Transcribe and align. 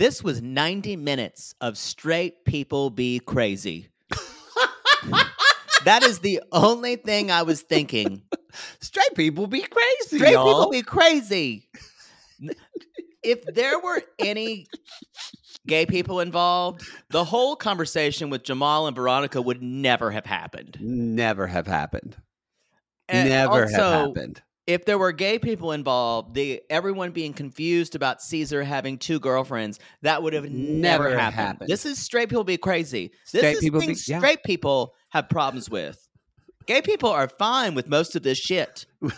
This 0.00 0.24
was 0.24 0.40
90 0.40 0.96
minutes 0.96 1.54
of 1.60 1.76
straight 1.76 2.46
people 2.46 2.88
be 2.88 3.18
crazy. 3.18 3.88
that 5.84 6.02
is 6.02 6.20
the 6.20 6.40
only 6.52 6.96
thing 6.96 7.30
I 7.30 7.42
was 7.42 7.60
thinking. 7.60 8.22
Straight 8.80 9.14
people 9.14 9.46
be 9.46 9.60
crazy, 9.60 10.16
Straight 10.16 10.32
y'all. 10.32 10.46
people 10.46 10.70
be 10.70 10.80
crazy. 10.80 11.68
If 13.22 13.44
there 13.44 13.78
were 13.78 14.00
any 14.18 14.68
gay 15.66 15.84
people 15.84 16.20
involved, 16.20 16.82
the 17.10 17.22
whole 17.22 17.54
conversation 17.54 18.30
with 18.30 18.42
Jamal 18.42 18.86
and 18.86 18.96
Veronica 18.96 19.42
would 19.42 19.62
never 19.62 20.10
have 20.12 20.24
happened. 20.24 20.78
Never 20.80 21.46
have 21.46 21.66
happened. 21.66 22.16
And 23.06 23.28
Never 23.28 23.66
have 23.66 24.06
happened. 24.06 24.40
If 24.70 24.84
there 24.84 24.98
were 24.98 25.10
gay 25.10 25.38
people 25.38 25.72
involved, 25.72 26.34
the 26.34 26.62
everyone 26.70 27.10
being 27.10 27.32
confused 27.32 27.96
about 27.96 28.22
Caesar 28.22 28.62
having 28.62 28.98
two 28.98 29.18
girlfriends, 29.18 29.80
that 30.02 30.22
would 30.22 30.32
have 30.32 30.44
never, 30.48 31.04
Never 31.04 31.18
happened. 31.18 31.34
happened. 31.34 31.68
This 31.70 31.84
is 31.84 31.98
straight 31.98 32.28
people 32.28 32.44
be 32.44 32.56
crazy. 32.56 33.10
This 33.32 33.40
Straight 33.40 33.56
is 33.56 33.60
people 33.60 33.80
be- 33.80 33.86
things 33.86 34.08
yeah. 34.08 34.18
straight 34.18 34.44
people 34.44 34.94
have 35.08 35.28
problems 35.28 35.68
with. 35.68 36.06
Gay 36.66 36.82
people 36.82 37.10
are 37.10 37.28
fine 37.28 37.74
with 37.74 37.88
most 37.88 38.14
of 38.14 38.22
this 38.22 38.38
shit. 38.38 38.86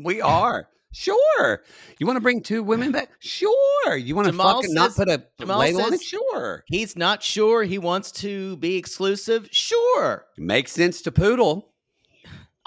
We 0.00 0.20
are. 0.20 0.68
Sure. 0.92 1.62
You 1.98 2.06
want 2.06 2.16
to 2.16 2.20
bring 2.20 2.40
two 2.40 2.62
women 2.62 2.92
back? 2.92 3.10
Sure. 3.18 3.96
You 3.96 4.14
want 4.14 4.26
to 4.26 4.32
Jamal 4.32 4.62
fucking 4.62 4.72
not 4.74 4.94
put 4.94 5.08
a 5.08 5.24
Jamal 5.40 5.58
label 5.58 5.80
on 5.82 5.92
it? 5.92 5.98
says- 5.98 6.02
Sure. 6.06 6.62
He's 6.66 6.96
not 6.96 7.22
sure 7.22 7.64
he 7.64 7.78
wants 7.78 8.12
to 8.12 8.56
be 8.58 8.76
exclusive. 8.76 9.48
Sure. 9.50 10.24
Makes 10.36 10.72
sense 10.72 11.02
to 11.02 11.10
Poodle. 11.12 11.72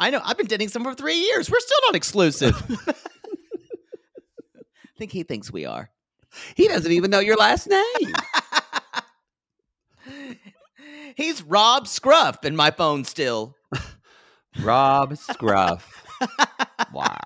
I 0.02 0.10
know. 0.10 0.20
I've 0.26 0.36
been 0.36 0.48
dating 0.48 0.70
someone 0.70 0.96
for 0.96 0.98
three 0.98 1.20
years. 1.20 1.52
We're 1.52 1.60
still 1.60 1.78
not 1.86 1.96
exclusive. 1.96 2.56
I 2.90 2.94
think 4.98 5.12
he 5.12 5.22
thinks 5.22 5.54
we 5.54 5.64
are. 5.64 5.92
He 6.56 6.68
doesn't 6.68 6.92
even 6.92 7.12
know 7.12 7.20
your 7.20 7.36
last 7.36 7.70
name. 7.70 8.14
He's 11.16 11.44
Rob 11.44 11.88
Scruff 11.88 12.44
in 12.44 12.56
my 12.56 12.72
phone 12.72 13.04
still. 13.04 13.56
Rob 14.64 15.16
Scruff. 15.18 16.04
wow. 16.92 17.20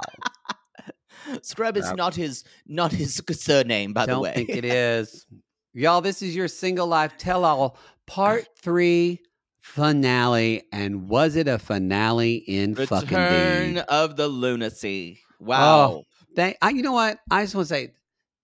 Scrub 1.44 1.78
is 1.78 1.90
not 1.94 2.14
his 2.14 2.44
not 2.68 2.92
his 2.92 3.22
surname, 3.32 3.94
by 3.94 4.06
the 4.06 4.12
Don't 4.12 4.22
way. 4.22 4.34
think 4.34 4.50
it 4.50 4.66
is. 4.66 5.26
Y'all, 5.74 6.02
this 6.02 6.22
is 6.22 6.36
your 6.36 6.50
single 6.50 6.88
life 6.88 7.14
tell 7.18 7.46
all 7.46 7.78
part 8.06 8.48
three 8.62 9.22
finale. 9.66 10.64
And 10.72 11.10
was 11.10 11.36
it 11.36 11.48
a 11.48 11.58
finale 11.58 12.36
in 12.36 12.76
fucking 12.76 13.02
Return 13.02 13.78
of 13.80 14.16
the 14.16 14.28
lunacy. 14.28 15.20
Wow. 15.40 16.04
Thank, 16.36 16.58
I, 16.62 16.70
you 16.70 16.84
know 16.84 16.92
what? 16.94 17.20
I 17.32 17.44
just 17.44 17.56
want 17.56 17.68
to 17.68 17.74
say 17.74 17.94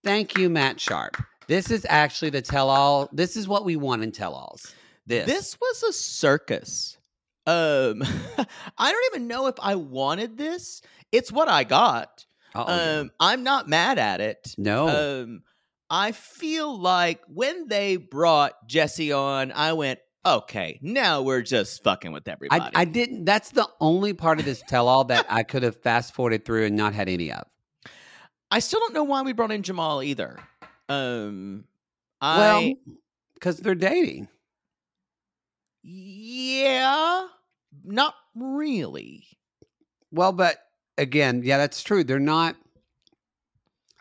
thank 0.04 0.38
you, 0.38 0.50
Matt 0.50 0.80
Sharp. 0.80 1.18
This 1.48 1.70
is 1.70 1.86
actually 1.88 2.32
the 2.32 2.42
tell 2.42 2.70
all. 2.70 3.08
This 3.14 3.38
is 3.38 3.48
what 3.48 3.66
we 3.66 3.76
want 3.76 4.04
in 4.04 4.12
tell 4.12 4.34
alls. 4.34 4.74
This. 5.06 5.28
This 5.28 5.58
was 5.60 5.84
a 5.84 5.94
circus. 5.94 6.98
Um 7.46 8.04
I 8.78 8.92
don't 8.92 9.14
even 9.14 9.28
know 9.28 9.48
if 9.48 9.56
I 9.62 9.76
wanted 9.76 10.38
this. 10.38 10.82
It's 11.12 11.32
what 11.32 11.48
I 11.48 11.64
got. 11.64 12.26
Uh-oh. 12.56 13.02
Um 13.02 13.12
I'm 13.20 13.44
not 13.44 13.70
mad 13.70 14.00
at 14.00 14.22
it. 14.22 14.56
no. 14.58 14.88
Um 15.24 15.44
I 15.90 16.14
feel 16.14 16.80
like 16.80 17.22
when 17.28 17.68
they 17.68 17.98
brought 17.98 18.54
Jesse 18.66 19.12
on, 19.12 19.52
I 19.52 19.74
went, 19.74 20.00
okay, 20.26 20.80
now 20.82 21.22
we're 21.22 21.42
just 21.42 21.84
fucking 21.84 22.12
with 22.12 22.28
everybody. 22.28 22.62
I, 22.62 22.82
I 22.82 22.86
didn't. 22.86 23.26
That's 23.26 23.52
the 23.52 23.68
only 23.80 24.14
part 24.14 24.40
of 24.40 24.46
this 24.46 24.64
tell 24.68 24.88
all 24.88 25.04
that 25.06 25.26
I 25.30 25.44
could 25.44 25.64
have 25.64 25.82
fast 25.82 26.14
forwarded 26.14 26.46
through 26.46 26.66
and 26.66 26.76
not 26.76 26.94
had 26.94 27.10
any 27.10 27.32
of. 27.32 27.46
I 28.50 28.60
still 28.60 28.80
don't 28.82 28.94
know 28.94 29.04
why 29.04 29.22
we 29.22 29.34
brought 29.34 29.52
in 29.52 29.64
Jamal 29.64 30.04
either. 30.04 30.38
Um, 30.90 31.64
Well, 32.22 32.60
I 32.60 32.76
because 33.36 33.58
they're 33.58 33.76
dating. 33.76 34.28
yeah, 35.84 37.28
not 37.84 38.14
really. 38.36 39.26
Well, 40.12 40.34
but 40.34 40.58
again, 40.98 41.42
yeah, 41.44 41.58
that's 41.58 41.82
true. 41.82 42.04
They're 42.04 42.20
not. 42.20 42.56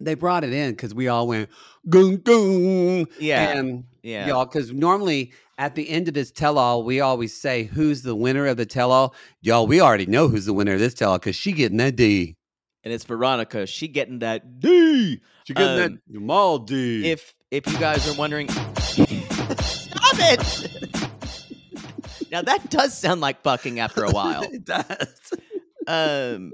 They 0.01 0.15
brought 0.15 0.45
it 0.45 0.53
in 0.53 0.73
because 0.73 0.95
we 0.95 1.09
all 1.09 1.27
went 1.27 1.49
goon 1.89 2.17
goon. 2.17 3.07
Yeah, 3.19 3.57
and 3.57 3.85
yeah. 4.03 4.27
y'all, 4.27 4.47
because 4.47 4.73
normally 4.73 5.33
at 5.59 5.75
the 5.75 5.89
end 5.91 6.09
of 6.09 6.15
this 6.15 6.31
tell 6.31 6.59
all, 6.59 6.85
we 6.85 7.01
always 7.01 7.39
say 7.39 7.65
who's 7.65 8.03
the 8.03 8.15
winner 8.15 8.47
of 8.47 8.57
the 8.57 8.67
tell 8.67 8.93
all. 8.93 9.15
Y'all, 9.43 9.67
we 9.67 9.81
already 9.81 10.07
know 10.07 10.29
who's 10.29 10.47
the 10.47 10.55
winner 10.55 10.75
of 10.75 10.81
this 10.81 10.95
tell 10.95 11.13
all 11.13 11.19
because 11.19 11.37
she 11.37 11.53
getting 11.53 11.77
that 11.79 11.97
D. 11.97 12.37
and 12.83 12.95
it's 12.95 13.05
Veronica. 13.05 13.67
She 13.67 13.89
getting 13.89 14.21
that 14.21 14.61
D. 14.61 15.21
She 15.45 15.55
getting 15.55 15.77
that 15.77 15.93
Jamal 16.11 16.59
D. 16.61 17.11
If 17.11 17.35
if 17.51 17.67
you 17.67 17.79
guys 17.79 18.09
are 18.09 18.17
wondering, 18.19 18.49
stop 18.79 20.15
it. 20.17 21.11
now 22.31 22.43
that 22.43 22.71
does 22.71 22.97
sound 22.97 23.21
like 23.21 23.43
fucking 23.43 23.81
after 23.81 24.05
a 24.05 24.11
while. 24.11 24.43
it 24.53 24.65
does. 24.65 25.33
Um, 25.87 26.53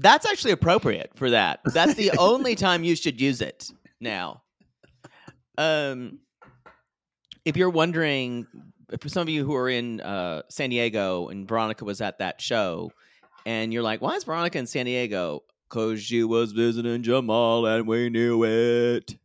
that's 0.00 0.26
actually 0.26 0.52
appropriate 0.52 1.12
for 1.14 1.30
that. 1.30 1.60
That's 1.66 1.94
the 1.94 2.12
only 2.18 2.54
time 2.54 2.84
you 2.84 2.96
should 2.96 3.20
use 3.20 3.40
it 3.40 3.70
now. 4.00 4.42
Um, 5.58 6.20
if 7.44 7.56
you're 7.56 7.70
wondering, 7.70 8.46
for 8.98 9.08
some 9.08 9.22
of 9.22 9.28
you 9.28 9.44
who 9.44 9.54
are 9.54 9.68
in 9.68 10.00
uh, 10.00 10.42
San 10.48 10.70
Diego 10.70 11.28
and 11.28 11.46
Veronica 11.46 11.84
was 11.84 12.00
at 12.00 12.18
that 12.18 12.40
show, 12.40 12.92
and 13.46 13.72
you're 13.72 13.82
like, 13.82 14.00
why 14.00 14.14
is 14.14 14.24
Veronica 14.24 14.58
in 14.58 14.66
San 14.66 14.86
Diego? 14.86 15.42
Because 15.68 16.02
she 16.02 16.24
was 16.24 16.52
visiting 16.52 17.02
Jamal 17.02 17.66
and 17.66 17.86
we 17.86 18.10
knew 18.10 18.42
it. 18.44 19.16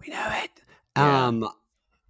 We 0.00 0.12
know 0.12 0.28
it. 0.42 0.50
Yeah. 0.96 1.26
Um, 1.26 1.48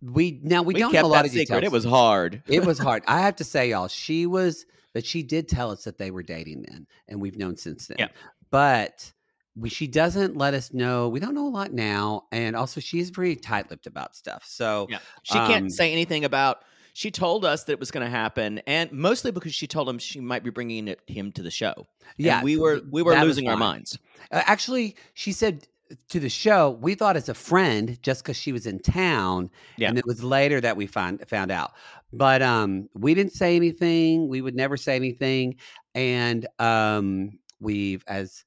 we 0.00 0.40
now 0.42 0.62
we, 0.62 0.74
We, 0.74 0.80
don't 0.80 0.90
kept 0.92 1.02
know 1.02 1.08
a 1.08 1.10
lot 1.10 1.16
that 1.22 1.26
of 1.26 1.30
secret. 1.32 1.60
details. 1.60 1.64
It 1.64 1.72
was 1.72 1.84
hard. 1.84 2.42
it 2.48 2.64
was 2.64 2.78
hard. 2.78 3.02
I 3.06 3.20
have 3.20 3.36
to 3.36 3.44
say, 3.44 3.70
y'all, 3.70 3.88
she 3.88 4.26
was, 4.26 4.66
but 4.92 5.04
she 5.04 5.22
did 5.22 5.48
tell 5.48 5.70
us 5.70 5.84
that 5.84 5.98
they 5.98 6.10
were 6.10 6.22
dating 6.22 6.64
then, 6.68 6.86
and 7.08 7.20
we've 7.20 7.36
known 7.36 7.56
since 7.56 7.86
then. 7.86 7.96
Yeah. 7.98 8.08
But 8.50 9.10
we, 9.56 9.68
she 9.68 9.86
doesn't 9.86 10.36
let 10.36 10.54
us 10.54 10.72
know. 10.72 11.08
We 11.08 11.20
don't 11.20 11.34
know 11.34 11.46
a 11.46 11.50
lot 11.50 11.72
now, 11.72 12.24
and 12.32 12.56
also 12.56 12.80
she 12.80 12.98
is 13.00 13.10
very 13.10 13.36
tight-lipped 13.36 13.86
about 13.86 14.16
stuff. 14.16 14.44
So 14.46 14.86
Yeah. 14.90 14.98
She 15.22 15.34
can't 15.34 15.64
Um, 15.64 15.70
say 15.70 15.92
anything 15.92 16.24
about. 16.24 16.64
She 16.94 17.10
told 17.10 17.46
us 17.46 17.64
that 17.64 17.72
it 17.72 17.80
was 17.80 17.90
going 17.90 18.04
to 18.04 18.10
happen, 18.10 18.60
and 18.66 18.92
mostly 18.92 19.30
because 19.30 19.54
she 19.54 19.66
told 19.66 19.88
him 19.88 19.98
she 19.98 20.20
might 20.20 20.44
be 20.44 20.50
bringing 20.50 20.88
it, 20.88 21.00
him 21.06 21.32
to 21.32 21.42
the 21.42 21.50
show. 21.50 21.72
And 21.76 22.26
yeah, 22.26 22.42
we 22.42 22.58
were 22.58 22.82
we 22.90 23.00
were 23.00 23.18
losing 23.18 23.48
our 23.48 23.56
minds. 23.56 23.98
Uh, 24.30 24.42
actually, 24.44 24.96
she 25.14 25.32
said 25.32 25.66
to 26.08 26.20
the 26.20 26.28
show, 26.28 26.70
we 26.80 26.94
thought 26.94 27.16
as 27.16 27.28
a 27.28 27.34
friend 27.34 28.00
just 28.02 28.22
because 28.22 28.36
she 28.36 28.52
was 28.52 28.66
in 28.66 28.78
town, 28.78 29.50
Yeah. 29.76 29.88
and 29.88 29.98
it 29.98 30.06
was 30.06 30.22
later 30.22 30.60
that 30.60 30.76
we 30.76 30.86
found 30.86 31.26
found 31.28 31.50
out. 31.50 31.72
But 32.12 32.42
um, 32.42 32.88
we 32.94 33.14
didn't 33.14 33.32
say 33.32 33.56
anything. 33.56 34.28
We 34.28 34.40
would 34.40 34.54
never 34.54 34.76
say 34.76 34.96
anything, 34.96 35.56
and 35.94 36.46
um, 36.58 37.38
we've 37.60 38.04
as 38.06 38.44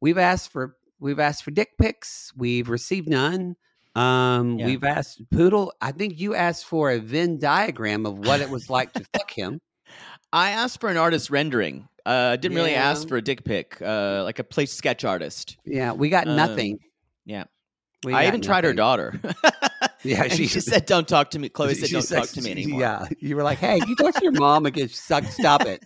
we've 0.00 0.18
asked 0.18 0.52
for 0.52 0.76
we've 1.00 1.18
asked 1.20 1.44
for 1.44 1.50
dick 1.50 1.70
pics. 1.78 2.32
We've 2.36 2.68
received 2.68 3.08
none. 3.08 3.56
Um, 3.94 4.58
Yeah. 4.58 4.66
we've 4.66 4.84
asked 4.84 5.22
Poodle. 5.30 5.72
I 5.80 5.92
think 5.92 6.18
you 6.20 6.34
asked 6.34 6.66
for 6.66 6.90
a 6.90 6.98
Venn 6.98 7.38
diagram 7.38 8.04
of 8.06 8.18
what 8.18 8.40
it 8.40 8.50
was 8.50 8.68
like 8.70 8.92
to 8.92 9.04
fuck 9.14 9.30
him. 9.30 9.60
I 10.32 10.50
asked 10.50 10.80
for 10.80 10.88
an 10.90 10.96
artist 10.96 11.30
rendering. 11.30 11.88
Uh, 12.04 12.30
I 12.32 12.36
didn't 12.36 12.56
really 12.56 12.74
ask 12.74 13.08
for 13.08 13.16
a 13.16 13.22
dick 13.22 13.44
pic, 13.44 13.80
uh, 13.82 14.22
like 14.24 14.38
a 14.38 14.44
place 14.44 14.72
sketch 14.72 15.04
artist. 15.04 15.56
Yeah, 15.64 15.92
we 15.92 16.08
got 16.08 16.28
Um, 16.28 16.36
nothing. 16.36 16.78
yeah. 17.24 17.44
We 18.04 18.12
I 18.14 18.22
got 18.24 18.28
even 18.28 18.40
tried 18.42 18.64
her 18.64 18.72
nothing. 18.74 19.20
daughter. 19.20 19.20
Yeah, 20.04 20.22
And 20.24 20.32
she- 20.32 20.46
she, 20.46 20.60
said, 20.60 20.86
"Don't 20.86 21.08
talk 21.08 21.30
to 21.30 21.38
me." 21.40 21.48
Chloe 21.48 21.74
said, 21.74 21.88
She 21.88 21.94
"Don't 21.94 22.02
said- 22.02 22.18
talk 22.18 22.28
to 22.28 22.42
me 22.42 22.52
anymore." 22.52 22.80
Yeah, 22.80 23.06
you 23.18 23.34
were 23.34 23.42
like, 23.42 23.58
"Hey, 23.58 23.80
you 23.88 23.96
talk 23.96 24.14
to 24.14 24.22
your 24.22 24.32
mom 24.32 24.64
again. 24.66 24.88
Suck, 24.88 25.24
stop 25.24 25.62
it, 25.66 25.82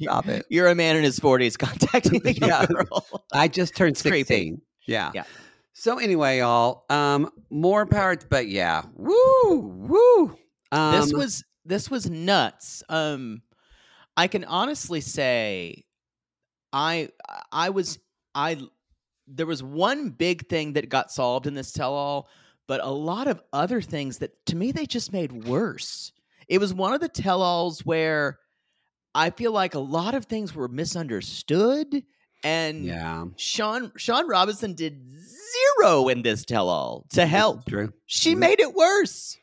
stop 0.00 0.28
it." 0.28 0.46
You're 0.48 0.68
a 0.68 0.74
man 0.76 0.94
in 0.96 1.02
his 1.02 1.18
40s 1.18 1.58
contacting 1.58 2.20
the 2.20 2.34
young 2.34 2.48
Yeah. 2.50 2.66
girl. 2.66 3.04
I 3.32 3.48
just 3.48 3.74
turned 3.76 3.96
creepy. 3.98 4.18
sixteen. 4.18 4.60
Yeah, 4.86 5.10
Yeah. 5.14 5.24
So 5.72 5.98
anyway, 5.98 6.38
y'all, 6.38 6.84
um, 6.88 7.30
more 7.50 7.84
power. 7.86 8.16
But 8.30 8.46
yeah, 8.48 8.82
woo, 8.94 9.58
woo. 9.58 10.38
Um, 10.70 11.00
this 11.00 11.12
was 11.12 11.42
this 11.64 11.90
was 11.90 12.08
nuts. 12.08 12.82
Um, 12.88 13.42
I 14.16 14.28
can 14.28 14.44
honestly 14.44 15.00
say, 15.00 15.84
I 16.72 17.08
I 17.52 17.70
was 17.70 17.98
I 18.34 18.60
there 19.26 19.46
was 19.46 19.62
one 19.62 20.10
big 20.10 20.48
thing 20.48 20.74
that 20.74 20.88
got 20.88 21.10
solved 21.10 21.46
in 21.46 21.54
this 21.54 21.72
tell 21.72 21.94
all, 21.94 22.28
but 22.66 22.80
a 22.82 22.90
lot 22.90 23.26
of 23.26 23.42
other 23.52 23.80
things 23.80 24.18
that 24.18 24.44
to 24.46 24.56
me 24.56 24.72
they 24.72 24.86
just 24.86 25.12
made 25.12 25.46
worse. 25.46 26.12
It 26.48 26.58
was 26.58 26.74
one 26.74 26.92
of 26.92 27.00
the 27.00 27.08
tell 27.08 27.42
alls 27.42 27.86
where 27.86 28.38
I 29.14 29.30
feel 29.30 29.52
like 29.52 29.74
a 29.74 29.80
lot 29.80 30.14
of 30.14 30.26
things 30.26 30.54
were 30.54 30.68
misunderstood 30.68 32.02
and 32.42 32.84
yeah, 32.84 33.24
Sean 33.36 33.92
Shaun 33.96 34.28
Robinson 34.28 34.74
did 34.74 35.00
zero 35.80 36.08
in 36.08 36.22
this 36.22 36.44
tell 36.44 36.68
all 36.68 37.06
to 37.10 37.24
help. 37.26 37.64
Drew. 37.64 37.92
She 38.06 38.34
made 38.34 38.60
it 38.60 38.74
worse 38.74 39.38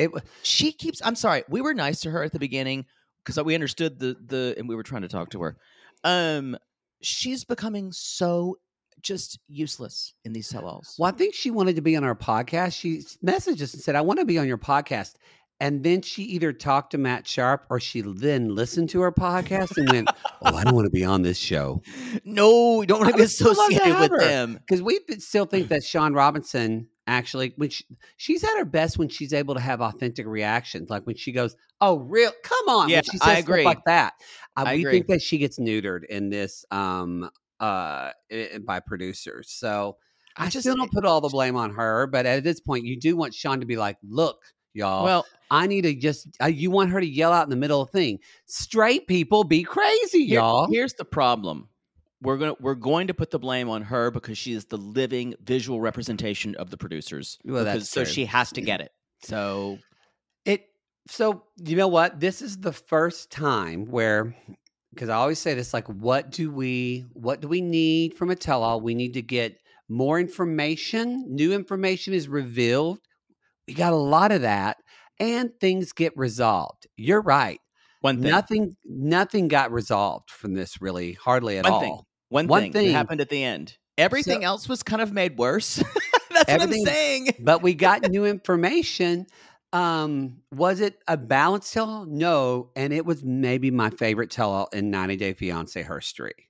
It 0.00 0.10
she 0.42 0.72
keeps 0.72 1.00
i'm 1.04 1.14
sorry 1.16 1.44
we 1.48 1.60
were 1.60 1.74
nice 1.74 2.00
to 2.00 2.10
her 2.10 2.22
at 2.22 2.32
the 2.32 2.38
beginning 2.38 2.86
because 3.24 3.42
we 3.44 3.54
understood 3.54 3.98
the 3.98 4.16
the 4.24 4.54
and 4.58 4.68
we 4.68 4.74
were 4.74 4.82
trying 4.82 5.02
to 5.02 5.08
talk 5.08 5.30
to 5.30 5.42
her 5.42 5.56
um 6.04 6.56
she's 7.02 7.44
becoming 7.44 7.92
so 7.92 8.58
just 9.02 9.38
useless 9.48 10.12
in 10.26 10.32
these 10.34 10.48
tell-alls 10.48 10.96
Well, 10.98 11.10
I 11.10 11.16
think 11.16 11.34
she 11.34 11.50
wanted 11.50 11.76
to 11.76 11.82
be 11.82 11.96
on 11.96 12.04
our 12.04 12.14
podcast. 12.14 12.78
She 12.78 12.98
messaged 13.24 13.62
us 13.62 13.72
and 13.72 13.82
said, 13.82 13.96
I 13.96 14.02
want 14.02 14.18
to 14.18 14.26
be 14.26 14.36
on 14.38 14.46
your 14.46 14.58
podcast. 14.58 15.14
And 15.58 15.82
then 15.82 16.02
she 16.02 16.22
either 16.24 16.52
talked 16.52 16.90
to 16.90 16.98
Matt 16.98 17.26
Sharp 17.26 17.64
or 17.70 17.80
she 17.80 18.02
then 18.02 18.54
listened 18.54 18.90
to 18.90 19.00
our 19.00 19.10
podcast 19.12 19.78
and 19.78 19.90
went, 19.90 20.10
Oh, 20.42 20.54
I 20.54 20.64
don't 20.64 20.74
want 20.74 20.84
to 20.84 20.90
be 20.90 21.02
on 21.02 21.22
this 21.22 21.38
show. 21.38 21.80
no 22.26 22.76
we 22.80 22.84
don't 22.84 22.98
want 23.00 23.10
to 23.10 23.16
be 23.16 23.22
would 23.22 23.30
still 23.30 23.54
love 23.54 23.70
to 23.70 23.76
associated 23.76 24.00
with 24.00 24.10
her. 24.10 24.18
them 24.18 24.58
Because 24.66 24.82
we 24.82 25.00
still 25.18 25.46
think 25.46 25.68
that 25.68 25.82
Shaun 25.82 26.12
Robinson 26.12 26.88
actually, 27.06 27.52
when 27.56 27.70
she, 27.70 27.84
she's 28.16 28.44
at 28.44 28.56
her 28.58 28.64
best 28.64 28.98
when 28.98 29.08
she's 29.08 29.32
able 29.32 29.54
to 29.54 29.60
have 29.60 29.80
authentic 29.80 30.26
reactions. 30.26 30.90
Like 30.90 31.06
when 31.06 31.16
she 31.16 31.32
goes, 31.32 31.56
Oh, 31.80 31.98
real? 31.98 32.30
Come 32.44 32.68
on. 32.68 32.88
Yeah, 32.90 33.00
she 33.02 33.16
says 33.16 33.20
I 33.22 33.34
stuff 33.36 33.44
agree. 33.44 33.64
like 33.64 33.82
that. 33.86 34.12
Uh, 34.56 34.64
I 34.66 34.74
we 34.74 34.80
agree. 34.82 34.92
think 34.92 35.06
that 35.06 35.22
she 35.22 35.38
gets 35.38 35.58
neutered 35.58 36.04
in 36.04 36.28
this 36.28 36.64
um, 36.70 37.30
uh, 37.58 38.10
by 38.66 38.80
producers. 38.80 39.50
So 39.50 39.96
I, 40.36 40.44
I 40.44 40.48
just- 40.50 40.64
still 40.64 40.76
don't 40.76 40.92
put 40.92 41.06
all 41.06 41.22
the 41.22 41.30
blame 41.30 41.56
on 41.56 41.72
her, 41.74 42.06
but 42.06 42.26
at 42.26 42.44
this 42.44 42.60
point, 42.60 42.84
you 42.84 42.98
do 43.00 43.16
want 43.16 43.32
Shaun 43.34 43.60
to 43.60 43.66
be 43.66 43.76
like, 43.76 43.96
"Look, 44.06 44.42
y'all, 44.74 45.04
well 45.04 45.24
I 45.50 45.66
need 45.66 45.82
to 45.82 45.94
just." 45.94 46.28
Uh, 46.40 46.46
you 46.46 46.70
want 46.70 46.90
her 46.90 47.00
to 47.00 47.06
yell 47.06 47.32
out 47.32 47.44
in 47.44 47.50
the 47.50 47.56
middle 47.56 47.80
of 47.80 47.90
the 47.90 47.98
thing. 47.98 48.18
Straight 48.44 49.06
people 49.06 49.42
be 49.44 49.62
crazy, 49.62 50.22
y'all. 50.22 50.68
here's 50.70 50.92
the 50.94 51.04
problem 51.06 51.69
we're 52.22 52.36
going 52.36 52.54
to 52.54 52.62
we're 52.62 52.74
going 52.74 53.06
to 53.06 53.14
put 53.14 53.30
the 53.30 53.38
blame 53.38 53.68
on 53.68 53.82
her 53.82 54.10
because 54.10 54.36
she 54.38 54.52
is 54.52 54.66
the 54.66 54.76
living 54.76 55.34
visual 55.42 55.80
representation 55.80 56.54
of 56.56 56.70
the 56.70 56.76
producers 56.76 57.38
Well, 57.44 57.64
that's 57.64 57.76
because- 57.78 57.90
so 57.90 58.04
true. 58.04 58.12
she 58.12 58.24
has 58.26 58.50
to 58.52 58.60
get 58.60 58.80
it 58.80 58.90
so 59.22 59.78
It. 60.44 60.64
So 61.08 61.44
you 61.56 61.76
know 61.76 61.88
what? 61.88 62.20
This 62.20 62.40
is 62.42 62.58
the 62.58 62.72
first 62.72 63.30
time 63.30 63.86
where, 63.86 64.34
because 64.94 65.08
I 65.08 65.16
always 65.16 65.38
say 65.38 65.54
this, 65.54 65.72
like, 65.74 65.86
what 65.88 66.30
do 66.30 66.50
we, 66.52 67.04
what 67.14 67.40
do 67.40 67.48
we 67.48 67.60
need 67.62 68.14
from 68.14 68.30
a 68.30 68.36
tell-all? 68.36 68.80
We 68.80 68.94
need 68.94 69.14
to 69.14 69.22
get 69.22 69.56
more 69.88 70.20
information. 70.20 71.24
New 71.28 71.52
information 71.52 72.12
is 72.14 72.28
revealed. 72.28 72.98
We 73.66 73.74
got 73.74 73.92
a 73.92 73.96
lot 73.96 74.30
of 74.32 74.42
that, 74.42 74.76
and 75.18 75.50
things 75.60 75.92
get 75.92 76.12
resolved. 76.16 76.86
You're 76.96 77.22
right. 77.22 77.58
one 78.02 78.20
thing 78.22 78.30
Nothing, 78.30 78.76
nothing 78.84 79.48
got 79.48 79.72
resolved 79.72 80.30
from 80.30 80.54
this. 80.54 80.80
Really, 80.80 81.12
hardly 81.14 81.58
at 81.58 81.64
One 81.64 81.72
all. 81.72 81.80
thing. 81.80 81.98
One, 82.30 82.46
One 82.46 82.62
thing, 82.62 82.72
thing. 82.72 82.90
happened 82.92 83.20
at 83.20 83.28
the 83.28 83.44
end. 83.44 83.76
Everything 83.98 84.40
So- 84.40 84.46
else 84.46 84.68
was 84.68 84.82
kind 84.82 85.02
of 85.02 85.12
made 85.12 85.36
worse. 85.38 85.76
That's 86.30 86.48
Everything- 86.48 86.80
what 86.82 86.88
I'm 86.88 86.94
saying. 86.94 87.28
but 87.40 87.62
we 87.62 87.74
got 87.74 88.02
new 88.10 88.24
information. 88.24 89.26
Um, 89.72 90.38
was 90.52 90.80
it 90.80 90.98
a 91.06 91.16
balance 91.16 91.70
tell? 91.72 92.04
No, 92.06 92.70
and 92.74 92.92
it 92.92 93.04
was 93.04 93.22
maybe 93.22 93.70
my 93.70 93.90
favorite 93.90 94.30
tell 94.30 94.50
all 94.50 94.68
in 94.72 94.90
90 94.90 95.16
Day 95.16 95.32
Fiance 95.32 95.80
history. 95.82 96.48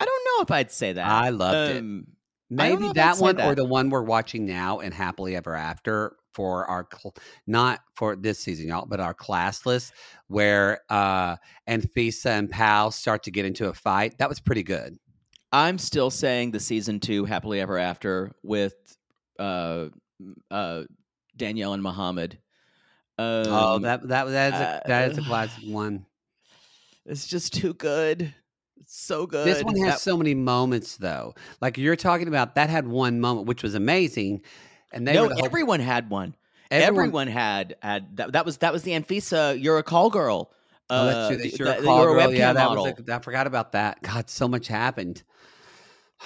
I 0.00 0.04
don't 0.04 0.24
know 0.26 0.42
if 0.42 0.50
I'd 0.50 0.70
say 0.72 0.92
that. 0.92 1.06
I 1.06 1.30
loved 1.30 1.70
it. 1.70 1.78
Um, 1.78 2.06
I 2.58 2.68
don't 2.68 2.80
Maybe 2.80 2.82
know 2.82 2.86
if 2.86 2.90
I'd 2.90 2.96
that 2.96 3.18
one 3.18 3.40
or 3.40 3.54
the 3.54 3.64
one 3.64 3.88
we're 3.88 4.02
watching 4.02 4.44
now 4.44 4.80
and 4.80 4.92
Happily 4.92 5.36
Ever 5.36 5.54
After 5.54 6.16
for 6.34 6.66
our 6.66 6.86
cl- 6.92 7.14
not 7.46 7.80
for 7.94 8.16
this 8.16 8.38
season, 8.38 8.68
y'all, 8.68 8.86
but 8.86 9.00
our 9.00 9.14
class 9.14 9.64
list 9.64 9.92
where 10.28 10.80
uh 10.90 11.36
Anfisa 11.68 12.26
and 12.38 12.50
Pal 12.50 12.90
start 12.90 13.22
to 13.24 13.30
get 13.30 13.44
into 13.44 13.68
a 13.68 13.74
fight. 13.74 14.18
That 14.18 14.28
was 14.28 14.40
pretty 14.40 14.62
good. 14.62 14.98
I'm 15.52 15.78
still 15.78 16.10
saying 16.10 16.50
the 16.50 16.58
season 16.60 16.98
two 16.98 17.24
happily 17.24 17.60
ever 17.60 17.78
after 17.78 18.32
with 18.42 18.74
uh, 19.38 19.86
uh, 20.50 20.82
Danielle 21.36 21.74
and 21.74 21.82
Muhammad. 21.82 22.38
Um, 23.18 23.44
oh, 23.46 23.78
that 23.80 24.08
that 24.08 24.24
that 24.24 24.54
is 24.54 24.60
a, 24.60 24.82
that 24.86 25.10
is 25.12 25.18
a 25.18 25.20
uh, 25.20 25.24
classic 25.28 25.62
one. 25.68 26.06
it's 27.06 27.26
just 27.28 27.54
too 27.54 27.72
good. 27.74 28.34
So 28.86 29.26
good. 29.26 29.46
This 29.46 29.62
one 29.62 29.76
has 29.76 29.94
That- 29.94 30.00
so 30.00 30.16
many 30.16 30.34
moments, 30.34 30.96
though. 30.96 31.34
Like 31.60 31.78
you're 31.78 31.96
talking 31.96 32.28
about, 32.28 32.56
that 32.56 32.68
had 32.68 32.86
one 32.86 33.20
moment 33.20 33.46
which 33.46 33.62
was 33.62 33.74
amazing, 33.74 34.42
and 34.94 35.06
they 35.06 35.12
no, 35.12 35.28
the 35.28 35.34
whole- 35.34 35.44
everyone 35.44 35.80
had 35.80 36.08
one. 36.08 36.34
everyone- 36.70 37.04
Everyone, 37.06 37.26
had 37.28 37.76
had 37.82 38.16
that, 38.16 38.32
that 38.32 38.44
was 38.46 38.56
that 38.58 38.72
was 38.72 38.82
the 38.82 38.92
Anfisa. 38.92 39.60
You're 39.62 39.78
a 39.78 39.82
call 39.82 40.08
girl. 40.08 40.50
Oh, 40.90 41.06
that's 41.06 41.16
uh, 41.16 41.28
true. 41.28 41.36
They 41.36 41.50
the- 41.50 41.56
sure 41.56 41.66
the- 41.66 41.82
call 41.82 42.02
you're 42.02 42.18
a 42.18 42.22
girl. 42.22 42.32
Yeah, 42.34 42.52
that 42.54 42.68
model. 42.68 42.84
was. 42.84 43.08
A, 43.08 43.14
I 43.14 43.18
forgot 43.18 43.46
about 43.46 43.72
that. 43.72 44.02
God, 44.02 44.30
so 44.30 44.48
much 44.48 44.68
happened. 44.68 45.22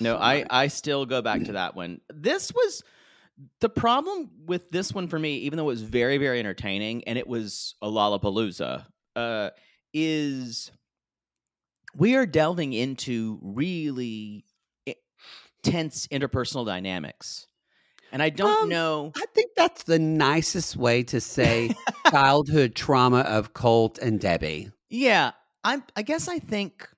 No, 0.00 0.16
I. 0.16 0.44
I 0.50 0.66
still 0.66 1.06
go 1.06 1.22
back 1.22 1.44
to 1.44 1.52
that 1.60 1.76
one. 1.76 2.00
This 2.12 2.50
was 2.52 2.82
the 3.60 3.68
problem 3.68 4.30
with 4.46 4.68
this 4.70 4.92
one 4.92 5.06
for 5.06 5.16
me, 5.16 5.36
even 5.38 5.58
though 5.58 5.62
it 5.64 5.66
was 5.66 5.82
very 5.82 6.18
very 6.18 6.40
entertaining 6.40 7.04
and 7.04 7.16
it 7.18 7.28
was 7.28 7.76
a 7.80 7.86
Lollapalooza, 7.86 8.84
uh, 9.14 9.50
is 9.94 10.72
we 11.94 12.16
are 12.16 12.26
delving 12.26 12.72
into 12.72 13.38
really 13.42 14.44
tense 15.62 16.08
interpersonal 16.08 16.66
dynamics, 16.66 17.46
and 18.12 18.22
I 18.22 18.30
don't 18.30 18.64
Um, 18.64 18.68
know. 18.68 19.12
I 19.16 19.24
think 19.34 19.52
that's 19.56 19.82
the 19.84 19.98
nicest 19.98 20.76
way 20.76 21.02
to 21.04 21.20
say 21.20 21.74
childhood 22.10 22.74
trauma 22.74 23.20
of 23.20 23.54
Colt 23.54 23.98
and 23.98 24.20
Debbie. 24.20 24.70
Yeah, 24.90 25.32
I'm. 25.64 25.82
I 25.96 26.02
guess 26.02 26.28
I 26.28 26.38
think 26.38 26.88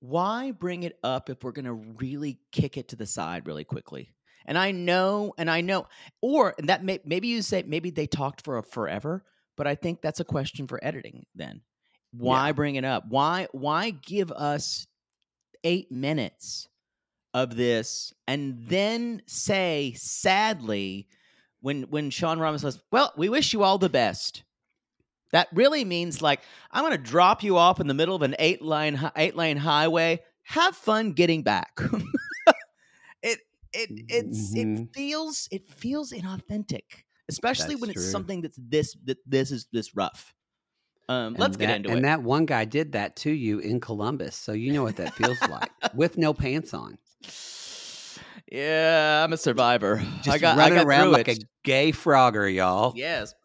why 0.00 0.50
bring 0.50 0.82
it 0.82 0.98
up 1.04 1.30
if 1.30 1.44
we're 1.44 1.52
gonna 1.52 1.74
really 1.74 2.40
kick 2.52 2.76
it 2.76 2.88
to 2.88 2.96
the 2.96 3.06
side 3.06 3.46
really 3.46 3.64
quickly? 3.64 4.12
And 4.46 4.56
I 4.58 4.72
know, 4.72 5.34
and 5.38 5.50
I 5.50 5.60
know, 5.60 5.86
or 6.22 6.54
and 6.58 6.68
that 6.68 6.82
may, 6.84 6.98
maybe 7.04 7.28
you 7.28 7.42
say 7.42 7.62
maybe 7.62 7.90
they 7.90 8.06
talked 8.06 8.42
for 8.42 8.58
a 8.58 8.62
forever, 8.62 9.24
but 9.56 9.66
I 9.66 9.74
think 9.74 10.00
that's 10.00 10.20
a 10.20 10.24
question 10.24 10.66
for 10.66 10.82
editing. 10.82 11.26
Then, 11.34 11.60
Why 12.12 12.50
bring 12.52 12.74
it 12.76 12.84
up? 12.84 13.04
Why 13.08 13.46
why 13.52 13.90
give 13.90 14.32
us 14.32 14.86
eight 15.62 15.92
minutes 15.92 16.66
of 17.34 17.56
this 17.56 18.12
and 18.26 18.66
then 18.68 19.22
say 19.26 19.94
sadly 19.96 21.06
when 21.60 21.82
when 21.84 22.10
Sean 22.10 22.38
Ramos 22.38 22.62
says, 22.62 22.82
"Well, 22.90 23.12
we 23.16 23.28
wish 23.28 23.52
you 23.52 23.62
all 23.62 23.78
the 23.78 23.88
best." 23.88 24.42
That 25.32 25.48
really 25.52 25.84
means 25.84 26.20
like 26.22 26.40
I'm 26.72 26.82
going 26.84 26.96
to 26.96 26.98
drop 27.10 27.42
you 27.42 27.56
off 27.56 27.78
in 27.80 27.86
the 27.86 27.94
middle 27.94 28.16
of 28.16 28.22
an 28.22 28.34
eight 28.38 28.62
line 28.62 29.10
eight 29.16 29.36
lane 29.36 29.56
highway. 29.58 30.20
Have 30.42 30.74
fun 30.76 31.12
getting 31.12 31.42
back. 31.42 31.78
it 33.22 33.38
it 33.72 33.90
it's 34.08 34.54
Mhm. 34.54 34.82
it 34.84 34.94
feels 34.94 35.48
it 35.52 35.68
feels 35.70 36.12
inauthentic, 36.12 37.04
especially 37.28 37.74
That's 37.74 37.80
when 37.82 37.90
it's 37.90 38.02
true. 38.02 38.10
something 38.10 38.40
that's 38.42 38.58
this 38.60 38.96
that 39.04 39.18
this 39.26 39.50
is 39.52 39.66
this 39.72 39.94
rough. 39.94 40.34
Um, 41.08 41.34
let's 41.38 41.56
And 41.56 41.60
get 41.66 41.70
into 41.76 41.88
and 41.90 41.94
it. 41.94 41.96
And 41.98 42.04
that 42.04 42.22
one 42.22 42.46
guy 42.46 42.64
did 42.64 42.92
that 42.92 43.16
to 43.16 43.30
you 43.30 43.58
in 43.58 43.80
Columbus, 43.80 44.36
so 44.36 44.52
you 44.52 44.72
know 44.72 44.82
what 44.82 44.96
that 44.96 45.14
feels 45.14 45.40
like 45.48 45.70
with 45.94 46.16
no 46.18 46.32
pants 46.32 46.72
on. 46.74 46.98
Yeah, 48.50 49.22
I'm 49.24 49.32
a 49.32 49.36
survivor. 49.36 50.02
Just 50.22 50.28
I 50.28 50.38
got 50.38 50.56
I 50.56 50.60
running 50.60 50.78
got 50.78 50.86
around 50.86 51.12
like 51.12 51.28
it. 51.28 51.42
a 51.42 51.46
gay 51.64 51.92
frogger, 51.92 52.52
y'all. 52.52 52.92
Yes. 52.96 53.34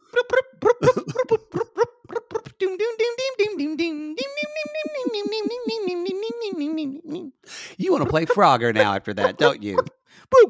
You 7.77 7.91
want 7.91 8.03
to 8.03 8.09
play 8.09 8.25
Frogger 8.25 8.73
now 8.73 8.95
after 8.95 9.13
that, 9.15 9.37
don't 9.37 9.61
you? 9.61 9.77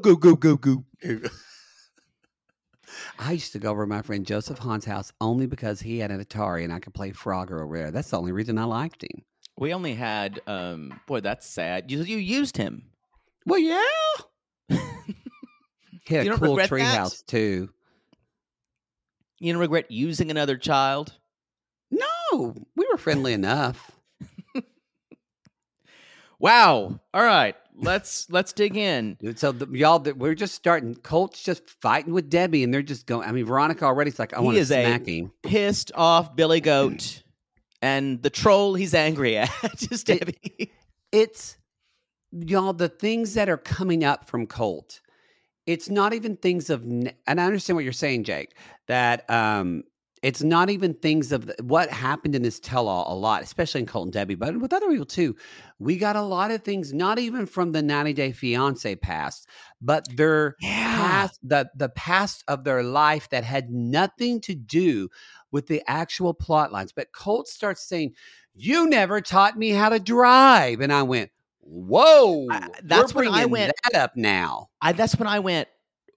Goo 0.01 0.17
goo 0.17 0.36
goo 0.38 0.58
goo. 0.58 0.86
I 3.20 3.32
used 3.34 3.53
to 3.53 3.60
go 3.60 3.72
over 3.72 3.84
to 3.84 3.88
my 3.88 4.01
friend 4.01 4.25
Joseph 4.25 4.58
Hahn's 4.60 4.86
house 4.86 5.12
only 5.22 5.48
because 5.48 5.79
he 5.82 6.00
had 6.00 6.12
an 6.12 6.24
Atari 6.24 6.63
and 6.63 6.74
I 6.74 6.79
could 6.79 6.94
play 6.94 7.12
Frogger 7.12 7.62
over 7.63 7.77
there. 7.77 7.91
That's 7.91 8.10
the 8.10 8.17
only 8.17 8.32
reason 8.32 8.58
I 8.58 8.65
liked 8.65 9.03
him. 9.03 9.24
We 9.58 9.74
only 9.74 9.94
had 9.96 10.41
um 10.48 11.00
boy, 11.08 11.22
that's 11.22 11.48
sad. 11.48 11.91
You 11.91 12.03
you 12.03 12.17
used 12.17 12.58
him. 12.58 12.84
Well, 13.46 13.60
yeah. 13.60 13.82
he 14.70 16.16
had 16.16 16.25
You 16.25 16.34
a 16.34 16.38
cool 16.38 16.58
treehouse 16.58 17.25
too. 17.25 17.70
You 19.40 19.54
don't 19.54 19.62
regret 19.62 19.92
using 19.92 20.32
another 20.32 20.58
child? 20.58 21.14
No, 21.92 22.56
we 22.75 22.88
were 22.92 22.98
friendly 22.98 23.34
enough. 23.34 23.92
Wow. 26.40 27.00
All 27.14 27.24
right. 27.24 27.56
Let's 27.78 28.30
let's 28.30 28.54
dig 28.54 28.78
in. 28.78 29.16
Dude, 29.20 29.40
so 29.40 29.52
the, 29.52 29.68
y'all, 29.78 30.00
that 30.00 30.18
we're 30.18 30.36
just 30.36 30.56
starting. 30.56 30.96
Colt's 30.96 31.44
just 31.44 31.68
fighting 31.82 32.14
with 32.14 32.30
Debbie, 32.30 32.64
and 32.64 32.74
they're 32.74 32.82
just 32.82 33.06
going. 33.06 33.28
I 33.28 33.32
mean, 33.32 33.46
Veronica 33.46 33.86
already's 33.86 34.20
like, 34.20 34.34
I 34.34 34.40
want 34.42 34.58
to 34.58 34.66
smack 34.66 35.06
him. 35.06 35.32
Pissed 35.44 35.92
off 35.96 36.36
Billy 36.36 36.62
Goat 36.62 37.24
and 37.82 38.22
the 38.22 38.30
troll 38.30 38.75
he's 38.75 38.94
angry 38.94 39.38
at. 39.38 39.50
Just 39.78 40.10
It- 40.10 40.20
Debbie. 40.20 40.72
It's 41.12 41.58
y'all 42.36 42.74
the 42.74 42.89
things 42.89 43.34
that 43.36 43.50
are 43.50 43.58
coming 43.58 44.04
up 44.04 44.27
from 44.30 44.48
Colt. 44.48 45.01
It's 45.65 45.89
not 45.89 46.13
even 46.13 46.38
things 46.38 46.70
of, 46.70 46.84
and 46.84 47.13
I 47.27 47.34
understand 47.46 47.75
what 47.75 47.84
you're 47.84 47.94
saying, 47.94 48.24
Jake. 48.25 48.56
That 48.88 49.30
um, 49.30 49.84
it's 50.22 50.44
not 50.44 50.70
even 50.70 50.94
things 50.96 51.32
of 51.32 51.48
the, 51.48 51.56
what 51.63 51.89
happened 51.89 52.36
in 52.36 52.44
this 52.44 52.60
tell-all 52.60 53.12
a 53.12 53.18
lot, 53.18 53.44
especially 53.44 53.82
in 53.82 53.88
Colt 53.88 54.06
and 54.08 54.13
Debbie, 54.13 54.36
but 54.36 54.60
with 54.60 54.74
other 54.74 54.89
people 54.89 55.06
too. 55.06 55.36
We 55.80 55.98
got 55.98 56.15
a 56.15 56.22
lot 56.22 56.51
of 56.51 56.63
things, 56.63 56.94
not 56.94 57.20
even 57.20 57.46
from 57.48 57.72
the 57.72 57.82
90 57.82 58.13
Day 58.13 58.32
Fiance 58.32 58.96
past, 58.98 59.48
but 59.82 60.06
their 60.18 60.56
Yeah. 60.62 60.96
past, 60.98 61.39
the 61.44 61.70
the 61.75 61.89
past 61.89 62.44
of 62.48 62.63
their 62.63 62.84
life 62.84 63.30
that 63.30 63.44
had 63.44 63.70
nothing 63.72 64.42
to 64.42 64.56
do 64.56 65.10
with 65.51 65.68
the 65.68 65.84
actual 65.88 66.34
plot 66.34 66.72
lines. 66.72 66.92
But 66.94 67.12
Colt 67.12 67.48
starts 67.48 67.88
saying, 67.88 68.13
"You 68.54 68.88
never 68.89 69.22
taught 69.22 69.58
me 69.58 69.72
how 69.72 69.89
to 69.89 70.00
drive," 70.00 70.82
and 70.82 70.94
I 70.94 71.04
went, 71.04 71.32
"Whoa!" 71.65 72.48
I- 72.50 72.69
that's 72.84 73.13
when 73.13 73.27
I 73.27 73.45
went- 73.45 73.74
that 73.91 74.00
up 74.00 74.15
now. 74.15 74.69
I 74.81 74.93
that's 74.93 75.17
when 75.17 75.27
I 75.27 75.39
went, 75.39 75.67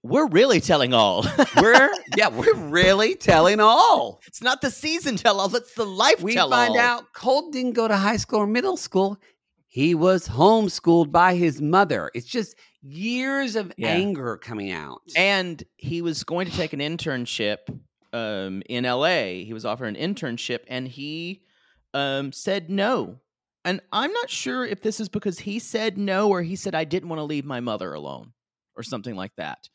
we're 0.03 0.29
really 0.29 0.61
telling 0.61 0.95
all. 0.95 1.25
We're 1.61 1.91
yeah, 2.17 2.29
we're 2.29 2.55
really 2.55 3.17
telling 3.17 3.59
all. 3.61 4.21
it's 4.27 4.41
not 4.43 4.61
the 4.61 4.71
season 4.71 5.17
tell 5.17 5.41
all, 5.41 5.55
it's 5.57 5.75
the 5.75 5.85
life 5.85 6.21
We 6.23 6.35
tell 6.35 6.51
find 6.51 6.71
all. 6.73 6.79
out 6.79 7.13
Colt 7.15 7.53
didn't 7.53 7.73
go 7.73 7.89
to 7.89 7.97
high 7.97 8.17
school 8.19 8.41
or 8.41 8.47
middle 8.47 8.77
school. 8.77 9.19
He 9.67 9.95
was 9.95 10.29
homeschooled 10.29 11.11
by 11.11 11.35
his 11.35 11.61
mother. 11.61 12.11
It's 12.15 12.27
just 12.27 12.57
years 12.81 13.57
of 13.57 13.73
Yeah. 13.77 13.89
anger 13.89 14.37
coming 14.37 14.71
out. 14.71 15.01
And 15.17 15.63
he 15.77 16.01
was 16.01 16.23
going 16.25 16.47
to 16.49 16.53
take 16.57 16.73
an 16.73 16.81
internship 16.81 17.59
um, 18.13 18.63
in 18.69 18.85
LA. 18.85 19.45
He 19.45 19.51
was 19.53 19.65
offered 19.65 19.95
an 19.95 20.15
internship 20.15 20.61
and 20.69 20.87
he 20.89 21.43
um, 21.93 22.33
said 22.33 22.71
no. 22.71 23.19
And 23.69 23.81
I'm 23.93 24.13
not 24.13 24.31
sure 24.31 24.65
if 24.65 24.81
this 24.83 24.99
is 25.01 25.09
because 25.09 25.39
he 25.39 25.59
said 25.59 25.99
no 25.99 26.29
or 26.29 26.43
he 26.43 26.57
said, 26.57 26.75
I 26.75 26.85
didn't 26.85 27.09
want 27.09 27.19
to 27.21 27.25
leave 27.25 27.45
my 27.45 27.61
mother 27.61 27.93
alone 27.93 28.33
or 28.77 28.83
something 28.83 29.15
like 29.15 29.33
that. 29.37 29.69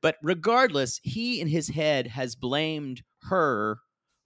But 0.00 0.16
regardless, 0.22 1.00
he 1.02 1.40
in 1.40 1.48
his 1.48 1.68
head 1.68 2.06
has 2.06 2.34
blamed 2.36 3.02
her 3.22 3.78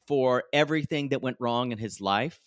for 0.06 0.44
everything 0.52 1.08
that 1.10 1.22
went 1.22 1.36
wrong 1.40 1.72
in 1.72 1.78
his 1.78 2.00
life 2.00 2.40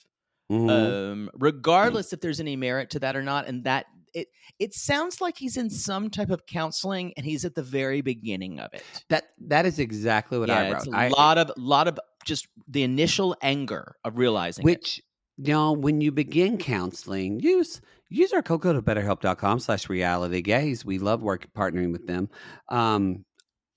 Mhm. 0.52 0.70
um, 0.70 1.30
regardless 1.36 2.12
if 2.14 2.22
there's 2.22 2.40
any 2.40 2.56
merit 2.56 2.90
to 2.92 3.00
that 3.00 3.16
or 3.16 3.22
not. 3.22 3.48
And 3.48 3.64
that 3.66 3.86
it 4.16 4.28
it 4.58 4.74
sounds 4.74 5.22
like 5.22 5.38
he's 5.38 5.58
in 5.58 5.70
some 5.70 6.10
type 6.10 6.32
of 6.32 6.46
counseling, 6.48 7.14
and 7.16 7.24
he's 7.24 7.46
at 7.46 7.54
the 7.54 7.62
very 7.62 8.02
beginning 8.02 8.60
of 8.60 8.74
it. 8.74 8.84
that 9.10 9.26
that 9.38 9.68
is 9.68 9.78
exactly 9.78 10.40
what 10.40 10.50
I 10.50 10.64
yeah, 10.64 10.70
wrote. 10.72 10.78
it's 10.78 10.88
a 10.88 10.98
I- 10.98 11.10
lot 11.10 11.38
of 11.38 11.52
lot 11.58 11.88
of 11.88 12.00
just 12.26 12.48
the 12.68 12.82
initial 12.82 13.36
anger 13.44 13.96
of 14.04 14.18
realizing 14.18 14.64
it. 14.64 14.66
which 14.66 15.02
you 15.42 15.72
when 15.72 16.02
you 16.02 16.12
begin 16.12 16.58
counseling 16.58 17.40
use 17.40 17.82
use 18.10 18.34
our 18.34 18.42
code 18.42 18.62
to 18.62 18.82
betterhelp.com 18.82 19.60
slash 19.60 19.90
reality 19.90 20.42
gays 20.42 20.84
we 20.84 21.00
love 21.00 21.22
working 21.22 21.52
partnering 21.56 21.92
with 21.92 22.06
them. 22.08 22.30
Um 22.70 23.26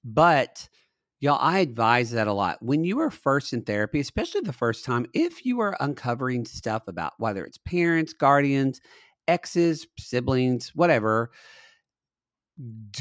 but 0.05 0.69
y'all 1.21 1.39
i 1.41 1.61
advise 1.61 2.11
that 2.11 2.27
a 2.27 2.33
lot. 2.33 2.63
When 2.63 2.85
you 2.85 2.99
are 3.01 3.11
first 3.11 3.53
in 3.53 3.63
therapy 3.63 4.01
especially 4.01 4.41
the 4.43 4.53
first 4.53 4.85
time 4.85 5.07
if 5.15 5.45
you 5.47 5.61
are 5.61 5.77
uncovering 5.81 6.45
stuff 6.45 6.89
about 6.89 7.13
whether 7.19 7.45
it's 7.45 7.59
parents 7.59 8.13
guardians 8.13 8.81
exes 9.29 9.87
siblings 9.99 10.73
whatever 10.75 11.31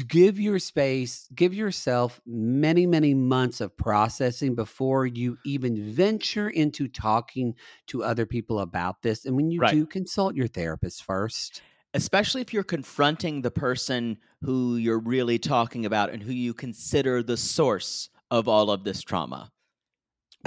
give 0.08 0.40
your 0.40 0.58
space, 0.58 1.28
give 1.34 1.54
yourself 1.54 2.20
many, 2.26 2.86
many 2.86 3.14
months 3.14 3.60
of 3.60 3.76
processing 3.76 4.54
before 4.54 5.06
you 5.06 5.38
even 5.44 5.92
venture 5.92 6.48
into 6.48 6.88
talking 6.88 7.54
to 7.88 8.02
other 8.02 8.26
people 8.26 8.60
about 8.60 9.02
this. 9.02 9.24
And 9.24 9.36
when 9.36 9.50
you 9.50 9.60
Right. 9.60 9.70
do 9.70 9.86
consult 9.86 10.34
your 10.34 10.48
therapist 10.48 11.04
first, 11.04 11.62
especially 11.94 12.40
if 12.40 12.52
you're 12.52 12.64
confronting 12.64 13.42
the 13.42 13.50
person 13.50 14.18
who 14.42 14.76
you're 14.76 14.98
really 15.00 15.38
talking 15.38 15.86
about 15.86 16.10
and 16.10 16.22
who 16.22 16.32
you 16.32 16.54
consider 16.54 17.22
the 17.22 17.36
source 17.36 18.08
of 18.30 18.48
all 18.48 18.70
of 18.70 18.84
this 18.84 19.02
trauma. 19.02 19.52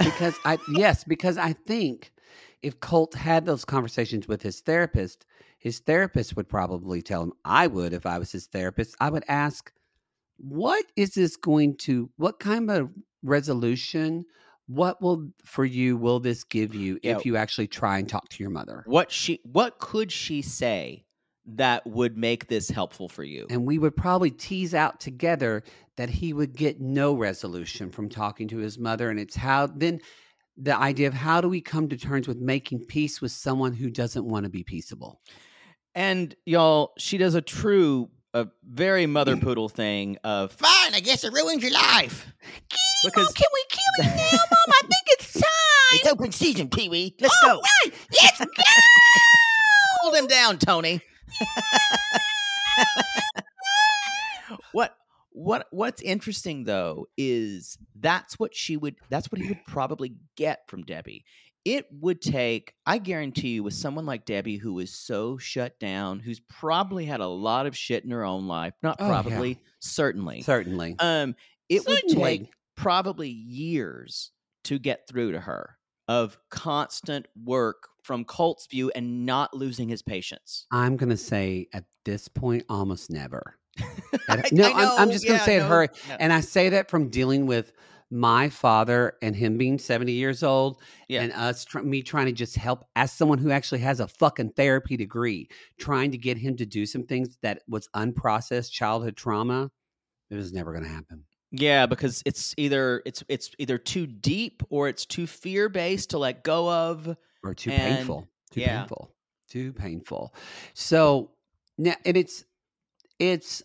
because 0.02 0.40
I, 0.44 0.58
yes, 0.66 1.04
because 1.04 1.38
I 1.38 1.52
think 1.52 2.12
if 2.62 2.80
Colt 2.80 3.14
had 3.14 3.46
those 3.46 3.64
conversations 3.64 4.28
with 4.28 4.42
his 4.42 4.60
therapist, 4.60 5.24
his 5.66 5.80
therapist 5.80 6.36
would 6.36 6.48
probably 6.48 7.02
tell 7.02 7.24
him, 7.24 7.32
I 7.44 7.66
would, 7.66 7.92
if 7.92 8.06
I 8.06 8.20
was 8.20 8.30
his 8.30 8.46
therapist, 8.46 8.94
I 9.00 9.10
would 9.10 9.24
ask, 9.26 9.72
what 10.36 10.84
is 10.94 11.14
this 11.14 11.36
going 11.36 11.76
to, 11.78 12.08
what 12.18 12.38
kind 12.38 12.70
of 12.70 12.88
resolution, 13.24 14.26
what 14.68 15.02
will, 15.02 15.28
for 15.44 15.64
you, 15.64 15.96
will 15.96 16.20
this 16.20 16.44
give 16.44 16.72
you 16.72 17.00
Yeah. 17.02 17.16
if 17.16 17.26
you 17.26 17.36
actually 17.36 17.66
try 17.66 17.98
and 17.98 18.08
talk 18.08 18.28
to 18.28 18.44
your 18.44 18.50
mother? 18.50 18.84
What 18.86 19.10
she 19.10 19.40
what 19.42 19.80
could 19.80 20.12
she 20.12 20.40
say 20.40 21.04
that 21.46 21.84
would 21.84 22.16
make 22.16 22.46
this 22.46 22.70
helpful 22.70 23.08
for 23.08 23.24
you? 23.24 23.48
And 23.50 23.66
we 23.66 23.80
would 23.80 23.96
probably 23.96 24.30
tease 24.30 24.72
out 24.72 25.00
together 25.00 25.64
that 25.96 26.08
he 26.08 26.32
would 26.32 26.54
get 26.54 26.80
no 26.80 27.12
resolution 27.12 27.90
from 27.90 28.08
talking 28.08 28.46
to 28.48 28.58
his 28.58 28.78
mother. 28.78 29.10
And 29.10 29.18
it's 29.18 29.34
how 29.34 29.66
then 29.66 29.98
the 30.56 30.76
idea 30.76 31.08
of 31.08 31.14
how 31.14 31.40
do 31.40 31.48
we 31.48 31.60
come 31.60 31.88
to 31.88 31.96
terms 31.96 32.28
with 32.28 32.38
making 32.38 32.84
peace 32.86 33.20
with 33.20 33.32
someone 33.32 33.72
who 33.72 33.90
doesn't 33.90 34.24
want 34.24 34.44
to 34.44 34.50
be 34.50 34.62
peaceable? 34.62 35.20
And 35.96 36.36
y'all, 36.44 36.92
she 36.98 37.16
does 37.16 37.34
a 37.34 37.40
true, 37.40 38.10
a 38.34 38.48
very 38.68 39.06
mother 39.06 39.34
poodle 39.38 39.70
thing 39.70 40.18
of 40.22 40.52
fine. 40.52 40.94
I 40.94 41.00
guess 41.00 41.24
it 41.24 41.32
ruined 41.32 41.62
your 41.62 41.72
life 41.72 42.26
because 43.02 43.32
can 43.32 43.48
we 43.54 43.64
kill 43.70 44.04
him 44.04 44.16
now, 44.16 44.38
Mom? 44.50 44.68
I 44.68 44.80
think 44.82 45.04
it's 45.06 45.32
time. 45.32 45.42
it's 45.92 46.08
open 46.12 46.32
season, 46.32 46.68
Pee 46.68 46.90
Wee. 46.90 47.16
Let's 47.18 47.34
All 47.44 47.54
go. 47.56 47.62
right, 47.62 47.94
let's 48.22 48.38
go. 48.44 48.46
Hold 50.02 50.16
him 50.16 50.26
down, 50.26 50.58
Tony. 50.58 51.00
what 54.72 54.96
what 55.30 55.66
what's 55.70 56.02
interesting 56.02 56.64
though 56.64 57.06
is 57.16 57.78
that's 57.94 58.38
what 58.38 58.54
she 58.54 58.76
would 58.76 58.96
that's 59.08 59.32
what 59.32 59.40
he 59.40 59.48
would 59.48 59.64
probably 59.66 60.14
get 60.36 60.60
from 60.68 60.82
Debbie. 60.82 61.24
It 61.66 61.86
would 61.90 62.22
take, 62.22 62.74
I 62.86 62.98
guarantee 62.98 63.48
you, 63.54 63.64
with 63.64 63.74
someone 63.74 64.06
like 64.06 64.24
Debbie 64.24 64.56
who 64.56 64.78
is 64.78 64.94
so 64.94 65.36
shut 65.36 65.76
down, 65.80 66.20
who's 66.20 66.38
probably 66.40 67.04
had 67.04 67.18
a 67.20 67.26
lot 67.26 67.66
of 67.66 67.76
shit 67.76 68.04
in 68.04 68.10
her 68.12 68.24
own 68.24 68.46
life, 68.46 68.72
not 68.84 68.96
Oh, 69.00 69.06
yeah. 69.08 69.10
probably, 69.22 69.58
certainly. 69.80 70.42
Certainly. 70.42 70.94
Um, 71.00 71.34
it 71.68 71.84
would 71.88 72.06
take 72.08 72.50
probably 72.76 73.28
years 73.30 74.30
to 74.64 74.78
get 74.78 75.08
through 75.08 75.32
to 75.32 75.40
her. 75.40 75.76
of 76.08 76.38
constant 76.52 77.26
work 77.44 77.88
from 78.04 78.24
Colt's 78.24 78.68
view 78.70 78.92
and 78.94 79.26
not 79.26 79.52
losing 79.52 79.88
his 79.88 80.02
patience. 80.02 80.66
I'm 80.70 80.96
gonna 80.96 81.16
say 81.16 81.66
at 81.72 81.82
this 82.04 82.28
point, 82.28 82.64
almost 82.68 83.10
never. 83.10 83.56
I- 84.28 84.42
no, 84.52 84.68
I 84.70 84.84
I'm, 84.92 85.00
I'm 85.00 85.10
just 85.10 85.26
gonna 85.26 85.40
yeah, 85.40 85.44
say 85.44 85.56
it 85.56 85.64
her, 85.64 85.88
no. 86.08 86.16
and 86.20 86.32
I 86.32 86.42
say 86.42 86.68
that 86.68 86.88
from 86.88 87.08
dealing 87.08 87.46
with 87.46 87.72
my 88.10 88.48
father 88.48 89.14
and 89.20 89.34
him 89.34 89.58
being 89.58 89.78
70 89.78 90.12
years 90.12 90.42
old, 90.42 90.80
Yeah. 91.08 91.22
and 91.22 91.32
us 91.32 91.64
tr- 91.64 91.80
me 91.80 92.02
trying 92.02 92.26
to 92.26 92.32
just 92.32 92.56
help 92.56 92.84
as 92.94 93.12
someone 93.12 93.38
who 93.38 93.50
actually 93.50 93.80
has 93.80 93.98
a 94.00 94.06
fucking 94.08 94.50
therapy 94.50 94.96
degree, 94.96 95.48
trying 95.78 96.12
to 96.12 96.18
get 96.18 96.38
him 96.38 96.56
to 96.56 96.66
do 96.66 96.86
some 96.86 97.02
things 97.04 97.36
that 97.42 97.62
was 97.68 97.88
unprocessed 97.96 98.70
childhood 98.70 99.16
trauma. 99.16 99.70
It 100.30 100.36
was 100.36 100.52
never 100.52 100.72
gonna 100.72 100.88
happen. 100.88 101.24
Yeah, 101.52 101.86
because 101.86 102.22
it's 102.26 102.54
either 102.56 103.02
it's 103.06 103.22
it's 103.28 103.50
either 103.58 103.78
too 103.78 104.06
deep 104.06 104.62
or 104.70 104.88
it's 104.88 105.06
too 105.06 105.26
fear 105.26 105.68
based 105.68 106.10
to 106.10 106.18
let 106.18 106.42
go 106.44 106.70
of. 106.70 107.16
or 107.42 107.54
too 107.54 107.70
And- 107.70 107.98
painful 107.98 108.28
too 108.50 108.60
yeah. 108.60 108.80
painful 108.80 109.12
too 109.48 109.72
painful 109.72 110.34
so 110.74 111.30
now 111.78 111.94
and 112.04 112.16
it's 112.16 112.44
it's 113.20 113.62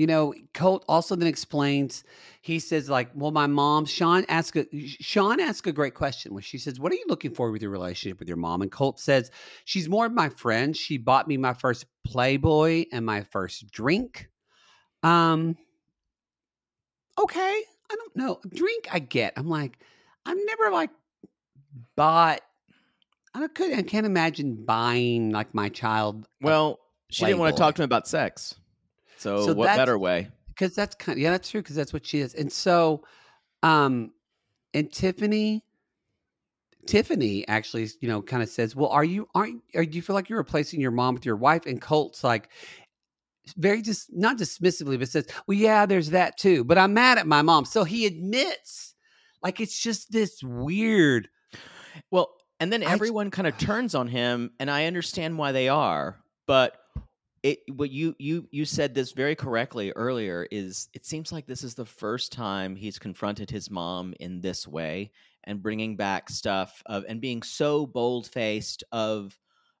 you 0.00 0.06
know 0.06 0.32
colt 0.54 0.82
also 0.88 1.14
then 1.14 1.28
explains 1.28 2.04
he 2.40 2.58
says 2.58 2.88
like 2.88 3.10
well 3.14 3.32
my 3.32 3.46
mom 3.46 3.84
sean 3.84 4.24
asked 4.30 4.56
a 4.56 4.66
sean 4.72 5.38
asked 5.38 5.66
a 5.66 5.72
great 5.72 5.92
question 5.92 6.32
when 6.32 6.42
she 6.42 6.56
says 6.56 6.80
what 6.80 6.90
are 6.90 6.94
you 6.94 7.04
looking 7.06 7.34
for 7.34 7.50
with 7.50 7.60
your 7.60 7.70
relationship 7.70 8.18
with 8.18 8.26
your 8.26 8.38
mom? 8.38 8.62
And 8.62 8.72
colt 8.72 8.98
says 8.98 9.30
she's 9.66 9.90
more 9.90 10.06
of 10.06 10.12
my 10.12 10.30
friend. 10.30 10.74
She 10.74 10.96
bought 10.96 11.28
me 11.28 11.36
my 11.36 11.52
first 11.52 11.84
playboy 12.06 12.86
and 12.90 13.04
my 13.04 13.24
first 13.24 13.70
drink. 13.70 14.30
Um 15.02 15.58
okay 17.18 17.62
i 17.90 17.94
don't 17.94 18.16
know 18.16 18.40
drink 18.54 18.88
i 18.92 18.98
get 18.98 19.34
i'm 19.36 19.48
like 19.48 19.78
i've 20.24 20.38
never 20.46 20.70
like 20.70 20.90
bought 21.96 22.40
I 23.34 23.46
could 23.48 23.72
I 23.74 23.82
can't 23.82 24.06
imagine 24.06 24.64
buying 24.64 25.30
like 25.30 25.54
my 25.54 25.68
child 25.68 26.26
Well, 26.40 26.80
she 27.10 27.26
didn't 27.26 27.38
want 27.38 27.54
to 27.56 27.60
talk 27.60 27.74
to 27.76 27.82
him 27.82 27.84
about 27.84 28.08
sex. 28.08 28.54
So, 29.20 29.46
So 29.46 29.52
what 29.52 29.66
better 29.76 29.98
way? 29.98 30.28
because 30.48 30.74
that's 30.74 30.94
kind 30.94 31.16
of 31.16 31.22
yeah 31.22 31.30
that's 31.30 31.50
true 31.50 31.62
because 31.62 31.76
that's 31.76 31.92
what 31.92 32.04
she 32.06 32.20
is 32.20 32.34
and 32.34 32.52
so 32.52 33.02
um 33.62 34.12
and 34.74 34.92
Tiffany 34.92 35.64
Tiffany 36.86 37.46
actually 37.48 37.88
you 38.00 38.08
know 38.08 38.20
kind 38.20 38.42
of 38.42 38.48
says 38.48 38.76
well 38.76 38.88
are 38.88 39.04
you 39.04 39.28
aren't 39.34 39.62
are 39.74 39.84
do 39.84 39.96
you 39.96 40.02
feel 40.02 40.14
like 40.14 40.28
you're 40.28 40.38
replacing 40.38 40.80
your 40.80 40.90
mom 40.90 41.14
with 41.14 41.24
your 41.24 41.36
wife 41.36 41.66
and 41.66 41.80
Colt's 41.80 42.24
like 42.24 42.50
very 43.56 43.80
just 43.80 44.12
not 44.12 44.38
dismissively 44.38 44.98
but 44.98 45.08
says 45.08 45.26
well 45.46 45.56
yeah 45.56 45.86
there's 45.86 46.10
that 46.10 46.36
too 46.36 46.62
but 46.64 46.78
I'm 46.78 46.94
mad 46.94 47.18
at 47.18 47.26
my 47.26 47.42
mom 47.42 47.64
so 47.64 47.84
he 47.84 48.06
admits 48.06 48.94
like 49.42 49.60
it's 49.60 49.80
just 49.80 50.12
this 50.12 50.42
weird 50.42 51.28
Well, 52.10 52.30
and 52.58 52.72
then 52.72 52.82
everyone 52.82 53.30
kind 53.30 53.48
of 53.48 53.56
turns 53.58 53.94
on 53.94 54.08
him, 54.08 54.50
and 54.60 54.70
I 54.70 54.84
understand 54.86 55.38
why 55.38 55.52
they 55.52 55.68
are. 55.68 56.20
But 56.46 56.76
it, 57.42 57.60
what 57.74 57.90
you 57.90 58.14
you 58.18 58.46
you 58.50 58.64
said 58.64 58.94
this 58.94 59.12
very 59.12 59.34
correctly 59.34 59.92
earlier 59.92 60.46
is 60.50 60.88
it 60.92 61.06
seems 61.06 61.32
like 61.32 61.46
this 61.46 61.64
is 61.64 61.74
the 61.74 61.86
first 61.86 62.32
time 62.32 62.76
he's 62.76 62.98
confronted 62.98 63.50
his 63.50 63.70
mom 63.70 64.12
in 64.20 64.40
this 64.40 64.68
way 64.68 65.10
and 65.44 65.62
bringing 65.62 65.96
back 65.96 66.28
stuff 66.28 66.82
of 66.86 67.04
and 67.08 67.20
being 67.20 67.42
so 67.42 67.86
bold 67.86 68.26
faced 68.26 68.84
of 68.92 69.38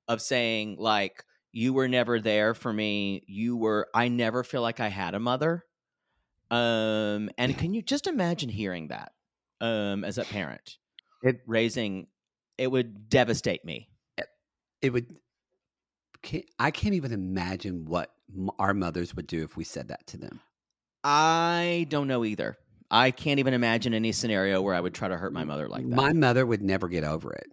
of 0.08 0.22
saying 0.22 0.76
like 0.78 1.22
you 1.52 1.72
were 1.74 1.88
never 1.88 2.20
there 2.20 2.54
for 2.54 2.72
me. 2.72 3.22
You 3.26 3.56
were 3.56 3.88
i 3.94 4.08
never 4.08 4.42
feel 4.42 4.62
like 4.62 4.80
i 4.80 4.88
had 4.88 5.14
a 5.14 5.20
mother. 5.20 5.64
Um 6.50 7.30
and 7.38 7.56
can 7.58 7.74
you 7.74 7.82
just 7.82 8.06
imagine 8.06 8.48
hearing 8.48 8.88
that 8.88 9.12
um 9.60 10.04
as 10.04 10.16
a 10.18 10.24
parent 10.24 10.78
It- 11.22 11.42
raising 11.46 12.06
it 12.56 12.70
would 12.70 13.08
devastate 13.10 13.64
me. 13.64 13.88
It 14.82 14.90
would 14.90 15.14
can't, 16.22 16.44
i 16.58 16.70
can't 16.70 16.94
even 16.94 17.12
imagine 17.12 17.84
what 17.84 18.12
m- 18.36 18.50
our 18.58 18.74
mothers 18.74 19.14
would 19.14 19.26
do 19.26 19.42
if 19.42 19.56
we 19.56 19.64
said 19.64 19.88
that 19.88 20.06
to 20.08 20.16
them. 20.16 20.40
I 21.02 21.86
don't 21.88 22.08
know 22.08 22.24
either. 22.24 22.58
I 22.90 23.10
can't 23.10 23.38
even 23.38 23.54
imagine 23.54 23.94
any 23.94 24.12
scenario 24.12 24.60
where 24.62 24.74
i 24.74 24.80
would 24.80 24.94
try 24.94 25.08
to 25.08 25.16
hurt 25.16 25.32
my 25.32 25.44
mother 25.44 25.68
like 25.68 25.88
that. 25.88 25.96
my 25.96 26.12
mother 26.12 26.44
would 26.44 26.62
never 26.62 26.88
get 26.88 27.04
over 27.04 27.32
it. 27.32 27.46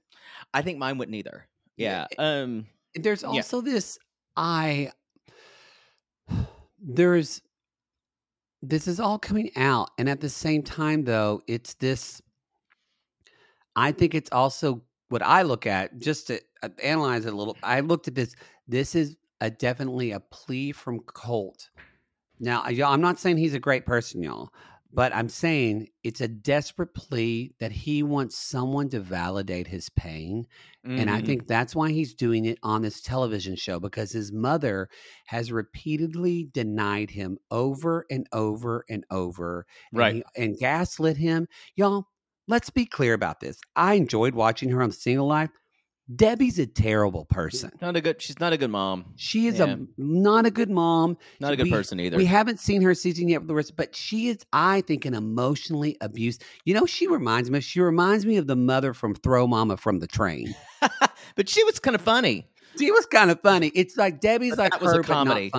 I 0.53 0.61
think 0.61 0.77
mine 0.79 0.97
wouldn't 0.97 1.15
either. 1.15 1.47
Yeah, 1.77 2.07
yeah 2.17 2.41
um 2.41 2.67
there's 2.95 3.21
Yeah. 3.23 3.29
also 3.29 3.61
this 3.61 3.97
i 4.35 4.91
there's 6.79 7.41
this 8.61 8.87
is 8.87 8.99
all 8.99 9.19
coming 9.19 9.51
out 9.55 9.91
and 9.97 10.09
at 10.09 10.19
the 10.21 10.29
same 10.29 10.63
time 10.63 11.03
though 11.03 11.41
it's 11.47 11.75
this 11.75 12.21
i 13.75 13.91
think 13.91 14.15
it's 14.15 14.31
also 14.31 14.81
what 15.09 15.21
i 15.21 15.41
look 15.43 15.65
at 15.67 15.97
just 15.99 16.27
to 16.27 16.39
uh, 16.63 16.69
analyze 16.83 17.25
it 17.25 17.33
a 17.33 17.35
little 17.35 17.55
i 17.63 17.79
looked 17.79 18.07
at 18.07 18.15
this 18.15 18.35
this 18.67 18.95
is 18.95 19.15
a 19.41 19.49
definitely 19.49 20.11
a 20.11 20.19
plea 20.19 20.71
from 20.71 20.99
colt 21.01 21.69
now 22.39 22.67
y'all, 22.69 22.93
i'm 22.93 23.01
not 23.01 23.19
saying 23.19 23.37
he's 23.37 23.53
a 23.53 23.59
great 23.59 23.85
person 23.85 24.21
y'all 24.21 24.49
but 24.93 25.13
i'm 25.15 25.29
saying 25.29 25.87
it's 26.03 26.21
a 26.21 26.27
desperate 26.27 26.93
plea 26.93 27.53
that 27.59 27.71
he 27.71 28.03
wants 28.03 28.37
someone 28.37 28.89
to 28.89 28.99
validate 28.99 29.67
his 29.67 29.89
pain 29.89 30.45
and 30.99 31.11
I 31.11 31.19
mhm. 31.19 31.25
think 31.25 31.47
that's 31.47 31.75
why 31.75 31.91
he's 31.91 32.15
doing 32.15 32.45
it 32.45 32.57
on 32.63 32.81
this 32.81 33.01
television 33.01 33.55
show 33.55 33.79
because 33.79 34.11
his 34.11 34.31
mother 34.31 34.89
has 35.27 35.51
repeatedly 35.51 36.49
denied 36.53 37.11
him 37.11 37.37
over 37.51 38.05
and 38.09 38.25
over 38.31 38.83
and 38.89 39.05
over. 39.11 39.67
and 39.93 39.99
Right. 39.99 40.15
he- 40.15 40.23
And, 40.35 40.57
gaslit 40.57 41.17
him. 41.17 41.47
Y'all, 41.75 42.07
let's 42.47 42.71
be 42.71 42.85
clear 42.85 43.13
about 43.13 43.41
this. 43.41 43.59
I 43.75 43.93
enjoyed 43.95 44.33
watching 44.33 44.69
her 44.71 44.81
on 44.81 44.91
Single 44.91 45.27
Life. 45.27 45.51
Debbie's 46.15 46.57
a 46.57 46.65
terrible 46.65 47.25
person. 47.25 47.69
not 47.81 47.95
a 47.97 48.01
good 48.01 48.21
she's 48.21 48.39
not 48.39 48.53
a 48.53 48.57
good 48.57 48.69
mom 48.69 49.05
She 49.17 49.47
is 49.47 49.59
Yeah. 49.59 49.75
a 49.75 49.77
not 49.97 50.45
a 50.45 50.51
good 50.51 50.69
mom. 50.69 51.17
not 51.41 51.51
a 51.51 51.55
good 51.57 51.63
We- 51.65 51.71
person 51.71 51.99
either 51.99 52.15
We 52.15 52.25
haven't 52.25 52.59
seen 52.61 52.81
her 52.81 52.93
season 52.93 53.27
yet 53.27 53.41
with 53.41 53.49
the 53.49 53.55
rest, 53.55 53.75
but 53.75 53.93
she 53.95 54.29
is, 54.29 54.37
I 54.53 54.81
think, 54.81 55.03
an 55.05 55.13
emotionally 55.13 55.97
abused. 55.99 56.43
You 56.65 56.73
know, 56.75 56.85
she 56.85 57.07
reminds 57.07 57.51
me. 57.51 57.59
She 57.59 57.81
reminds 57.81 58.25
me 58.25 58.37
of 58.37 58.47
the 58.47 58.55
mother 58.55 58.93
from 58.93 59.15
Throw 59.15 59.47
Mama 59.47 59.75
from 59.75 59.99
the 59.99 60.07
Train. 60.07 60.55
but 61.35 61.49
she 61.49 61.63
was 61.65 61.77
kind 61.79 61.95
of 61.95 62.01
funny 62.01 62.47
She 62.79 62.91
was 62.91 63.05
kind 63.07 63.29
of 63.31 63.41
funny. 63.41 63.71
It's 63.75 63.97
like 63.97 64.21
Debbie's 64.21 64.51
But 64.51 64.59
like 64.59 64.71
that 64.73 64.81
was 64.81 64.91
a 64.93 64.95
her, 64.97 65.01
not 65.01 65.07
comedy. 65.07 65.51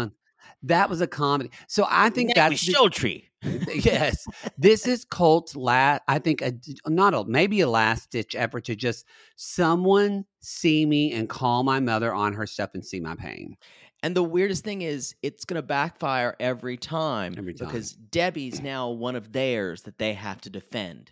That 0.62 0.88
was 0.90 1.00
a 1.00 1.06
comedy. 1.06 1.50
So 1.66 1.86
I 1.88 2.10
think 2.10 2.34
that's 2.34 2.64
the- 2.64 2.72
Sultry. 2.72 3.27
yes. 3.74 4.26
This 4.56 4.86
is 4.86 5.04
Colt's 5.04 5.54
last. 5.54 6.02
I 6.08 6.18
think 6.18 6.42
a 6.42 6.52
not 6.86 7.14
a 7.14 7.24
maybe 7.24 7.60
a 7.60 7.68
last 7.68 8.10
ditch 8.10 8.34
effort 8.34 8.64
to 8.64 8.76
just 8.76 9.06
someone 9.36 10.24
see 10.40 10.84
me 10.84 11.12
and 11.12 11.28
call 11.28 11.62
my 11.62 11.80
mother 11.80 12.12
on 12.12 12.32
her 12.32 12.46
stuff 12.46 12.70
and 12.74 12.84
see 12.84 13.00
my 13.00 13.14
pain. 13.14 13.56
And 14.02 14.14
the 14.14 14.22
weirdest 14.22 14.64
thing 14.64 14.82
is, 14.82 15.14
it's 15.22 15.44
going 15.44 15.56
to 15.56 15.66
backfire 15.66 16.36
every 16.38 16.76
time, 16.76 17.34
Every 17.36 17.54
time. 17.54 17.66
because 17.66 17.92
Debbie's 17.92 18.60
now 18.60 18.90
one 18.90 19.16
of 19.16 19.32
theirs 19.32 19.82
that 19.82 19.98
they 19.98 20.14
have 20.14 20.40
to 20.42 20.50
defend. 20.50 21.10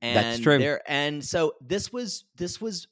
And 0.00 0.16
That's 0.16 0.40
true. 0.40 0.78
And 0.86 1.24
so 1.24 1.54
this 1.60 1.92
was 1.92 2.24
this 2.36 2.60
was 2.60 2.88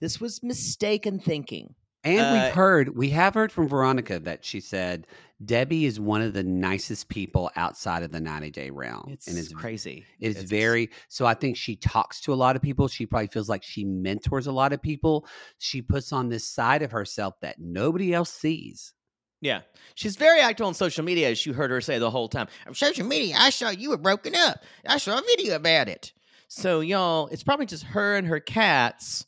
this 0.00 0.20
was 0.20 0.42
mistaken 0.42 1.18
thinking. 1.18 1.74
And 2.08 2.20
Uh, 2.20 2.44
we've 2.44 2.54
heard, 2.54 2.96
we 2.96 3.10
have 3.10 3.34
heard 3.34 3.52
from 3.52 3.68
Veronica 3.68 4.18
that 4.20 4.44
she 4.44 4.60
said 4.60 5.06
Debbie 5.44 5.84
is 5.84 6.00
one 6.00 6.20
of 6.22 6.32
the 6.32 6.42
nicest 6.42 7.08
people 7.08 7.50
outside 7.54 8.02
of 8.02 8.10
the 8.10 8.20
90 8.20 8.50
day 8.50 8.70
realm. 8.70 9.08
It's, 9.10 9.26
and 9.28 9.38
it's 9.38 9.52
crazy. 9.52 10.04
It's, 10.20 10.36
It's- 10.36 10.50
very 10.50 10.90
so. 11.08 11.26
I 11.26 11.34
think 11.34 11.56
she 11.56 11.76
talks 11.76 12.20
to 12.22 12.32
a 12.32 12.34
lot 12.36 12.56
of 12.56 12.62
people. 12.62 12.88
She 12.88 13.06
probably 13.06 13.28
feels 13.28 13.48
like 13.48 13.62
she 13.62 13.84
mentors 13.84 14.46
a 14.46 14.52
lot 14.52 14.72
of 14.72 14.82
people. 14.82 15.26
She 15.58 15.80
puts 15.82 16.12
on 16.12 16.28
this 16.28 16.44
side 16.44 16.82
of 16.82 16.90
herself 16.90 17.34
that 17.40 17.60
nobody 17.60 18.12
else 18.14 18.30
sees. 18.32 18.94
Yeah, 19.40 19.60
she's 19.94 20.16
very 20.16 20.40
active 20.40 20.66
on 20.66 20.74
social 20.74 21.04
media, 21.04 21.28
as 21.30 21.46
you 21.46 21.52
heard 21.52 21.70
her 21.70 21.80
say 21.80 21.98
the 22.00 22.10
whole 22.10 22.28
time. 22.28 22.48
On 22.66 22.74
social 22.74 23.06
media, 23.06 23.36
I 23.38 23.50
saw 23.50 23.70
you 23.70 23.90
were 23.90 23.96
broken 23.96 24.34
up. 24.34 24.64
I 24.84 24.98
saw 24.98 25.16
a 25.18 25.22
video 25.22 25.54
about 25.54 25.88
it. 25.88 26.12
So 26.48 26.80
y'all, 26.80 27.28
it's 27.28 27.44
probably 27.44 27.66
just 27.66 27.84
her 27.84 28.16
and 28.16 28.26
her 28.26 28.40
cats, 28.40 29.26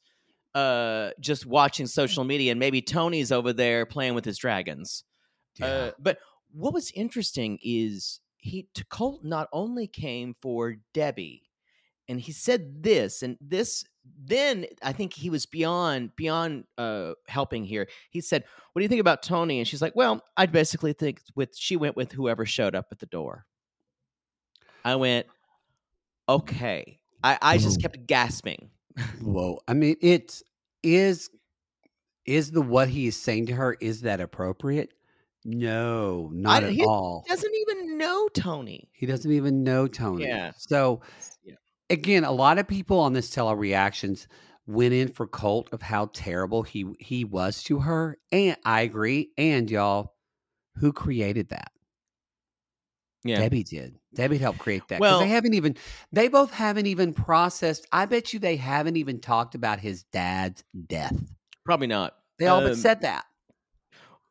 uh, 0.55 1.11
just 1.21 1.47
watching 1.47 1.87
social 1.87 2.25
media, 2.25 2.51
and 2.51 2.61
maybe 2.61 2.83
Tony's 2.83 3.33
over 3.33 3.53
there 3.53 3.87
playing 3.87 4.15
with 4.15 4.25
his 4.25 4.39
dragons. 4.39 5.05
Uh, 5.61 5.91
but 5.99 6.19
what 6.53 6.73
was 6.73 6.91
interesting 6.93 7.59
is 7.63 8.21
he 8.39 8.69
to 8.75 8.85
Colt 8.87 9.23
not 9.23 9.49
only 9.53 9.87
came 9.87 10.35
for 10.35 10.77
Debbie, 10.95 11.43
and 12.09 12.21
he 12.21 12.33
said 12.33 12.83
this 12.83 13.23
and 13.23 13.37
this. 13.41 13.85
Then 14.23 14.67
I 14.83 14.93
think 14.93 15.13
he 15.13 15.31
was 15.31 15.47
beyond 15.47 16.17
beyond 16.17 16.65
uh, 16.79 17.13
helping 17.29 17.65
here. 17.65 17.87
He 18.11 18.21
said, 18.21 18.45
"What 18.73 18.81
do 18.81 18.83
you 18.83 18.89
think 18.89 19.01
about 19.01 19.23
Tony?" 19.23 19.59
And 19.59 19.69
she's 19.69 19.83
like, 19.83 19.95
"Well, 19.95 20.23
I 20.37 20.47
basically 20.47 20.95
think 20.95 21.21
with 21.37 21.57
she 21.57 21.77
went 21.77 21.97
with 21.97 22.13
whoever 22.13 22.47
showed 22.47 22.75
up 22.75 22.87
at 22.91 22.99
the 22.99 23.07
door." 23.07 23.47
I 24.85 24.97
went, 24.97 25.27
"Okay." 26.29 27.01
I, 27.23 27.39
I 27.43 27.59
just 27.59 27.83
kept 27.83 28.07
gasping. 28.07 28.71
Whoa. 29.23 29.61
I 29.69 29.75
mean, 29.75 29.97
it 30.01 30.31
is 30.33 30.45
is 30.83 31.31
is 32.27 32.51
the 32.53 32.63
what 32.63 32.89
he 32.89 33.07
is 33.07 33.17
saying 33.17 33.47
to 33.47 33.55
her 33.55 33.77
is 33.81 34.03
that 34.03 34.21
appropriate? 34.21 34.93
No, 35.45 36.31
not 36.33 36.63
I- 36.65 36.67
at 36.67 36.73
he 36.73 36.85
all. 36.85 37.25
Doesn't 37.29 37.55
even 37.55 37.99
know 37.99 38.29
Tony. 38.35 38.89
He 38.93 39.07
doesn't 39.07 39.31
even 39.31 39.63
know 39.63 39.87
Tony. 39.87 40.25
Yeah. 40.27 40.53
So 40.57 41.01
Yeah. 41.45 41.55
again, 41.89 42.25
a 42.25 42.33
lot 42.33 42.59
of 42.59 42.69
people 42.69 42.99
on 43.01 43.13
this 43.15 43.31
tele 43.31 43.55
reactions 43.57 44.29
went 44.67 44.93
in 44.95 45.09
for 45.09 45.27
Colt 45.27 45.69
of 45.73 45.83
how 45.83 46.11
terrible 46.13 46.63
he 46.63 46.87
he 47.01 47.25
was 47.25 47.63
to 47.65 47.79
her, 47.81 48.19
and 48.33 48.57
I 48.65 48.83
agree. 48.83 49.31
And 49.39 49.71
y'all, 49.71 50.15
who 50.77 50.93
created 50.93 51.49
that? 51.51 51.73
Yeah. 53.25 53.39
Debbie 53.39 53.65
did. 53.65 53.99
Debbie 54.15 54.39
helped 54.39 54.59
create 54.59 54.83
that. 54.89 55.01
Well- 55.01 55.21
they 55.21 55.29
haven't 55.29 55.55
even. 55.55 55.77
They 56.13 56.29
both 56.29 56.53
haven't 56.53 56.87
even 56.87 57.13
processed. 57.15 57.87
I 57.93 58.07
bet 58.07 58.33
you 58.33 58.41
they 58.41 58.57
haven't 58.57 58.97
even 58.97 59.21
talked 59.21 59.55
about 59.55 59.81
his 59.81 60.03
dad's 60.05 60.65
death. 60.89 61.17
Probably 61.65 61.87
not. 61.87 62.17
They 62.39 62.47
all 62.47 62.61
but 62.61 62.73
Um, 62.73 62.77
said 62.77 63.03
that. 63.03 63.27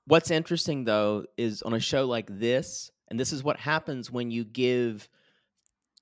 What's 0.05 0.31
interesting 0.31 0.85
though 0.85 1.25
is 1.37 1.61
on 1.61 1.73
a 1.73 1.79
show 1.79 2.05
like 2.05 2.27
this, 2.29 2.89
and 3.09 3.19
this 3.19 3.31
is 3.31 3.43
what 3.43 3.57
happens 3.59 4.11
when 4.11 4.31
you 4.31 4.43
give 4.43 5.07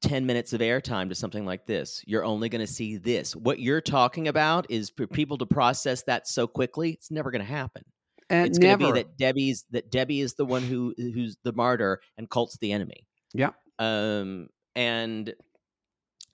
10 0.02 0.26
minutes 0.26 0.54
of 0.54 0.62
airtime 0.62 1.10
to 1.10 1.16
something 1.16 1.46
like 1.46 1.66
this. 1.66 2.04
You're 2.06 2.24
only 2.24 2.50
going 2.50 2.66
to 2.66 2.72
see 2.72 2.98
this. 2.98 3.36
What 3.36 3.60
you're 3.60 3.82
talking 3.82 4.28
about 4.28 4.70
is 4.70 4.92
for 4.92 5.08
people 5.08 5.38
to 5.40 5.46
process 5.46 6.04
that 6.04 6.28
so 6.28 6.48
quickly, 6.48 6.92
it's 6.92 7.12
never 7.12 7.32
going 7.32 7.42
to 7.44 7.52
happen. 7.52 7.84
And 8.30 8.48
it's 8.48 8.60
going 8.60 8.78
to 8.78 8.86
be 8.86 8.92
that 8.92 9.18
Debbie's 9.18 9.66
that 9.72 9.90
Debbie 9.90 10.20
is 10.22 10.34
the 10.36 10.46
one 10.46 10.62
who 10.62 10.94
who's 10.98 11.38
the 11.44 11.54
martyr 11.54 12.02
and 12.18 12.30
Colt's 12.30 12.58
the 12.58 12.74
enemy. 12.74 13.08
Yeah. 13.34 13.52
Um 13.80 14.50
and 14.76 15.34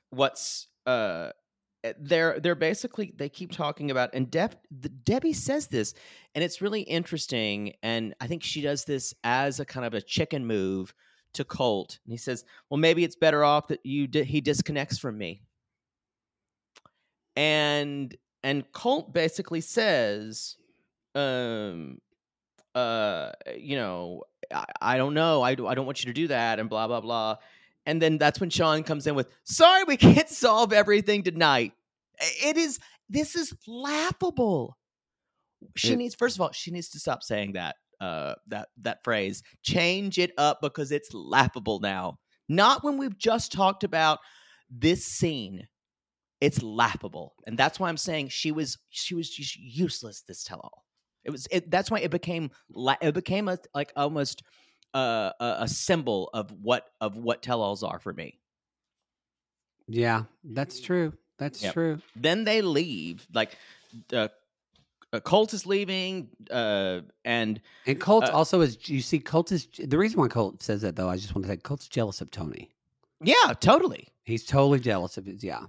what's 0.10 0.68
uh 0.86 1.32
eh, 1.84 1.94
they're 2.00 2.40
they're 2.40 2.56
basically 2.56 3.14
they 3.18 3.30
keep 3.30 3.52
talking 3.52 3.90
about 3.92 4.10
and 4.14 4.30
Deb 4.30 4.56
the, 4.70 4.90
Debbie 4.90 5.34
says 5.34 5.68
this 5.68 5.94
and 6.36 6.44
it's 6.44 6.62
really 6.62 6.82
interesting 6.82 7.74
and 7.82 8.14
I 8.22 8.28
think 8.28 8.44
she 8.44 8.62
does 8.62 8.86
this 8.86 9.14
as 9.24 9.60
a 9.60 9.66
kind 9.66 9.86
of 9.86 9.94
a 9.94 10.02
chicken 10.02 10.46
move 10.46 10.94
to 11.34 11.44
Colt 11.44 12.00
and 12.06 12.12
he 12.12 12.18
says, 12.18 12.46
"Well, 12.70 12.78
maybe 12.78 13.04
it's 13.04 13.16
better 13.16 13.44
off 13.44 13.68
that 13.70 13.86
you 13.86 14.08
di- 14.08 14.24
he 14.24 14.40
disconnects 14.42 14.98
from 15.00 15.18
me." 15.18 15.42
And 17.36 18.16
and 18.44 18.72
Colt 18.72 19.14
basically 19.14 19.62
says, 19.62 20.58
um 21.16 22.00
uh 22.76 23.32
you 23.56 23.76
know 23.76 24.24
I, 24.54 24.66
I 24.82 24.98
don't 24.98 25.14
know 25.14 25.42
I, 25.42 25.52
I 25.52 25.56
don't 25.76 25.86
want 25.86 26.04
you 26.04 26.08
to 26.08 26.14
do 26.14 26.28
that 26.28 26.60
and 26.60 26.70
blah 26.70 26.88
blah 26.88 27.02
blah. 27.02 27.38
And 27.86 28.02
then 28.02 28.18
that's 28.18 28.40
when 28.40 28.50
sean 28.50 28.84
comes 28.84 29.08
in 29.08 29.16
with 29.16 29.28
sorry 29.44 29.84
we 29.84 29.98
can't 30.10 30.30
solve 30.30 30.74
everything 30.74 31.24
tonight. 31.24 31.74
It 32.44 32.58
is 32.58 32.80
this 33.10 33.36
is 33.36 33.54
laughable. 33.68 34.78
She 35.76 35.94
It- 35.94 35.98
needs 35.98 36.16
first 36.16 36.36
of 36.38 36.42
all 36.42 36.52
she 36.52 36.72
needs 36.72 36.90
to 36.90 37.00
stop 37.00 37.24
saying 37.24 37.54
that 37.54 37.76
uh 38.02 38.36
that 38.48 38.70
that 38.82 39.04
phrase. 39.04 39.44
Change 39.64 40.18
it 40.20 40.32
up 40.38 40.60
because 40.62 40.92
it's 40.92 41.14
laughable 41.14 41.80
now. 41.80 42.20
Not 42.50 42.84
when 42.84 42.98
we've 42.98 43.18
just 43.18 43.52
talked 43.52 43.84
about 43.84 44.20
this 44.70 45.06
scene. 45.06 45.68
It's 46.42 46.62
laughable. 46.62 47.36
And 47.48 47.58
that's 47.58 47.80
why 47.80 47.88
i'm 47.90 47.98
saying 47.98 48.28
she 48.30 48.52
was 48.52 48.78
she 48.90 49.16
was 49.16 49.30
just 49.30 49.56
useless 49.58 50.22
this 50.28 50.44
tell 50.44 50.60
all 50.60 50.83
it 51.26 51.32
was 51.32 51.48
it, 51.52 51.70
that's 51.72 51.90
why 51.92 52.00
it 52.00 52.12
became 52.12 52.50
it 53.02 53.14
became 53.14 53.48
a 53.48 53.58
like 53.74 53.92
almost 53.96 54.44
uh, 54.94 55.32
a, 55.40 55.56
a 55.62 55.68
symbol 55.68 56.30
of 56.34 56.52
what 56.62 56.90
of 57.02 57.18
what 57.18 57.42
tell-alls 57.42 57.84
are 57.84 58.00
for 58.00 58.14
me 58.14 58.40
yeah, 59.88 60.24
that's 60.44 60.80
true. 60.80 61.14
That's 61.38 61.62
Yep. 61.62 61.74
true. 61.74 62.02
then 62.16 62.44
they 62.46 62.62
leave 62.62 63.28
like 63.34 63.58
uh, 64.14 64.30
uh, 65.12 65.20
colt 65.20 65.54
is 65.54 65.66
leaving 65.66 66.30
uh 66.50 67.02
and 67.26 67.62
And 67.86 68.00
Colt 68.00 68.24
Uh, 68.24 68.32
also 68.32 68.62
is. 68.62 68.88
You 68.88 69.02
see, 69.02 69.20
Colt 69.20 69.52
is 69.52 69.68
the 69.78 69.98
reason 69.98 70.20
why 70.20 70.28
Colt 70.30 70.64
says 70.64 70.82
that 70.82 70.96
though. 70.96 71.10
I 71.10 71.18
just 71.18 71.36
want 71.36 71.46
to 71.46 71.52
say 71.52 71.58
Colt's 71.58 71.88
jealous 71.88 72.22
of 72.22 72.32
Tony. 72.32 72.72
yeah 73.22 73.54
totally 73.60 74.08
He's 74.24 74.46
totally 74.46 74.80
jealous 74.80 75.18
of 75.18 75.26
his. 75.26 75.44
Yeah. 75.44 75.66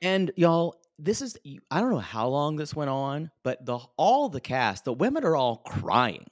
And 0.00 0.30
y'all, 0.36 0.76
this 0.98 1.20
is 1.20 1.36
I 1.70 1.80
don't 1.80 1.90
know 1.90 1.98
how 1.98 2.28
long 2.28 2.56
this 2.56 2.74
went 2.74 2.90
on, 2.90 3.30
but 3.42 3.64
the 3.64 3.78
all 3.96 4.28
the 4.28 4.40
cast, 4.40 4.84
the 4.84 4.92
women 4.92 5.24
are 5.24 5.36
all 5.36 5.58
crying. 5.58 6.26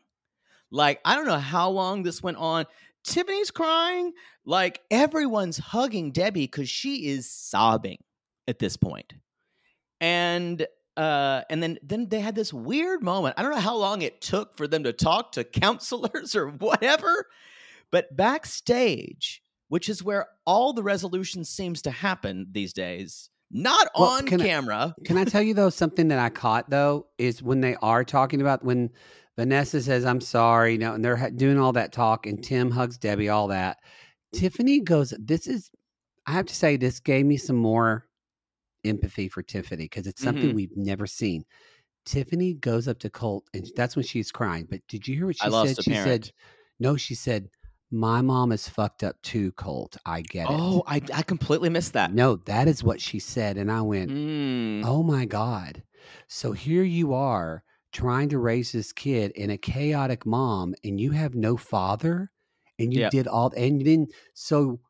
Like 0.71 1.01
I 1.05 1.15
don't 1.17 1.27
know 1.27 1.39
how 1.39 1.71
long 1.71 2.03
this 2.03 2.23
went 2.23 2.39
on. 2.39 2.67
Tiffany's 3.05 3.51
crying. 3.51 4.13
Like 4.45 4.81
everyone's 4.91 5.59
hugging 5.59 6.13
Debbie 6.13 6.49
cuz 6.49 6.69
she 6.69 7.09
is 7.09 7.31
sobbing 7.31 7.99
at 8.49 8.59
this 8.59 8.77
point. 8.77 9.13
And 10.01 10.67
uh 10.97 11.43
and 11.51 11.63
then 11.63 11.79
then 11.83 12.09
they 12.09 12.21
had 12.21 12.35
this 12.35 12.53
weird 12.53 13.03
moment. 13.03 13.35
I 13.39 13.43
don't 13.43 13.53
know 13.53 13.61
how 13.61 13.77
long 13.77 14.03
it 14.03 14.21
took 14.23 14.57
for 14.57 14.67
them 14.67 14.85
to 14.85 14.93
talk 14.93 15.33
to 15.33 15.45
counselors 15.63 16.35
or 16.35 16.49
whatever, 16.49 17.27
but 17.91 18.17
backstage, 18.17 19.43
which 19.69 19.91
is 19.91 20.03
where 20.03 20.29
all 20.47 20.73
the 20.73 20.83
resolution 20.83 21.45
seems 21.45 21.83
to 21.83 21.91
happen 21.91 22.47
these 22.51 22.73
days, 22.73 23.29
not 23.55 23.89
Well, 23.99 24.11
on 24.11 24.27
can 24.27 24.41
I- 24.43 24.47
camera. 24.47 24.95
Can 25.05 25.17
I 25.17 25.25
tell 25.25 25.41
you 25.41 25.55
though 25.55 25.71
something 25.71 26.09
that 26.09 26.19
I 26.19 26.29
caught 26.29 26.69
though 26.69 27.07
is 27.17 27.43
when 27.43 27.61
they 27.61 27.77
are 27.77 28.05
talking 28.05 28.41
about 28.43 28.63
when 28.65 28.91
Vanessa 29.39 29.81
says 29.81 30.05
I'm 30.05 30.21
sorry, 30.21 30.73
you 30.73 30.79
know, 30.79 30.93
and 30.95 31.03
they're 31.05 31.17
ha- 31.17 31.31
doing 31.31 31.59
all 31.59 31.73
that 31.73 31.93
talk, 31.93 32.27
and 32.27 32.43
Tim 32.45 32.71
hugs 32.71 32.99
Debbie, 32.99 33.29
all 33.31 33.49
that. 33.49 33.79
Tiffany 34.33 34.81
goes, 34.81 35.15
"This 35.19 35.47
is." 35.47 35.71
I 36.27 36.33
have 36.33 36.47
to 36.47 36.55
say, 36.55 36.77
this 36.77 37.01
gave 37.01 37.27
me 37.27 37.37
some 37.37 37.57
more 37.57 38.07
empathy 38.85 39.29
for 39.29 39.43
Tiffany 39.43 39.85
because 39.85 40.07
it's 40.07 40.23
something 40.23 40.51
Mhm. 40.51 40.55
we've 40.55 40.77
never 40.77 41.07
seen. 41.07 41.45
Tiffany 42.07 42.55
goes 42.55 42.87
up 42.89 42.99
to 43.01 43.11
Colt, 43.11 43.45
and 43.55 43.67
that's 43.77 43.95
when 43.97 44.05
she's 44.05 44.31
crying. 44.33 44.67
But 44.71 44.81
did 44.89 45.07
you 45.09 45.17
hear 45.17 45.27
what 45.27 45.37
she 45.37 45.43
I 45.49 45.67
said? 45.67 45.83
she 45.85 45.91
parent. 45.93 46.25
said, 46.27 46.33
"No," 46.79 46.97
she 46.97 47.15
said, 47.15 47.49
"My 47.91 48.23
mom 48.23 48.53
is 48.53 48.69
fucked 48.69 49.03
up 49.05 49.21
too, 49.23 49.53
Colt. 49.53 49.97
I 50.07 50.23
get 50.23 50.51
it." 50.51 50.65
Oh, 50.67 50.83
I, 50.87 51.01
I 51.13 51.23
completely 51.23 51.69
missed 51.71 51.93
that. 51.95 52.13
no, 52.13 52.37
that 52.37 52.69
is 52.69 52.83
what 52.85 53.01
she 53.01 53.19
said, 53.19 53.57
and 53.57 53.71
I 53.71 53.83
went, 53.83 54.13
Mm. 54.13 54.83
Oh 54.83 55.03
my 55.03 55.25
God. 55.27 55.83
So 56.29 56.53
here 56.53 56.85
you 56.85 57.15
are 57.15 57.65
trying 57.93 58.29
to 58.31 58.39
raise 58.39 58.73
this 58.73 58.93
kid 58.93 59.33
in 59.33 59.51
a 59.51 59.59
chaotic 59.59 60.27
mom 60.27 60.75
and 60.85 61.01
you 61.01 61.13
have 61.13 61.35
no 61.35 61.57
father 61.57 62.33
and 62.79 62.93
you 62.95 63.03
Yep. 63.03 63.11
did 63.11 63.27
all 63.29 63.53
and 63.57 63.85
then 63.87 64.09
so 64.35 64.81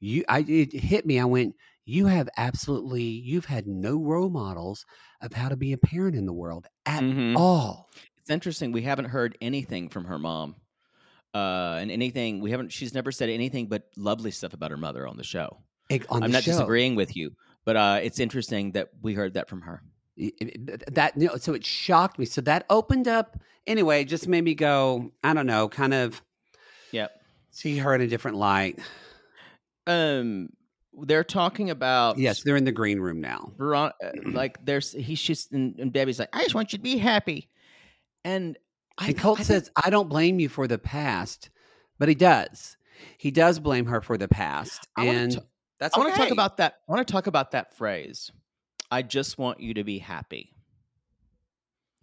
you 0.00 0.24
I 0.28 0.40
it 0.48 0.72
hit 0.74 1.06
me. 1.06 1.20
I 1.20 1.24
went, 1.26 1.56
you 1.86 2.06
have 2.06 2.28
absolutely 2.38 3.04
you've 3.04 3.46
had 3.46 3.66
no 3.68 3.98
role 3.98 4.30
models 4.30 4.86
of 5.22 5.32
how 5.34 5.48
to 5.50 5.56
be 5.56 5.72
a 5.72 5.78
parent 5.78 6.16
in 6.16 6.26
the 6.26 6.34
world 6.34 6.66
at 6.86 7.04
Mhm. 7.04 7.34
all. 7.34 7.90
It's 8.18 8.30
interesting. 8.30 8.72
We 8.72 8.82
haven't 8.82 9.06
heard 9.06 9.38
anything 9.40 9.88
from 9.88 10.04
her 10.06 10.18
mom. 10.18 10.56
Uh, 11.36 11.78
and 11.80 11.90
anything 11.90 12.40
we 12.40 12.50
haven't. 12.50 12.72
She's 12.72 12.94
never 12.94 13.12
said 13.12 13.28
anything 13.28 13.66
but 13.66 13.82
lovely 13.96 14.30
stuff 14.30 14.54
about 14.54 14.70
her 14.70 14.76
mother 14.78 15.06
on 15.06 15.16
the 15.18 15.24
show. 15.24 15.58
On 16.08 16.22
I'm 16.22 16.30
not 16.30 16.44
show. 16.44 16.52
disagreeing 16.52 16.94
with 16.96 17.14
you, 17.14 17.30
but 17.66 17.76
uh, 17.76 18.00
it's 18.02 18.18
interesting 18.20 18.72
that 18.72 18.88
we 19.02 19.12
heard 19.12 19.34
that 19.34 19.48
from 19.48 19.60
her. 19.60 19.82
That 20.92 21.12
you 21.16 21.26
know, 21.26 21.36
so 21.36 21.52
it 21.52 21.64
shocked 21.64 22.18
me. 22.18 22.24
So 22.24 22.40
that 22.42 22.64
opened 22.70 23.06
up 23.06 23.38
anyway, 23.66 24.04
just 24.04 24.26
made 24.28 24.44
me 24.44 24.54
go, 24.54 25.10
I 25.22 25.34
don't 25.34 25.46
know, 25.46 25.68
kind 25.68 25.92
of 25.92 26.22
Yep. 26.92 27.10
see 27.50 27.76
her 27.78 27.94
in 27.94 28.00
a 28.00 28.06
different 28.06 28.38
light. 28.38 28.78
Um, 29.86 30.48
they're 31.02 31.24
talking 31.24 31.68
about 31.70 32.18
Yes, 32.18 32.42
they're 32.42 32.56
in 32.56 32.64
the 32.64 32.72
green 32.72 32.98
room 32.98 33.20
now. 33.20 33.52
Veron- 33.58 33.92
uh, 34.02 34.10
like 34.30 34.64
there's 34.64 34.92
he's 34.92 35.20
just 35.20 35.52
and, 35.52 35.78
and 35.78 35.92
Debbie's 35.92 36.18
like, 36.18 36.30
I 36.32 36.42
just 36.44 36.54
want 36.54 36.72
you 36.72 36.78
to 36.78 36.82
be 36.82 36.96
happy, 36.98 37.48
and 38.24 38.56
I, 38.98 39.08
And 39.08 39.18
Colt 39.18 39.40
I 39.40 39.42
says, 39.42 39.70
I 39.76 39.90
don't 39.90 40.08
blame 40.08 40.40
you 40.40 40.48
for 40.48 40.66
the 40.66 40.78
past, 40.78 41.50
but 41.98 42.08
he 42.08 42.14
does. 42.14 42.76
He 43.18 43.30
does 43.30 43.58
blame 43.58 43.86
her 43.86 44.00
for 44.00 44.16
the 44.16 44.28
past. 44.28 44.88
I 44.96 45.06
And 45.06 45.32
ta- 45.32 45.40
that's 45.78 45.96
I 45.96 46.00
want 46.00 46.14
to 46.14 46.20
talk 46.20 46.30
about 46.30 46.56
that. 46.56 46.80
I 46.88 46.92
want 46.92 47.06
to 47.06 47.12
talk 47.12 47.26
about 47.26 47.50
that 47.50 47.76
phrase. 47.76 48.30
I 48.90 49.02
just 49.02 49.36
want 49.38 49.60
you 49.60 49.74
to 49.74 49.84
be 49.84 49.98
happy. 49.98 50.52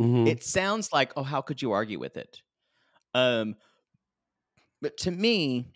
Mhm. 0.01 0.27
It 0.27 0.43
sounds 0.43 0.91
like, 0.91 1.13
oh, 1.15 1.23
how 1.23 1.41
could 1.41 1.61
you 1.61 1.71
argue 1.71 1.99
with 1.99 2.17
it? 2.17 2.41
Um, 3.13 3.55
but 4.81 4.97
to 4.97 5.11
me, 5.11 5.71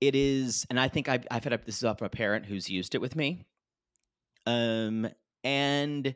it 0.00 0.14
is, 0.14 0.66
and 0.68 0.78
I 0.78 0.88
think 0.88 1.08
I've, 1.08 1.26
I've 1.30 1.44
had 1.44 1.52
a, 1.54 1.60
this 1.64 1.78
is 1.78 1.84
off 1.84 2.02
a 2.02 2.08
parent 2.08 2.44
who's 2.46 2.68
used 2.68 2.94
it 2.94 3.00
with 3.00 3.16
me. 3.16 3.46
Um, 4.46 5.08
and 5.42 6.14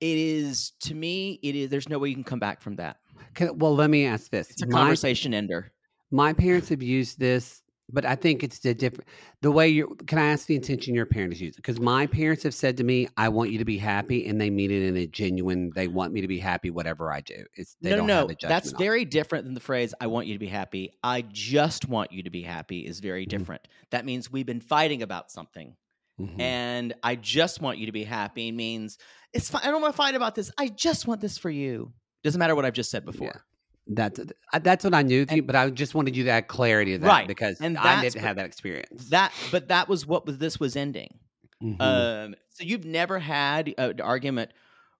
it 0.00 0.16
is 0.18 0.72
to 0.80 0.94
me, 0.94 1.38
it 1.42 1.54
is. 1.54 1.70
There's 1.70 1.88
no 1.88 1.98
way 1.98 2.08
you 2.08 2.14
can 2.14 2.24
come 2.24 2.38
back 2.38 2.60
from 2.60 2.76
that. 2.76 2.98
Can- 3.34 3.58
well, 3.58 3.74
let 3.74 3.90
me 3.90 4.06
ask 4.06 4.30
this. 4.30 4.50
It's 4.50 4.62
a 4.62 4.66
my, 4.66 4.72
conversation 4.80 5.34
ender. 5.34 5.72
my 6.10 6.32
parents 6.32 6.68
have 6.68 6.82
used 6.82 7.18
this, 7.18 7.62
but 7.90 8.04
I 8.04 8.14
think 8.14 8.42
it's 8.42 8.58
the 8.60 8.74
different 8.74 9.08
the 9.42 9.50
way 9.50 9.68
you 9.68 9.96
can 10.06 10.18
I 10.18 10.26
ask 10.30 10.46
the 10.46 10.54
intention 10.54 10.94
your 10.94 11.06
parents 11.06 11.40
use 11.40 11.54
it? 11.54 11.56
Because 11.56 11.80
my 11.80 12.06
parents 12.06 12.42
have 12.42 12.54
said 12.54 12.76
to 12.76 12.84
me, 12.84 13.08
I 13.16 13.28
want 13.28 13.50
you 13.50 13.58
to 13.58 13.64
be 13.64 13.78
happy, 13.78 14.26
and 14.26 14.40
they 14.40 14.50
mean 14.50 14.70
it 14.70 14.82
in 14.82 14.96
a 14.96 15.06
genuine, 15.06 15.70
they 15.74 15.88
want 15.88 16.12
me 16.12 16.20
to 16.20 16.28
be 16.28 16.38
happy, 16.38 16.70
whatever 16.70 17.12
I 17.12 17.20
do. 17.22 17.44
It's 17.54 17.76
they 17.80 17.90
no, 17.90 17.96
don't 17.96 18.06
no, 18.06 18.14
have 18.20 18.24
a 18.30 18.34
judgment. 18.34 18.48
That's 18.50 18.72
on 18.72 18.78
very 18.78 19.04
different 19.04 19.44
than 19.46 19.54
the 19.54 19.60
phrase 19.60 19.94
"I 20.00 20.06
want 20.06 20.26
you 20.26 20.34
to 20.34 20.38
be 20.38 20.46
happy." 20.46 20.92
I 21.02 21.22
just 21.22 21.88
want 21.88 22.12
you 22.12 22.22
to 22.22 22.30
be 22.30 22.42
happy 22.42 22.86
is 22.86 23.00
very 23.00 23.24
Mhm. 23.26 23.30
different. 23.30 23.68
That 23.90 24.04
means 24.04 24.30
we've 24.30 24.46
been 24.46 24.60
fighting 24.60 25.02
about 25.02 25.30
something. 25.30 25.74
Mhm. 26.20 26.40
and 26.40 26.94
I 27.02 27.14
just 27.16 27.60
want 27.60 27.78
you 27.78 27.86
to 27.86 27.92
be 27.92 28.04
happy 28.04 28.50
means 28.52 28.98
it's 29.32 29.48
fine. 29.50 29.62
I 29.62 29.70
don't 29.70 29.80
want 29.82 29.94
to 29.94 29.96
fight 29.96 30.14
about 30.14 30.34
this. 30.34 30.50
I 30.58 30.68
just 30.68 31.06
want 31.06 31.20
this 31.20 31.38
for 31.38 31.50
you. 31.50 31.92
Doesn't 32.24 32.38
matter 32.38 32.54
what 32.56 32.64
I've 32.64 32.72
just 32.72 32.90
said 32.90 33.04
before. 33.04 33.44
That's 33.86 34.18
uh, 34.18 34.58
that's 34.58 34.84
what 34.84 34.94
I 34.94 35.02
knew, 35.02 35.24
And- 35.28 35.46
but 35.46 35.54
I 35.56 35.70
just 35.70 35.94
wanted 35.94 36.16
you 36.16 36.24
to 36.24 36.30
add 36.30 36.48
clarity 36.48 36.92
to 36.92 36.98
that 36.98 37.06
Right, 37.06 37.28
because 37.28 37.60
and 37.60 37.78
I 37.78 38.02
that's 38.02 38.14
didn't 38.14 38.24
have 38.26 38.36
that 38.36 38.46
experience. 38.46 39.08
That, 39.10 39.32
but 39.50 39.68
that 39.68 39.88
was 39.88 40.06
what 40.06 40.26
was 40.26 40.38
this 40.38 40.58
was 40.60 40.76
ending. 40.76 41.18
Mhm. 41.62 41.80
Um, 41.80 42.34
so 42.50 42.64
you've 42.64 42.84
never 42.84 43.18
had 43.18 43.72
an 43.78 44.00
argument 44.00 44.50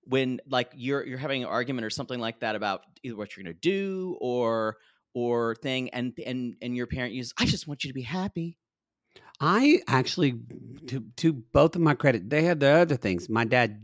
when 0.04 0.40
like 0.48 0.70
you're 0.74 1.04
you're 1.06 1.18
having 1.18 1.42
an 1.42 1.48
argument 1.48 1.84
or 1.84 1.90
something 1.90 2.18
like 2.18 2.40
that 2.40 2.54
about 2.56 2.82
either 3.02 3.14
what 3.16 3.36
you're 3.36 3.44
going 3.44 3.54
to 3.54 3.60
do 3.60 4.16
or 4.20 4.76
or 5.14 5.54
thing 5.56 5.90
and 5.90 6.12
and 6.24 6.56
and 6.62 6.76
your 6.76 6.86
parent 6.86 7.12
uses 7.12 7.34
I 7.38 7.44
just 7.44 7.66
want 7.68 7.84
you 7.84 7.90
to 7.90 7.94
be 7.94 8.02
happy. 8.02 8.56
I 9.40 9.80
actually, 9.86 10.34
to 10.88 11.04
to 11.16 11.32
both 11.32 11.76
of 11.76 11.82
my 11.82 11.94
credit, 11.94 12.28
they 12.30 12.42
had 12.42 12.60
the 12.60 12.70
other 12.70 12.96
things. 12.96 13.28
My 13.28 13.44
dad 13.44 13.80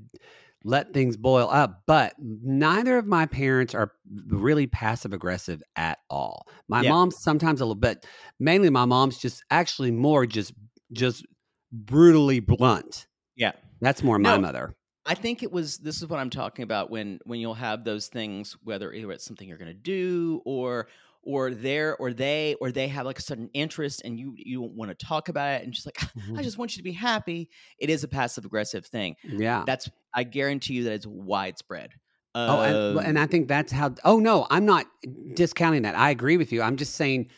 let 0.65 0.95
things 0.95 1.17
boil 1.17 1.49
up, 1.51 1.83
but 1.87 2.15
neither 2.19 2.97
of 2.97 3.07
my 3.07 3.27
parents 3.27 3.75
are 3.75 3.93
really 4.27 4.67
passive 4.67 5.13
aggressive 5.13 5.63
at 5.77 5.99
all. 6.09 6.49
My 6.69 6.81
Yeah. 6.81 6.91
mom's 6.91 7.23
sometimes 7.23 7.61
a 7.61 7.65
little 7.65 7.75
bit, 7.75 8.07
mainly 8.41 8.71
my 8.71 8.87
mom's 8.87 9.19
just 9.19 9.45
actually 9.51 9.91
more 9.91 10.27
just 10.27 10.55
just 10.93 11.27
brutally 11.71 12.41
blunt. 12.41 13.07
Yeah. 13.37 13.53
That's 13.81 14.03
more 14.03 14.19
my 14.19 14.37
No. 14.37 14.41
mother. 14.43 14.75
I 15.07 15.15
think 15.15 15.43
it 15.43 15.53
was 15.53 15.79
this 15.79 16.01
is 16.01 16.09
what 16.09 16.19
I'm 16.19 16.31
talking 16.31 16.63
about 16.63 16.91
when 16.91 17.21
when 17.27 17.39
you'll 17.41 17.53
have 17.55 17.85
those 17.85 18.09
things 18.09 18.57
whether 18.65 18.91
either 18.93 19.13
it's 19.13 19.25
something 19.25 19.47
you're 19.47 19.59
going 19.59 19.69
to 19.69 19.75
do 19.75 20.41
or 20.47 20.89
or 21.27 21.51
they're 21.51 21.97
or 21.97 22.13
they 22.13 22.57
or 22.61 22.71
they 22.71 22.89
have 22.89 23.07
like 23.07 23.19
a 23.19 23.23
sudden 23.23 23.49
interest 23.55 24.03
and 24.05 24.19
you 24.19 24.35
you 24.37 24.63
want 24.63 24.97
to 24.97 25.07
talk 25.07 25.29
about 25.29 25.61
it 25.61 25.65
and 25.65 25.73
just 25.73 25.87
like 25.87 25.99
I 26.39 26.43
just 26.43 26.59
want 26.59 26.73
you 26.73 26.79
to 26.79 26.85
be 26.85 26.93
happy. 26.93 27.51
It 27.79 27.91
is 27.91 28.05
a 28.05 28.09
passive 28.09 28.45
aggressive 28.45 28.87
thing. 28.87 29.17
Yeah. 29.25 29.65
That's 29.67 29.89
I 30.15 30.25
guarantee 30.25 30.75
you 30.75 30.85
that 30.85 30.93
it's 30.93 31.07
widespread. 31.07 31.91
Oh, 32.35 32.61
and, 32.61 32.99
Um, 32.99 33.05
and 33.05 33.19
I 33.19 33.27
think 33.27 33.49
that's 33.49 33.71
how. 33.71 33.95
Oh 34.05 34.19
no, 34.19 34.47
I'm 34.51 34.67
not 34.67 34.87
discounting 35.35 35.83
that. 35.83 35.97
I 35.97 36.11
agree 36.11 36.37
with 36.37 36.53
you. 36.53 36.63
I'm 36.63 36.77
just 36.77 36.97
saying, 36.97 37.31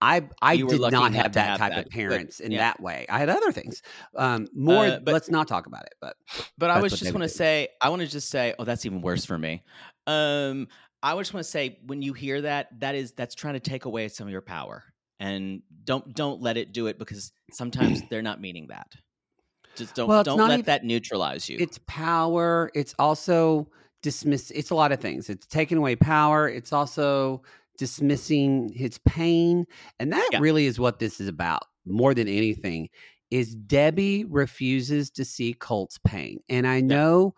I 0.00 0.28
I 0.40 0.56
did 0.56 0.80
not 0.80 0.92
not 0.92 1.14
have 1.14 1.34
that 1.34 1.50
have 1.50 1.58
type 1.58 1.72
that, 1.72 1.78
of 1.78 1.84
but 1.84 1.92
parents 1.92 2.40
in 2.40 2.50
yeah. 2.50 2.58
that 2.58 2.80
way. 2.80 3.06
I 3.08 3.20
had 3.20 3.28
other 3.28 3.52
things. 3.52 3.82
Um, 4.16 4.48
more. 4.52 4.86
Uh, 4.86 4.98
but- 5.00 5.12
let's 5.12 5.30
not 5.30 5.46
talk 5.46 5.66
about 5.66 5.84
it. 5.84 5.94
But 6.00 6.16
But 6.58 6.70
I 6.70 6.80
was 6.80 6.98
just 6.98 7.12
want 7.12 7.22
to 7.22 7.28
say, 7.28 7.68
I 7.80 7.88
want 7.88 8.02
to 8.02 8.08
just 8.08 8.30
say, 8.30 8.54
oh, 8.58 8.64
that's 8.64 8.84
even 8.84 9.00
worse 9.00 9.24
for 9.24 9.38
me. 9.38 9.62
Um, 10.08 10.66
I 11.02 11.16
just 11.16 11.34
want 11.34 11.44
to 11.44 11.50
say, 11.50 11.78
when 11.86 12.00
you 12.02 12.12
hear 12.12 12.40
that, 12.42 12.68
that 12.80 12.94
is 12.94 13.12
that's 13.12 13.34
trying 13.34 13.54
to 13.54 13.60
take 13.60 13.84
away 13.86 14.08
some 14.08 14.26
of 14.26 14.32
your 14.32 14.40
power, 14.42 14.84
and 15.20 15.62
don't 15.84 16.14
don't 16.14 16.40
let 16.40 16.56
it 16.56 16.72
do 16.72 16.86
it 16.86 16.98
because 16.98 17.32
sometimes 17.52 18.02
they're 18.10 18.22
not 18.22 18.40
meaning 18.40 18.68
that. 18.68 18.92
Just 19.74 19.94
don't 19.94 20.08
Well, 20.08 20.22
don't 20.22 20.38
let 20.38 20.50
even- 20.52 20.64
that 20.66 20.84
neutralize 20.84 21.48
you. 21.48 21.56
it's 21.60 21.78
power. 21.86 22.70
It's 22.74 22.94
also 22.98 23.68
dismiss. 24.02 24.50
It's 24.52 24.70
a 24.70 24.74
lot 24.74 24.92
of 24.92 25.00
things. 25.00 25.28
It's 25.30 25.46
taking 25.46 25.78
away 25.78 25.96
power. 25.96 26.48
It's 26.48 26.72
also 26.72 27.42
dismissing 27.78 28.70
his 28.74 28.98
pain, 29.06 29.66
and 29.98 30.12
that 30.12 30.28
Yeah. 30.32 30.38
really 30.40 30.66
is 30.66 30.78
what 30.78 30.98
this 30.98 31.20
is 31.20 31.28
about 31.28 31.62
more 31.86 32.14
than 32.14 32.28
anything. 32.28 32.88
Is 33.30 33.54
Debbie 33.54 34.24
refuses 34.26 35.10
to 35.12 35.24
see 35.24 35.54
Colt's 35.54 35.98
pain, 35.98 36.38
and 36.50 36.66
I 36.66 36.80
know 36.80 37.34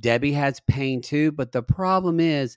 Debbie 0.00 0.32
has 0.32 0.60
pain 0.68 1.00
too. 1.02 1.32
But 1.32 1.50
the 1.52 1.62
problem 1.64 2.20
is, 2.20 2.56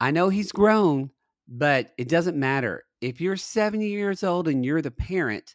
I 0.00 0.10
know 0.10 0.28
he's 0.28 0.52
grown, 0.52 1.10
but 1.48 1.92
it 1.98 2.08
doesn't 2.08 2.36
matter. 2.36 2.84
If 3.00 3.20
you're 3.20 3.36
70 3.36 3.88
years 3.88 4.22
old 4.22 4.48
and 4.48 4.64
you're 4.64 4.82
the 4.82 4.90
parent, 4.90 5.54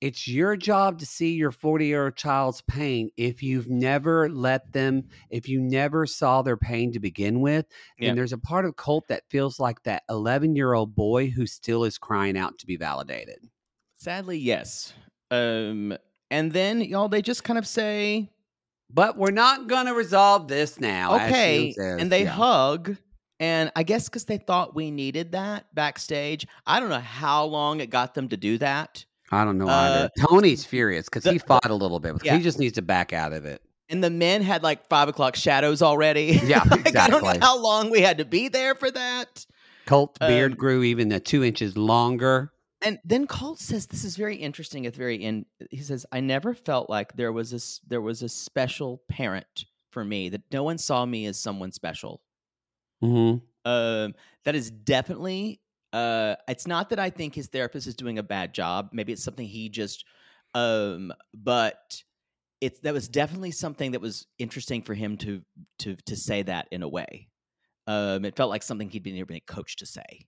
it's 0.00 0.28
your 0.28 0.56
job 0.56 0.98
to 0.98 1.06
see 1.06 1.32
your 1.34 1.50
40 1.50 1.86
year 1.86 2.04
old 2.06 2.16
child's 2.16 2.60
pain 2.62 3.10
if 3.16 3.42
you've 3.42 3.70
never 3.70 4.28
let 4.28 4.72
them, 4.72 5.04
if 5.30 5.48
you 5.48 5.60
never 5.60 6.04
saw 6.06 6.42
their 6.42 6.56
pain 6.58 6.92
to 6.92 7.00
begin 7.00 7.40
with. 7.40 7.66
Yeah. 7.98 8.10
And 8.10 8.18
there's 8.18 8.32
a 8.32 8.38
part 8.38 8.66
of 8.66 8.76
Colt 8.76 9.04
that 9.08 9.22
feels 9.30 9.58
like 9.58 9.82
that 9.84 10.02
11 10.10 10.56
year 10.56 10.74
old 10.74 10.94
boy 10.94 11.30
who 11.30 11.46
still 11.46 11.84
is 11.84 11.96
crying 11.96 12.36
out 12.36 12.58
to 12.58 12.66
be 12.66 12.76
validated. 12.76 13.38
Sadly, 13.96 14.38
yes. 14.38 14.92
Um, 15.30 15.96
and 16.30 16.52
then 16.52 16.82
y'all, 16.82 17.08
they 17.08 17.22
just 17.22 17.44
kind 17.44 17.58
of 17.58 17.66
say, 17.66 18.30
But 18.90 19.16
we're 19.16 19.30
not 19.30 19.68
going 19.68 19.86
to 19.86 19.94
resolve 19.94 20.48
this 20.48 20.78
now. 20.78 21.14
okay, 21.28 21.74
and 21.78 22.12
they 22.12 22.24
Yeah. 22.24 22.30
hug. 22.30 22.96
And 23.40 23.72
I 23.74 23.82
guess 23.82 24.08
because 24.08 24.24
they 24.26 24.38
thought 24.38 24.74
we 24.74 24.90
needed 24.90 25.32
that 25.32 25.66
backstage. 25.74 26.46
I 26.66 26.78
don't 26.80 26.88
know 26.88 27.00
how 27.00 27.44
long 27.44 27.80
it 27.80 27.90
got 27.90 28.14
them 28.14 28.28
to 28.28 28.36
do 28.36 28.58
that. 28.58 29.04
I 29.32 29.44
don't 29.44 29.58
know 29.58 29.68
Uh, 29.68 30.08
either. 30.16 30.28
Tony's 30.28 30.64
furious 30.64 31.06
because 31.06 31.24
he 31.24 31.38
fought 31.38 31.68
a 31.70 31.74
little 31.74 31.98
bit. 31.98 32.16
Yeah. 32.24 32.36
He 32.36 32.42
just 32.42 32.58
needs 32.58 32.74
to 32.74 32.82
back 32.82 33.12
out 33.12 33.32
of 33.32 33.44
it. 33.44 33.60
And 33.88 34.02
the 34.02 34.10
men 34.10 34.42
had 34.42 34.62
like 34.62 34.88
five 34.88 35.08
o'clock 35.08 35.34
shadows 35.36 35.82
already. 35.82 36.40
Yeah, 36.44 36.62
Like, 36.70 36.96
I 36.96 37.08
don't 37.08 37.22
know 37.24 37.34
how 37.40 37.58
long 37.60 37.90
we 37.90 38.00
had 38.00 38.18
to 38.18 38.24
be 38.24 38.48
there 38.48 38.74
for 38.74 38.90
that. 38.90 39.44
Colt's 39.86 40.18
beard 40.18 40.52
Um, 40.52 40.56
grew 40.58 40.82
even 40.84 41.10
a 41.12 41.20
two 41.20 41.42
inches 41.44 41.76
longer. 41.76 42.52
And 42.80 42.98
then 43.04 43.26
Colt 43.26 43.58
says 43.58 43.86
this 43.86 44.04
is 44.04 44.16
very 44.16 44.36
interesting 44.36 44.86
at 44.86 44.92
the 44.94 44.98
very 44.98 45.22
end. 45.22 45.46
He 45.70 45.78
says, 45.78 46.04
"I 46.12 46.20
never 46.20 46.54
felt 46.54 46.88
like 46.90 47.14
there 47.16 47.32
was 47.32 47.52
a 47.52 47.88
there 47.88 48.00
was 48.02 48.22
a 48.22 48.28
special 48.28 49.02
parent 49.08 49.64
for 49.90 50.04
me 50.04 50.28
that 50.30 50.42
no 50.52 50.62
one 50.62 50.78
saw 50.78 51.04
me 51.06 51.26
as 51.26 51.38
someone 51.38 51.72
special." 51.72 52.20
Hmm 53.00 53.40
Um, 53.64 54.14
that 54.44 54.54
is 54.54 54.70
definitely. 54.70 55.60
Uh, 55.92 56.34
it's 56.48 56.66
not 56.66 56.90
that 56.90 56.98
I 56.98 57.10
think 57.10 57.34
his 57.34 57.46
therapist 57.48 57.86
is 57.86 57.94
doing 57.94 58.18
a 58.18 58.22
bad 58.22 58.52
job. 58.52 58.90
Maybe 58.92 59.12
it's 59.12 59.24
something 59.24 59.46
he 59.46 59.68
just. 59.68 60.04
Um, 60.54 61.12
but 61.32 62.02
it's 62.60 62.80
that 62.80 62.94
was 62.94 63.08
definitely 63.08 63.50
something 63.52 63.92
that 63.92 64.00
was 64.00 64.26
interesting 64.38 64.82
for 64.82 64.94
him 64.94 65.16
to 65.18 65.42
to 65.80 65.96
to 66.06 66.16
say 66.16 66.42
that 66.42 66.68
in 66.70 66.82
a 66.82 66.88
way. 66.88 67.28
Um, 67.86 68.24
it 68.24 68.36
felt 68.36 68.50
like 68.50 68.62
something 68.62 68.88
he'd 68.90 69.02
been 69.02 69.24
been 69.26 69.40
coached 69.46 69.80
to 69.80 69.86
say. 69.86 70.26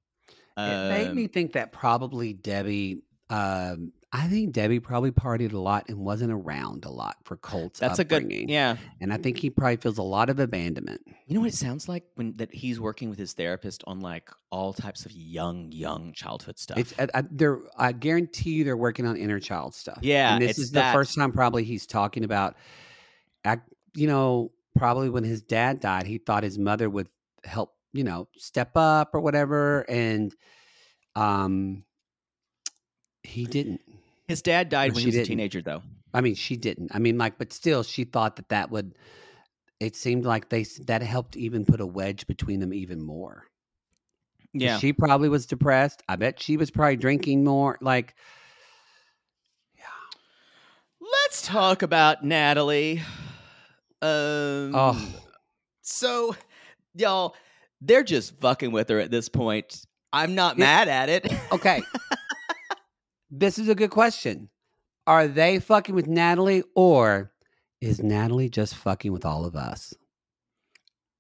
It 0.65 0.83
made 0.83 1.15
me 1.15 1.23
Um, 1.23 1.29
think 1.29 1.53
that 1.53 1.73
probably 1.73 2.33
Debbie. 2.33 3.03
Um, 3.31 3.93
I 4.19 4.29
think 4.29 4.53
Debbie 4.55 4.81
probably 4.81 5.11
partied 5.11 5.53
a 5.53 5.59
lot 5.59 5.85
and 5.89 5.99
wasn't 5.99 6.33
around 6.33 6.87
a 6.87 6.91
lot 6.91 7.17
for 7.25 7.37
Colt's 7.37 7.79
That's 7.81 7.99
a 7.99 8.05
good, 8.05 8.23
upbringing. 8.23 8.49
yeah. 8.49 8.77
and 8.99 9.13
I 9.13 9.19
think 9.19 9.37
he 9.37 9.51
probably 9.51 9.77
feels 9.77 9.99
a 9.99 10.03
lot 10.03 10.31
of 10.31 10.41
abandonment. 10.41 11.03
You 11.27 11.35
know 11.35 11.41
what 11.41 11.51
it 11.51 11.55
sounds 11.55 11.87
like 11.87 12.05
when 12.15 12.35
that 12.37 12.55
he's 12.55 12.81
working 12.81 13.11
with 13.11 13.19
his 13.19 13.35
therapist 13.35 13.85
on 13.87 14.01
like 14.01 14.31
all 14.51 14.73
types 14.73 15.05
of 15.05 15.13
young, 15.13 15.71
young 15.71 16.15
childhood 16.15 16.59
stuff. 16.59 16.79
It's 16.79 16.95
I, 16.99 17.09
I, 17.13 17.25
they're 17.31 17.61
I 17.77 17.93
guarantee 17.93 18.53
you 18.53 18.65
they're 18.65 18.77
working 18.77 19.07
on 19.07 19.17
inner 19.19 19.39
child 19.39 19.75
stuff. 19.75 19.99
Yeah, 20.01 20.35
and 20.35 20.43
this 20.43 20.59
is 20.59 20.71
that- 20.71 20.93
the 20.93 20.97
first 20.99 21.15
time 21.15 21.33
probably 21.33 21.65
he's 21.65 21.87
talking 21.87 22.25
about. 22.25 22.57
Act, 23.45 23.69
you 23.95 24.07
know, 24.07 24.51
probably 24.79 25.11
when 25.11 25.25
his 25.25 25.43
dad 25.43 25.81
died, 25.81 26.07
he 26.07 26.19
thought 26.19 26.43
his 26.43 26.59
mother 26.59 26.89
would 26.89 27.09
help. 27.45 27.75
You 27.93 28.05
know, 28.05 28.29
step 28.37 28.73
up 28.77 29.15
or 29.15 29.21
whatever, 29.21 29.81
and 29.89 30.35
um, 31.15 31.85
he 33.23 33.47
didn't. 33.47 33.81
His 34.29 34.43
dad 34.43 34.69
died 34.69 34.93
when 34.93 34.99
she 34.99 35.03
he 35.03 35.07
was 35.09 35.15
a 35.15 35.19
didn't. 35.19 35.29
teenager, 35.29 35.63
though. 35.63 35.83
I 36.13 36.21
mean, 36.21 36.35
she 36.35 36.57
didn't. 36.57 36.91
I 36.95 36.99
mean, 36.99 37.19
like, 37.19 37.39
but 37.39 37.53
still, 37.53 37.83
she 37.83 38.05
thought 38.05 38.37
that 38.37 38.49
that 38.49 38.71
would. 38.71 38.97
It 39.79 39.95
seemed 39.95 40.25
like 40.25 40.49
they 40.49 40.65
that 40.87 41.03
helped 41.03 41.37
even 41.37 41.65
put 41.65 41.81
a 41.81 41.87
wedge 41.87 42.27
between 42.27 42.61
them 42.61 42.73
even 42.73 43.03
more. 43.03 43.45
Yeah, 44.53 44.79
she 44.79 44.93
probably 44.93 45.29
was 45.29 45.47
depressed. 45.47 46.03
I 46.09 46.17
bet 46.17 46.41
she 46.41 46.57
was 46.57 46.71
probably 46.71 46.97
drinking 46.97 47.45
more. 47.45 47.77
Like, 47.81 48.15
yeah. 49.77 49.85
let's 51.01 51.43
talk 51.43 51.83
about 51.83 52.25
Natalie. 52.25 53.03
Um, 54.01 54.73
oh, 54.75 55.15
so 55.83 56.35
y'all, 56.95 57.37
they're 57.81 58.03
just 58.05 58.41
fucking 58.41 58.73
with 58.73 58.89
her 58.89 58.99
at 58.99 59.11
this 59.11 59.29
point. 59.29 59.85
I'm 60.13 60.35
not 60.35 60.57
mad 60.57 60.89
at 60.89 61.09
it. 61.11 61.31
okay. 61.53 61.83
this 63.39 63.59
is 63.59 63.69
a 63.69 63.75
good 63.75 63.91
question. 63.91 64.49
Are 65.07 65.29
they 65.29 65.59
fucking 65.61 65.95
with 65.95 66.07
Natalie, 66.07 66.65
or 66.75 67.33
is 67.81 68.03
Natalie 68.03 68.49
just 68.49 68.75
fucking 68.75 69.13
with 69.13 69.25
all 69.25 69.45
of 69.45 69.55
us? 69.57 69.95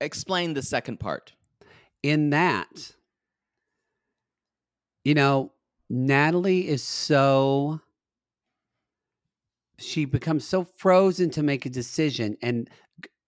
Explain 0.01 0.55
the 0.55 0.63
second 0.63 0.99
part. 1.01 1.33
in 2.03 2.31
that, 2.31 2.93
you 5.05 5.15
know, 5.15 5.53
Natalie 5.91 6.69
is 6.69 6.83
so 6.83 7.81
she 9.79 10.05
becomes 10.05 10.47
so 10.47 10.65
frozen 10.65 11.31
to 11.31 11.43
make 11.43 11.67
a 11.67 11.71
decision. 11.71 12.37
And 12.43 12.71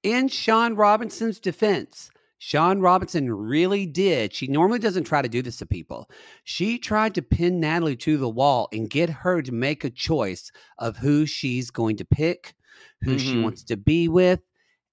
in 0.03 0.29
Shaun 0.29 0.77
Robinson's 0.77 1.41
defense, 1.41 2.11
Shaun 2.39 2.81
Robinson 2.81 3.33
really 3.33 3.85
did. 3.87 4.33
She 4.33 4.47
normally 4.47 4.79
doesn't 4.79 5.05
try 5.05 5.23
to 5.23 5.29
do 5.29 5.43
this 5.43 5.57
to 5.59 5.67
people. 5.67 6.09
She 6.45 6.79
tried 6.79 7.15
to 7.17 7.23
pin 7.23 7.61
Natalie 7.61 7.97
to 7.97 8.17
the 8.17 8.29
wall 8.29 8.69
and 8.73 8.89
get 8.89 9.11
her 9.11 9.43
to 9.43 9.53
make 9.53 9.85
a 9.85 9.91
choice 9.91 10.51
of 10.79 10.97
who 10.97 11.27
she's 11.27 11.71
going 11.71 11.97
to 11.97 12.05
pick, 12.05 12.55
who 13.03 13.19
she 13.19 13.37
Mhm. 13.37 13.43
wants 13.43 13.65
to 13.65 13.77
be 13.77 14.09
with. 14.09 14.41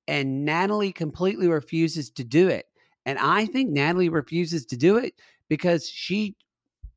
And 0.08 0.46
Natalie 0.46 0.92
completely 0.92 1.48
refuses 1.48 2.10
to 2.12 2.24
do 2.24 2.48
it. 2.48 2.66
And 3.06 3.20
I 3.20 3.46
think 3.46 3.70
Natalie 3.70 4.10
refuses 4.10 4.66
to 4.68 4.78
do 4.78 4.98
it 4.98 5.20
because 5.50 5.88
she 5.88 6.36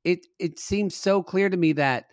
it 0.05 0.27
it 0.39 0.59
seems 0.59 0.95
so 0.95 1.23
clear 1.23 1.49
to 1.51 1.57
me 1.57 1.73
that 1.73 2.07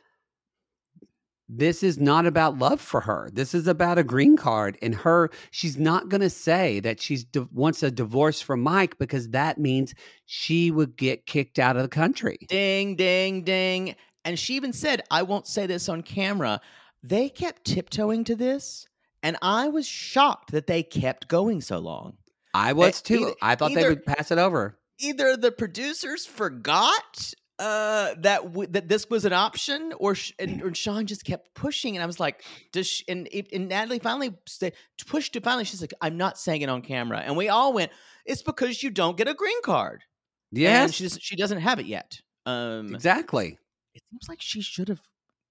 this 1.48 1.84
is 1.84 2.00
not 2.00 2.26
about 2.26 2.58
love 2.58 2.82
for 2.82 3.02
her. 3.02 3.30
This 3.32 3.54
is 3.54 3.68
about 3.68 3.98
a 3.98 4.04
green 4.04 4.36
card 4.36 4.78
and 4.82 4.96
her 4.96 5.30
she's 5.52 5.78
not 5.78 6.10
going 6.10 6.22
to 6.22 6.30
say 6.30 6.80
that 6.80 7.00
she 7.00 7.18
di- 7.18 7.48
wants 7.52 7.84
a 7.84 7.92
divorce 7.92 8.42
from 8.42 8.62
Mike 8.62 8.98
because 8.98 9.30
that 9.30 9.58
means 9.60 9.94
she 10.26 10.72
would 10.72 10.98
get 10.98 11.26
kicked 11.28 11.60
out 11.60 11.76
of 11.78 11.84
the 11.84 11.88
country. 11.90 12.38
Ding, 12.50 12.96
ding, 12.96 13.44
ding. 13.44 13.96
And 14.24 14.40
she 14.40 14.56
even 14.56 14.74
said, 14.74 15.04
I 15.12 15.22
won't 15.22 15.46
say 15.48 15.68
this 15.68 15.88
on 15.88 16.02
camera. 16.02 16.60
they 17.04 17.30
kept 17.30 17.66
tiptoeing 17.66 18.24
to 18.24 18.36
this, 18.36 18.88
and 19.22 19.38
I 19.44 19.68
was 19.68 19.86
shocked 19.86 20.52
that 20.52 20.66
they 20.66 20.82
kept 20.82 21.28
going 21.28 21.62
so 21.62 21.78
long. 21.78 22.18
I 22.56 22.74
was 22.74 23.04
too. 23.04 23.20
either- 23.20 23.34
I 23.44 23.54
thought 23.56 23.76
they 23.76 23.88
would 23.88 24.04
pass 24.06 24.32
it 24.32 24.40
over. 24.40 24.80
Either 24.98 25.38
the 25.38 25.52
producers 25.52 26.26
forgot 26.26 27.34
uh, 27.60 28.16
that 28.20 28.44
w- 28.44 28.68
that 28.72 28.88
this 28.88 29.10
was 29.10 29.26
an 29.26 29.34
option, 29.34 29.94
or 29.98 30.16
sh- 30.16 30.34
and, 30.40 30.62
or 30.62 30.74
Sean 30.74 31.06
just 31.06 31.24
kept 31.24 31.54
pushing, 31.54 31.96
and 31.96 32.04
I 32.04 32.06
was 32.06 32.20
like, 32.20 32.44
"Does?" 32.72 32.88
She, 32.88 33.06
and, 33.08 33.28
and 33.54 33.70
Natalie 33.70 34.00
finally 34.00 34.34
said, 34.46 34.74
pushed 35.08 35.34
to 35.34 35.42
finally. 35.42 35.64
She's 35.64 35.82
like, 35.82 35.94
"I'm 36.02 36.18
not 36.18 36.38
saying 36.38 36.62
it 36.62 36.70
on 36.70 36.82
camera," 36.82 37.20
and 37.20 37.38
we 37.38 37.48
all 37.50 37.72
went, 37.74 37.92
"It's 38.26 38.42
because 38.44 38.84
you 38.84 38.90
don't 38.90 39.16
get 39.18 39.28
a 39.28 39.34
green 39.34 39.62
card." 39.62 40.04
And 40.52 40.60
Yes, 40.62 40.94
she 40.94 41.04
doesn't, 41.04 41.22
she 41.22 41.36
doesn't 41.36 41.60
have 41.62 41.80
it 41.80 41.86
yet. 41.86 42.22
Um, 42.46 42.94
exactly. 42.94 43.58
it 43.94 44.04
seems 44.12 44.28
like 44.30 44.42
she 44.42 44.62
should 44.62 44.88
have 44.90 45.02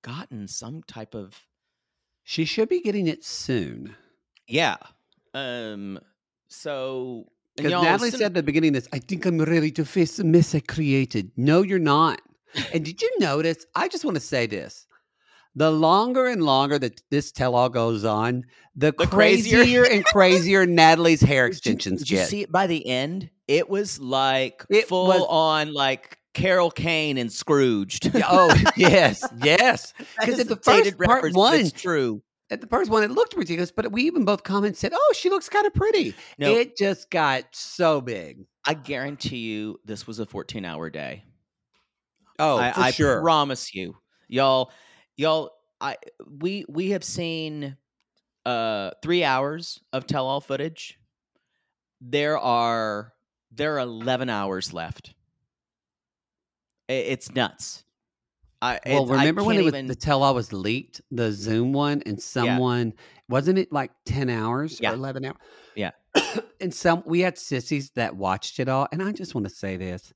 gotten 0.02 0.46
some 0.46 0.82
type 0.86 1.14
of 1.14 1.34
She 2.22 2.44
should 2.44 2.68
be 2.68 2.80
getting 2.80 3.06
it 3.06 3.24
soon. 3.24 3.96
yeah. 4.46 4.76
Um. 5.32 5.98
So 6.48 7.26
and 7.26 7.33
Because 7.56 7.72
Natalie 7.72 8.10
said 8.10 8.22
at 8.22 8.34
the 8.34 8.42
beginning 8.42 8.68
of 8.76 8.82
this, 8.82 8.88
I 8.92 8.98
think 8.98 9.24
I'm 9.26 9.38
ready 9.40 9.70
to 9.72 9.84
face 9.84 10.16
the 10.16 10.24
mess 10.24 10.54
I 10.54 10.60
created. 10.60 11.30
No, 11.36 11.62
you're 11.62 11.78
not. 11.78 12.20
and 12.72 12.84
did 12.84 13.00
you 13.00 13.10
notice? 13.18 13.64
I 13.74 13.88
just 13.88 14.04
want 14.04 14.16
to 14.16 14.20
say 14.20 14.46
this. 14.46 14.86
The 15.56 15.70
longer 15.70 16.26
and 16.26 16.42
longer 16.42 16.80
that 16.80 17.00
this 17.10 17.30
tell 17.30 17.54
all 17.54 17.68
goes 17.68 18.04
on, 18.04 18.44
the, 18.74 18.92
The 18.98 19.06
crazier- 19.06 19.58
crazier 19.58 19.84
and 19.84 20.04
crazier 20.04 20.66
Natalie's 20.66 21.20
hair 21.20 21.44
Did 21.48 21.52
you- 21.54 21.56
extensions 21.72 22.00
Did 22.00 22.10
you 22.10 22.16
get. 22.18 22.28
see 22.28 22.40
it 22.42 22.50
by 22.50 22.66
the 22.66 22.84
end? 22.86 23.30
It 23.46 23.68
was 23.70 24.00
like 24.00 24.64
It 24.68 24.88
full 24.88 25.06
was- 25.06 25.24
on 25.28 25.72
like 25.72 26.18
Carol 26.32 26.72
Kane 26.72 27.18
and 27.18 27.30
Scrooged. 27.32 28.10
Oh, 28.16 28.52
yes, 28.76 29.24
yes. 29.44 29.94
Because 30.18 30.44
the 30.44 30.56
first 30.56 30.98
part 30.98 31.32
one, 31.34 31.70
true. 31.70 32.20
At 32.50 32.60
the 32.60 32.66
first 32.66 32.90
one, 32.90 33.02
it 33.02 33.10
looked 33.10 33.34
ridiculous, 33.34 33.70
but 33.70 33.90
we 33.90 34.02
even 34.02 34.24
both 34.24 34.42
commented 34.42 34.76
said, 34.76 34.92
"Oh, 34.94 35.12
she 35.16 35.30
looks 35.30 35.48
kind 35.48 35.66
of 35.66 35.74
pretty." 35.74 36.14
No. 36.38 36.50
It 36.50 36.76
just 36.76 37.10
got 37.10 37.44
so 37.52 38.00
big. 38.00 38.46
I 38.66 38.74
guarantee 38.74 39.38
you, 39.38 39.80
this 39.84 40.06
was 40.06 40.18
a 40.18 40.26
14 40.26 40.64
hour 40.64 40.90
day. 40.90 41.24
Oh, 42.38 42.58
I, 42.58 42.72
for 42.72 42.80
I 42.80 42.90
sure. 42.90 43.20
promise 43.22 43.74
you, 43.74 43.96
y'all, 44.28 44.72
y'all. 45.16 45.52
I 45.80 45.96
we 46.40 46.64
we 46.68 46.90
have 46.90 47.04
seen 47.04 47.76
uh 48.46 48.90
three 49.02 49.24
hours 49.24 49.80
of 49.92 50.06
tell 50.06 50.26
all 50.26 50.40
footage. 50.40 50.98
There 52.00 52.38
are 52.38 53.12
there 53.50 53.76
are 53.76 53.80
11 53.80 54.28
hours 54.28 54.72
left. 54.72 55.14
It's 56.88 57.34
nuts. 57.34 57.84
I 58.64 58.80
well, 58.86 59.02
it's- 59.04 59.10
I 59.18 59.20
remember 59.22 59.44
when 59.44 59.56
it 59.58 59.62
was 59.64 59.74
even- 59.74 59.86
the 59.86 59.94
tell 59.94 60.22
all 60.22 60.34
was 60.34 60.52
leaked, 60.52 61.00
the 61.10 61.32
Zoom 61.32 61.72
one, 61.72 62.02
and 62.06 62.20
someone 62.20 62.92
wasn't 63.28 63.58
it 63.58 63.72
like 63.72 63.90
ten 64.06 64.28
hours 64.30 64.78
Yeah. 64.80 64.92
or 64.92 64.94
eleven 64.94 65.24
hours? 65.24 65.36
Yeah. 65.74 65.90
and 66.60 66.72
some 66.72 67.02
we 67.06 67.20
had 67.20 67.36
sissies 67.38 67.90
that 67.96 68.16
watched 68.16 68.58
it 68.60 68.68
all, 68.68 68.86
and 68.92 69.02
I 69.02 69.12
just 69.12 69.34
want 69.34 69.46
to 69.48 69.54
say 69.54 69.76
this: 69.76 70.12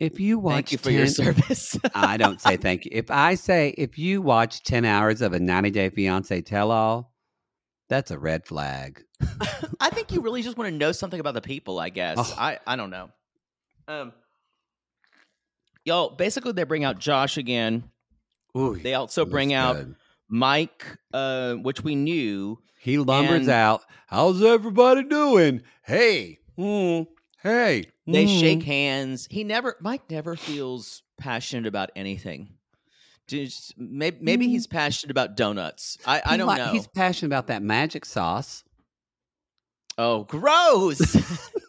if 0.00 0.18
you 0.20 0.38
watch, 0.38 0.54
Thank 0.54 0.72
you 0.72 0.78
for 0.78 0.90
your 0.90 1.06
service. 1.22 1.78
I 1.94 2.16
don't 2.16 2.40
say 2.40 2.56
thank 2.56 2.84
you. 2.84 2.90
If 2.94 3.10
I 3.10 3.34
say 3.36 3.74
if 3.78 3.98
you 3.98 4.20
watch 4.22 4.62
ten 4.64 4.84
hours 4.84 5.22
of 5.22 5.32
a 5.32 5.40
ninety 5.40 5.70
day 5.70 5.88
fiance 5.90 6.40
tell 6.42 6.70
all, 6.70 7.12
that's 7.88 8.10
a 8.10 8.18
red 8.18 8.44
flag. 8.46 9.02
I 9.80 9.90
think 9.90 10.10
you 10.12 10.20
really 10.20 10.42
just 10.42 10.58
want 10.58 10.70
to 10.70 10.76
know 10.76 10.92
something 10.92 11.20
about 11.20 11.34
the 11.34 11.40
people. 11.40 11.78
I 11.78 11.88
guess 11.90 12.18
Oh. 12.18 12.34
I 12.36 12.58
I 12.66 12.76
don't 12.76 12.90
know. 12.90 13.10
Um, 13.86 14.12
y'all. 15.84 16.10
Basically, 16.10 16.52
they 16.52 16.64
bring 16.64 16.84
out 16.84 16.98
Josh 16.98 17.36
again. 17.36 17.84
Ooh, 18.56 18.76
They 18.76 18.94
also 18.94 19.24
bring 19.24 19.52
out 19.52 19.84
Mike, 20.28 20.84
uh, 21.12 21.54
which 21.54 21.82
we 21.82 21.94
knew. 21.96 22.58
He 22.80 22.98
lumbers 22.98 23.40
and- 23.42 23.48
out. 23.50 23.82
How's 24.06 24.42
everybody 24.42 25.02
doing? 25.04 25.62
Hey, 25.82 26.38
mm, 26.58 27.06
hey. 27.42 27.86
They 28.06 28.26
mm." 28.26 28.40
shake 28.40 28.62
hands. 28.62 29.26
He 29.30 29.42
never, 29.42 29.76
Mike 29.80 30.08
never 30.10 30.36
feels 30.36 31.02
passionate 31.18 31.66
about 31.66 31.90
anything. 31.96 32.50
Just 33.26 33.72
maybe, 33.78 34.18
maybe 34.20 34.48
he's 34.48 34.66
passionate 34.66 35.10
about 35.10 35.34
donuts. 35.36 35.96
I, 36.06 36.18
I 36.24 36.34
Mm. 36.34 36.38
Don't 36.38 36.58
know. 36.58 36.72
He's 36.72 36.86
passionate 36.86 37.28
about 37.30 37.46
that 37.46 37.62
magic 37.62 38.04
sauce. 38.04 38.62
Oh, 39.96 40.24
gross! 40.24 41.00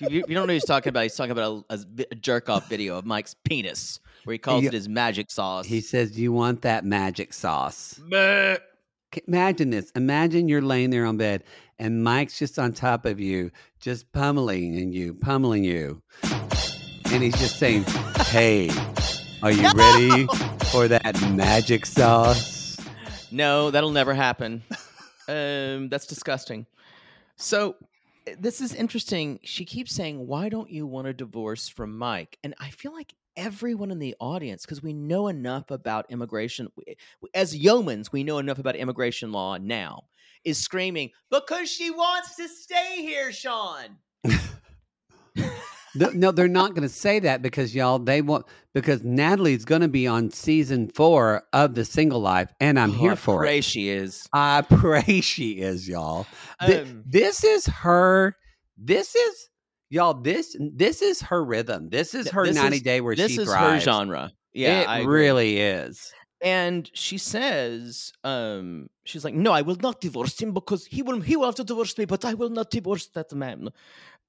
if 0.00 0.10
you, 0.12 0.18
you 0.28 0.34
don't 0.34 0.34
know 0.34 0.40
what 0.42 0.50
he's 0.50 0.64
talking 0.64 0.90
about, 0.90 1.02
he's 1.04 1.14
talking 1.16 1.32
about 1.32 1.64
a, 1.70 1.74
a 1.74 2.06
a 2.12 2.14
jerk 2.14 2.48
off 2.48 2.68
video 2.68 2.96
of 2.98 3.04
Mike's 3.04 3.34
penis 3.44 4.00
where 4.24 4.32
he 4.34 4.38
calls 4.38 4.62
He- 4.62 4.66
it 4.68 4.72
his 4.72 4.88
magic 4.88 5.30
sauce. 5.30 5.66
He 5.66 5.80
says, 5.80 6.12
"Do 6.12 6.22
you 6.22 6.32
want 6.32 6.62
that 6.62 6.84
magic 6.84 7.32
sauce?" 7.32 8.00
C- 9.14 9.22
Imagine 9.26 9.70
this. 9.70 9.90
Imagine 9.92 10.48
you're 10.48 10.60
laying 10.62 10.90
there 10.90 11.06
on 11.06 11.16
bed, 11.16 11.42
and 11.78 12.02
Mike's 12.04 12.38
just 12.38 12.58
on 12.58 12.72
top 12.72 13.06
of 13.06 13.18
you, 13.18 13.50
just 13.80 14.10
pummeling 14.12 14.76
and 14.76 14.94
you, 14.94 15.14
pummeling 15.14 15.64
you, 15.64 16.02
and 17.10 17.22
he's 17.22 17.38
just 17.38 17.58
saying, 17.58 17.84
"Hey, 18.26 18.70
are 19.42 19.50
you 19.52 19.68
ready 19.72 20.26
for 20.72 20.88
that 20.88 21.18
magic 21.32 21.86
sauce?" 21.86 22.76
No, 23.30 23.70
that'll 23.70 23.90
never 23.90 24.14
happen. 24.14 24.62
um, 25.28 25.88
that's 25.88 26.06
disgusting. 26.06 26.66
So 27.36 27.76
this 28.38 28.60
is 28.60 28.74
interesting. 28.74 29.40
She 29.42 29.64
keeps 29.64 29.94
saying, 29.94 30.26
"Why 30.26 30.48
don't 30.48 30.70
you 30.70 30.86
want 30.86 31.08
a 31.08 31.12
divorce 31.12 31.68
from 31.68 31.96
Mike?" 31.96 32.38
And 32.42 32.54
I 32.58 32.70
feel 32.70 32.92
like 32.92 33.14
everyone 33.36 33.90
in 33.90 33.98
the 33.98 34.16
audience, 34.20 34.64
because 34.64 34.82
we 34.82 34.92
know 34.92 35.28
enough 35.28 35.70
about 35.70 36.10
immigration, 36.10 36.68
as 37.34 37.56
yeomans, 37.56 38.10
we 38.12 38.24
know 38.24 38.38
enough 38.38 38.58
about 38.58 38.76
immigration 38.76 39.32
law 39.32 39.56
now, 39.56 40.04
is 40.44 40.58
screaming 40.58 41.10
because 41.30 41.70
she 41.70 41.90
wants 41.90 42.36
to 42.36 42.48
stay 42.48 42.96
here, 43.02 43.32
Sean. 43.32 43.98
No, 45.94 46.30
they're 46.32 46.48
not 46.48 46.70
going 46.70 46.82
to 46.82 46.88
say 46.88 47.18
that 47.20 47.42
because 47.42 47.74
y'all 47.74 47.98
they 47.98 48.20
want 48.22 48.46
because 48.74 49.02
Natalie's 49.02 49.64
going 49.64 49.80
to 49.80 49.88
be 49.88 50.06
on 50.06 50.30
season 50.30 50.88
four 50.88 51.42
of 51.52 51.74
the 51.74 51.84
Single 51.84 52.20
Life, 52.20 52.52
and 52.60 52.78
I'm 52.78 52.90
Oh, 52.90 52.94
here 52.94 53.12
I 53.12 53.16
for 53.16 53.38
pray 53.38 53.58
it. 53.58 53.64
She 53.64 53.88
is. 53.88 54.26
I 54.32 54.62
pray 54.68 55.20
she 55.20 55.52
is, 55.60 55.88
y'all. 55.88 56.26
Th- 56.64 56.82
Um, 56.86 57.02
this 57.06 57.42
is 57.44 57.66
her. 57.66 58.36
This 58.76 59.14
is 59.14 59.48
y'all. 59.90 60.14
This 60.14 60.56
this 60.60 61.02
is 61.02 61.20
her 61.22 61.44
rhythm. 61.44 61.88
This 61.88 62.14
is 62.14 62.28
her 62.30 62.46
this 62.46 62.56
ninety 62.56 62.76
is- 62.76 62.82
day 62.82 63.00
where 63.00 63.16
this 63.16 63.32
she 63.32 63.40
is 63.42 63.48
thrives. 63.48 63.84
her 63.84 63.90
genre. 63.90 64.32
Yeah, 64.52 64.98
it 64.98 65.06
really 65.06 65.58
is. 65.60 66.12
and 66.40 66.88
she 66.94 67.18
says 67.18 68.12
um 68.22 68.88
she's 69.04 69.24
like 69.24 69.34
no 69.34 69.50
i 69.50 69.60
will 69.60 69.74
not 69.82 70.00
divorce 70.00 70.38
him 70.40 70.52
because 70.52 70.86
he 70.86 71.02
will 71.02 71.20
he 71.20 71.34
will 71.36 71.46
have 71.46 71.56
to 71.56 71.64
divorce 71.64 71.98
me 71.98 72.04
but 72.04 72.24
i 72.24 72.32
will 72.32 72.48
not 72.48 72.70
divorce 72.70 73.06
that 73.08 73.32
man 73.32 73.68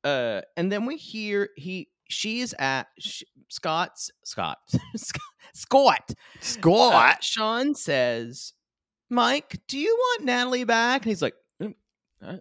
uh 0.03 0.41
and 0.57 0.71
then 0.71 0.85
we 0.85 0.97
hear 0.97 1.49
he 1.55 1.89
she 2.09 2.39
is 2.41 2.55
at 2.59 2.88
sh- 2.99 3.23
scott's 3.49 4.12
scott 4.23 4.57
scott 5.53 6.12
Scott. 6.39 6.93
uh, 6.93 7.15
sean 7.21 7.75
says 7.75 8.53
mike 9.09 9.59
do 9.67 9.77
you 9.77 9.95
want 9.99 10.23
natalie 10.25 10.63
back 10.63 11.01
and 11.01 11.09
he's 11.09 11.21
like 11.21 11.33
"Mm, 11.62 11.73
I, 12.21 12.39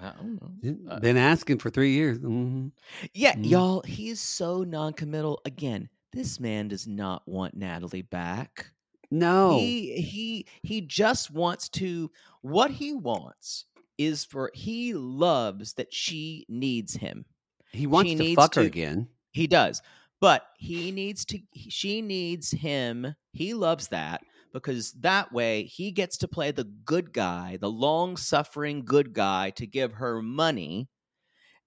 I 0.00 0.12
don't 0.12 0.40
know 0.40 0.90
uh, 0.92 0.98
Been 1.00 1.16
asking 1.16 1.58
for 1.58 1.70
three 1.70 1.92
years. 1.92 2.18
Mhm. 2.18 2.72
yeah, 3.14 3.34
Mm. 3.36 3.48
y'all, 3.48 3.82
he 3.86 4.08
is 4.08 4.20
so 4.20 4.62
non-committal. 4.64 5.40
Again, 5.44 5.88
this 6.12 6.40
man 6.40 6.68
does 6.68 6.86
not 6.86 7.22
want 7.28 7.54
Natalie 7.54 8.02
back. 8.02 8.72
No, 9.10 9.58
He 9.58 9.92
he 10.00 10.46
he 10.62 10.80
just 10.80 11.30
wants 11.30 11.68
to 11.70 12.10
what 12.40 12.70
he 12.70 12.94
wants 12.94 13.66
is 14.06 14.24
for 14.24 14.50
he 14.54 14.94
loves 14.94 15.74
that 15.74 15.92
she 15.92 16.44
needs 16.48 16.94
him. 16.94 17.24
he 17.72 17.86
wants 17.86 18.10
she 18.10 18.16
to 18.16 18.22
needs 18.22 18.36
fuck 18.40 18.54
her 18.54 18.62
to- 18.62 18.66
again. 18.66 19.08
He 19.32 19.46
does. 19.46 19.80
But 20.20 20.46
he 20.56 20.92
needs 20.92 21.24
to 21.26 21.40
she 21.68 22.00
needs 22.02 22.50
him. 22.52 23.14
He 23.32 23.54
loves 23.54 23.88
that 23.88 24.20
because 24.52 24.92
that 25.00 25.32
way 25.32 25.64
he 25.64 25.90
gets 25.90 26.18
to 26.18 26.28
play 26.28 26.50
the 26.52 26.64
good 26.84 27.12
guy, 27.12 27.56
the 27.60 27.70
long-suffering 27.70 28.84
good 28.84 29.14
guy 29.14 29.50
to 29.56 29.66
give 29.66 29.94
her 29.94 30.22
money. 30.22 30.88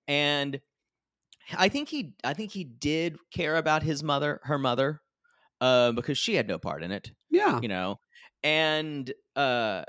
And 0.08 0.62
I 1.58 1.70
think 1.70 1.90
he 1.90 2.14
I 2.24 2.34
think 2.34 2.52
he 2.52 2.64
did 2.64 3.18
care 3.34 3.58
about 3.58 3.84
his 3.84 4.04
mother, 4.04 4.40
her 4.44 4.58
mother, 4.58 5.02
uh, 5.60 5.92
because 5.92 6.18
she 6.18 6.36
had 6.36 6.48
no 6.48 6.58
part 6.58 6.82
in 6.84 6.92
it 6.92 7.12
Yeah, 7.30 7.60
you 7.62 7.68
know 7.68 8.00
and 8.44 9.12
uh 9.36 9.84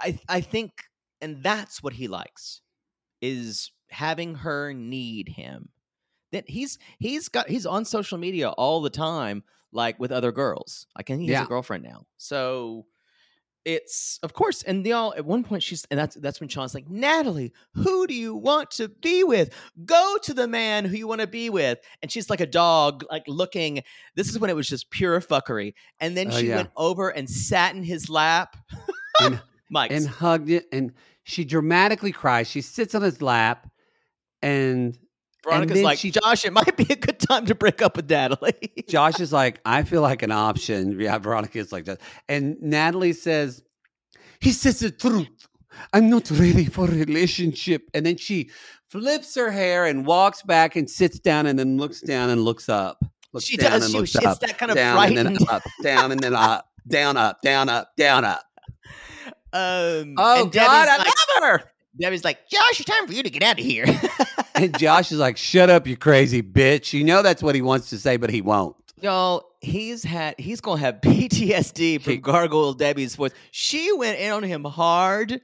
i 0.00 0.18
i 0.28 0.40
think 0.40 0.72
and 1.22 1.42
that's 1.42 1.82
what 1.82 1.92
he 1.94 2.08
likes 2.08 2.60
is 3.20 3.70
having 3.90 4.34
her 4.36 4.72
need 4.72 5.28
him 5.28 5.68
that 6.32 6.48
he's 6.48 6.78
he's 6.98 7.28
got 7.28 7.48
he's 7.48 7.66
on 7.66 7.84
social 7.84 8.18
media 8.18 8.50
all 8.50 8.80
the 8.80 8.90
time 8.90 9.42
like 9.72 9.98
with 9.98 10.12
other 10.12 10.32
girls 10.32 10.86
like 10.96 11.10
and 11.10 11.20
he 11.20 11.26
has 11.28 11.32
Yeah. 11.40 11.44
a 11.44 11.48
girlfriend 11.48 11.82
now 11.84 12.06
so 12.16 12.86
it's 13.66 14.18
of 14.22 14.32
course, 14.32 14.62
and 14.62 14.86
they 14.86 14.92
all 14.92 15.12
at 15.18 15.26
one 15.26 15.44
point 15.44 15.62
she's 15.62 15.84
and 15.90 16.00
that's 16.00 16.16
that's 16.16 16.40
when 16.40 16.48
Sean's 16.48 16.74
like, 16.74 16.88
Natalie, 16.88 17.52
who 17.74 18.06
do 18.06 18.14
you 18.14 18.34
want 18.34 18.70
to 18.72 18.88
be 18.88 19.22
with? 19.22 19.52
Go 19.84 20.16
to 20.22 20.32
the 20.32 20.48
man 20.48 20.86
who 20.86 20.96
you 20.96 21.06
want 21.06 21.20
to 21.20 21.26
be 21.26 21.50
with. 21.50 21.78
And 22.00 22.10
she's 22.10 22.30
like 22.30 22.40
a 22.40 22.46
dog, 22.46 23.04
like 23.10 23.24
looking. 23.28 23.82
This 24.16 24.30
is 24.30 24.38
when 24.38 24.48
it 24.48 24.56
was 24.56 24.66
just 24.66 24.90
pure 24.90 25.20
fuckery. 25.20 25.74
And 26.00 26.16
then 26.16 26.28
Oh, 26.32 26.38
she 26.40 26.46
yeah. 26.48 26.56
went 26.56 26.70
over 26.74 27.10
and 27.10 27.28
sat 27.28 27.74
in 27.74 27.82
his 27.82 28.08
lap. 28.08 28.56
And- 29.20 29.42
Mike. 29.70 29.90
and 29.92 30.06
hugged 30.06 30.50
it 30.50 30.66
and 30.72 30.92
she 31.22 31.44
dramatically 31.44 32.12
cries. 32.12 32.48
She 32.48 32.60
sits 32.60 32.94
on 32.94 33.02
his 33.02 33.22
lap 33.22 33.70
and 34.42 34.98
Veronica's 35.44 35.74
then 35.76 35.84
like, 35.84 35.98
she- 35.98 36.10
Josh, 36.10 36.44
it 36.44 36.52
might 36.52 36.76
be 36.76 36.86
a 36.90 36.96
good 36.96 37.18
time 37.18 37.46
to 37.46 37.54
break 37.54 37.80
up 37.80 37.96
with 37.96 38.10
Natalie. 38.10 38.72
Josh 38.88 39.20
is 39.20 39.32
like, 39.32 39.60
I 39.64 39.82
feel 39.84 40.02
like 40.02 40.22
an 40.22 40.32
option. 40.32 40.98
Yeah, 41.00 41.16
Veronica 41.18 41.58
is 41.58 41.72
like 41.72 41.84
that. 41.86 42.00
And 42.28 42.60
Natalie 42.60 43.12
says, 43.14 43.62
He 44.40 44.50
says 44.52 44.80
the 44.80 44.90
truth. 44.90 45.28
I'm 45.92 46.10
not 46.10 46.30
ready 46.30 46.64
for 46.66 46.84
a 46.86 46.90
relationship. 46.90 47.88
And 47.94 48.04
then 48.04 48.16
she 48.16 48.50
flips 48.90 49.34
her 49.36 49.50
hair 49.50 49.86
and 49.86 50.04
walks 50.04 50.42
back 50.42 50.74
and 50.76 50.90
sits 50.90 51.18
down 51.20 51.46
and 51.46 51.58
then 51.58 51.78
looks 51.78 52.00
down 52.00 52.28
and 52.28 52.42
looks 52.42 52.68
up. 52.68 53.02
Looks 53.32 53.46
She 53.46 53.56
down 53.56 53.70
does. 53.80 53.84
and 53.84 53.92
She- 54.08 54.18
looks 54.18 54.26
up. 54.26 54.40
that 54.40 54.58
kind 54.58 54.72
of 54.72 54.76
down 54.76 54.98
and 55.06 55.16
then 55.16 55.38
up, 55.48 55.62
down 55.82 56.10
and 56.12 56.20
then 56.20 56.34
up, 56.34 56.66
down, 56.88 57.16
up, 57.16 57.40
down, 57.42 57.68
up, 57.68 57.90
down, 57.96 58.24
up. 58.24 58.42
Um, 59.52 60.14
Oh, 60.18 60.42
and 60.42 60.52
God, 60.52 60.52
Debbie's 60.52 60.68
I 60.68 60.96
like, 60.98 61.06
love 61.06 61.42
her. 61.60 61.62
Debbie's 62.00 62.24
like, 62.24 62.48
Josh, 62.48 62.80
it's 62.80 62.84
time 62.84 63.06
for 63.06 63.12
you 63.12 63.22
to 63.22 63.30
get 63.30 63.42
out 63.42 63.58
of 63.58 63.64
here. 63.64 63.86
And 64.56 64.76
Josh 64.78 65.10
is 65.10 65.18
like, 65.18 65.38
Shut 65.38 65.70
up, 65.70 65.86
you 65.86 65.96
crazy 65.96 66.42
bitch. 66.42 66.92
You 66.92 67.02
know 67.02 67.22
that's 67.22 67.42
what 67.42 67.54
he 67.54 67.62
wants 67.62 67.88
to 67.90 67.98
say, 67.98 68.18
but 68.18 68.28
he 68.28 68.42
won't. 68.42 68.76
Y'all, 69.00 69.42
he's 69.62 70.02
had 70.04 70.34
he's 70.38 70.60
gonna 70.60 70.78
have 70.80 70.96
PTSD 71.02 72.02
from 72.02 72.20
Gargoyle 72.20 72.74
Debbie's 72.74 73.16
voice. 73.16 73.30
She 73.52 73.90
went 73.96 74.18
in 74.18 74.30
on 74.32 74.42
him 74.42 74.64
hard, 74.64 75.40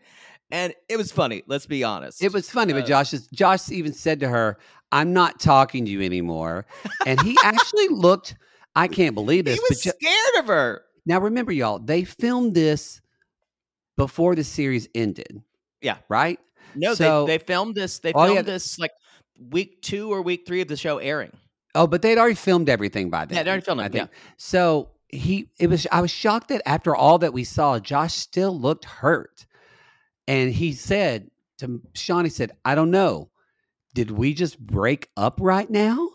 and 0.50 0.74
it 0.90 0.98
was 0.98 1.12
funny. 1.12 1.42
Let's 1.46 1.64
be 1.64 1.82
honest. 1.82 2.22
It 2.22 2.34
was 2.34 2.50
funny, 2.50 2.74
but 2.74 2.82
Uh, 2.82 2.86
Josh 2.88 3.14
is, 3.14 3.26
Josh 3.28 3.70
even 3.70 3.94
said 3.94 4.20
to 4.20 4.28
her, 4.28 4.58
"I'm 4.92 5.14
not 5.14 5.40
talking 5.40 5.86
to 5.86 5.90
you 5.90 6.02
anymore," 6.02 6.66
and 7.06 7.18
he 7.22 7.38
actually 7.42 7.88
looked. 7.88 8.36
I 8.74 8.86
can't 8.86 9.14
believe 9.14 9.44
this. 9.46 9.54
he 9.54 9.60
was 9.70 9.82
but 9.82 9.94
scared 9.98 10.40
of 10.40 10.46
her. 10.48 10.82
now 11.06 11.20
remember, 11.20 11.52
y'all, 11.52 11.78
they 11.78 12.04
filmed 12.04 12.54
this 12.54 13.00
before 13.96 14.34
the 14.34 14.44
series 14.44 14.88
ended. 14.94 15.42
Yeah. 15.80 15.98
right. 16.08 16.38
No, 16.74 16.94
So- 16.94 17.26
they 17.26 17.38
they 17.38 17.44
filmed 17.44 17.74
this. 17.74 17.98
They 18.00 18.12
Oh, 18.12 18.24
filmed 18.24 18.34
yeah. 18.36 18.42
this 18.42 18.78
like 18.78 18.90
week 19.50 19.80
two 19.82 20.12
or 20.12 20.22
week 20.22 20.44
three 20.46 20.60
of 20.60 20.68
the 20.68 20.76
show 20.76 20.98
airing. 20.98 21.32
Oh, 21.74 21.86
but 21.86 22.02
they'd 22.02 22.18
already 22.18 22.34
filmed 22.34 22.68
everything 22.68 23.10
by 23.10 23.24
then. 23.26 23.36
Yeah, 23.36 23.42
they 23.42 23.50
already 23.50 23.64
filmed 23.64 23.82
it, 23.82 23.92
think. 23.92 24.10
So 24.38 24.90
he, 25.08 25.50
it 25.60 25.68
was. 25.68 25.86
I 25.92 26.00
was 26.00 26.10
shocked 26.10 26.48
that 26.48 26.62
after 26.66 26.96
all 26.96 27.18
that 27.18 27.32
we 27.32 27.44
saw, 27.44 27.78
Josh 27.78 28.14
still 28.14 28.58
looked 28.58 28.84
hurt, 28.86 29.46
and 30.26 30.50
he 30.52 30.72
said 30.72 31.30
to 31.58 31.80
Sean, 31.94 32.24
he 32.24 32.30
said, 32.30 32.52
"I 32.64 32.74
don't 32.74 32.90
know. 32.90 33.30
Did 33.94 34.10
we 34.10 34.32
just 34.34 34.58
break 34.58 35.10
up 35.16 35.38
right 35.40 35.68
now?" 35.70 36.08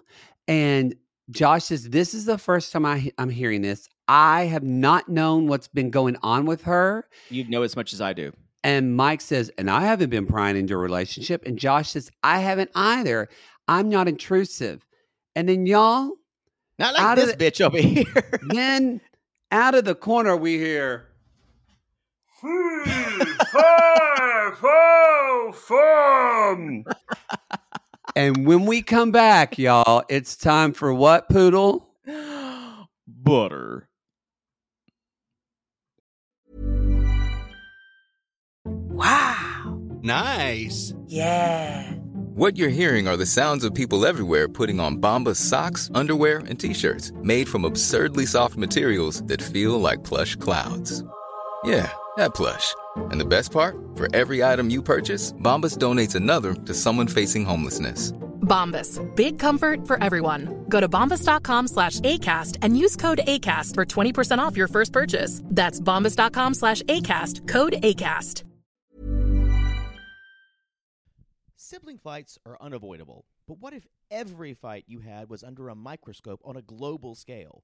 And 0.47 0.95
Josh 1.31 1.65
says, 1.65 1.89
"This 1.89 2.13
is 2.13 2.25
the 2.25 2.37
first 2.37 2.71
time 2.71 2.85
I, 2.85 3.11
I'm 3.17 3.29
hearing 3.29 3.61
this. 3.61 3.89
I 4.07 4.45
have 4.45 4.63
not 4.63 5.09
known 5.09 5.47
what's 5.47 5.67
been 5.67 5.89
going 5.89 6.17
on 6.21 6.45
with 6.45 6.63
her." 6.63 7.07
You 7.29 7.47
know 7.47 7.63
as 7.63 7.75
much 7.75 7.93
as 7.93 8.01
I 8.01 8.13
do. 8.13 8.31
And 8.63 8.95
Mike 8.95 9.21
says, 9.21 9.49
and 9.57 9.71
I 9.71 9.81
haven't 9.85 10.11
been 10.11 10.27
prying 10.27 10.55
into 10.55 10.75
a 10.75 10.77
relationship. 10.77 11.43
And 11.47 11.57
Josh 11.57 11.89
says, 11.89 12.11
I 12.21 12.37
haven't 12.41 12.69
either. 12.75 13.27
I'm 13.67 13.89
not 13.89 14.07
intrusive. 14.07 14.85
And 15.35 15.49
then 15.49 15.65
y'all, 15.65 16.11
Not 16.77 16.93
like 16.93 17.01
Out 17.01 17.17
of 17.17 17.25
this 17.25 17.35
the- 17.35 17.43
bitch 17.43 17.59
over 17.65 17.77
here. 17.81 18.39
then 18.49 19.01
out 19.51 19.73
of 19.73 19.83
the 19.85 19.95
corner 19.95 20.37
we 20.37 20.59
hear, 20.59 21.07
and 28.15 28.45
when 28.45 28.65
we 28.65 28.81
come 28.81 29.11
back, 29.11 29.57
y'all, 29.57 30.03
it's 30.09 30.35
time 30.35 30.73
for 30.73 30.93
what, 30.93 31.29
Poodle? 31.29 31.87
Butter. 33.07 33.87
Wow. 38.65 39.79
Nice. 40.01 40.93
Yeah. 41.07 41.93
What 42.33 42.57
you're 42.57 42.69
hearing 42.69 43.07
are 43.07 43.17
the 43.17 43.25
sounds 43.25 43.63
of 43.63 43.73
people 43.73 44.05
everywhere 44.05 44.47
putting 44.47 44.79
on 44.79 44.97
Bombas 44.97 45.35
socks, 45.35 45.91
underwear, 45.93 46.39
and 46.47 46.59
t-shirts 46.59 47.11
made 47.21 47.47
from 47.47 47.65
absurdly 47.65 48.25
soft 48.25 48.57
materials 48.57 49.21
that 49.23 49.41
feel 49.41 49.79
like 49.79 50.03
plush 50.03 50.35
clouds. 50.37 51.03
Yeah, 51.63 51.91
that 52.17 52.33
plush. 52.33 52.75
And 52.95 53.19
the 53.19 53.25
best 53.25 53.51
part? 53.51 53.75
For 53.95 54.07
every 54.15 54.43
item 54.43 54.69
you 54.69 54.81
purchase, 54.81 55.33
Bombas 55.33 55.77
donates 55.77 56.15
another 56.15 56.53
to 56.53 56.73
someone 56.73 57.07
facing 57.07 57.45
homelessness. 57.45 58.11
Bombas. 58.41 58.99
Big 59.15 59.39
comfort 59.39 59.87
for 59.87 60.03
everyone. 60.03 60.65
Go 60.67 60.79
to 60.79 60.89
bombas.com 60.89 61.67
slash 61.67 61.99
ACAST 62.01 62.57
and 62.61 62.77
use 62.77 62.95
code 62.95 63.21
ACAST 63.25 63.75
for 63.75 63.85
20% 63.85 64.39
off 64.39 64.57
your 64.57 64.67
first 64.67 64.91
purchase. 64.91 65.41
That's 65.45 65.79
bombas.com 65.79 66.53
slash 66.55 66.81
ACAST. 66.83 67.47
Code 67.47 67.73
ACAST. 67.73 68.43
Sibling 71.55 71.99
fights 71.99 72.37
are 72.45 72.57
unavoidable, 72.59 73.23
but 73.47 73.57
what 73.59 73.73
if 73.73 73.87
every 74.09 74.53
fight 74.53 74.83
you 74.87 74.99
had 74.99 75.29
was 75.29 75.41
under 75.41 75.69
a 75.69 75.75
microscope 75.75 76.41
on 76.43 76.57
a 76.57 76.61
global 76.61 77.15
scale? 77.15 77.63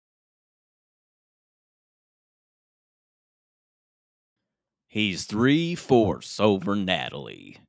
He's 4.91 5.23
three 5.23 5.73
fourths 5.73 6.37
over 6.37 6.75
Natalie. 6.75 7.59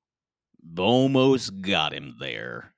Almost 0.76 1.60
got 1.60 1.94
him 1.94 2.16
there. 2.18 2.74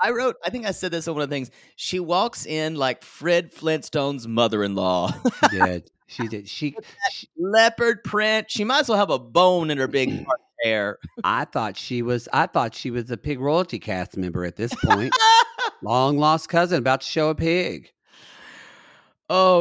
I 0.00 0.12
wrote, 0.12 0.36
I 0.44 0.50
think 0.50 0.66
I 0.66 0.70
said 0.70 0.92
this 0.92 1.08
on 1.08 1.14
one 1.14 1.24
of 1.24 1.28
the 1.28 1.34
things. 1.34 1.50
She 1.74 1.98
walks 1.98 2.46
in 2.46 2.76
like 2.76 3.02
Fred 3.02 3.52
Flintstone's 3.52 4.28
mother 4.28 4.62
in 4.62 4.76
law. 4.76 5.12
She 5.50 5.58
did. 5.58 5.90
She 6.06 6.28
did. 6.28 6.48
She, 6.48 6.76
she 7.10 7.28
Leopard 7.36 8.04
print. 8.04 8.48
She 8.48 8.62
might 8.62 8.82
as 8.82 8.88
well 8.88 8.98
have 8.98 9.10
a 9.10 9.18
bone 9.18 9.72
in 9.72 9.78
her 9.78 9.88
big 9.88 10.24
hair. 10.62 10.98
I 11.24 11.44
thought 11.44 11.76
she 11.76 12.02
was 12.02 12.28
I 12.32 12.46
thought 12.46 12.72
she 12.72 12.92
was 12.92 13.10
a 13.10 13.16
pig 13.16 13.40
royalty 13.40 13.80
cast 13.80 14.16
member 14.16 14.44
at 14.44 14.54
this 14.54 14.72
point. 14.84 15.12
Long 15.82 16.18
lost 16.18 16.48
cousin 16.48 16.78
about 16.78 17.00
to 17.00 17.06
show 17.08 17.30
a 17.30 17.34
pig. 17.34 17.90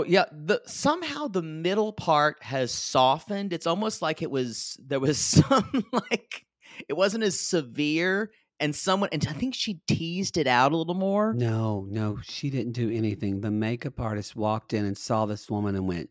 Yeah, 0.08 0.26
the 0.32 0.62
somehow 0.66 1.28
the 1.28 1.42
middle 1.42 1.94
part 1.94 2.42
has 2.44 2.72
softened. 2.72 3.54
It's 3.54 3.68
almost 3.68 4.02
like 4.02 4.22
it 4.22 4.32
was 4.32 4.78
there 4.86 5.00
was 5.00 5.18
some 5.20 5.84
like 5.92 6.46
it 6.88 6.94
wasn't 6.94 7.24
as 7.24 7.40
severe 7.40 8.32
and 8.60 8.76
someone 8.76 9.10
and 9.12 9.26
I 9.30 9.34
think 9.34 9.56
she 9.56 9.80
teased 9.88 10.38
it 10.38 10.48
out 10.48 10.72
a 10.72 10.78
little 10.78 10.94
more. 10.96 11.34
No, 11.34 11.86
no, 11.90 12.20
she 12.24 12.50
didn't 12.50 12.74
do 12.74 12.90
anything. 12.92 13.42
The 13.42 13.52
makeup 13.52 14.00
artist 14.00 14.36
walked 14.36 14.74
in 14.74 14.86
and 14.86 14.98
saw 14.98 15.26
this 15.26 15.50
woman 15.50 15.76
and 15.76 15.88
went, 15.88 16.10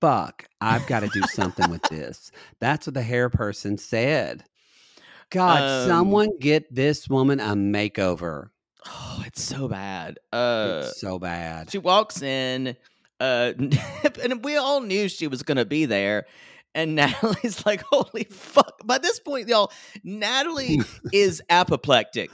Fuck, 0.00 0.46
I've 0.60 0.86
got 0.86 1.00
to 1.00 1.08
do 1.08 1.22
something 1.22 1.68
with 1.70 1.82
this. 1.90 2.30
That's 2.60 2.86
what 2.86 2.94
the 2.94 3.02
hair 3.02 3.28
person 3.30 3.76
said. 3.78 4.44
God, 5.30 5.62
Um, 5.62 5.88
someone 5.88 6.38
get 6.38 6.72
this 6.74 7.08
woman 7.08 7.40
a 7.40 7.54
makeover. 7.54 8.50
Oh, 8.86 9.22
it's 9.26 9.42
so 9.42 9.66
bad. 9.68 10.18
Uh 10.32 10.82
it's 10.84 11.00
so 11.00 11.18
bad. 11.18 11.70
she 11.70 11.78
walks 11.78 12.22
in 12.22 12.76
uh 13.20 13.52
and 14.22 14.44
we 14.44 14.56
all 14.56 14.80
knew 14.80 15.08
she 15.08 15.26
was 15.26 15.42
going 15.42 15.56
to 15.56 15.64
be 15.64 15.84
there. 15.84 16.26
And 16.74 16.94
Natalie's 16.96 17.64
like, 17.66 17.82
holy 17.90 18.24
fuck. 18.24 18.86
By 18.86 18.98
this 18.98 19.18
point, 19.18 19.48
y'all, 19.48 19.72
Natalie 20.04 20.80
is 21.12 21.42
apoplectic. 21.50 22.30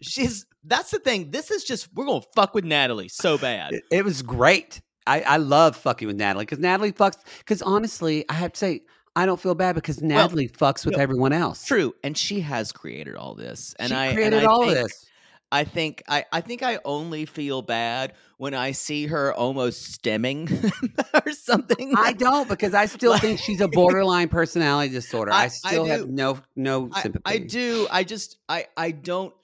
She's 0.00 0.46
that's 0.64 0.90
the 0.90 0.98
thing. 0.98 1.30
This 1.30 1.50
is 1.50 1.64
just 1.64 1.88
we're 1.94 2.06
gonna 2.06 2.22
fuck 2.34 2.54
with 2.54 2.64
Natalie 2.64 3.08
so 3.08 3.38
bad. 3.38 3.72
It, 3.72 3.84
it 3.90 4.04
was 4.04 4.22
great. 4.22 4.80
I, 5.06 5.22
I 5.22 5.36
love 5.38 5.76
fucking 5.76 6.06
with 6.06 6.16
Natalie 6.16 6.44
because 6.44 6.58
Natalie 6.58 6.92
fucks. 6.92 7.16
Because 7.38 7.62
honestly, 7.62 8.24
I 8.28 8.34
have 8.34 8.52
to 8.52 8.58
say, 8.58 8.82
I 9.16 9.26
don't 9.26 9.40
feel 9.40 9.54
bad 9.54 9.74
because 9.74 10.00
Natalie 10.00 10.48
fucks 10.48 10.84
with 10.84 10.96
no, 10.96 11.02
everyone 11.02 11.32
else. 11.32 11.64
True, 11.66 11.94
and 12.04 12.16
she 12.16 12.40
has 12.40 12.72
created 12.72 13.16
all 13.16 13.34
this, 13.34 13.74
and 13.78 13.90
she 13.90 13.94
I 13.94 14.06
and 14.06 14.16
created 14.16 14.44
I 14.44 14.46
all 14.46 14.62
think, 14.62 14.74
this. 14.74 15.06
I 15.52 15.64
think 15.64 16.02
I 16.08 16.24
I 16.32 16.40
think 16.40 16.62
I 16.62 16.80
only 16.84 17.26
feel 17.26 17.60
bad 17.62 18.14
when 18.38 18.54
I 18.54 18.72
see 18.72 19.06
her 19.06 19.32
almost 19.34 19.92
stemming 19.92 20.48
or 21.14 21.30
something. 21.32 21.92
I 21.96 22.14
don't 22.14 22.48
because 22.48 22.72
I 22.74 22.86
still 22.86 23.16
think 23.18 23.38
she's 23.38 23.60
a 23.60 23.68
borderline 23.80 24.28
personality 24.28 24.92
disorder. 24.92 25.30
I, 25.32 25.42
I- 25.42 25.44
I 25.44 25.48
still 25.48 25.84
have 25.84 26.08
no 26.08 26.40
no 26.56 26.90
sympathy. 27.02 27.22
I 27.26 27.38
do. 27.38 27.86
I 27.90 28.02
just 28.02 28.38
I 28.48 28.66
I 28.76 28.90
don't. 28.92 29.34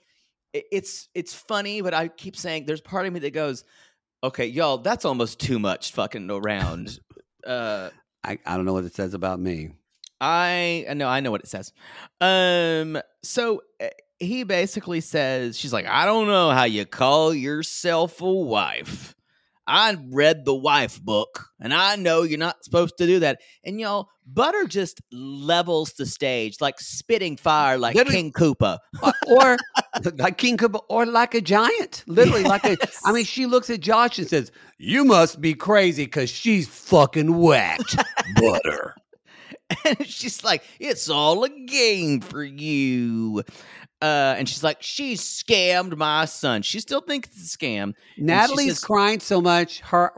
It's 0.55 1.09
it's 1.15 1.35
funny, 1.35 1.83
but 1.83 1.93
I 1.93 2.09
keep 2.09 2.35
saying 2.35 2.65
there's 2.65 2.81
part 2.81 3.07
of 3.07 3.13
me 3.13 3.21
that 3.21 3.35
goes, 3.35 3.65
okay, 4.25 4.47
y'all, 4.47 4.79
that's 4.79 5.05
almost 5.05 5.39
too 5.39 5.59
much 5.59 5.93
fucking 5.93 6.31
around. 6.31 6.99
uh, 7.47 7.91
I, 8.25 8.39
I 8.47 8.57
don't 8.57 8.65
know 8.65 8.73
what 8.73 8.85
it 8.85 8.95
says 8.95 9.13
about 9.15 9.39
me. 9.39 9.73
I 10.23 10.87
know 10.97 11.07
I 11.07 11.21
know 11.21 11.31
what 11.31 11.43
it 11.43 11.49
says. 11.49 11.73
Um, 12.21 12.99
so 13.23 13.63
uh, 13.81 13.87
he 14.19 14.43
basically 14.45 15.01
says 15.01 15.59
she's 15.59 15.73
like, 15.73 15.87
I 15.87 16.05
don't 16.05 16.27
know 16.27 16.51
how 16.51 16.65
you 16.65 16.85
call 16.85 17.33
yourself 17.35 18.21
a 18.21 18.33
wife. 18.33 19.15
I 19.71 19.95
read 20.11 20.47
the 20.47 20.55
wife 20.55 20.99
book, 21.03 21.45
and 21.61 21.75
I 21.75 21.97
know 21.97 22.23
you're 22.23 22.39
not 22.39 22.65
supposed 22.65 22.97
to 22.99 23.07
do 23.07 23.19
that. 23.19 23.43
And 23.65 23.79
y'all, 23.79 24.09
Butter 24.27 24.67
just 24.67 25.03
levels 25.13 25.93
the 25.93 26.07
stage 26.07 26.57
like 26.63 26.81
spitting 26.81 27.37
fire, 27.37 27.77
like 27.77 27.95
Literally- 27.95 28.17
King 28.17 28.33
Koopa. 28.33 28.79
Or 29.27 29.59
like 30.17 30.39
King 30.39 30.57
Koopa, 30.57 30.81
or 30.89 31.05
like 31.05 31.35
a 31.35 31.43
giant. 31.43 32.03
Literally, 32.07 32.45
like 32.45 32.65
a. 32.65 32.79
I 33.05 33.13
mean, 33.13 33.27
she 33.27 33.45
looks 33.45 33.69
at 33.69 33.81
Josh 33.81 34.19
and 34.19 34.27
says, 34.27 34.51
"You 34.79 35.05
must 35.05 35.39
be 35.39 35.53
crazy 35.53 36.07
because 36.07 36.31
she's 36.31 36.67
fucking 36.67 37.37
whacked 37.39 37.95
butter." 38.37 38.95
and 39.85 40.07
she's 40.07 40.43
like, 40.43 40.63
"It's 40.81 41.11
all 41.11 41.45
a 41.45 41.51
game 41.51 42.23
for 42.23 42.43
you." 42.43 43.43
Uh, 44.01 44.37
and 44.39 44.49
she's 44.49 44.63
like, 44.63 44.81
"She 44.81 45.15
scammed 45.15 45.97
my 45.97 46.25
son." 46.25 46.63
She 46.63 46.81
still 46.81 47.01
thinks 47.01 47.29
it's 47.29 47.55
a 47.55 47.59
scam. 47.59 47.95
Natalie's 48.17 48.79
says- 48.79 48.85
crying 48.85 49.21
so 49.21 49.41
much, 49.41 49.81
her 49.81 50.13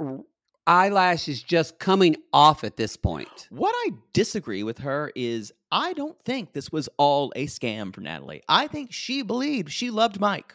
eyelash 0.66 1.28
is 1.28 1.42
just 1.42 1.78
coming 1.78 2.16
off 2.32 2.62
at 2.62 2.76
this 2.76 2.96
point. 2.96 3.48
What 3.50 3.74
I 3.74 3.90
disagree 4.12 4.62
with 4.62 4.78
her 4.78 5.10
is 5.14 5.52
I 5.72 5.92
don't 5.94 6.16
think 6.24 6.52
this 6.52 6.70
was 6.70 6.88
all 6.98 7.32
a 7.36 7.46
scam 7.46 7.94
for 7.94 8.00
Natalie. 8.00 8.42
I 8.48 8.66
think 8.66 8.92
she 8.92 9.22
believed 9.22 9.72
she 9.72 9.90
loved 9.90 10.20
Mike. 10.20 10.54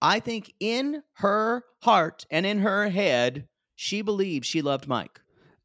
I 0.00 0.18
think 0.18 0.52
in 0.58 1.02
her 1.14 1.64
heart 1.82 2.26
and 2.30 2.44
in 2.44 2.58
her 2.60 2.88
head, 2.88 3.46
she 3.76 4.02
believed 4.02 4.44
she 4.44 4.62
loved 4.62 4.88
Mike. 4.88 5.20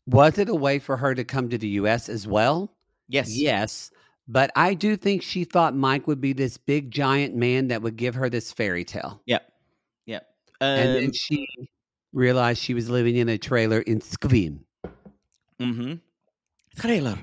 Was 0.05 0.37
it 0.37 0.49
a 0.49 0.55
way 0.55 0.79
for 0.79 0.97
her 0.97 1.15
to 1.15 1.23
come 1.23 1.49
to 1.49 1.57
the 1.57 1.67
U.S. 1.69 2.07
as 2.09 2.27
well? 2.27 2.71
Yes. 3.07 3.35
Yes. 3.35 3.91
But 4.27 4.51
I 4.55 4.73
do 4.73 4.97
think 4.97 5.23
she 5.23 5.45
thought 5.45 5.75
Mike 5.75 6.05
would 6.07 6.19
be 6.19 6.33
this 6.33 6.57
big 6.57 6.91
giant 6.91 7.35
man 7.35 7.69
that 7.69 7.81
would 7.81 7.95
give 7.95 8.15
her 8.15 8.29
this 8.29 8.51
fairy 8.51 8.83
tale. 8.83 9.21
Yep. 9.25 9.51
Yep. 10.05 10.27
and 10.61 10.87
Um, 10.89 10.93
then 10.95 11.11
she 11.13 11.47
realized 12.13 12.61
she 12.61 12.73
was 12.73 12.89
living 12.89 13.15
in 13.15 13.29
a 13.29 13.37
trailer 13.37 13.79
in 13.79 13.99
Sequim. 14.01 14.59
mm-hmm. 15.59 15.93
Trailer. 16.77 17.17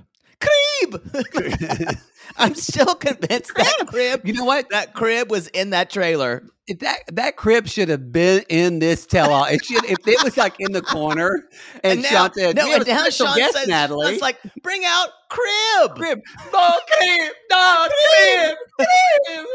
Crib. 0.91 1.99
I'm 2.37 2.55
still 2.55 2.95
convinced 2.95 3.55
that 3.55 3.87
crib. 3.87 4.27
You 4.27 4.33
know 4.33 4.45
what? 4.45 4.71
That 4.71 4.95
crib 4.95 5.31
was 5.31 5.49
in 5.49 5.71
that 5.71 5.91
trailer. 5.91 6.43
if 6.67 6.81
that 6.81 7.01
that 7.13 7.37
crib 7.37 7.69
should 7.69 7.89
have 7.89 8.13
been 8.13 8.45
in 8.49 8.79
this 8.79 9.07
tell-all. 9.07 9.45
It 9.45 9.65
should 9.65 9.85
if 9.85 9.99
it 10.07 10.25
was 10.25 10.37
like 10.37 10.55
in 10.59 10.73
the 10.73 10.83
corner 10.83 11.49
and, 11.85 12.03
now, 12.03 12.09
Sean 12.09 12.33
said, 12.35 12.57
no, 12.57 12.65
"We 12.65 12.71
have 12.73 12.81
and 12.81 12.89
a 12.89 12.93
now 12.95 13.01
special 13.03 13.27
Sean 13.27 13.37
guest, 13.37 13.55
says, 13.55 13.69
Natalie." 13.69 14.13
It's 14.13 14.23
like, 14.23 14.39
bring 14.63 14.83
out 14.87 15.09
crib. 15.29 15.97
crib, 15.97 16.21
no 16.53 16.71
crib, 16.91 17.33
no 17.51 17.87
crib, 17.89 18.57
crib. 18.79 19.47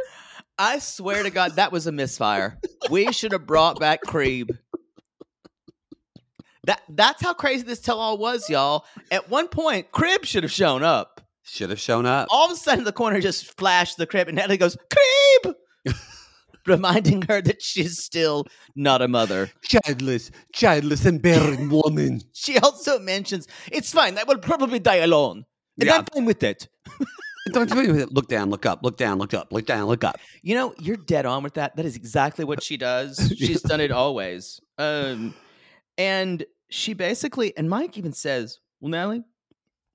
I 0.57 0.79
swear 0.79 1.23
to 1.23 1.29
God, 1.29 1.55
that 1.55 1.71
was 1.71 1.87
a 1.87 1.91
misfire. 1.91 2.59
We 2.89 3.11
should 3.11 3.31
have 3.31 3.47
brought 3.47 3.79
back 3.79 4.01
crib. 4.01 4.57
That 6.65 6.81
that's 6.89 7.23
how 7.23 7.33
crazy 7.33 7.63
this 7.63 7.79
tell 7.79 7.99
all 7.99 8.17
was, 8.17 8.49
y'all. 8.49 8.85
At 9.09 9.29
one 9.29 9.47
point, 9.47 9.91
Crib 9.91 10.23
should 10.23 10.43
have 10.43 10.51
shown 10.51 10.83
up. 10.83 11.18
Should 11.51 11.69
have 11.71 11.79
shown 11.79 12.05
up. 12.05 12.27
All 12.29 12.45
of 12.45 12.51
a 12.51 12.55
sudden, 12.55 12.83
the 12.83 12.91
corner 12.91 13.19
just 13.19 13.57
flashed 13.57 13.97
the 13.97 14.05
crib, 14.05 14.27
and 14.27 14.35
Natalie 14.35 14.57
goes, 14.57 14.77
Creep! 15.43 15.55
Reminding 16.67 17.23
her 17.23 17.41
that 17.41 17.61
she's 17.61 18.03
still 18.03 18.45
not 18.75 19.01
a 19.01 19.07
mother. 19.07 19.49
Childless, 19.63 20.29
childless 20.53 21.05
and 21.05 21.21
barren 21.21 21.69
woman. 21.83 22.21
She 22.33 22.57
also 22.59 22.99
mentions, 22.99 23.47
It's 23.71 23.91
fine, 23.91 24.17
I 24.17 24.23
will 24.23 24.37
probably 24.37 24.77
die 24.79 24.97
alone. 24.97 25.45
And 25.79 25.87
Yeah. 25.87 25.97
I'm 25.97 26.05
fine 26.05 26.25
with 26.25 26.43
it. 26.43 26.67
Don't 27.51 27.69
do 27.71 27.79
it. 27.97 28.13
Look 28.13 28.27
down, 28.27 28.51
look 28.51 28.65
up, 28.67 28.83
look 28.83 28.97
down, 28.97 29.17
look 29.17 29.33
up, 29.33 29.47
look 29.51 29.65
down, 29.65 29.87
look 29.87 30.03
up. 30.03 30.17
You 30.43 30.53
know, 30.53 30.75
you're 30.77 30.97
dead 30.97 31.25
on 31.25 31.41
with 31.41 31.55
that. 31.55 31.75
That 31.77 31.85
is 31.85 31.95
exactly 31.95 32.45
what 32.45 32.61
she 32.61 32.77
does. 32.77 33.33
She's 33.35 33.61
done 33.63 33.81
it 33.81 33.89
always. 33.91 34.59
Um, 34.77 35.33
and 35.97 36.45
she 36.69 36.93
basically, 36.93 37.57
and 37.57 37.67
Mike 37.67 37.97
even 37.97 38.13
says, 38.13 38.59
"Well, 38.79 38.91
Natalie, 38.91 39.23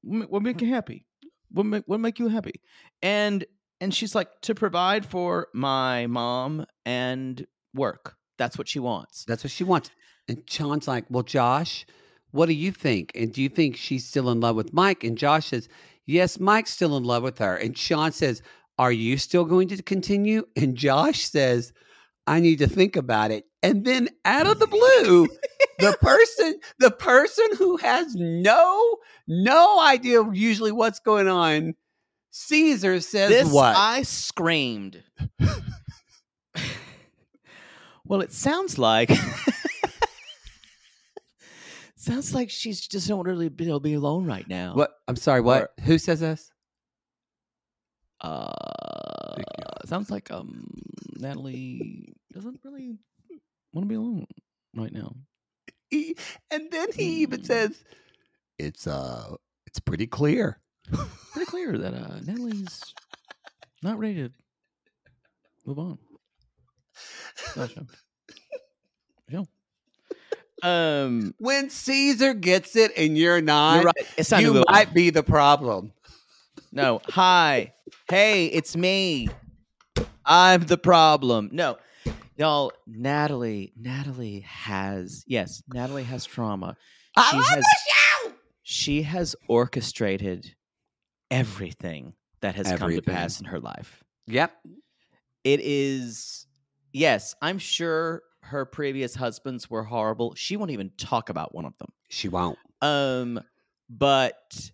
what 0.03 0.43
make 0.43 0.61
you 0.63 0.69
happy? 0.69 1.07
What 1.55 1.67
make 1.67 1.85
what 1.87 2.01
make 2.01 2.19
you 2.19 2.29
happy?" 2.29 2.61
And 3.01 3.45
and 3.81 3.95
she's 3.95 4.15
like, 4.15 4.29
"To 4.43 4.55
provide 4.55 5.07
for 5.07 5.49
my 5.55 6.07
mom 6.07 6.67
and 6.85 7.47
work. 7.73 8.17
That's 8.37 8.59
what 8.59 8.69
she 8.69 8.79
wants." 8.79 9.25
That's 9.25 9.45
what 9.45 9.51
she 9.51 9.65
wants. 9.65 9.91
And 10.29 10.43
Sean's 10.49 10.89
like, 10.89 11.05
Well, 11.11 11.23
Josh, 11.23 11.87
what 12.31 12.47
do 12.47 12.55
you 12.55 12.73
think? 12.73 13.13
And 13.15 13.33
do 13.33 13.43
you 13.43 13.49
think 13.49 13.77
she's 13.77 14.07
still 14.07 14.31
in 14.31 14.41
love 14.41 14.57
with 14.57 14.73
Mike? 14.73 15.05
And 15.05 15.19
Josh 15.19 15.49
says, 15.49 15.69
Yes, 16.07 16.39
Mike's 16.39 16.73
still 16.73 16.97
in 16.97 17.05
love 17.05 17.23
with 17.23 17.39
her. 17.39 17.57
And 17.57 17.77
Sean 17.77 18.13
says, 18.13 18.43
Are 18.79 18.93
you 18.93 19.17
still 19.17 19.45
going 19.45 19.69
to 19.69 19.83
continue? 19.83 20.45
And 20.57 20.77
Josh 20.77 21.29
says, 21.29 21.73
I 22.27 22.41
need 22.41 22.61
to 22.61 22.67
think 22.67 22.97
about 22.97 23.31
it. 23.31 23.45
And 23.63 23.85
then 23.85 24.09
out 24.25 24.47
of 24.47 24.59
the 24.59 24.67
blue, 24.67 25.29
the 25.79 25.97
person, 26.01 26.59
the 26.79 26.91
person 26.91 27.45
who 27.57 27.77
has 27.79 28.15
no, 28.15 28.97
no 29.27 29.81
idea 29.81 30.23
usually 30.33 30.73
what's 30.73 31.01
going 31.01 31.29
on, 31.29 31.75
Caesar 32.31 33.01
says 33.01 33.31
This 33.31 33.53
what? 33.53 33.77
I 33.77 34.03
screamed. 34.03 35.03
well, 38.05 38.23
it 38.23 38.33
sounds 38.33 38.79
like 38.79 39.11
sounds 41.97 42.35
like 42.35 42.51
she's 42.51 42.87
just 42.87 43.09
don't 43.09 43.27
really 43.27 43.49
be, 43.49 43.79
be 43.79 43.95
alone 43.95 44.27
right 44.27 44.47
now. 44.49 44.75
what? 44.75 44.95
I'm 45.07 45.17
sorry, 45.17 45.43
what? 45.43 45.73
Who 45.85 45.97
says 45.97 46.21
this? 46.21 46.51
Uh, 48.21 48.51
sounds 49.87 50.11
like 50.11 50.31
um 50.31 50.71
Natalie 51.17 52.15
doesn't 52.33 52.61
really 52.65 52.99
want 53.73 53.85
to 53.85 53.89
be 53.89 53.95
alone 53.95 54.27
right 54.77 54.93
now. 54.93 55.15
He- 55.91 56.17
and 56.51 56.71
then 56.71 56.89
he 56.93 57.23
even 57.23 57.45
says, 57.45 57.83
"It's 58.59 58.87
uh, 58.87 59.37
it's 59.67 59.79
pretty 59.81 60.07
clear." 60.07 60.59
Pretty 61.33 61.47
clear 61.51 61.77
that 61.79 61.95
uh 61.95 62.21
Natalie's 62.21 62.81
not 63.83 63.99
ready 63.99 64.15
to 64.29 64.31
move 65.67 65.79
on. 65.79 65.99
Gotcha. 67.55 67.87
Sure. 69.31 69.47
Um, 70.63 71.35
When 71.39 71.71
Caesar 71.71 72.35
gets 72.35 72.77
it 72.77 72.93
and 72.97 73.17
you're 73.19 73.41
not, 73.41 73.75
you're 73.77 73.85
right. 73.85 74.07
It's 74.17 74.29
time 74.31 74.43
to 74.45 74.53
you 74.53 74.65
might 74.69 74.95
be 74.95 75.11
the 75.11 75.23
problem. 75.23 75.93
No. 76.75 77.01
Hi. 77.11 77.73
Hey, 78.11 78.47
it's 78.47 78.77
me. 78.77 79.29
I'm 80.27 80.67
the 80.67 80.77
problem. 80.77 81.51
No. 81.53 81.79
Y'all, 82.37 82.73
Natalie, 82.87 83.73
Natalie 83.77 84.41
has 84.41 85.25
yes, 85.29 85.63
Natalie 85.73 86.03
has 86.03 86.25
trauma. 86.25 86.77
I 87.17 87.31
She 87.31 87.37
love 87.37 87.47
has- 87.47 87.65
the 87.65 87.77
show. 88.29 88.33
She 88.65 89.03
has 89.03 89.37
orchestrated 89.47 90.53
everything 91.31 92.15
that 92.41 92.57
has 92.57 92.73
come 92.73 92.91
to 92.91 93.03
pass 93.03 93.39
in 93.39 93.47
her 93.47 93.61
life. 93.61 94.03
Yep. 94.27 94.53
It 95.45 95.61
is 95.63 96.47
yes, 96.93 97.37
I'm 97.41 97.59
sure 97.59 98.23
her 98.41 98.65
previous 98.65 99.15
husbands 99.15 99.71
were 99.71 99.85
horrible. 99.85 100.35
She 100.35 100.57
won't 100.57 100.73
even 100.73 100.91
talk 100.99 101.29
about 101.29 101.55
one 101.55 101.67
of 101.67 101.77
them. 101.79 101.93
She 102.09 102.29
won't. 102.29 102.59
Um, 102.83 103.41
but 103.89 104.71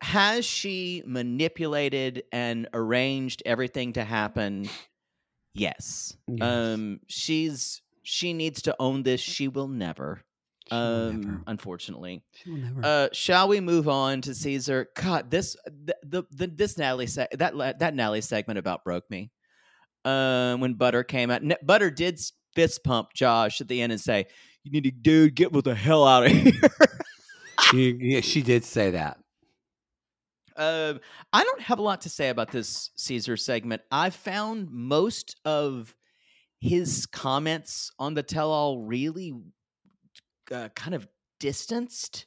has 0.00 0.44
she 0.44 1.02
manipulated 1.06 2.24
and 2.32 2.68
arranged 2.74 3.42
everything 3.46 3.94
to 3.94 4.04
happen? 4.04 4.68
Yes. 5.54 6.16
Yes. 6.28 6.42
Um, 6.42 7.00
she's 7.08 7.80
she 8.02 8.32
needs 8.32 8.62
to 8.62 8.76
own 8.78 9.02
this. 9.02 9.20
She 9.20 9.48
will 9.48 9.68
never. 9.68 10.22
She 10.68 10.74
um, 10.76 11.20
never. 11.20 11.42
unfortunately. 11.46 12.22
She 12.34 12.50
will 12.50 12.58
never. 12.58 12.80
Uh, 12.84 13.08
shall 13.12 13.48
we 13.48 13.60
move 13.60 13.88
on 13.88 14.20
to 14.22 14.34
Caesar? 14.34 14.88
God, 14.94 15.30
this 15.30 15.56
the 15.66 15.96
the, 16.02 16.22
the 16.30 16.46
this 16.46 16.76
Natalie 16.76 17.06
se- 17.06 17.28
that 17.32 17.78
that 17.78 17.94
Natalie 17.94 18.20
segment 18.20 18.58
about 18.58 18.84
broke 18.84 19.08
me. 19.10 19.30
Um, 20.04 20.60
when 20.60 20.74
Butter 20.74 21.02
came 21.02 21.30
out, 21.30 21.42
N- 21.42 21.56
Butter 21.62 21.90
did 21.90 22.20
fist 22.54 22.84
pump 22.84 23.08
Josh 23.14 23.60
at 23.60 23.68
the 23.68 23.80
end 23.80 23.92
and 23.92 24.00
say, 24.00 24.26
"You 24.62 24.72
need 24.72 24.84
to, 24.84 24.90
dude, 24.90 25.34
get 25.34 25.52
with 25.52 25.64
the 25.64 25.74
hell 25.74 26.06
out 26.06 26.26
of 26.26 26.32
here." 26.32 26.52
she, 27.70 27.96
yeah, 28.00 28.20
she 28.20 28.42
did 28.42 28.64
say 28.64 28.90
that. 28.92 29.18
Um, 30.56 31.00
I 31.32 31.44
don't 31.44 31.60
have 31.60 31.78
a 31.78 31.82
lot 31.82 32.02
to 32.02 32.08
say 32.08 32.28
about 32.28 32.50
this 32.50 32.90
Caesar 32.96 33.36
segment. 33.36 33.82
I 33.90 34.10
found 34.10 34.70
most 34.70 35.36
of 35.44 35.94
his 36.60 37.06
comments 37.06 37.90
on 37.98 38.14
the 38.14 38.22
tell-all 38.22 38.80
really 38.80 39.34
uh, 40.50 40.68
kind 40.74 40.94
of 40.94 41.06
distanced. 41.40 42.26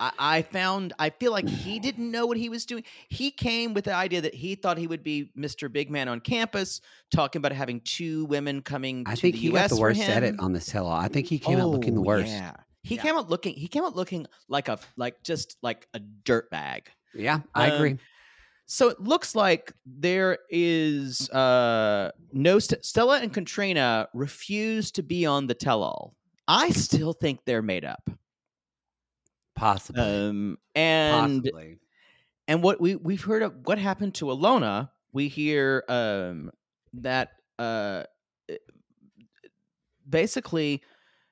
I, 0.00 0.12
I 0.18 0.42
found 0.42 0.92
I 0.98 1.10
feel 1.10 1.30
like 1.30 1.48
he 1.48 1.78
didn't 1.78 2.10
know 2.10 2.26
what 2.26 2.36
he 2.38 2.48
was 2.48 2.64
doing. 2.64 2.84
He 3.08 3.30
came 3.30 3.74
with 3.74 3.84
the 3.84 3.94
idea 3.94 4.22
that 4.22 4.34
he 4.34 4.54
thought 4.54 4.78
he 4.78 4.86
would 4.86 5.02
be 5.02 5.30
Mr. 5.38 5.70
Big 5.70 5.90
Man 5.90 6.08
on 6.08 6.20
campus, 6.20 6.80
talking 7.14 7.38
about 7.40 7.52
having 7.52 7.80
two 7.82 8.24
women 8.24 8.62
coming. 8.62 9.04
I 9.06 9.14
think 9.14 9.36
he 9.36 9.48
US 9.50 9.70
got 9.70 9.76
the 9.76 9.80
worst 9.80 10.00
at 10.00 10.22
it 10.22 10.40
on 10.40 10.52
this 10.52 10.66
tell-all. 10.66 10.92
I 10.92 11.08
think 11.08 11.26
he 11.26 11.38
came 11.38 11.58
out 11.60 11.68
looking 11.68 11.94
the 11.94 12.00
Oh, 12.00 12.04
worst. 12.04 12.28
Yeah. 12.28 12.54
He 12.82 12.94
Yeah. 12.96 13.02
came 13.02 13.16
out 13.16 13.28
looking. 13.28 13.54
He 13.54 13.68
came 13.68 13.84
out 13.84 13.94
looking 13.94 14.26
like 14.48 14.68
a 14.68 14.78
like 14.96 15.22
just 15.22 15.58
like 15.62 15.86
a 15.92 15.98
dirt 16.00 16.50
bag. 16.50 16.90
Yeah, 17.14 17.40
I 17.54 17.70
Um, 17.70 17.74
agree. 17.76 17.98
So 18.66 18.88
it 18.88 19.00
looks 19.00 19.34
like 19.34 19.72
there 19.84 20.38
is 20.48 21.28
uh 21.30 22.12
no 22.32 22.58
St- 22.60 22.84
Stella 22.84 23.18
and 23.20 23.32
Katrina 23.34 24.08
refuse 24.14 24.90
to 24.92 25.02
be 25.02 25.26
on 25.26 25.46
the 25.48 25.54
tell-all. 25.54 26.14
I 26.46 26.70
still 26.70 27.12
think 27.12 27.40
they're 27.44 27.62
made 27.62 27.84
up. 27.84 28.08
Possibly. 29.56 30.02
Um 30.02 30.58
and 30.74 31.42
Possibly. 31.42 31.78
and 32.46 32.62
what 32.62 32.80
we 32.80 32.94
we've 32.96 33.22
heard 33.24 33.42
of 33.42 33.54
what 33.66 33.78
happened 33.78 34.14
to 34.16 34.26
Alona, 34.26 34.90
we 35.12 35.26
hear 35.28 35.84
um 35.88 36.50
that 36.94 37.32
uh 37.58 38.04
basically 40.08 40.82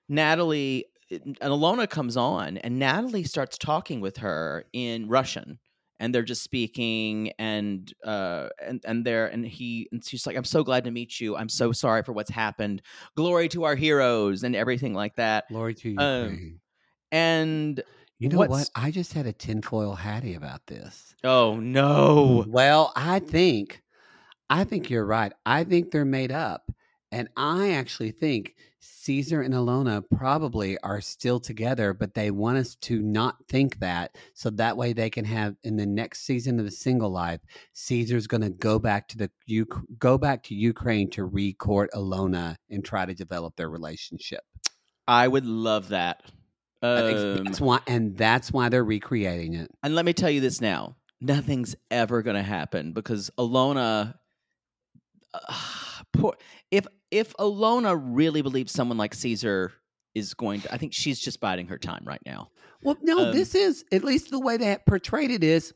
Natalie 0.08 0.86
and 1.10 1.38
Alona 1.40 1.88
comes 1.88 2.16
on 2.16 2.58
and 2.58 2.78
Natalie 2.78 3.24
starts 3.24 3.56
talking 3.58 4.00
with 4.00 4.18
her 4.18 4.64
in 4.72 5.08
Russian 5.08 5.58
and 6.00 6.14
they're 6.14 6.22
just 6.22 6.42
speaking 6.42 7.32
and 7.38 7.92
uh 8.04 8.48
and 8.62 8.80
and 8.84 9.04
they're 9.04 9.26
and 9.26 9.44
he 9.44 9.88
and 9.92 10.04
she's 10.04 10.26
like 10.26 10.36
I'm 10.36 10.44
so 10.44 10.62
glad 10.62 10.84
to 10.84 10.90
meet 10.90 11.20
you. 11.20 11.36
I'm 11.36 11.48
so 11.48 11.72
sorry 11.72 12.02
for 12.02 12.12
what's 12.12 12.30
happened. 12.30 12.82
Glory 13.16 13.48
to 13.50 13.64
our 13.64 13.74
heroes 13.74 14.42
and 14.44 14.54
everything 14.54 14.94
like 14.94 15.16
that. 15.16 15.48
Glory 15.48 15.74
to 15.74 15.90
you. 15.90 15.98
um, 15.98 16.60
And 17.10 17.82
you 18.18 18.28
know 18.28 18.38
what? 18.38 18.70
I 18.74 18.90
just 18.90 19.12
had 19.12 19.26
a 19.26 19.32
tinfoil 19.32 19.94
hattie 19.94 20.34
about 20.34 20.66
this. 20.66 21.14
oh 21.24 21.56
no. 21.56 22.44
Well, 22.48 22.92
I 22.96 23.20
think, 23.20 23.82
I 24.50 24.64
think 24.64 24.90
you're 24.90 25.04
right. 25.06 25.32
I 25.46 25.64
think 25.64 25.90
they're 25.90 26.04
made 26.04 26.32
up, 26.32 26.70
and 27.12 27.28
I 27.36 27.72
actually 27.72 28.10
think 28.10 28.54
Caesar 28.90 29.42
and 29.42 29.52
Alona 29.52 30.02
probably 30.16 30.78
are 30.80 31.00
still 31.00 31.38
together, 31.38 31.92
but 31.92 32.14
they 32.14 32.30
want 32.30 32.56
us 32.56 32.74
to 32.76 33.02
not 33.02 33.36
think 33.48 33.78
that, 33.80 34.16
so 34.32 34.48
that 34.50 34.76
way 34.76 34.92
they 34.92 35.10
can 35.10 35.26
have 35.26 35.56
in 35.62 35.76
the 35.76 35.86
next 35.86 36.22
season 36.24 36.58
of 36.58 36.64
the 36.64 36.70
Single 36.70 37.10
Life, 37.10 37.40
Caesar's 37.74 38.26
going 38.26 38.40
to 38.40 38.50
go 38.50 38.78
back 38.78 39.06
to 39.08 39.18
the 39.18 39.60
Uk- 39.60 39.82
go 39.98 40.16
back 40.16 40.42
to 40.44 40.54
Ukraine 40.54 41.10
to 41.10 41.28
recourt 41.28 41.88
Alona 41.94 42.56
and 42.70 42.84
try 42.84 43.04
to 43.04 43.14
develop 43.14 43.56
their 43.56 43.68
relationship. 43.68 44.40
I 45.06 45.28
would 45.28 45.46
love 45.46 45.88
that. 45.88 46.22
Um, 46.80 47.44
that's 47.44 47.60
why, 47.60 47.80
and 47.86 48.16
that's 48.16 48.52
why 48.52 48.68
they're 48.68 48.84
recreating 48.84 49.54
it. 49.54 49.70
and 49.82 49.94
let 49.94 50.04
me 50.04 50.12
tell 50.12 50.30
you 50.30 50.40
this 50.40 50.60
now: 50.60 50.96
nothing's 51.20 51.76
ever 51.90 52.22
going 52.22 52.36
to 52.36 52.42
happen 52.42 52.92
because 52.92 53.30
Alona. 53.38 54.14
Uh, 55.34 55.54
poor. 56.12 56.36
If 56.70 56.86
if 57.10 57.34
Alona 57.36 57.98
really 58.02 58.42
believes 58.42 58.72
someone 58.72 58.98
like 58.98 59.14
Caesar 59.14 59.72
is 60.14 60.34
going 60.34 60.60
to, 60.62 60.72
I 60.72 60.78
think 60.78 60.92
she's 60.92 61.18
just 61.20 61.40
biding 61.40 61.66
her 61.68 61.78
time 61.78 62.02
right 62.04 62.20
now. 62.26 62.50
Well, 62.82 62.96
no, 63.02 63.26
Um, 63.28 63.32
this 63.34 63.54
is 63.54 63.84
at 63.92 64.04
least 64.04 64.30
the 64.30 64.38
way 64.40 64.56
they 64.56 64.76
portrayed 64.86 65.30
it 65.30 65.42
is 65.42 65.72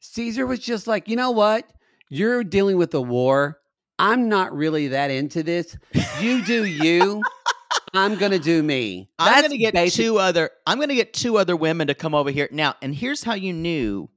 Caesar 0.00 0.46
was 0.46 0.60
just 0.60 0.86
like, 0.86 1.08
you 1.08 1.16
know 1.16 1.30
what? 1.30 1.68
You're 2.10 2.44
dealing 2.44 2.76
with 2.76 2.94
a 2.94 3.00
war. 3.00 3.58
I'm 3.98 4.28
not 4.28 4.54
really 4.54 4.88
that 4.88 5.10
into 5.10 5.42
this. 5.42 5.76
You 6.20 6.44
do 6.44 6.64
you. 6.64 7.22
I'm 7.94 8.16
gonna 8.16 8.40
do 8.40 8.62
me. 8.62 9.08
I'm 9.18 9.42
gonna 9.42 9.56
get 9.56 9.72
basic- 9.74 10.04
two 10.04 10.18
other. 10.18 10.50
I'm 10.66 10.80
gonna 10.80 10.94
get 10.96 11.12
two 11.14 11.38
other 11.38 11.54
women 11.56 11.86
to 11.86 11.94
come 11.94 12.14
over 12.14 12.30
here 12.30 12.48
now. 12.50 12.74
And 12.82 12.94
here's 12.94 13.22
how 13.22 13.34
you 13.34 13.52
knew 13.52 14.08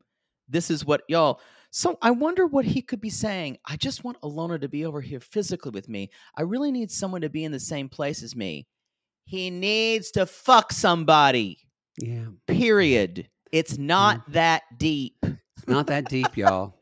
this 0.49 0.71
is 0.71 0.83
what 0.83 1.03
y'all. 1.07 1.39
So 1.71 1.97
I 2.01 2.11
wonder 2.11 2.47
what 2.47 2.65
he 2.65 2.81
could 2.81 3.01
be 3.01 3.09
saying. 3.09 3.57
I 3.65 3.75
just 3.75 4.03
want 4.03 4.19
Alona 4.21 4.59
to 4.61 4.69
be 4.69 4.85
over 4.85 5.01
here 5.01 5.19
physically 5.19 5.71
with 5.71 5.89
me. 5.89 6.09
I 6.35 6.41
really 6.43 6.71
need 6.71 6.89
someone 6.91 7.21
to 7.21 7.29
be 7.29 7.43
in 7.43 7.51
the 7.51 7.59
same 7.59 7.89
place 7.89 8.23
as 8.23 8.35
me. 8.35 8.67
He 9.25 9.49
needs 9.49 10.11
to 10.11 10.25
fuck 10.25 10.71
somebody. 10.71 11.59
Yeah, 11.99 12.27
Period. 12.47 13.27
It's 13.51 13.77
not 13.77 14.31
that 14.31 14.63
deep. 14.77 15.15
it's 15.23 15.67
not 15.67 15.87
that 15.87 16.05
deep, 16.09 16.35
y'all, 16.37 16.75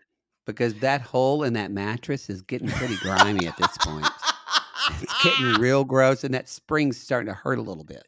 because 0.46 0.74
that 0.76 1.02
hole 1.02 1.44
in 1.44 1.54
that 1.54 1.72
mattress 1.72 2.30
is 2.30 2.42
getting 2.42 2.68
pretty 2.70 2.96
grimy 2.98 3.48
at 3.48 3.56
this 3.58 3.78
point. 3.80 4.06
It's 5.02 5.24
getting 5.24 5.54
real 5.62 5.84
gross, 5.84 6.24
and 6.24 6.34
that 6.34 6.48
spring's 6.50 6.98
starting 6.98 7.28
to 7.28 7.34
hurt 7.34 7.58
a 7.60 7.62
little 7.62 7.84
bit. 7.84 8.06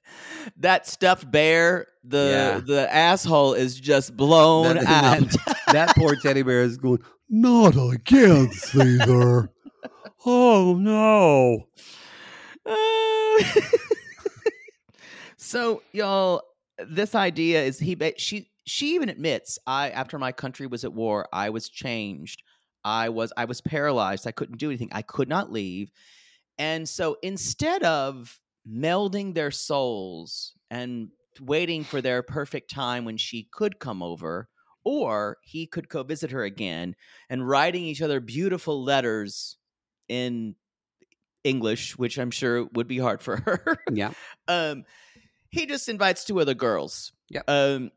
that 0.57 0.87
stuffed 0.87 1.29
bear, 1.31 1.87
the 2.03 2.29
Yeah. 2.31 2.59
the 2.65 2.93
asshole 2.93 3.53
is 3.53 3.79
just 3.79 4.15
blown 4.15 4.75
That- 4.75 4.85
out. 4.85 5.19
that- 5.29 5.57
that 5.71 5.95
poor 5.95 6.15
teddy 6.15 6.41
bear 6.43 6.61
is 6.61 6.77
going, 6.77 6.99
not 7.29 7.75
again, 7.75 8.51
Caesar. 8.51 9.49
oh 10.25 10.75
no. 10.75 11.67
Uh, 12.65 13.61
so 15.37 15.81
y'all 15.93 16.41
this 16.87 17.15
idea 17.15 17.63
is 17.63 17.79
he 17.79 17.97
she 18.17 18.49
she 18.65 18.93
even 18.95 19.07
admits 19.09 19.57
i 19.65 19.89
after 19.91 20.19
my 20.19 20.31
country 20.31 20.67
was 20.67 20.83
at 20.83 20.93
war 20.93 21.27
i 21.31 21.49
was 21.49 21.69
changed 21.69 22.43
i 22.83 23.07
was 23.09 23.31
i 23.37 23.45
was 23.45 23.61
paralyzed 23.61 24.27
i 24.27 24.31
couldn't 24.31 24.57
do 24.57 24.67
anything 24.69 24.89
i 24.91 25.01
could 25.01 25.29
not 25.29 25.51
leave 25.51 25.89
and 26.57 26.87
so 26.87 27.17
instead 27.21 27.83
of 27.83 28.39
melding 28.69 29.33
their 29.33 29.51
souls 29.51 30.53
and 30.69 31.09
waiting 31.39 31.83
for 31.83 32.01
their 32.01 32.23
perfect 32.23 32.69
time 32.69 33.05
when 33.05 33.17
she 33.17 33.47
could 33.51 33.79
come 33.79 34.01
over 34.01 34.49
or 34.83 35.37
he 35.43 35.67
could 35.67 35.89
go 35.89 36.03
visit 36.03 36.31
her 36.31 36.43
again 36.43 36.95
and 37.29 37.47
writing 37.47 37.83
each 37.83 38.01
other 38.01 38.19
beautiful 38.19 38.83
letters 38.83 39.57
in 40.07 40.55
English, 41.43 41.97
which 41.97 42.17
I'm 42.17 42.31
sure 42.31 42.65
would 42.73 42.87
be 42.87 42.97
hard 42.97 43.21
for 43.21 43.37
her. 43.37 43.77
Yeah. 43.91 44.11
um, 44.47 44.83
he 45.49 45.65
just 45.65 45.89
invites 45.89 46.23
two 46.25 46.39
other 46.39 46.53
girls. 46.53 47.11
Yeah. 47.29 47.41
Um, 47.47 47.91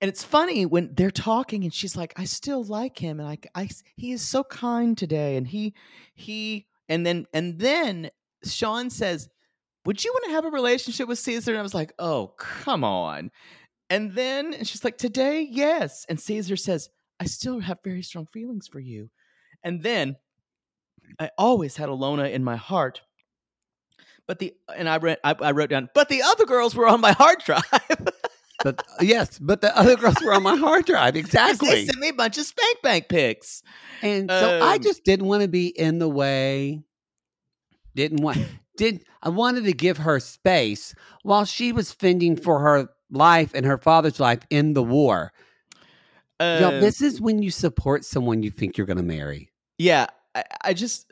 and 0.00 0.08
it's 0.08 0.24
funny 0.24 0.66
when 0.66 0.94
they're 0.94 1.10
talking, 1.10 1.64
and 1.64 1.72
she's 1.72 1.96
like, 1.96 2.12
"I 2.16 2.24
still 2.24 2.62
like 2.62 2.98
him, 2.98 3.18
and 3.18 3.28
I, 3.28 3.38
I, 3.54 3.68
he 3.96 4.12
is 4.12 4.20
so 4.20 4.44
kind 4.44 4.96
today." 4.96 5.36
And 5.36 5.46
he, 5.46 5.74
he, 6.14 6.66
and 6.88 7.04
then, 7.06 7.26
and 7.32 7.58
then 7.58 8.10
Sean 8.44 8.90
says, 8.90 9.28
"Would 9.84 10.04
you 10.04 10.12
want 10.12 10.26
to 10.26 10.32
have 10.32 10.44
a 10.44 10.50
relationship 10.50 11.08
with 11.08 11.18
Caesar?" 11.18 11.52
And 11.52 11.58
I 11.58 11.62
was 11.62 11.74
like, 11.74 11.92
"Oh, 11.98 12.34
come 12.38 12.84
on." 12.84 13.30
And 13.90 14.14
then 14.14 14.54
and 14.54 14.66
she's 14.66 14.84
like, 14.84 14.98
"Today, 14.98 15.46
yes." 15.50 16.06
And 16.08 16.20
Caesar 16.20 16.56
says, 16.56 16.88
"I 17.20 17.26
still 17.26 17.60
have 17.60 17.78
very 17.84 18.02
strong 18.02 18.26
feelings 18.32 18.68
for 18.68 18.80
you." 18.80 19.10
And 19.62 19.82
then 19.82 20.16
I 21.18 21.30
always 21.38 21.76
had 21.76 21.88
Alona 21.88 22.30
in 22.32 22.44
my 22.44 22.56
heart. 22.56 23.02
But 24.26 24.40
the 24.40 24.54
and 24.74 24.88
I 24.88 24.96
read 24.96 25.18
I, 25.22 25.34
I 25.40 25.52
wrote 25.52 25.70
down, 25.70 25.88
but 25.94 26.08
the 26.08 26.22
other 26.22 26.46
girls 26.46 26.74
were 26.74 26.88
on 26.88 27.00
my 27.00 27.12
hard 27.12 27.38
drive. 27.44 27.62
But 28.64 28.80
uh, 28.80 29.02
yes, 29.02 29.38
but 29.38 29.60
the 29.60 29.76
other 29.76 29.96
girls 29.96 30.16
were 30.24 30.32
on 30.32 30.42
my 30.42 30.56
hard 30.56 30.86
drive. 30.86 31.14
Exactly. 31.26 31.68
They 31.68 31.86
sent 31.86 31.98
me 31.98 32.08
a 32.08 32.14
bunch 32.14 32.38
of 32.38 32.44
spank 32.46 32.82
bank 32.82 33.08
pics. 33.08 33.62
And 34.02 34.30
so 34.30 34.60
I 34.62 34.76
Um, 34.76 34.82
just 34.82 35.04
didn't 35.04 35.26
want 35.26 35.42
to 35.42 35.48
be 35.48 35.66
in 35.68 35.98
the 35.98 36.08
way. 36.08 36.82
Didn't 37.94 38.20
want 38.22 38.38
did 38.76 39.04
I 39.22 39.30
wanted 39.30 39.64
to 39.64 39.72
give 39.72 39.98
her 39.98 40.20
space 40.20 40.94
while 41.22 41.44
she 41.44 41.72
was 41.72 41.92
fending 41.92 42.36
for 42.36 42.60
her 42.60 42.88
life 43.10 43.52
and 43.54 43.64
her 43.64 43.78
father's 43.78 44.20
life 44.20 44.40
in 44.50 44.74
the 44.74 44.82
war. 44.82 45.32
Uh, 46.38 46.80
this 46.80 47.00
is 47.00 47.20
when 47.20 47.42
you 47.42 47.50
support 47.50 48.04
someone 48.04 48.42
you 48.42 48.50
think 48.50 48.76
you're 48.76 48.86
going 48.86 48.98
to 48.98 49.02
marry. 49.02 49.50
yeah, 49.78 50.06
I, 50.34 50.44
I 50.62 50.72
just 50.74 51.10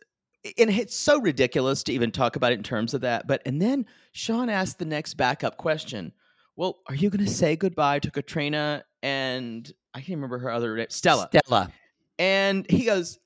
and 0.59 0.69
it's 0.69 0.95
so 0.95 1.19
ridiculous 1.21 1.83
to 1.85 1.93
even 1.95 2.11
talk 2.11 2.37
about 2.37 2.53
it 2.53 2.57
in 2.59 2.63
terms 2.63 2.93
of 2.93 3.01
that. 3.01 3.27
But 3.27 3.41
and 3.47 3.63
then 3.63 3.87
Sean 4.13 4.51
asked 4.51 4.79
the 4.79 4.85
next 4.85 5.15
backup 5.15 5.57
question. 5.57 6.13
Well, 6.57 6.79
are 6.87 6.95
you 6.95 7.11
going 7.11 7.25
to 7.25 7.31
say 7.31 7.57
goodbye 7.57 7.99
to 8.01 8.11
Katrina 8.11 8.85
and 9.03 9.71
I 9.93 9.99
can't 10.01 10.17
remember 10.17 10.39
her 10.39 10.51
other 10.51 10.77
name, 10.77 10.87
Stella? 10.89 11.29
Stella, 11.35 11.73
And 12.19 12.69
he 12.71 12.85
goes, 12.85 13.19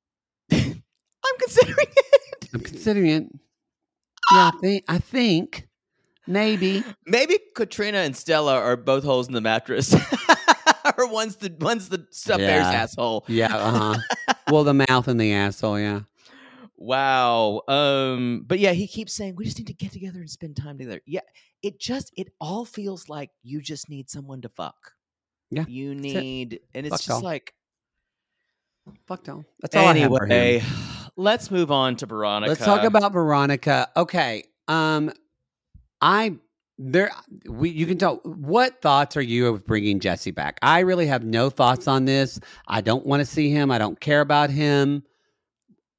"I'm 0.52 0.82
considering 1.40 1.86
it." 1.96 2.48
I'm 2.54 2.60
considering 2.60 3.06
it. 3.10 3.24
Yeah, 4.32 4.50
I 4.54 4.58
think, 4.60 4.84
I 4.88 4.98
think 4.98 5.68
maybe. 6.26 6.82
Maybe 7.06 7.38
Katrina 7.54 7.98
and 7.98 8.16
Stella 8.16 8.54
are 8.54 8.76
both 8.76 9.04
holes 9.04 9.28
in 9.28 9.34
the 9.34 9.40
mattress. 9.40 9.94
or 10.96 11.08
one's 11.08 11.36
the 11.36 11.54
one's 11.60 11.88
the 11.88 12.06
stuffed 12.10 12.38
bear's 12.38 12.64
Yeah. 12.66 12.72
asshole. 12.82 13.24
Yeah, 13.28 13.56
uh 13.56 13.94
huh. 13.94 14.34
well, 14.50 14.64
the 14.64 14.74
mouth 14.74 15.08
and 15.08 15.20
the 15.20 15.32
asshole, 15.32 15.78
yeah. 15.78 16.00
Wow. 16.76 17.62
Um, 17.68 18.44
but 18.46 18.58
yeah, 18.58 18.72
he 18.72 18.86
keeps 18.86 19.12
saying 19.14 19.36
we 19.36 19.44
just 19.44 19.58
need 19.58 19.66
to 19.68 19.72
get 19.74 19.92
together 19.92 20.20
and 20.20 20.30
spend 20.30 20.56
time 20.56 20.78
together. 20.78 21.00
Yeah, 21.06 21.20
it 21.62 21.80
just 21.80 22.12
it 22.16 22.28
all 22.40 22.64
feels 22.64 23.08
like 23.08 23.30
you 23.42 23.60
just 23.60 23.88
need 23.88 24.10
someone 24.10 24.42
to 24.42 24.48
fuck. 24.50 24.92
Yeah, 25.50 25.64
You 25.68 25.92
it. 25.92 25.98
need 25.98 26.60
and 26.74 26.86
it's 26.86 26.94
Fuck 26.96 27.00
just 27.00 27.10
all. 27.10 27.20
like 27.22 27.54
Fuck 29.06 29.24
down. 29.24 29.44
That's 29.60 29.74
all 29.74 29.86
I 29.86 29.96
have 29.98 30.10
for 30.12 30.26
him. 30.26 30.62
let's 31.16 31.50
move 31.50 31.70
on 31.72 31.96
to 31.96 32.06
Veronica. 32.06 32.50
Let's 32.50 32.64
talk 32.64 32.84
about 32.84 33.12
Veronica. 33.12 33.88
Okay. 33.96 34.44
Um, 34.68 35.12
I 36.00 36.36
there 36.78 37.10
we 37.48 37.70
you 37.70 37.86
can 37.86 37.96
tell 37.98 38.16
what 38.24 38.80
thoughts 38.82 39.16
are 39.16 39.22
you 39.22 39.46
of 39.48 39.64
bringing 39.66 39.98
Jesse 39.98 40.30
back? 40.30 40.58
I 40.62 40.80
really 40.80 41.06
have 41.06 41.24
no 41.24 41.48
thoughts 41.50 41.88
on 41.88 42.04
this. 42.04 42.38
I 42.68 42.80
don't 42.80 43.06
want 43.06 43.20
to 43.20 43.26
see 43.26 43.50
him. 43.50 43.70
I 43.70 43.78
don't 43.78 43.98
care 43.98 44.20
about 44.20 44.50
him. 44.50 45.02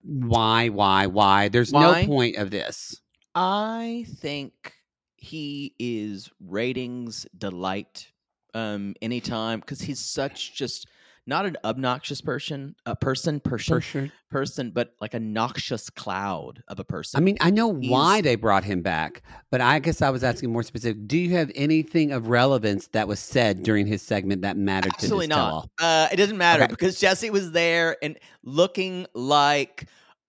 Why? 0.07 0.69
Why? 0.69 1.07
Why? 1.07 1.49
There's 1.49 1.71
Why? 1.71 2.01
no 2.01 2.07
point 2.07 2.37
of 2.37 2.49
this. 2.49 3.01
I 3.35 4.05
think 4.15 4.73
he 5.17 5.75
is 5.79 6.29
ratings 6.39 7.25
delight 7.37 8.11
um 8.53 8.95
anytime 9.01 9.59
because 9.59 9.81
he's 9.81 9.99
such 9.99 10.55
just 10.55 10.87
not 11.27 11.45
an 11.45 11.57
obnoxious 11.63 12.21
person 12.21 12.75
a 12.85 12.95
person 12.95 13.39
person 13.39 13.81
sure. 13.81 14.09
person 14.29 14.71
but 14.71 14.93
like 15.01 15.13
a 15.13 15.19
noxious 15.19 15.89
cloud 15.89 16.63
of 16.69 16.79
a 16.79 16.83
person 16.83 17.17
I 17.17 17.21
mean, 17.21 17.37
I 17.41 17.51
know 17.51 17.67
why 17.67 18.21
they 18.21 18.35
brought 18.35 18.63
him 18.63 18.81
back, 18.81 19.21
but 19.51 19.61
I 19.61 19.79
guess 19.79 20.01
I 20.01 20.09
was 20.09 20.23
asking 20.23 20.51
more 20.51 20.63
specific. 20.63 21.07
Do 21.07 21.17
you 21.17 21.31
have 21.35 21.51
anything 21.53 22.11
of 22.11 22.29
relevance 22.29 22.87
that 22.89 23.07
was 23.07 23.19
said 23.19 23.63
during 23.63 23.85
his 23.85 24.01
segment 24.01 24.41
that 24.41 24.57
mattered 24.57 24.93
absolutely 24.93 25.27
not 25.27 25.69
uh 25.79 26.07
it 26.11 26.15
doesn't 26.15 26.37
matter 26.37 26.63
Okay. 26.63 26.71
because 26.71 26.99
jesse 26.99 27.29
was 27.29 27.51
there 27.51 27.97
and 28.01 28.17
looking 28.43 29.05
like 29.13 29.87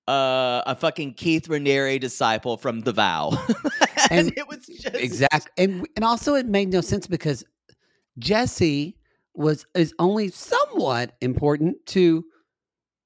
uh, 0.09 0.63
a 0.67 0.75
fucking 0.75 1.13
Keith 1.13 1.49
Raniere 1.49 2.01
disciple 2.01 2.57
from 2.57 2.81
The 2.81 2.93
Vow, 2.93 3.31
and, 4.11 4.11
And 4.11 4.39
it 4.39 4.49
was 4.49 4.67
just 4.67 4.97
Exact, 4.97 5.51
and 5.59 5.87
and 5.97 6.05
also 6.05 6.35
it 6.35 6.47
made 6.47 6.71
no 6.71 6.81
sense 6.81 7.07
because 7.07 7.45
Jesse 8.19 8.97
was 9.39 9.64
is 9.74 9.95
only 9.99 10.28
somewhat 10.28 11.16
important 11.20 11.76
to. 11.86 12.24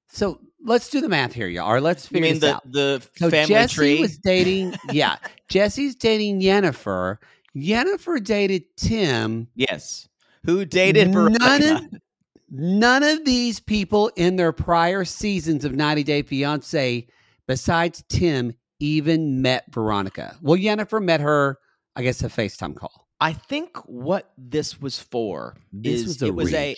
So 0.09 0.39
let's 0.63 0.89
do 0.89 1.01
the 1.01 1.09
math 1.09 1.33
here, 1.33 1.47
y'all. 1.47 1.71
Or 1.71 1.79
let's 1.81 2.05
You 2.11 2.15
figure 2.15 2.31
mean 2.31 2.39
this 2.39 2.49
the 2.49 2.55
out. 2.55 2.71
the 2.71 3.07
So 3.17 3.29
family 3.29 3.47
Jesse 3.55 3.73
tree? 3.75 3.99
was 4.01 4.17
dating. 4.17 4.73
Yeah, 4.91 5.17
Jesse's 5.49 5.95
dating 5.95 6.41
Yennefer. 6.41 7.17
Yennefer 7.55 8.23
dated 8.23 8.63
Tim. 8.77 9.47
yes, 9.55 10.07
who 10.45 10.65
dated 10.65 11.09
None 11.11 11.31
Veronica? 11.37 11.75
of, 11.93 12.01
none 12.49 13.03
of 13.03 13.25
these 13.25 13.59
people 13.59 14.09
in 14.15 14.35
their 14.35 14.51
prior 14.51 15.05
seasons 15.05 15.63
of 15.63 15.73
90 15.75 16.03
Day 16.03 16.21
Fiance, 16.23 17.07
besides 17.47 18.03
Tim, 18.09 18.53
even 18.79 19.41
met 19.41 19.65
Veronica. 19.71 20.35
Well, 20.41 20.57
Yennefer 20.59 21.01
met 21.01 21.21
her, 21.21 21.59
I 21.95 22.01
guess, 22.01 22.23
a 22.23 22.27
FaceTime 22.27 22.75
call. 22.75 23.02
I 23.19 23.33
think 23.33 23.77
what 23.85 24.31
this 24.37 24.81
was 24.81 24.99
for 24.99 25.55
This 25.71 26.01
is 26.01 26.07
was 26.07 26.21
it 26.21 26.35
was 26.35 26.53
a 26.53 26.75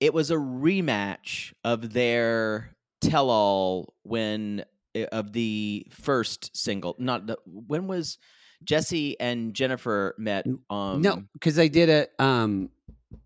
it 0.00 0.12
was 0.14 0.30
a 0.30 0.36
rematch 0.36 1.52
of 1.64 1.92
their 1.92 2.74
tell 3.00 3.30
all 3.30 3.94
when 4.02 4.64
eh, 4.94 5.06
of 5.12 5.32
the 5.32 5.86
first 5.90 6.56
single. 6.56 6.96
Not 6.98 7.26
the 7.26 7.38
when 7.46 7.86
was 7.86 8.18
Jesse 8.64 9.18
and 9.20 9.54
Jennifer 9.54 10.14
met? 10.18 10.46
Um, 10.68 11.02
no, 11.02 11.22
because 11.32 11.54
they 11.54 11.68
did 11.68 11.88
it. 11.88 12.12
um, 12.18 12.70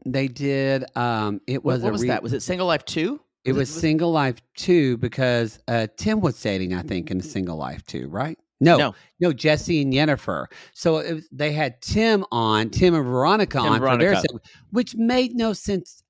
they 0.06 0.28
did 0.28 0.84
um, 0.96 1.40
it 1.46 1.64
was 1.64 1.82
what 1.82 1.88
a 1.88 1.92
was 1.92 2.02
re- 2.02 2.08
that? 2.08 2.22
Was 2.22 2.32
it 2.32 2.42
Single 2.42 2.66
Life 2.66 2.84
Two? 2.84 3.20
It 3.44 3.52
Was 3.52 3.56
it- 3.56 3.61
was 3.61 3.80
Single 3.80 4.12
Life 4.12 4.36
2 4.56 4.98
because 4.98 5.58
uh, 5.66 5.86
Tim 5.96 6.20
was 6.20 6.38
dating, 6.42 6.74
I 6.74 6.82
think, 6.82 7.11
in 7.11 7.22
Single 7.22 7.56
Life 7.56 7.82
2, 7.86 8.08
right? 8.08 8.38
No, 8.61 8.76
No. 8.76 8.94
no, 9.20 9.32
Jesse 9.32 9.82
and 9.82 9.92
Yennefer. 9.92 10.46
So 10.74 10.98
it 10.98 11.14
was, 11.14 11.28
they 11.32 11.52
had 11.52 11.80
Tim 11.80 12.24
on, 12.30 12.70
Tim 12.70 12.94
and 12.94 13.04
Veronica 13.04 13.58
Tim 13.58 13.66
on 13.66 13.82
and 13.82 13.84
for 13.84 13.96
their 13.96 14.14
segment, 14.16 14.44
which 14.70 14.94
made 14.96 15.34
no 15.34 15.52
sense 15.52 16.02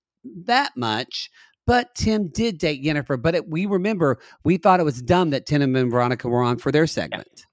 that 0.44 0.76
much. 0.76 1.30
But 1.66 1.94
Tim 1.94 2.28
did 2.28 2.59
date 2.59 2.82
Yennefer. 2.82 3.20
But 3.22 3.36
it, 3.36 3.48
we 3.48 3.66
remember 3.66 4.18
we 4.42 4.57
thought 4.57 4.80
it 4.80 4.84
was 4.84 5.01
dumb 5.01 5.30
that 5.30 5.46
Tim 5.46 5.62
and 5.62 5.90
Veronica 5.90 6.28
were 6.28 6.42
on 6.42 6.59
for 6.59 6.72
their 6.72 6.86
segment. 6.88 7.46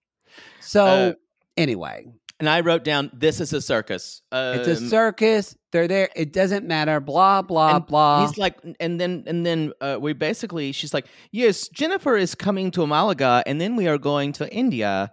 So 0.60 0.86
Uh, 0.86 1.14
anyway, 1.56 2.08
And 2.40 2.48
I 2.48 2.60
wrote 2.62 2.84
down, 2.84 3.10
"This 3.14 3.42
is 3.42 3.52
a 3.54 3.62
circus." 3.62 4.22
it's 4.32 4.68
a 4.68 4.78
Um, 4.84 4.90
circus. 4.90 5.56
They're 5.72 5.88
there. 5.88 6.10
It 6.16 6.32
doesn't 6.34 6.68
matter. 6.68 7.00
Blah 7.00 7.42
blah 7.42 7.80
blah. 7.80 8.26
He's 8.28 8.38
like, 8.38 8.58
and 8.80 9.02
then 9.02 9.24
and 9.26 9.44
then 9.46 9.74
uh, 9.82 9.98
we 10.00 10.14
basically, 10.14 10.72
she's 10.72 10.94
like, 10.94 11.08
yes, 11.32 11.68
Jennifer 11.70 12.16
is 12.16 12.36
coming 12.36 12.70
to 12.72 12.86
Malaga, 12.86 13.42
and 13.48 13.60
then 13.60 13.76
we 13.76 13.88
are 13.88 13.98
going 13.98 14.34
to 14.34 14.48
India, 14.54 15.12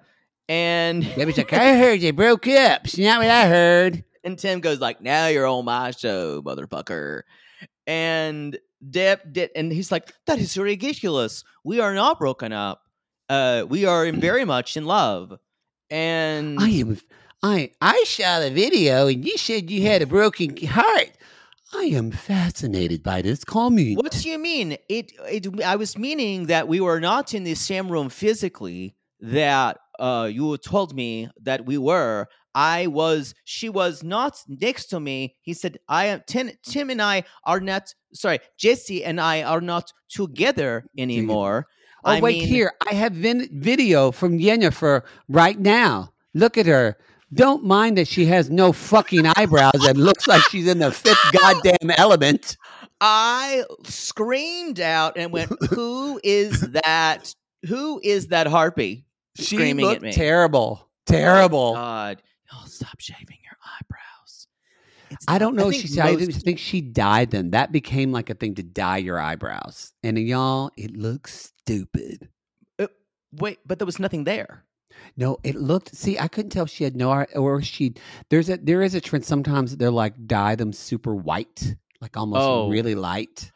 and 0.48 1.02
They 1.16 1.24
was 1.24 1.38
like, 1.38 1.52
I 1.54 1.76
heard 1.78 2.00
they 2.02 2.10
broke 2.10 2.46
up. 2.46 2.82
It's 2.84 2.98
not 2.98 3.20
what 3.20 3.30
I 3.30 3.48
heard. 3.48 4.04
and 4.22 4.38
Tim 4.38 4.60
goes 4.60 4.80
like, 4.80 5.00
now 5.00 5.26
you're 5.28 5.46
on 5.46 5.64
my 5.64 5.92
show, 5.92 6.42
motherfucker, 6.42 7.22
and 7.86 8.58
Deb 8.90 9.32
did, 9.32 9.50
and 9.56 9.72
he's 9.72 9.90
like, 9.90 10.12
that 10.26 10.38
is 10.38 10.56
ridiculous. 10.58 11.42
We 11.64 11.80
are 11.80 11.94
not 11.94 12.18
broken 12.18 12.52
up. 12.52 12.82
Uh, 13.28 13.64
we 13.68 13.86
are 13.86 14.10
very 14.12 14.44
much 14.44 14.76
in 14.76 14.84
love, 14.84 15.32
and 15.90 16.58
I 16.60 16.68
am. 16.68 16.98
I 17.42 17.70
I 17.80 18.04
saw 18.06 18.40
the 18.40 18.50
video 18.50 19.06
and 19.06 19.24
you 19.24 19.36
said 19.36 19.70
you 19.70 19.82
had 19.82 20.02
a 20.02 20.06
broken 20.06 20.56
heart. 20.66 21.10
I 21.74 21.84
am 21.86 22.10
fascinated 22.12 23.02
by 23.02 23.22
this. 23.22 23.44
Call 23.44 23.70
me. 23.70 23.96
What 23.96 24.12
do 24.12 24.28
you 24.28 24.38
mean? 24.38 24.76
It, 24.88 25.12
it. 25.28 25.62
I 25.62 25.76
was 25.76 25.98
meaning 25.98 26.46
that 26.46 26.68
we 26.68 26.80
were 26.80 27.00
not 27.00 27.34
in 27.34 27.44
the 27.44 27.54
same 27.54 27.90
room 27.90 28.08
physically. 28.08 28.94
That 29.20 29.78
uh, 29.98 30.28
you 30.30 30.56
told 30.58 30.94
me 30.94 31.28
that 31.42 31.66
we 31.66 31.78
were. 31.78 32.28
I 32.54 32.86
was. 32.86 33.34
She 33.44 33.68
was 33.68 34.04
not 34.04 34.38
next 34.46 34.86
to 34.86 35.00
me. 35.00 35.36
He 35.40 35.54
said, 35.54 35.78
"I 35.88 36.06
am." 36.06 36.22
Tim, 36.26 36.50
Tim 36.62 36.90
and 36.90 37.02
I 37.02 37.24
are 37.44 37.60
not. 37.60 37.92
Sorry, 38.12 38.38
Jesse 38.56 39.04
and 39.04 39.20
I 39.20 39.42
are 39.42 39.60
not 39.60 39.92
together 40.08 40.84
anymore. 40.96 41.66
Oh 42.04 42.10
I 42.10 42.20
wait, 42.20 42.38
mean- 42.40 42.48
here 42.48 42.72
I 42.90 42.94
have 42.94 43.12
vin- 43.12 43.48
video 43.52 44.10
from 44.12 44.38
Yennefer 44.38 45.02
right 45.28 45.58
now. 45.58 46.12
Look 46.34 46.58
at 46.58 46.66
her. 46.66 46.96
Don't 47.32 47.64
mind 47.64 47.98
that 47.98 48.06
she 48.06 48.26
has 48.26 48.50
no 48.50 48.72
fucking 48.72 49.26
eyebrows 49.36 49.84
and 49.86 49.98
looks 49.98 50.28
like 50.28 50.42
she's 50.50 50.68
in 50.68 50.78
the 50.78 50.92
fifth 50.92 51.18
goddamn 51.32 51.90
element. 51.96 52.56
I 53.00 53.64
screamed 53.84 54.78
out 54.80 55.16
and 55.16 55.32
went, 55.32 55.50
"Who 55.70 56.20
is 56.22 56.60
that? 56.60 57.34
Who 57.66 58.00
is 58.04 58.28
that 58.28 58.46
harpy?" 58.46 59.04
She 59.36 59.56
Screaming 59.56 59.90
at 59.90 60.02
me. 60.02 60.12
terrible. 60.12 60.80
Oh, 60.82 60.88
terrible. 61.06 61.74
God, 61.74 62.22
y'all 62.52 62.66
stop 62.66 63.00
shaving. 63.00 63.38
It's 65.14 65.24
I 65.28 65.38
don't 65.38 65.54
know. 65.56 65.70
think 65.70 65.86
She, 65.88 66.00
I 66.00 66.16
think 66.16 66.58
she 66.58 66.80
dyed 66.80 67.30
them. 67.30 67.50
That 67.50 67.72
became 67.72 68.12
like 68.12 68.30
a 68.30 68.34
thing 68.34 68.54
to 68.56 68.62
dye 68.62 68.98
your 68.98 69.18
eyebrows. 69.18 69.92
And 70.02 70.18
y'all, 70.18 70.70
it 70.76 70.96
looks 70.96 71.52
stupid. 71.62 72.28
Uh, 72.78 72.86
wait, 73.32 73.58
but 73.66 73.78
there 73.78 73.86
was 73.86 73.98
nothing 73.98 74.24
there. 74.24 74.64
No, 75.16 75.38
it 75.44 75.54
looked. 75.56 75.94
See, 75.94 76.18
I 76.18 76.28
couldn't 76.28 76.50
tell 76.50 76.64
if 76.64 76.70
she 76.70 76.84
had 76.84 76.96
no 76.96 77.10
eye 77.10 77.26
or 77.34 77.60
she. 77.62 77.94
There's 78.30 78.48
a 78.48 78.56
there 78.58 78.82
is 78.82 78.94
a 78.94 79.00
trend. 79.00 79.24
Sometimes 79.24 79.76
they're 79.76 79.90
like 79.90 80.14
dye 80.26 80.54
them 80.54 80.72
super 80.72 81.14
white, 81.14 81.74
like 82.00 82.16
almost 82.16 82.40
Oh. 82.42 82.68
really 82.68 82.94
light. 82.94 83.50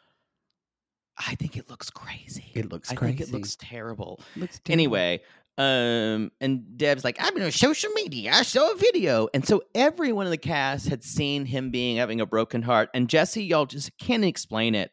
I 1.27 1.35
think 1.35 1.57
it 1.57 1.69
looks 1.69 1.89
crazy. 1.89 2.45
It 2.55 2.71
looks 2.71 2.91
I 2.91 2.95
crazy. 2.95 3.17
think 3.17 3.29
it 3.29 3.33
looks 3.33 3.57
terrible. 3.57 4.21
Looks 4.37 4.59
terrible. 4.63 4.73
Anyway, 4.73 5.21
um, 5.59 6.31
and 6.39 6.77
Deb's 6.77 7.03
like, 7.03 7.17
I'm 7.19 7.35
on 7.41 7.51
social 7.51 7.91
media. 7.91 8.31
I 8.33 8.43
saw 8.43 8.71
a 8.71 8.77
video, 8.77 9.27
and 9.33 9.45
so 9.45 9.61
everyone 9.75 10.25
in 10.25 10.31
the 10.31 10.37
cast 10.37 10.87
had 10.87 11.03
seen 11.03 11.45
him 11.45 11.69
being 11.69 11.97
having 11.97 12.21
a 12.21 12.25
broken 12.25 12.61
heart, 12.61 12.89
and 12.93 13.09
Jesse, 13.09 13.43
y'all 13.43 13.65
just 13.65 13.91
can't 13.97 14.23
explain 14.23 14.73
it. 14.73 14.91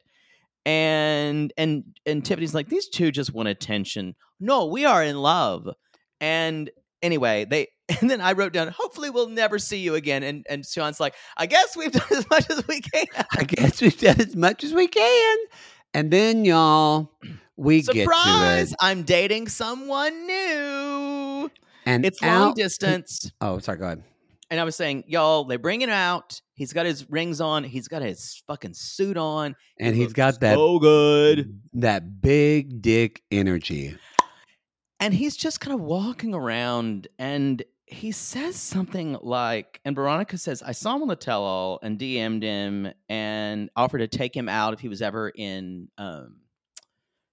And 0.67 1.53
and 1.57 1.85
and 2.05 2.25
Tiffany's 2.25 2.53
like, 2.53 2.69
these 2.69 2.89
two 2.89 3.13
just 3.13 3.33
want 3.33 3.49
attention. 3.49 4.17
No, 4.41 4.67
we 4.67 4.85
are 4.85 5.05
in 5.05 5.17
love. 5.19 5.69
And 6.21 6.69
anyway, 7.01 7.45
they 7.45 7.69
and 8.01 8.11
then 8.11 8.21
I 8.21 8.33
wrote 8.33 8.53
down, 8.53 8.67
hopefully 8.69 9.09
we'll 9.09 9.29
never 9.29 9.61
see 9.61 9.79
you 9.79 9.95
again. 9.95 10.25
And 10.25 10.45
and 10.51 10.67
Sean's 10.67 10.99
like, 10.99 11.15
I 11.37 11.47
guess 11.47 11.77
we've 11.77 11.93
done 11.93 12.09
as 12.11 12.29
much 12.29 12.51
as 12.51 12.67
we 12.67 12.81
can. 12.81 13.07
I 13.39 13.45
guess 13.45 13.81
we've 13.81 13.97
done 13.97 14.21
as 14.21 14.35
much 14.35 14.65
as 14.65 14.73
we 14.73 14.89
can, 14.89 15.39
and 15.95 16.11
then 16.11 16.45
y'all, 16.45 17.13
we 17.57 17.83
get 17.83 17.93
to 17.93 18.01
Surprise! 18.03 18.75
I'm 18.81 19.03
dating 19.03 19.49
someone 19.49 20.27
new. 20.27 21.51
and 21.87 22.05
It's 22.05 22.21
long 22.23 22.51
out- 22.51 22.57
distance. 22.57 23.31
Oh, 23.41 23.59
sorry. 23.59 23.79
Go 23.79 23.85
ahead. 23.87 24.03
And 24.51 24.61
I 24.61 24.65
was 24.65 24.77
saying, 24.77 25.05
y'all, 25.09 25.43
they 25.45 25.57
bring 25.57 25.81
it 25.81 25.89
out. 25.89 26.41
He's 26.55 26.73
got 26.73 26.87
his 26.87 27.11
rings 27.11 27.41
on. 27.41 27.65
He's 27.65 27.89
got 27.89 28.01
his 28.03 28.43
fucking 28.47 28.75
suit 28.75 29.17
on. 29.17 29.57
And 29.81 29.95
He 29.95 30.03
he's 30.03 30.09
looks 30.11 30.17
got 30.17 30.41
that 30.41 30.55
so 30.55 30.79
good. 30.79 31.61
that 31.75 32.21
big 32.23 32.81
dick 32.81 33.23
energy. 33.33 33.97
And 35.01 35.13
he's 35.13 35.37
just 35.37 35.61
kind 35.61 35.75
of 35.75 35.81
walking 35.81 36.33
around 36.33 37.09
and 37.19 37.63
he 37.87 38.13
says 38.13 38.57
something 38.57 39.17
like, 39.21 39.81
and 39.85 39.95
Veronica 39.97 40.39
says, 40.39 40.63
I 40.63 40.73
saw 40.73 40.95
him 40.97 41.03
on 41.03 41.09
the 41.09 41.17
tell 41.17 41.43
all 41.43 41.79
and 41.83 41.99
DM'd 41.99 42.43
him 42.43 42.93
and 43.09 43.69
offered 43.77 43.99
to 43.99 44.09
take 44.09 44.35
him 44.37 44.49
out 44.49 44.73
if 44.75 44.81
he 44.81 44.89
was 44.89 45.03
ever 45.03 45.29
in 45.29 45.89
um, 45.99 46.37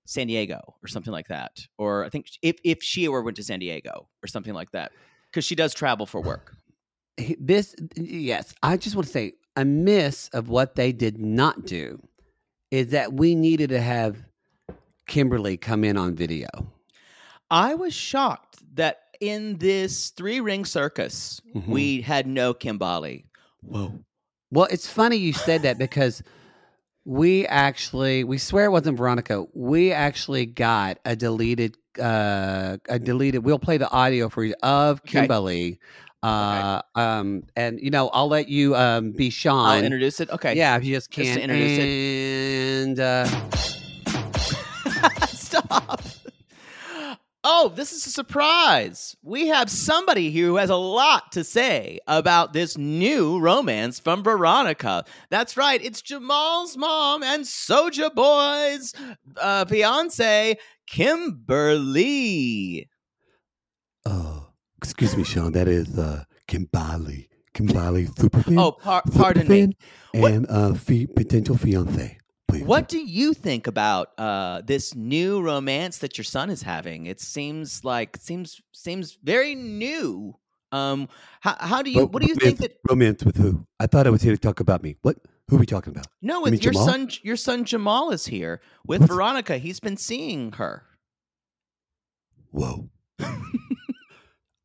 San 0.05 0.27
Diego 0.27 0.59
or 0.83 0.87
something 0.87 1.13
like 1.13 1.27
that. 1.27 1.59
Or 1.77 2.03
I 2.05 2.09
think 2.09 2.27
if, 2.41 2.57
if 2.63 2.81
she 2.83 3.05
ever 3.05 3.21
went 3.21 3.37
to 3.37 3.43
San 3.43 3.59
Diego 3.59 4.07
or 4.23 4.27
something 4.27 4.53
like 4.53 4.71
that. 4.71 4.91
Because 5.31 5.45
she 5.45 5.55
does 5.55 5.73
travel 5.73 6.05
for 6.05 6.21
work. 6.21 6.55
This, 7.39 7.75
yes, 7.95 8.53
I 8.61 8.77
just 8.77 8.95
want 8.95 9.07
to 9.07 9.13
say 9.13 9.33
a 9.55 9.65
miss 9.65 10.29
of 10.29 10.49
what 10.49 10.75
they 10.75 10.91
did 10.91 11.17
not 11.17 11.65
do 11.65 11.99
is 12.71 12.89
that 12.89 13.13
we 13.13 13.33
needed 13.35 13.69
to 13.69 13.81
have 13.81 14.23
Kimberly 15.07 15.57
come 15.57 15.83
in 15.83 15.97
on 15.97 16.15
video. 16.15 16.47
I 17.49 17.75
was 17.75 17.93
shocked 17.93 18.57
that 18.75 18.99
in 19.21 19.57
this 19.57 20.09
three 20.09 20.39
ring 20.39 20.65
circus, 20.65 21.39
Mhm. 21.55 21.67
we 21.67 22.01
had 22.01 22.25
no 22.27 22.53
Kimbali. 22.53 23.25
Whoa. 23.61 24.03
Well, 24.51 24.67
it's 24.71 24.87
funny 24.87 25.15
you 25.17 25.33
said 25.33 25.61
that 25.63 25.77
because 25.77 26.21
we 27.05 27.45
actually 27.47 28.23
we 28.23 28.37
swear 28.37 28.65
it 28.65 28.71
wasn't 28.71 28.97
Veronica. 28.97 29.45
We 29.53 29.91
actually 29.91 30.45
got 30.45 30.99
a 31.05 31.15
deleted 31.15 31.77
uh 31.99 32.77
a 32.89 32.99
deleted 32.99 33.43
we'll 33.43 33.59
play 33.59 33.77
the 33.77 33.89
audio 33.89 34.29
for 34.29 34.43
you 34.43 34.55
of 34.63 35.01
Okay. 35.01 35.11
Kimberly. 35.21 35.79
Uh 36.21 36.81
um 36.95 37.43
and 37.55 37.79
you 37.81 37.91
know, 37.91 38.09
I'll 38.09 38.29
let 38.29 38.47
you 38.47 38.75
um 38.75 39.11
be 39.11 39.29
Sean. 39.29 39.67
I'll 39.67 39.83
introduce 39.83 40.19
it. 40.21 40.29
Okay. 40.29 40.55
Yeah, 40.55 40.77
if 40.77 40.85
you 40.85 40.95
just 40.95 41.11
Just 41.11 41.33
to 41.33 41.41
can 41.41 41.51
introduce 41.51 41.77
it. 41.77 41.89
and 42.87 42.99
uh 42.99 43.27
Oh, 47.45 47.71
this 47.75 47.91
is 47.91 48.07
a 48.07 48.09
surprise. 48.09 49.17
We 49.21 49.47
have 49.47 49.69
somebody 49.69 50.31
here 50.31 50.47
who 50.47 50.55
has 50.55 50.69
a 50.69 50.77
lot 50.77 51.33
to 51.33 51.43
say 51.43 51.99
about 52.07 52.53
this 52.53 52.77
new 52.77 53.37
romance 53.39 53.99
from 53.99 54.23
Veronica. 54.23 55.03
That's 55.29 55.57
right, 55.57 55.83
it's 55.83 56.01
Jamal's 56.01 56.77
mom 56.77 57.21
and 57.21 57.43
Soja 57.43 58.13
Boy's 58.15 58.93
uh, 59.37 59.65
fiance, 59.65 60.55
Kimberly. 60.87 62.89
Uh, 64.05 64.39
excuse 64.77 65.15
me, 65.17 65.23
Sean. 65.23 65.51
That 65.51 65.67
is 65.67 65.99
uh, 65.99 66.23
Kimberly. 66.47 67.29
Kimbali 67.53 68.07
Superfan. 68.15 68.59
Oh, 68.59 68.71
par- 68.71 69.03
pardon 69.13 69.47
me. 69.47 69.67
Superfan 70.15 70.35
And 70.35 70.45
uh, 70.49 70.73
fi- 70.73 71.05
potential 71.07 71.55
fiance. 71.57 72.17
Please. 72.47 72.63
What 72.63 72.87
do 72.87 72.99
you 72.99 73.33
think 73.33 73.67
about 73.67 74.09
uh, 74.17 74.61
this 74.61 74.93
new 74.95 75.41
romance 75.41 75.99
that 75.99 76.17
your 76.17 76.25
son 76.25 76.49
is 76.49 76.61
having? 76.61 77.05
It 77.07 77.19
seems 77.19 77.83
like 77.83 78.17
seems 78.17 78.61
seems 78.73 79.17
very 79.23 79.55
new. 79.55 80.35
Um, 80.71 81.07
how, 81.41 81.55
how 81.59 81.81
do 81.81 81.89
you? 81.91 82.01
Ro- 82.01 82.05
What 82.07 82.21
do 82.21 82.27
you 82.27 82.35
think 82.35 82.59
romance- 82.59 82.73
that? 82.83 82.89
Romance 82.89 83.23
with 83.23 83.37
who? 83.37 83.65
I 83.79 83.87
thought 83.87 84.07
I 84.07 84.09
was 84.09 84.21
here 84.21 84.33
to 84.33 84.39
talk 84.39 84.59
about 84.59 84.83
me. 84.83 84.97
What? 85.01 85.17
Who 85.49 85.57
are 85.57 85.59
we 85.59 85.65
talking 85.65 85.91
about? 85.91 86.07
No, 86.21 86.41
mean 86.41 86.51
with 86.51 86.63
your 86.63 86.73
Jamal? 86.73 86.87
son. 86.87 87.09
Your 87.21 87.35
son 87.35 87.63
Jamal 87.65 88.11
is 88.11 88.25
here 88.27 88.61
with 88.85 89.01
What's- 89.01 89.13
Veronica. 89.13 89.57
He's 89.57 89.79
been 89.79 89.97
seeing 89.97 90.51
her. 90.53 90.83
Whoa. 92.51 92.89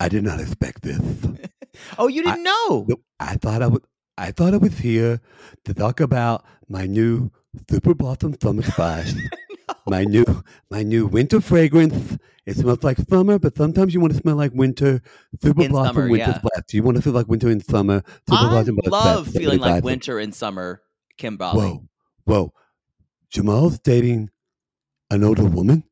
I 0.01 0.09
did 0.09 0.25
not 0.25 0.41
expect 0.41 0.83
this. 0.83 1.01
Oh, 1.97 2.09
you 2.09 2.25
didn't 2.25 2.43
know? 2.43 2.87
Nope. 2.89 3.03
I 3.21 3.35
thought 3.37 3.63
I 3.63 3.69
would. 3.69 3.85
I 4.17 4.33
thought 4.33 4.53
I 4.53 4.57
was 4.57 4.77
here 4.79 5.21
to 5.65 5.73
talk 5.75 6.01
about 6.01 6.45
my 6.69 6.87
new 6.87 7.31
Super 7.71 7.95
Blossom 7.95 8.37
Summer 8.41 8.63
Splash. 8.63 9.13
My 9.87 10.05
new, 10.05 10.25
my 10.71 10.83
new 10.83 11.07
winter 11.07 11.41
fragrance. 11.41 12.19
It 12.47 12.57
smells 12.57 12.83
like 12.83 12.99
summer, 13.09 13.39
but 13.39 13.57
sometimes 13.57 13.93
you 13.95 14.01
want 14.01 14.13
to 14.15 14.19
smell 14.19 14.37
like 14.37 14.53
winter. 14.53 15.01
Super 15.43 15.63
In 15.63 15.71
Blossom 15.71 15.95
summer, 15.95 16.09
Winter 16.11 16.31
yeah. 16.31 16.39
Splash. 16.39 16.63
You 16.73 16.83
want 16.83 16.97
to 16.97 17.03
feel 17.03 17.13
like 17.15 17.27
winter 17.29 17.49
in 17.51 17.61
summer. 17.61 18.03
Super 18.29 18.45
I 18.45 18.49
Blossom 18.51 18.79
love 18.87 19.29
Splash. 19.29 19.43
feeling 19.43 19.61
like 19.61 19.85
winter 19.85 20.19
and 20.19 20.35
summer, 20.35 20.83
Kimberly. 21.17 21.57
Whoa, 21.57 21.89
whoa! 22.25 22.53
Jamal's 23.31 23.79
dating 23.79 24.29
an 25.11 25.25
older 25.25 25.45
woman. 25.45 25.85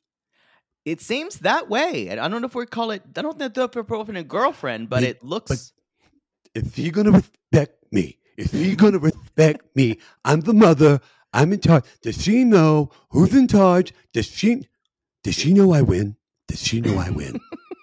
It 0.84 1.00
seems 1.00 1.36
that 1.40 1.68
way. 1.70 2.08
And 2.08 2.20
I 2.20 2.28
don't 2.28 2.40
know 2.42 2.48
if 2.48 2.54
we 2.54 2.66
call 2.66 2.90
it. 2.90 3.02
I 3.16 3.22
don't 3.22 3.38
know 3.38 3.46
if 3.46 3.54
they're 3.72 3.82
boyfriend 3.82 4.18
and 4.18 4.28
girlfriend, 4.28 4.88
but 4.90 4.96
But- 4.96 5.04
it 5.04 5.22
looks. 5.24 5.72
If 6.54 6.74
he 6.76 6.90
gonna 6.90 7.12
respect 7.12 7.84
me, 7.92 8.18
if 8.36 8.52
he 8.52 8.74
gonna 8.76 8.98
respect 8.98 9.74
me, 9.74 9.98
I'm 10.24 10.40
the 10.40 10.54
mother. 10.54 11.00
I'm 11.36 11.52
in 11.52 11.60
charge. 11.60 11.84
Does 12.02 12.22
she 12.22 12.44
know 12.44 12.90
who's 13.10 13.34
in 13.34 13.46
charge? 13.48 13.92
Does 14.12 14.26
she? 14.26 14.66
Does 15.22 15.34
she 15.34 15.52
know 15.52 15.72
I 15.72 15.82
win? 15.82 16.16
Does 16.48 16.62
she 16.62 16.80
know 16.80 16.98
I 16.98 17.10
win? 17.10 17.38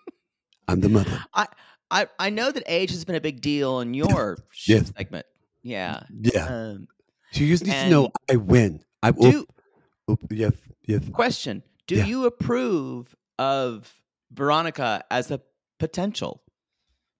I'm 0.67 0.81
the 0.81 0.89
mother. 0.89 1.23
I 1.33 1.47
I 1.91 2.07
I 2.19 2.29
know 2.29 2.51
that 2.51 2.63
age 2.67 2.89
has 2.91 3.05
been 3.05 3.15
a 3.15 3.21
big 3.21 3.41
deal 3.41 3.79
in 3.79 3.93
your 3.93 4.37
Yes. 4.67 4.91
segment. 4.97 5.25
Yeah. 5.61 6.03
Yeah. 6.19 6.45
Um, 6.47 6.87
She 7.31 7.47
just 7.47 7.63
needs 7.65 7.77
to 7.77 7.89
know 7.89 8.09
I 8.29 8.35
win. 8.37 8.81
I 9.01 9.11
do 9.11 9.45
oop, 10.09 10.19
oop, 10.23 10.31
yes, 10.31 10.53
yes. 10.85 11.01
question: 11.11 11.63
Do 11.87 11.95
Yeah. 11.95 12.05
you 12.05 12.25
approve 12.25 13.15
of 13.39 13.93
Veronica 14.31 15.03
as 15.11 15.31
a 15.31 15.41
potential 15.79 16.42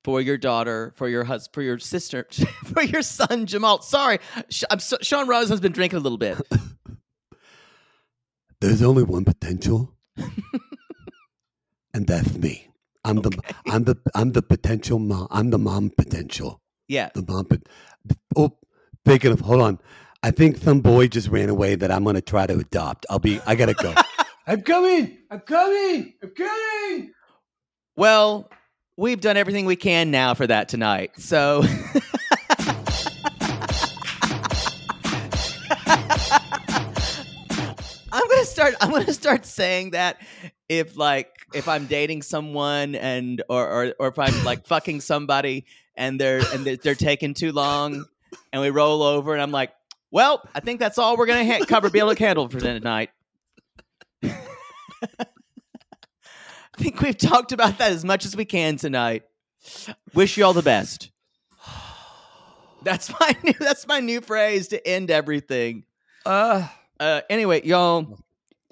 for 0.04 0.22
your 0.22 0.38
daughter, 0.38 0.94
for 0.96 1.08
your 1.08 1.24
husband, 1.24 1.54
for 1.54 1.62
your 1.62 1.80
sister, 1.80 2.28
for 2.74 2.84
your 2.84 3.02
son 3.02 3.46
Jamal? 3.46 3.82
Sorry, 3.82 4.20
I'm 4.70 4.80
so, 4.80 4.98
Sean 5.02 5.28
Rose 5.28 5.50
has 5.50 5.62
been 5.62 5.72
drinking 5.72 5.98
a 5.98 6.02
little 6.02 6.18
bit. 6.18 6.38
There's 8.62 8.82
only 8.82 9.04
one 9.04 9.26
potential, 9.26 9.94
and 11.94 12.08
that's 12.08 12.34
me. 12.36 12.70
I'm 13.06 13.18
the 13.18 13.38
I'm 13.68 13.84
the 13.84 13.98
I'm 14.16 14.32
the 14.32 14.42
potential 14.42 15.00
mom. 15.00 15.28
I'm 15.32 15.50
the 15.50 15.58
mom 15.58 15.90
potential. 15.90 16.62
Yeah. 16.88 17.10
The 17.14 17.26
mom. 17.28 17.46
Pot- 17.46 17.68
oh, 18.38 18.58
speaking 19.06 19.34
of, 19.34 19.42
hold 19.42 19.62
on. 19.62 19.80
I 20.22 20.32
think 20.32 20.58
some 20.58 20.80
boy 20.80 21.10
just 21.10 21.28
ran 21.28 21.50
away 21.50 21.76
that 21.76 21.92
I'm 21.92 22.06
gonna 22.06 22.22
try 22.22 22.48
to 22.48 22.58
adopt. 22.58 23.06
I'll 23.10 23.20
be. 23.20 23.42
I 23.46 23.56
gotta 23.56 23.74
go. 23.74 23.94
I'm 24.48 24.62
coming. 24.62 25.18
I'm 25.30 25.42
coming. 25.42 26.14
I'm 26.24 26.30
coming. 26.30 27.12
Well, 27.98 28.50
we've 28.98 29.22
done 29.22 29.38
everything 29.38 29.66
we 29.66 29.76
can 29.76 30.12
now 30.12 30.34
for 30.34 30.48
that 30.48 30.70
tonight. 30.70 31.12
So 31.18 31.64
I'm 38.12 38.28
gonna 38.30 38.46
start 38.46 38.76
I'm 38.82 38.92
gonna 38.92 39.14
start 39.14 39.46
saying 39.46 39.92
that 39.92 40.22
if 40.70 40.98
like 40.98 41.32
if 41.54 41.68
I'm 41.68 41.88
dating 41.88 42.22
someone 42.22 42.96
and 42.96 43.42
or 43.50 43.68
or, 43.68 43.94
or 44.00 44.08
if 44.10 44.20
I'm 44.20 44.44
like 44.44 44.66
fucking 44.68 45.02
somebody 45.02 45.66
and 45.96 46.20
they're 46.20 46.42
and 46.54 46.66
they're, 46.66 46.78
they're 46.78 46.96
taking 46.96 47.34
too 47.34 47.52
long 47.52 48.06
and 48.52 48.62
we 48.62 48.70
roll 48.70 49.02
over 49.04 49.34
and 49.34 49.42
I'm 49.42 49.52
like, 49.52 49.72
well, 50.12 50.48
I 50.54 50.60
think 50.60 50.80
that's 50.80 50.98
all 50.98 51.18
we're 51.18 51.26
gonna 51.26 51.46
ha- 51.46 51.66
cover 51.66 51.90
Bill 51.90 52.14
Candle 52.16 52.48
for 52.50 52.60
tonight. 52.60 53.10
I 56.78 56.82
think 56.82 57.02
we've 57.02 57.18
talked 57.18 57.52
about 57.52 57.78
that 57.78 57.92
as 57.92 58.04
much 58.04 58.26
as 58.26 58.36
we 58.36 58.46
can 58.46 58.78
tonight. 58.78 59.24
Wish 60.14 60.38
you 60.38 60.46
all 60.46 60.54
the 60.54 60.62
best. 60.64 61.12
That's 62.84 63.10
my 63.20 63.36
new 63.44 63.54
that's 63.60 63.88
my 63.88 64.00
new 64.02 64.20
phrase 64.22 64.68
to 64.70 64.88
end 64.88 65.10
everything. 65.10 65.84
Uh, 66.26 66.68
Uh 67.00 67.22
anyway, 67.30 67.66
y'all, 67.66 68.20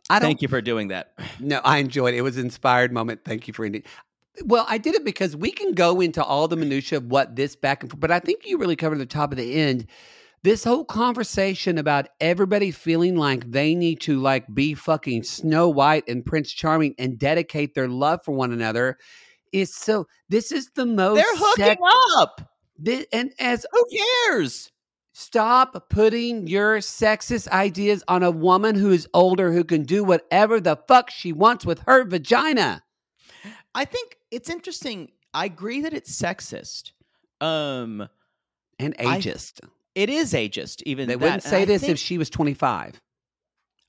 I 0.09 0.19
don't. 0.19 0.27
thank 0.27 0.41
you 0.41 0.47
for 0.49 0.61
doing 0.61 0.89
that. 0.89 1.13
No, 1.39 1.61
I 1.63 1.77
enjoyed 1.77 2.13
it. 2.13 2.17
It 2.17 2.21
was 2.21 2.37
an 2.37 2.45
inspired 2.45 2.91
moment. 2.91 3.21
Thank 3.23 3.47
you 3.47 3.53
for 3.53 3.63
ending. 3.63 3.83
Well, 4.45 4.65
I 4.67 4.77
did 4.77 4.95
it 4.95 5.05
because 5.05 5.35
we 5.35 5.51
can 5.51 5.73
go 5.73 6.01
into 6.01 6.23
all 6.23 6.47
the 6.47 6.55
minutia 6.57 6.97
of 6.97 7.05
what 7.05 7.35
this 7.35 7.55
back 7.55 7.83
and 7.83 7.91
forth, 7.91 7.99
but 8.01 8.11
I 8.11 8.19
think 8.19 8.45
you 8.45 8.57
really 8.57 8.75
covered 8.75 8.97
the 8.97 9.05
top 9.05 9.31
of 9.31 9.37
the 9.37 9.53
end. 9.55 9.85
This 10.43 10.63
whole 10.63 10.85
conversation 10.85 11.77
about 11.77 12.07
everybody 12.19 12.71
feeling 12.71 13.15
like 13.15 13.51
they 13.51 13.75
need 13.75 14.01
to 14.01 14.19
like 14.19 14.51
be 14.53 14.73
fucking 14.73 15.21
Snow 15.23 15.69
White 15.69 16.03
and 16.07 16.25
Prince 16.25 16.51
Charming 16.51 16.95
and 16.97 17.19
dedicate 17.19 17.75
their 17.75 17.87
love 17.87 18.21
for 18.25 18.31
one 18.31 18.51
another 18.51 18.97
is 19.51 19.75
so. 19.75 20.07
This 20.29 20.51
is 20.51 20.71
the 20.73 20.85
most. 20.87 21.17
They're 21.17 21.25
hooking 21.35 21.65
sex- 21.65 21.81
up. 22.17 22.49
thi- 22.83 23.05
and 23.13 23.31
as 23.39 23.67
Who 23.71 23.85
cares? 24.29 24.71
Stop 25.13 25.89
putting 25.89 26.47
your 26.47 26.77
sexist 26.79 27.47
ideas 27.49 28.03
on 28.07 28.23
a 28.23 28.31
woman 28.31 28.73
who 28.75 28.89
is 28.91 29.07
older 29.13 29.51
who 29.51 29.63
can 29.63 29.83
do 29.83 30.03
whatever 30.03 30.59
the 30.59 30.77
fuck 30.87 31.11
she 31.11 31.31
wants 31.33 31.65
with 31.65 31.81
her 31.85 32.03
vagina. 32.05 32.81
I 33.75 33.85
think 33.85 34.17
it's 34.31 34.49
interesting. 34.49 35.11
I 35.35 35.45
agree 35.45 35.81
that 35.81 35.93
it's 35.93 36.19
sexist. 36.19 36.93
Um 37.41 38.07
And 38.79 38.95
I- 38.97 39.19
ageist. 39.19 39.59
It 39.95 40.09
is 40.09 40.33
ageist 40.33 40.81
even 40.85 41.07
they 41.07 41.15
that. 41.15 41.19
wouldn't 41.21 41.43
say 41.43 41.65
this 41.65 41.81
think- 41.81 41.93
if 41.93 41.99
she 41.99 42.17
was 42.17 42.29
25. 42.29 43.01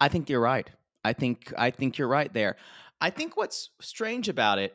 I 0.00 0.08
think 0.08 0.28
you're 0.28 0.40
right. 0.40 0.68
I 1.04 1.12
think 1.12 1.52
I 1.56 1.70
think 1.70 1.98
you're 1.98 2.08
right 2.08 2.32
there. 2.32 2.56
I 3.00 3.10
think 3.10 3.36
what's 3.36 3.70
strange 3.80 4.28
about 4.28 4.58
it 4.58 4.74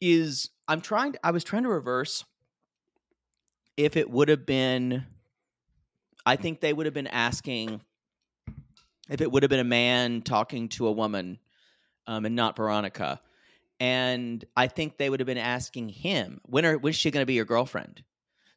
is 0.00 0.50
I'm 0.68 0.80
trying 0.80 1.12
to, 1.12 1.26
I 1.26 1.30
was 1.30 1.44
trying 1.44 1.62
to 1.64 1.68
reverse 1.68 2.24
if 3.76 3.96
it 3.96 4.10
would 4.10 4.28
have 4.28 4.46
been 4.46 5.06
I 6.24 6.36
think 6.36 6.60
they 6.60 6.72
would 6.72 6.86
have 6.86 6.94
been 6.94 7.06
asking 7.06 7.80
if 9.08 9.20
it 9.20 9.30
would 9.30 9.44
have 9.44 9.50
been 9.50 9.60
a 9.60 9.64
man 9.64 10.22
talking 10.22 10.68
to 10.70 10.88
a 10.88 10.92
woman 10.92 11.38
um, 12.08 12.24
and 12.24 12.34
not 12.34 12.56
Veronica. 12.56 13.20
And 13.78 14.44
I 14.56 14.66
think 14.66 14.96
they 14.96 15.08
would 15.10 15.20
have 15.20 15.26
been 15.26 15.38
asking 15.38 15.90
him, 15.90 16.40
when 16.44 16.64
are 16.64 16.78
when 16.78 16.90
is 16.90 16.96
she 16.96 17.10
going 17.10 17.22
to 17.22 17.26
be 17.26 17.34
your 17.34 17.44
girlfriend? 17.44 18.02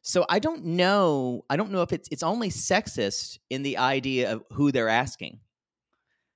So 0.02 0.24
I 0.28 0.38
don't 0.38 0.64
know. 0.64 1.44
I 1.50 1.56
don't 1.56 1.70
know 1.70 1.82
if 1.82 1.92
it's 1.92 2.08
it's 2.10 2.22
only 2.22 2.50
sexist 2.50 3.38
in 3.50 3.62
the 3.62 3.78
idea 3.78 4.32
of 4.32 4.42
who 4.52 4.72
they're 4.72 4.88
asking. 4.88 5.40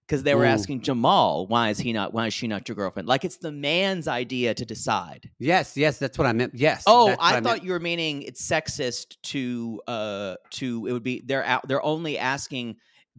Because 0.06 0.22
they 0.22 0.34
were 0.34 0.44
Ooh. 0.44 0.48
asking 0.48 0.82
Jamal, 0.82 1.46
why 1.46 1.70
is 1.70 1.78
he 1.78 1.94
not 1.94 2.12
why 2.12 2.26
is 2.26 2.34
she 2.34 2.46
not 2.46 2.68
your 2.68 2.76
girlfriend? 2.76 3.08
Like 3.08 3.24
it's 3.24 3.38
the 3.38 3.52
man's 3.52 4.06
idea 4.06 4.52
to 4.52 4.66
decide. 4.66 5.30
Yes, 5.38 5.78
yes, 5.78 5.98
that's 5.98 6.18
what 6.18 6.26
I 6.26 6.32
meant. 6.34 6.54
Yes. 6.54 6.84
Oh, 6.86 7.16
I 7.18 7.32
meant. 7.32 7.46
thought 7.46 7.64
you 7.64 7.72
were 7.72 7.80
meaning 7.80 8.22
it's 8.22 8.46
sexist 8.46 9.16
to 9.22 9.80
uh 9.88 10.34
to 10.50 10.86
it 10.86 10.92
would 10.92 11.02
be 11.02 11.22
they're 11.24 11.44
out 11.44 11.66
they're 11.66 11.84
only 11.84 12.18
asking 12.18 12.76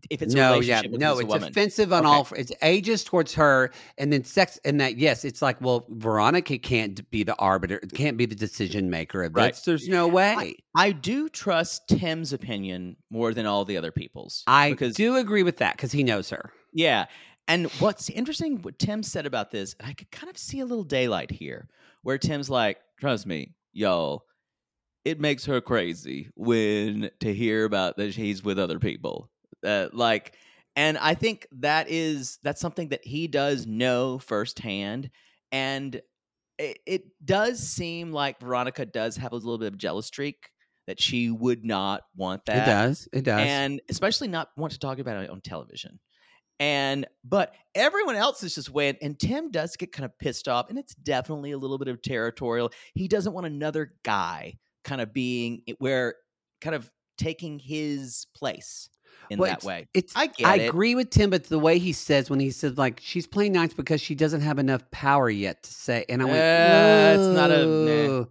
if 0.10 0.22
it's 0.22 0.34
a 0.34 0.38
no, 0.38 0.60
yeah, 0.60 0.82
with 0.82 1.00
no, 1.00 1.12
who's 1.12 1.20
a 1.20 1.22
it's 1.24 1.30
woman. 1.34 1.50
offensive 1.50 1.92
on 1.94 2.06
Okay. 2.06 2.14
all. 2.16 2.28
It's 2.36 2.52
ages 2.62 3.04
towards 3.04 3.34
her, 3.36 3.72
and 3.98 4.12
then 4.14 4.24
sex, 4.24 4.60
and 4.66 4.80
that 4.82 4.98
yes, 4.98 5.26
it's 5.26 5.42
like, 5.42 5.60
well, 5.62 5.86
Veronica 5.90 6.58
can't 6.58 7.10
be 7.12 7.24
the 7.24 7.36
arbiter, 7.38 7.78
it 7.82 7.94
can't 7.94 8.18
be 8.18 8.26
the 8.26 8.36
decision 8.36 8.90
maker 8.90 9.24
of 9.24 9.36
Right. 9.36 9.54
this. 9.54 9.62
There's 9.64 9.88
no 9.88 10.08
way. 10.08 10.58
I 10.76 10.92
do 10.92 11.30
trust 11.30 11.88
Tim's 11.88 12.34
opinion 12.34 12.98
more 13.10 13.34
than 13.34 13.46
all 13.46 13.66
the 13.66 13.78
other 13.78 13.92
people's. 13.92 14.44
I 14.48 14.72
because 14.72 14.96
do 14.96 15.16
agree 15.16 15.44
with 15.44 15.58
that 15.58 15.76
because 15.78 15.92
he 15.92 16.04
knows 16.04 16.30
her. 16.30 16.52
Yeah. 16.74 17.06
And 17.48 17.68
what's 17.80 18.10
interesting, 18.10 18.62
what 18.64 18.80
Tim 18.80 19.04
said 19.04 19.26
about 19.26 19.52
this, 19.52 19.76
and 19.80 19.88
I 19.90 19.94
could 19.94 20.10
kind 20.12 20.30
of 20.30 20.38
see 20.38 20.60
a 20.60 20.66
little 20.66 20.84
daylight 20.84 21.30
here, 21.32 21.68
where 22.02 22.18
Tim's 22.18 22.50
like, 22.50 22.80
trust 23.00 23.26
me, 23.28 23.54
y'all, 23.72 24.26
it 25.06 25.20
makes 25.20 25.46
her 25.46 25.62
crazy 25.62 26.30
when 26.36 27.12
to 27.20 27.34
hear 27.34 27.64
about 27.66 27.98
that 27.98 28.16
he's 28.16 28.44
with 28.44 28.58
other 28.58 28.80
people. 28.80 29.30
Uh, 29.66 29.90
like, 29.92 30.36
and 30.76 30.98
I 30.98 31.14
think 31.14 31.48
that 31.54 31.90
is 31.90 32.40
that's 32.44 32.62
something 32.62 32.90
that 32.90 33.06
he 33.06 33.28
does 33.28 33.66
know 33.66 34.20
firsthand. 34.20 35.10
And 35.52 36.02
it, 36.58 36.80
it 36.86 37.04
does 37.24 37.60
seem 37.60 38.12
like 38.12 38.40
Veronica 38.40 38.86
does 38.86 39.18
have 39.18 39.32
a 39.32 39.36
little 39.36 39.58
bit 39.58 39.68
of 39.68 39.78
jealous 39.78 40.08
streak 40.08 40.50
that 40.88 41.02
she 41.02 41.30
would 41.30 41.66
not 41.66 42.04
want 42.16 42.46
that 42.46 42.68
it 42.68 42.72
does. 42.72 43.08
It 43.12 43.24
does. 43.24 43.42
and 43.42 43.82
especially 43.90 44.28
not 44.28 44.50
want 44.56 44.74
to 44.74 44.80
talk 44.80 45.00
about 45.00 45.24
it 45.24 45.30
on 45.30 45.42
television. 45.42 46.00
And 46.60 47.06
but 47.24 47.54
everyone 47.74 48.16
else 48.16 48.42
is 48.44 48.56
just 48.56 48.70
went, 48.70 49.00
and 49.02 49.20
Tim 49.20 49.52
does 49.52 49.76
get 49.76 49.92
kind 49.92 50.06
of 50.06 50.18
pissed 50.20 50.48
off, 50.48 50.70
and 50.70 50.80
it's 50.80 50.96
definitely 50.96 51.52
a 51.52 51.58
little 51.58 51.78
bit 51.78 51.90
of 51.90 52.02
territorial. 52.02 52.72
He 52.94 53.10
doesn't 53.10 53.34
want 53.34 53.46
another 53.46 53.94
guy 54.04 54.54
kind 54.86 55.02
of 55.02 55.14
being 55.14 55.64
where 55.80 56.16
kind 56.62 56.76
of 56.76 56.90
taking 57.18 57.60
his 57.60 58.28
place 58.36 58.90
in 59.30 59.40
Well, 59.40 59.48
that 59.50 59.58
it's- 59.60 59.66
way. 59.66 59.88
It's 59.94 60.14
I 60.16 60.28
get 60.28 60.46
I 60.48 60.56
it. 60.58 60.70
agree 60.70 60.96
with 60.96 61.10
Tim, 61.10 61.30
but 61.30 61.46
the 61.46 61.60
way 61.60 61.80
he 61.80 61.94
says 61.94 62.30
when 62.30 62.40
he 62.40 62.52
says 62.52 62.78
like 62.78 63.00
she's 63.04 63.26
playing 63.28 63.54
nice 63.54 63.74
because 63.74 64.02
she 64.02 64.16
doesn't 64.16 64.42
have 64.42 64.60
enough 64.60 64.90
power 64.92 65.30
yet 65.30 65.64
to 65.64 65.72
say, 65.74 66.06
and 66.10 66.22
I 66.22 66.26
went, 66.26 66.38
Uh, 66.38 67.22
it's 67.22 67.36
not 67.36 67.52
a- 67.52 67.66
nah. 67.66 68.26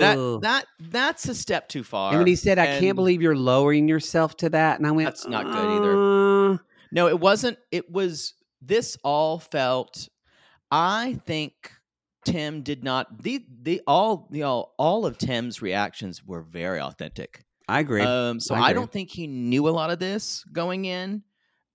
That 0.00 0.38
that 0.42 0.66
that's 0.90 1.28
a 1.28 1.34
step 1.34 1.68
too 1.68 1.84
far. 1.84 2.10
and 2.10 2.18
when 2.18 2.26
he 2.26 2.34
said, 2.34 2.58
"I 2.58 2.80
can't 2.80 2.96
believe 2.96 3.22
you're 3.22 3.36
lowering 3.36 3.86
yourself 3.88 4.36
to 4.38 4.48
that," 4.50 4.78
and 4.78 4.86
I 4.86 4.90
went, 4.90 5.06
That's 5.06 5.26
not 5.26 5.44
good 5.44 5.54
either. 5.76 6.54
"Uh, 6.54 6.58
No, 6.92 7.08
it 7.08 7.20
wasn't. 7.20 7.58
It 7.70 7.90
was. 7.90 8.34
This 8.60 8.96
all 9.04 9.38
felt. 9.38 10.08
I 10.72 11.20
think 11.26 11.70
Tim 12.24 12.62
did 12.62 12.82
not. 12.82 13.22
The 13.22 13.44
the 13.62 13.82
all 13.86 14.28
you 14.32 14.40
know 14.40 14.70
all 14.78 15.06
of 15.06 15.16
Tim's 15.16 15.62
reactions 15.62 16.24
were 16.26 16.42
very 16.42 16.80
authentic. 16.80 17.44
I 17.68 17.80
agree. 17.80 18.02
Um, 18.02 18.40
so 18.40 18.54
I 18.54 18.68
I, 18.68 18.72
don't 18.72 18.90
think 18.90 19.10
he 19.10 19.26
knew 19.26 19.68
a 19.68 19.70
lot 19.70 19.90
of 19.90 19.98
this 19.98 20.44
going 20.52 20.84
in. 20.84 21.22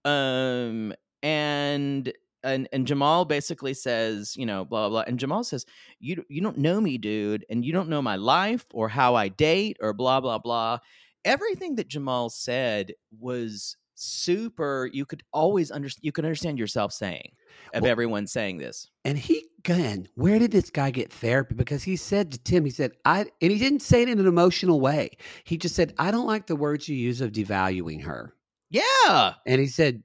Um, 0.06 0.94
and 1.22 2.12
and 2.44 2.68
and 2.72 2.88
Jamal 2.88 3.26
basically 3.26 3.74
says, 3.74 4.36
you 4.38 4.46
know, 4.46 4.66
blah 4.66 4.88
blah 4.88 4.90
blah. 4.90 5.04
And 5.08 5.20
Jamal 5.20 5.44
says, 5.44 5.66
you 6.00 6.24
you 6.30 6.42
don't 6.42 6.58
know 6.58 6.80
me, 6.80 6.98
dude, 6.98 7.46
and 7.50 7.66
you 7.66 7.74
don't 7.74 7.90
know 7.90 8.02
my 8.02 8.16
life 8.16 8.66
or 8.74 8.88
how 8.88 9.16
I 9.16 9.28
date 9.28 9.78
or 9.82 9.94
blah 9.94 10.22
blah 10.22 10.38
blah. 10.38 10.80
Everything 11.26 11.76
that 11.76 11.88
Jamal 11.88 12.30
said 12.30 12.94
was 13.20 13.78
super. 14.02 14.90
You 14.92 15.06
could 15.06 15.24
always 15.34 15.72
understand. 15.72 16.04
You 16.04 16.12
can 16.12 16.26
understand 16.26 16.58
yourself 16.60 16.92
saying 16.94 17.32
of 17.74 17.84
Well- 17.84 17.92
everyone 17.92 18.28
saying 18.28 18.58
this. 18.58 18.90
And 19.06 19.18
he, 19.18 19.46
again, 19.60 20.08
where 20.16 20.40
did 20.40 20.52
this 20.52 20.70
guy 20.70 20.92
get 20.92 21.12
therapy? 21.12 21.56
Because 21.56 21.84
he 21.84 21.96
said 21.96 22.32
to 22.32 22.38
Tim, 22.40 22.66
he 22.66 22.72
said, 22.72 22.92
I, 23.06 23.26
and 23.42 23.52
he 23.52 23.58
didn't 23.58 23.82
say 23.82 24.02
it 24.04 24.10
in 24.10 24.20
an 24.20 24.28
emotional 24.28 24.80
way. 24.80 25.12
He 25.44 25.58
just 25.58 25.76
said, 25.76 25.94
I 25.98 26.12
don't 26.12 26.28
like 26.28 26.48
the 26.48 26.56
words 26.56 26.88
you 26.88 26.96
use 26.96 27.22
of 27.22 27.32
devaluing 27.32 28.04
her. 28.04 28.34
Yeah, 28.70 29.34
And 29.46 29.60
he 29.60 29.68
said, 29.68 30.04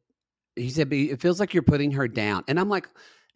he 0.56 0.70
said, 0.70 0.88
"But 0.88 0.96
it 0.98 1.20
feels 1.20 1.38
like 1.38 1.52
you're 1.54 1.62
putting 1.62 1.92
her 1.92 2.08
down. 2.08 2.42
And 2.48 2.58
I'm 2.58 2.68
like, 2.68 2.88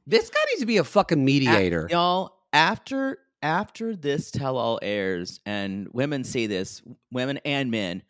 this 0.07 0.29
guy 0.31 0.41
needs 0.51 0.61
to 0.61 0.67
be 0.67 0.79
a 0.79 0.85
fucking 0.85 1.25
mediator. 1.25 1.87
y'all. 1.91 2.37
After 2.53 3.19
after 3.43 3.95
this 3.95 4.31
tell 4.31 4.57
all 4.57 4.79
airs 4.83 5.41
and 5.47 5.87
women 5.93 6.25
see 6.25 6.47
this, 6.47 6.83
women 7.13 7.39
and 7.45 7.71
men, 7.71 8.03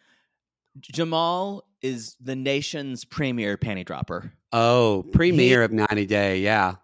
Jamal 0.81 1.65
is 1.83 2.17
the 2.21 2.37
nation's 2.37 3.05
premier 3.05 3.57
panty 3.57 3.85
dropper. 3.85 4.33
oh, 4.53 5.05
premiere 5.13 5.63
of 5.63 5.73
90 5.73 6.07
Day. 6.07 6.41
Yeah. 6.41 6.75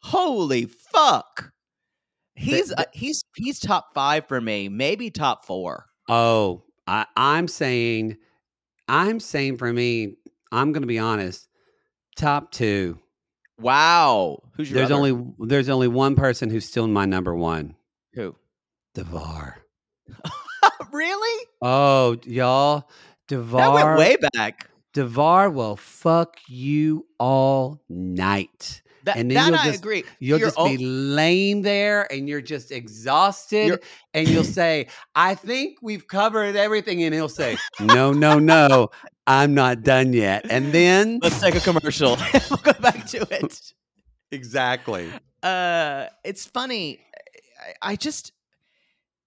Holy 0.00 0.66
fuck! 0.66 1.50
He's 2.34 2.70
uh, 2.72 2.84
he's 2.92 3.24
he's 3.36 3.58
top 3.58 3.94
five 3.94 4.26
for 4.28 4.40
me, 4.40 4.68
maybe 4.68 5.10
top 5.10 5.46
four. 5.46 5.86
Oh, 6.10 6.64
I, 6.86 7.06
I'm 7.16 7.48
saying, 7.48 8.18
I'm 8.86 9.18
saying 9.18 9.56
for 9.56 9.72
me, 9.72 10.16
I'm 10.52 10.72
going 10.72 10.82
to 10.82 10.86
be 10.86 10.98
honest, 10.98 11.48
top 12.16 12.50
two. 12.52 12.98
Wow, 13.58 14.42
who's 14.56 14.70
your 14.70 14.78
There's 14.80 14.90
other? 14.90 15.06
only 15.06 15.32
there's 15.46 15.68
only 15.70 15.88
one 15.88 16.16
person 16.16 16.50
who's 16.50 16.66
still 16.66 16.86
my 16.86 17.06
number 17.06 17.34
one. 17.34 17.76
who? 18.12 18.36
Devar. 18.94 19.56
really? 20.92 21.46
Oh, 21.62 22.18
y'all, 22.24 22.90
Devar. 23.28 23.58
That 23.58 23.72
went 23.72 23.98
way 23.98 24.16
back. 24.34 24.68
Devar 24.92 25.50
will 25.50 25.76
fuck 25.76 26.36
you 26.48 27.06
all 27.18 27.82
night. 27.88 28.82
That, 29.04 29.16
And 29.18 29.30
then 29.30 29.48
you'll 29.48 29.56
I 29.56 29.64
just- 29.66 29.80
agree. 29.80 30.04
You'll 30.18 30.38
You're 30.38 30.48
just 30.50 30.56
be 30.78 30.78
laying 30.78 31.60
there 31.62 32.10
and 32.10 32.26
you're 32.28 32.40
just 32.40 32.72
exhausted. 32.72 33.66
You're- 33.66 33.78
and 34.14 34.28
you'll 34.28 34.44
say, 34.44 34.86
I 35.14 35.34
think 35.34 35.78
we've 35.82 36.06
covered 36.06 36.56
everything. 36.56 37.02
And 37.02 37.12
he'll 37.14 37.28
say, 37.28 37.58
No, 37.80 38.12
no, 38.12 38.38
no, 38.38 38.88
I'm 39.26 39.52
not 39.52 39.82
done 39.82 40.12
yet. 40.14 40.46
And 40.48 40.72
then 40.72 41.18
Let's 41.22 41.40
take 41.40 41.54
a 41.54 41.60
commercial. 41.60 42.16
we'll 42.50 42.60
go 42.62 42.72
back 42.74 43.04
to 43.08 43.26
it. 43.30 43.72
exactly. 44.30 45.10
Uh, 45.42 46.06
it's 46.24 46.46
funny. 46.46 47.00
I, 47.82 47.90
I 47.92 47.96
just 47.96 48.32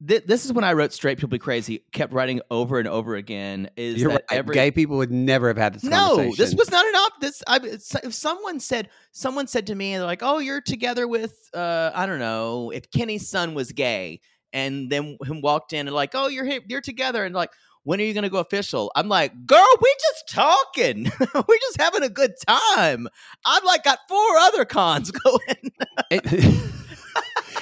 th- 0.05 0.25
this 0.25 0.45
is 0.45 0.53
when 0.53 0.63
I 0.63 0.73
wrote 0.73 0.93
"Straight 0.93 1.17
People 1.17 1.29
Be 1.29 1.39
Crazy." 1.39 1.83
Kept 1.91 2.13
writing 2.13 2.41
over 2.51 2.79
and 2.79 2.87
over 2.87 3.15
again. 3.15 3.69
Is 3.77 4.01
You're 4.01 4.11
that 4.11 4.25
right. 4.29 4.39
every 4.39 4.53
Gay 4.53 4.71
people 4.71 4.97
would 4.97 5.11
never 5.11 5.47
have 5.47 5.57
had 5.57 5.73
this 5.75 5.83
no, 5.83 6.15
conversation. 6.15 6.35
this 6.37 6.55
was 6.55 6.71
not 6.71 6.85
an 6.85 6.95
op. 6.95 7.21
This 7.21 7.43
I, 7.47 7.59
if 8.03 8.13
someone 8.13 8.59
said 8.59 8.89
someone 9.11 9.47
said 9.47 9.67
to 9.67 9.75
me, 9.75 9.95
they're 9.95 10.05
like, 10.05 10.23
"Oh, 10.23 10.39
you're 10.39 10.61
together 10.61 11.07
with 11.07 11.49
uh, 11.53 11.91
I 11.93 12.05
don't 12.05 12.19
know 12.19 12.71
if 12.71 12.89
Kenny's 12.91 13.29
son 13.29 13.53
was 13.53 13.71
gay," 13.71 14.21
and 14.53 14.89
then 14.89 15.17
him 15.25 15.41
walked 15.41 15.73
in 15.73 15.87
and 15.87 15.95
like, 15.95 16.11
"Oh, 16.13 16.27
you're 16.27 16.45
you're 16.67 16.81
together," 16.81 17.23
and 17.23 17.33
like. 17.35 17.51
When 17.83 18.01
are 18.01 18.03
you 18.03 18.13
gonna 18.13 18.27
go 18.27 18.39
official? 18.39 18.91
I'm 18.97 19.07
like, 19.07 19.31
girl, 19.45 19.65
we 19.81 19.95
just 20.01 20.27
talking. 20.27 21.05
We're 21.47 21.57
just 21.57 21.79
having 21.79 22.03
a 22.03 22.09
good 22.09 22.33
time. 22.45 23.07
I've 23.45 23.63
like 23.63 23.85
got 23.85 23.99
four 24.09 24.35
other 24.39 24.65
cons 24.65 25.09
going. 25.23 25.71
It, 26.11 26.25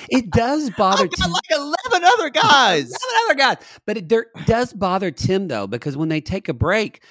it 0.10 0.30
does 0.32 0.70
bother 0.72 1.04
I've 1.04 1.12
got 1.12 1.30
like 1.32 1.52
eleven 1.52 2.04
other 2.04 2.30
guys. 2.30 2.92
Another 3.26 3.36
guy. 3.38 3.58
But 3.86 3.98
it 3.98 4.10
there, 4.10 4.28
does 4.46 4.74
bother 4.74 5.12
Tim 5.12 5.48
though, 5.48 5.68
because 5.68 5.96
when 5.98 6.10
they 6.10 6.22
take 6.22 6.50
a 6.50 6.54
break, 6.54 7.04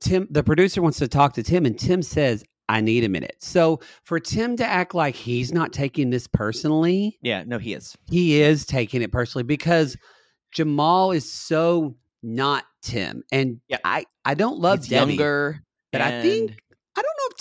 Tim, 0.00 0.26
the 0.30 0.42
producer 0.42 0.82
wants 0.82 0.98
to 0.98 1.08
talk 1.08 1.34
to 1.34 1.42
Tim, 1.42 1.64
and 1.66 1.78
Tim 1.78 2.02
says, 2.02 2.44
"I 2.68 2.80
need 2.80 3.04
a 3.04 3.08
minute." 3.08 3.36
So 3.40 3.80
for 4.04 4.20
Tim 4.20 4.56
to 4.58 4.64
act 4.66 4.94
like 4.94 5.14
he's 5.14 5.52
not 5.52 5.72
taking 5.72 6.10
this 6.10 6.26
personally, 6.26 7.18
Yeah, 7.22 7.44
no, 7.46 7.58
he 7.58 7.74
is. 7.74 7.96
he 8.10 8.40
is 8.40 8.66
taking 8.66 9.02
it 9.02 9.12
personally 9.12 9.44
because 9.44 9.96
Jamal 10.52 11.10
is 11.12 11.30
so 11.30 11.96
not 12.22 12.64
Tim, 12.82 13.22
and 13.32 13.60
Yeah. 13.68 13.78
I 13.84 14.04
I 14.24 14.34
don't 14.34 14.58
love 14.58 14.80
He's 14.80 14.88
Debbie, 14.88 15.12
younger, 15.12 15.62
but 15.92 16.00
I 16.00 16.22
think 16.22 16.56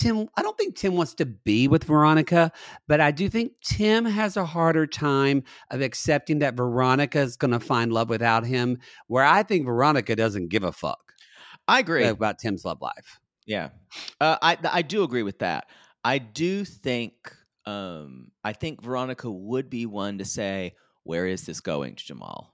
and- 0.02 0.06
I 0.06 0.12
don't 0.12 0.16
know 0.16 0.22
if 0.22 0.26
Tim. 0.26 0.30
I 0.38 0.42
don't 0.42 0.58
think 0.58 0.76
Tim 0.76 0.96
wants 0.96 1.14
to 1.16 1.26
be 1.26 1.68
with 1.68 1.84
Veronica, 1.86 2.52
but 2.88 3.02
I 3.02 3.12
do 3.12 3.30
think 3.30 3.54
Tim 3.64 4.06
has 4.06 4.38
a 4.38 4.46
harder 4.46 4.86
time 4.88 5.44
of 5.72 5.82
accepting 5.82 6.40
that 6.40 6.56
Veronica 6.56 7.20
is 7.20 7.38
going 7.38 7.52
to 7.52 7.60
find 7.60 7.92
love 7.94 8.10
without 8.10 8.46
him. 8.46 8.80
Where 9.08 9.24
I 9.24 9.44
think 9.44 9.66
Veronica 9.66 10.16
doesn't 10.16 10.50
give 10.50 10.64
a 10.64 10.72
fuck 10.72 11.14
I 11.68 11.80
agree. 11.80 12.06
about 12.06 12.40
Tim's 12.40 12.66
love 12.66 12.82
life. 12.82 13.20
Yeah, 13.46 13.70
uh, 14.22 14.38
I 14.42 14.58
I 14.64 14.82
do 14.82 15.04
agree 15.04 15.24
with 15.24 15.40
that. 15.40 15.68
I 16.04 16.18
do 16.18 16.66
think 16.66 17.14
um, 17.66 18.32
I 18.44 18.54
think 18.54 18.82
Veronica 18.82 19.30
would 19.32 19.70
be 19.70 19.86
one 19.86 20.18
to 20.18 20.26
say, 20.26 20.76
"Where 21.04 21.26
is 21.28 21.46
this 21.46 21.60
going 21.62 21.96
to 21.96 22.06
Jamal?" 22.06 22.54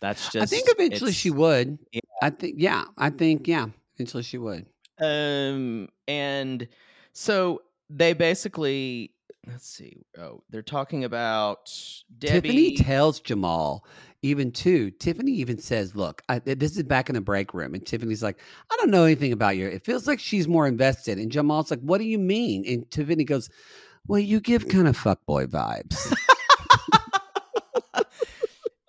That's 0.00 0.30
just. 0.30 0.42
I 0.42 0.46
think 0.46 0.66
eventually 0.70 1.12
she 1.12 1.30
would. 1.30 1.78
Yeah. 1.92 2.00
I 2.22 2.30
think. 2.30 2.56
Yeah, 2.58 2.84
I 2.96 3.10
think. 3.10 3.46
Yeah, 3.48 3.66
eventually 3.96 4.22
she 4.22 4.38
would. 4.38 4.66
Um, 5.00 5.88
and 6.06 6.68
so 7.12 7.62
they 7.88 8.12
basically 8.12 9.12
let's 9.46 9.66
see. 9.66 10.04
Oh, 10.18 10.42
they're 10.50 10.62
talking 10.62 11.04
about 11.04 11.72
Debbie. 12.18 12.40
Tiffany 12.40 12.76
tells 12.76 13.20
Jamal, 13.20 13.86
even 14.22 14.52
too. 14.52 14.90
Tiffany 14.92 15.32
even 15.32 15.58
says, 15.58 15.94
"Look, 15.94 16.22
I, 16.28 16.38
this 16.40 16.76
is 16.76 16.82
back 16.84 17.08
in 17.08 17.14
the 17.14 17.20
break 17.20 17.54
room," 17.54 17.74
and 17.74 17.84
Tiffany's 17.84 18.22
like, 18.22 18.38
"I 18.70 18.76
don't 18.76 18.90
know 18.90 19.04
anything 19.04 19.32
about 19.32 19.56
you. 19.56 19.66
It 19.66 19.84
feels 19.84 20.06
like 20.06 20.20
she's 20.20 20.46
more 20.46 20.66
invested." 20.66 21.18
And 21.18 21.32
Jamal's 21.32 21.70
like, 21.70 21.80
"What 21.80 21.98
do 21.98 22.04
you 22.04 22.18
mean?" 22.18 22.64
And 22.66 22.90
Tiffany 22.90 23.24
goes, 23.24 23.48
"Well, 24.06 24.20
you 24.20 24.40
give 24.40 24.68
kind 24.68 24.88
of 24.88 24.96
fuckboy 24.96 25.46
vibes." 25.46 26.14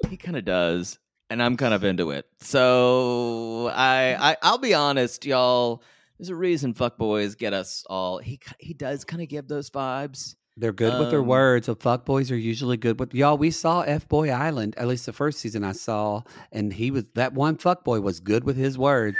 he 0.09 0.17
kind 0.17 0.35
of 0.35 0.43
does 0.43 0.99
and 1.29 1.41
i'm 1.41 1.55
kind 1.55 1.73
of 1.73 1.83
into 1.85 2.11
it 2.11 2.25
so 2.41 3.71
I, 3.73 4.31
I 4.31 4.37
i'll 4.43 4.57
be 4.57 4.73
honest 4.73 5.25
y'all 5.25 5.81
there's 6.21 6.29
a 6.29 6.35
reason 6.35 6.71
fuckboys 6.75 7.35
get 7.35 7.51
us 7.51 7.83
all 7.89 8.19
he 8.19 8.39
he 8.59 8.75
does 8.75 9.03
kind 9.03 9.23
of 9.23 9.27
give 9.27 9.47
those 9.47 9.71
vibes 9.71 10.35
They're 10.55 10.71
good 10.71 10.99
with 10.99 11.09
their 11.09 11.21
Um, 11.21 11.27
words. 11.27 11.65
So 11.65 11.73
fuckboys 11.73 12.29
are 12.31 12.35
usually 12.35 12.77
good 12.77 12.99
with 12.99 13.15
y'all. 13.15 13.37
We 13.39 13.49
saw 13.49 13.81
F 13.81 14.07
Boy 14.07 14.29
Island, 14.29 14.75
at 14.77 14.85
least 14.87 15.05
the 15.07 15.13
first 15.13 15.39
season 15.39 15.63
I 15.63 15.71
saw, 15.71 16.21
and 16.51 16.71
he 16.73 16.91
was 16.91 17.05
that 17.15 17.33
one 17.33 17.55
fuckboy 17.57 18.03
was 18.03 18.19
good 18.19 18.43
with 18.43 18.55
his 18.57 18.77
words. 18.77 19.17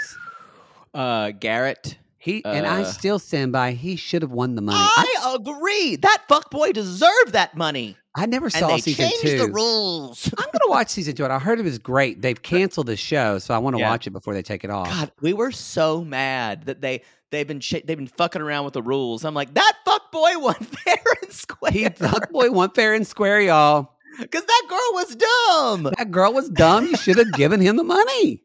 uh 0.94 1.32
garrett 1.32 1.98
He 2.18 2.44
and 2.46 2.68
I 2.68 2.82
Uh, 2.82 2.86
still 2.86 3.18
stand 3.18 3.52
by. 3.52 3.72
He 3.72 3.96
should 3.96 4.22
have 4.22 4.32
won 4.32 4.54
the 4.56 4.62
money. 4.62 4.78
i 4.98 5.36
agree 5.40 5.96
that 5.96 6.26
fuckboy 6.30 6.74
deserved 6.74 7.32
that 7.34 7.56
money 7.58 7.98
I 8.14 8.26
never 8.26 8.46
and 8.48 8.54
saw 8.54 8.68
they 8.68 8.80
season 8.80 9.06
changed 9.10 9.22
two. 9.22 9.38
the 9.38 9.52
rules 9.52 10.30
I'm 10.38 10.46
gonna 10.52 10.70
watch 10.70 10.90
season 10.98 11.16
two, 11.16 11.24
and 11.24 11.32
I 11.32 11.40
heard 11.40 11.60
it 11.60 11.64
was 11.64 11.80
great. 11.80 12.22
They've 12.22 12.42
canceled 12.42 12.88
the 12.88 12.98
show, 12.98 13.40
so 13.40 13.54
I 13.54 13.58
want 13.60 13.76
to 13.76 13.80
Yeah. 13.80 13.90
watch 13.90 14.06
it 14.08 14.12
before 14.12 14.34
they 14.34 14.42
take 14.44 14.64
it 14.64 14.70
off. 14.70 14.88
god 14.90 15.12
we 15.22 15.34
were 15.34 15.52
so 15.52 16.04
mad 16.04 16.66
that 16.66 16.82
they 16.82 17.04
they've 17.30 17.48
been 17.48 17.62
sh- 17.62 17.82
they've 17.86 17.98
been 17.98 18.08
fucking 18.08 18.42
around 18.42 18.66
with 18.66 18.74
the 18.74 18.82
rules 18.82 19.24
i'm 19.24 19.34
like 19.34 19.54
that 19.54 19.74
fuck 19.86 20.12
boy 20.12 20.32
won 20.36 20.56
fair 20.56 20.98
and 21.22 21.32
square 21.32 21.72
He 21.72 21.86
fuckboy 21.86 22.52
went 22.54 22.76
fair 22.76 22.94
and 22.94 23.08
square, 23.08 23.40
y'all. 23.42 23.94
because 24.20 24.44
that 24.44 24.64
girl 24.68 24.90
was 24.94 25.16
dumb 25.16 25.94
That 25.98 26.12
girl 26.12 26.34
was 26.34 26.50
dumb. 26.50 26.88
You 26.88 26.98
should 26.98 27.18
have 27.18 27.32
given 27.34 27.62
him 27.62 27.78
the 27.78 27.84
money. 27.86 28.44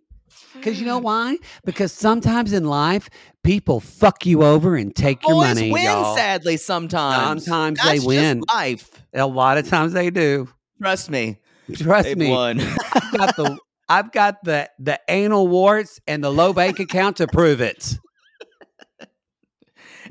Because 0.59 0.81
you 0.81 0.87
know 0.87 0.99
why? 0.99 1.39
Because 1.65 1.93
sometimes 1.93 2.53
in 2.53 2.65
life, 2.65 3.09
people 3.45 3.81
fuck 3.81 4.27
you 4.27 4.43
over 4.43 4.77
and 4.77 4.95
take 4.95 5.23
your 5.23 5.35
Boys 5.37 5.55
money. 5.55 5.73
win, 5.73 5.85
y'all. 5.85 6.17
sadly, 6.17 6.57
sometimes. 6.57 7.45
Sometimes 7.45 7.79
That's 7.79 7.89
they 7.91 7.95
just 7.97 8.07
win. 8.07 8.43
life. 8.49 8.91
A 9.15 9.27
lot 9.27 9.59
of 9.59 9.69
times 9.69 9.93
they 9.93 10.11
do. 10.11 10.49
Trust 10.83 11.11
me. 11.11 11.39
Trust 11.75 12.05
They've 12.05 12.17
me. 12.17 12.31
won. 12.31 12.61
I've 12.61 13.13
got 13.13 13.37
the 13.37 13.59
I've 13.89 14.13
got 14.13 14.45
the 14.45 14.69
the 14.79 15.01
anal 15.09 15.47
warts 15.49 16.01
and 16.07 16.23
the 16.23 16.31
low 16.33 16.53
bank 16.53 16.81
account 16.81 17.17
to 17.19 17.27
prove 17.29 17.61
it. 17.61 17.97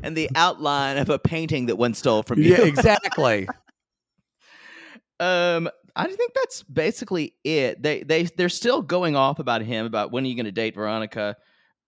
and 0.03 0.15
the 0.15 0.29
outline 0.35 0.97
of 0.97 1.09
a 1.09 1.19
painting 1.19 1.65
that 1.67 1.77
one 1.77 1.93
stole 1.93 2.23
from 2.23 2.41
you. 2.41 2.51
Yeah, 2.55 2.61
exactly. 2.63 3.47
Um, 5.17 5.69
I 5.95 6.07
think 6.07 6.33
that's 6.33 6.63
basically 6.63 7.35
it. 7.43 7.81
They 7.81 8.03
they 8.03 8.23
they're 8.23 8.49
still 8.49 8.81
going 8.81 9.15
off 9.15 9.39
about 9.39 9.61
him 9.61 9.85
about 9.85 10.11
when 10.11 10.25
are 10.25 10.27
you 10.27 10.35
going 10.35 10.45
to 10.45 10.51
date 10.51 10.75
Veronica. 10.75 11.37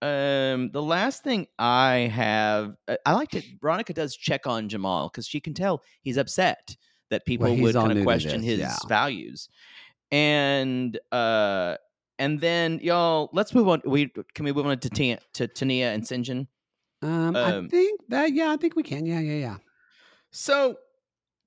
Um, 0.01 0.69
the 0.71 0.81
last 0.81 1.23
thing 1.23 1.47
I 1.57 2.09
have, 2.13 2.75
I- 2.87 2.99
I 3.05 3.13
like 3.13 3.29
to. 3.31 3.41
Veronica 3.59 3.93
does 3.93 4.15
check 4.15 4.45
on 4.45 4.69
Jamal 4.69 5.09
because 5.09 5.27
she 5.27 5.39
can 5.39 5.53
tell 5.55 5.81
he's 6.03 6.17
upset 6.17 6.75
that 7.09 7.25
people 7.25 7.47
he's 7.47 7.61
would 7.63 7.75
kind 7.75 7.97
of 7.97 8.03
question 8.03 8.43
his 8.43 8.59
yeah. 8.59 8.75
values, 8.87 9.49
and 10.11 10.99
uh, 11.11 11.77
and 12.19 12.39
then 12.39 12.79
y'all, 12.83 13.29
let's 13.33 13.53
move 13.55 13.67
on. 13.67 13.81
We 13.85 14.11
can 14.33 14.45
we 14.45 14.53
move 14.53 14.67
on 14.67 14.77
to 14.79 14.89
Tia, 14.89 15.19
to 15.33 15.47
Tania 15.47 15.91
and 15.93 16.03
Syngin. 16.03 16.47
Um, 17.01 17.35
I 17.35 17.53
Um, 17.53 17.69
think 17.69 18.01
that 18.09 18.33
yeah, 18.33 18.51
I 18.51 18.57
think 18.57 18.75
we 18.75 18.83
can. 18.83 19.05
Yeah, 19.05 19.19
yeah, 19.19 19.37
yeah. 19.37 19.57
So 20.31 20.77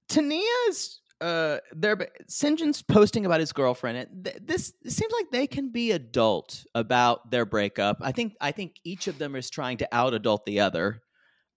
Tania's 0.08 0.99
uh, 1.20 1.58
they're 1.74 1.96
Syngin's 2.28 2.82
posting 2.82 3.26
about 3.26 3.40
his 3.40 3.52
girlfriend. 3.52 3.98
and 3.98 4.24
th- 4.24 4.36
This 4.42 4.72
it 4.84 4.92
seems 4.92 5.12
like 5.12 5.30
they 5.30 5.46
can 5.46 5.70
be 5.70 5.92
adult 5.92 6.64
about 6.74 7.30
their 7.30 7.44
breakup. 7.44 7.98
I 8.00 8.12
think 8.12 8.34
I 8.40 8.52
think 8.52 8.76
each 8.84 9.06
of 9.08 9.18
them 9.18 9.36
is 9.36 9.50
trying 9.50 9.76
to 9.78 9.88
out 9.92 10.14
adult 10.14 10.44
the 10.46 10.60
other. 10.60 11.02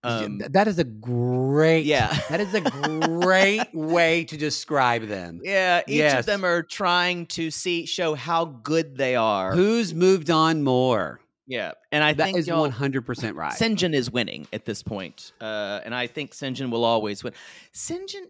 Um, 0.05 0.39
Th- 0.39 0.51
that 0.51 0.67
is 0.67 0.79
a 0.79 0.83
great 0.83 1.85
yeah. 1.85 2.13
that 2.29 2.41
is 2.41 2.53
a 2.53 2.59
great 3.21 3.73
way 3.73 4.25
to 4.25 4.35
describe 4.37 5.07
them. 5.07 5.39
yeah, 5.43 5.81
each 5.87 5.95
Yes. 5.95 6.19
of 6.19 6.25
them 6.25 6.43
are 6.43 6.61
trying 6.61 7.25
to 7.27 7.49
see 7.49 7.85
show 7.85 8.13
how 8.13 8.43
good 8.45 8.97
they 8.97 9.15
are. 9.15 9.53
Who's 9.55 9.93
moved 9.93 10.29
on 10.29 10.61
more? 10.63 11.21
yeah, 11.47 11.71
and 11.91 12.03
I 12.03 12.11
that 12.13 12.23
think 12.25 12.37
is 12.37 12.49
one 12.49 12.71
hundred 12.71 13.05
percent 13.05 13.37
right. 13.37 13.53
Syngin 13.53 13.93
is 13.93 14.11
winning 14.11 14.45
at 14.51 14.65
this 14.65 14.83
point, 14.83 15.31
uh, 15.39 15.79
and 15.85 15.95
I 15.95 16.07
think 16.07 16.31
Syngin 16.33 16.69
will 16.69 16.83
always 16.83 17.23
win. 17.23 17.31
Syngin, 17.73 18.23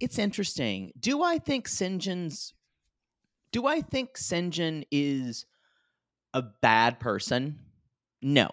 it's 0.00 0.18
interesting. 0.18 0.92
Do 0.98 1.22
I 1.22 1.38
think 1.38 1.68
Syngin's? 1.68 2.54
Do 3.52 3.66
I 3.66 3.80
think 3.82 4.16
Syngin 4.16 4.84
is 4.90 5.46
a 6.34 6.42
bad 6.62 7.00
person? 7.00 7.58
No. 8.22 8.50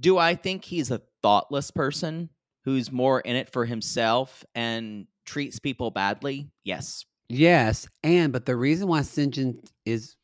Do 0.00 0.18
I 0.18 0.34
think 0.34 0.64
he's 0.64 0.90
a 0.90 1.02
thoughtless 1.22 1.70
person 1.70 2.30
who's 2.64 2.90
more 2.90 3.20
in 3.20 3.36
it 3.36 3.50
for 3.50 3.64
himself 3.64 4.44
and 4.54 5.06
treats 5.24 5.58
people 5.58 5.90
badly? 5.90 6.50
Yes. 6.64 7.04
Yes, 7.28 7.88
and 8.02 8.32
but 8.32 8.46
the 8.46 8.56
reason 8.56 8.86
why 8.86 9.00
Syngin 9.00 9.64
is 9.86 10.16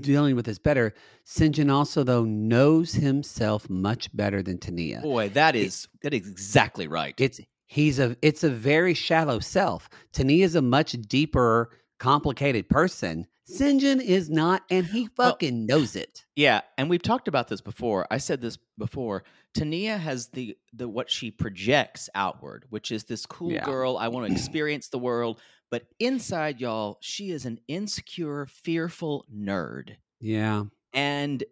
dealing 0.00 0.36
with 0.36 0.44
this 0.44 0.58
better, 0.58 0.94
Syngin 1.26 1.72
also 1.72 2.04
though 2.04 2.24
knows 2.24 2.92
himself 2.92 3.68
much 3.70 4.14
better 4.14 4.42
than 4.42 4.58
Tania. 4.58 5.00
Boy, 5.00 5.30
that 5.30 5.56
is 5.56 5.88
that 6.02 6.12
is 6.12 6.28
exactly 6.28 6.86
right. 6.86 7.14
It's 7.18 7.40
he's 7.70 7.98
a 8.00 8.16
it's 8.20 8.42
a 8.44 8.50
very 8.50 8.92
shallow 8.94 9.38
self. 9.38 9.88
Tania 10.12 10.44
is 10.44 10.56
a 10.56 10.62
much 10.62 10.92
deeper, 10.92 11.70
complicated 11.98 12.68
person. 12.68 13.26
Syngin 13.48 14.00
is 14.00 14.28
not, 14.30 14.62
and 14.70 14.86
he 14.86 15.08
Well- 15.16 15.30
fucking 15.30 15.66
knows 15.66 15.96
it. 15.96 16.24
Yeah, 16.36 16.60
and 16.78 16.88
we've 16.90 17.02
talked 17.02 17.26
about 17.28 17.48
this 17.48 17.60
before. 17.60 18.06
I 18.10 18.18
said 18.18 18.40
this 18.40 18.58
before. 18.78 19.24
Tania 19.54 19.96
has 19.98 20.28
the 20.28 20.56
the 20.72 20.88
what 20.88 21.10
she 21.10 21.30
projects 21.30 22.08
outward, 22.14 22.66
which 22.70 22.90
is 22.92 23.04
this 23.04 23.24
cool 23.26 23.52
Yeah. 23.52 23.64
girl. 23.64 23.96
I 23.96 24.08
want 24.08 24.26
to 24.28 24.32
experience 24.32 24.88
the 24.88 24.98
world, 24.98 25.40
but 25.70 25.86
inside 25.98 26.60
y'all, 26.60 26.98
she 27.00 27.30
is 27.30 27.44
an 27.46 27.58
insecure, 27.66 28.46
fearful 28.46 29.24
nerd, 29.34 29.96
Yeah, 30.20 30.64
and 30.92 31.42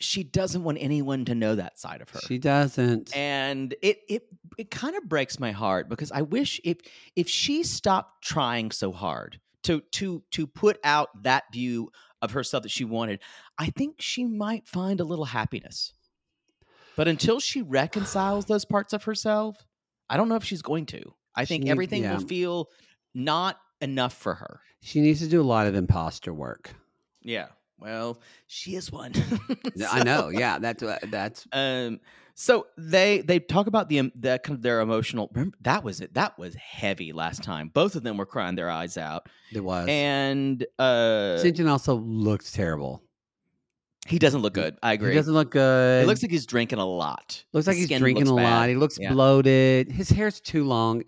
she 0.00 0.22
doesn't 0.22 0.62
want 0.64 0.78
anyone 0.80 1.24
to 1.24 1.34
know 1.34 1.54
that 1.56 1.78
side 1.78 2.00
of 2.00 2.08
her. 2.10 2.20
she 2.20 2.38
doesn't. 2.38 3.14
and 3.16 3.74
it 3.82 4.00
it 4.08 4.24
it 4.56 4.70
kind 4.70 4.96
of 4.96 5.08
breaks 5.08 5.38
my 5.40 5.52
heart 5.52 5.88
because 5.88 6.12
I 6.12 6.22
wish 6.22 6.60
if 6.64 6.78
if 7.16 7.28
she 7.28 7.62
stopped 7.64 8.22
trying 8.24 8.70
so 8.70 8.92
hard 8.92 9.40
to 9.64 9.80
to 9.92 10.22
to 10.32 10.46
put 10.46 10.78
out 10.84 11.08
that 11.24 11.44
view 11.52 11.90
of 12.22 12.30
herself 12.32 12.62
that 12.64 12.70
she 12.70 12.84
wanted, 12.84 13.20
I 13.58 13.66
think 13.70 13.96
she 14.00 14.24
might 14.24 14.66
find 14.66 15.00
a 15.00 15.04
little 15.04 15.24
happiness. 15.24 15.92
But 16.96 17.06
until 17.06 17.38
she 17.38 17.62
reconciles 17.62 18.46
those 18.46 18.64
parts 18.64 18.92
of 18.92 19.04
herself, 19.04 19.56
I 20.10 20.16
don't 20.16 20.28
know 20.28 20.34
if 20.34 20.42
she's 20.44 20.62
going 20.62 20.86
to. 20.86 21.14
I 21.36 21.44
think 21.44 21.64
She- 21.64 21.70
everything 21.70 22.02
yeah. 22.02 22.14
will 22.18 22.26
feel 22.26 22.70
not 23.14 23.60
enough 23.80 24.14
for 24.14 24.34
her. 24.34 24.60
she 24.80 25.00
needs 25.00 25.20
to 25.20 25.28
do 25.28 25.40
a 25.40 25.44
lot 25.44 25.66
of 25.68 25.74
imposter 25.76 26.32
work. 26.34 26.74
Yeah. 27.22 27.46
Well, 27.78 28.20
she 28.46 28.74
is 28.74 28.90
one. 28.90 29.12
Yeah, 29.76 29.88
I 29.92 30.02
know. 30.04 30.28
Yeah, 30.30 30.58
that's 30.58 30.82
that's 31.10 31.46
Um. 31.52 32.00
So 32.34 32.66
they 32.76 33.20
they 33.22 33.40
talk 33.40 33.66
about 33.66 33.88
the 33.88 34.12
the 34.14 34.38
kind 34.42 34.56
of 34.56 34.62
their 34.62 34.80
emotional. 34.80 35.28
Remember, 35.32 35.56
that 35.62 35.82
was 35.84 36.00
it. 36.00 36.14
That 36.14 36.38
was 36.38 36.54
heavy 36.54 37.12
last 37.12 37.42
time. 37.42 37.68
Both 37.72 37.96
of 37.96 38.02
them 38.04 38.16
were 38.16 38.26
crying 38.26 38.54
their 38.54 38.70
eyes 38.70 38.96
out, 38.96 39.28
it 39.52 39.60
was. 39.60 39.88
and 39.88 40.64
uh, 40.78 41.38
Syngin 41.40 41.68
also 41.68 41.96
looks 41.96 42.52
terrible. 42.52 43.02
he 44.06 44.18
doesn't 44.20 44.40
look 44.42 44.54
good. 44.54 44.76
I 44.84 44.92
agree. 44.92 45.10
He 45.10 45.16
doesn't 45.16 45.34
look 45.34 45.50
good. 45.50 46.04
it 46.04 46.06
looks 46.06 46.22
like 46.22 46.30
he's 46.30 46.46
drinking 46.46 46.78
a 46.78 46.86
lot. 46.86 47.44
looks 47.52 47.66
like 47.66 47.76
His 47.76 47.88
he's 47.88 47.98
drinking 47.98 48.28
a 48.28 48.34
lot. 48.34 48.42
bad. 48.42 48.68
He 48.70 48.76
looks 48.76 48.98
Yeah. 49.00 49.12
bloated. 49.12 49.90
His 49.90 50.08
hair's 50.08 50.40
too 50.40 50.62
long. 50.64 51.02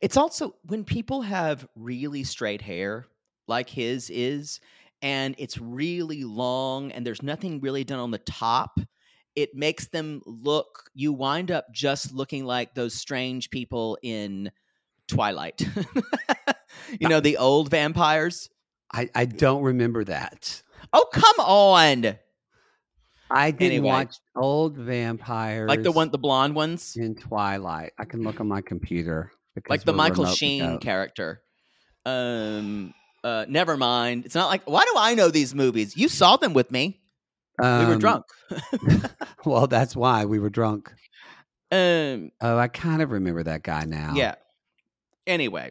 It's 0.00 0.16
also 0.16 0.54
when 0.64 0.84
people 0.84 1.22
have 1.22 1.66
really 1.76 2.24
straight 2.24 2.62
hair 2.62 3.06
like 3.48 3.68
his 3.68 4.10
is, 4.10 4.60
and 5.02 5.34
it's 5.38 5.58
really 5.58 6.24
long, 6.24 6.92
and 6.92 7.06
there's 7.06 7.22
nothing 7.22 7.60
really 7.60 7.84
done 7.84 7.98
on 8.00 8.10
the 8.10 8.18
top. 8.18 8.78
It 9.36 9.54
makes 9.54 9.88
them 9.88 10.20
look. 10.26 10.90
You 10.94 11.12
wind 11.12 11.50
up 11.50 11.66
just 11.72 12.12
looking 12.12 12.44
like 12.44 12.74
those 12.74 12.94
strange 12.94 13.50
people 13.50 13.96
in 14.02 14.50
Twilight. 15.08 15.60
you 17.00 17.08
know 17.08 17.20
the 17.20 17.36
old 17.36 17.70
vampires. 17.70 18.48
I, 18.92 19.08
I 19.14 19.24
don't 19.24 19.62
remember 19.62 20.04
that. 20.04 20.62
Oh 20.92 21.06
come 21.12 21.36
on! 21.46 22.16
I 23.30 23.50
didn't 23.52 23.62
Anyway. 23.72 23.88
watch 23.88 24.16
old 24.34 24.76
vampires 24.76 25.68
Like 25.68 25.84
the 25.84 25.92
one, 25.92 26.10
the 26.10 26.18
blonde 26.18 26.54
ones, 26.56 26.96
in 26.96 27.14
Twilight. 27.14 27.92
I 27.98 28.04
can 28.04 28.22
look 28.22 28.40
on 28.40 28.48
my 28.48 28.60
computer. 28.60 29.30
like 29.68 29.84
the 29.84 29.92
Michael 29.92 30.26
Sheen 30.26 30.62
without- 30.64 30.80
character. 30.80 31.42
Um, 32.06 32.92
uh, 33.24 33.44
never 33.48 33.76
mind. 33.76 34.24
It's 34.26 34.34
not 34.34 34.48
like 34.48 34.62
why 34.68 34.84
do 34.84 34.92
I 34.96 35.14
know 35.14 35.28
these 35.28 35.54
movies? 35.54 35.96
You 35.96 36.08
saw 36.08 36.36
them 36.36 36.52
with 36.54 36.70
me. 36.70 37.00
we 37.58 37.66
were 37.66 37.94
Um, 37.94 37.98
drunk. 37.98 38.24
well, 39.44 39.66
that's 39.66 39.94
why 39.96 40.24
we 40.24 40.38
were 40.38 40.50
drunk. 40.50 40.92
um, 41.72 42.30
Oh, 42.40 42.56
I 42.58 42.68
kind 42.68 43.02
of 43.02 43.10
remember 43.12 43.42
that 43.44 43.62
guy 43.62 43.84
now. 43.84 44.12
yeah. 44.14 44.34
Anyway, 45.26 45.70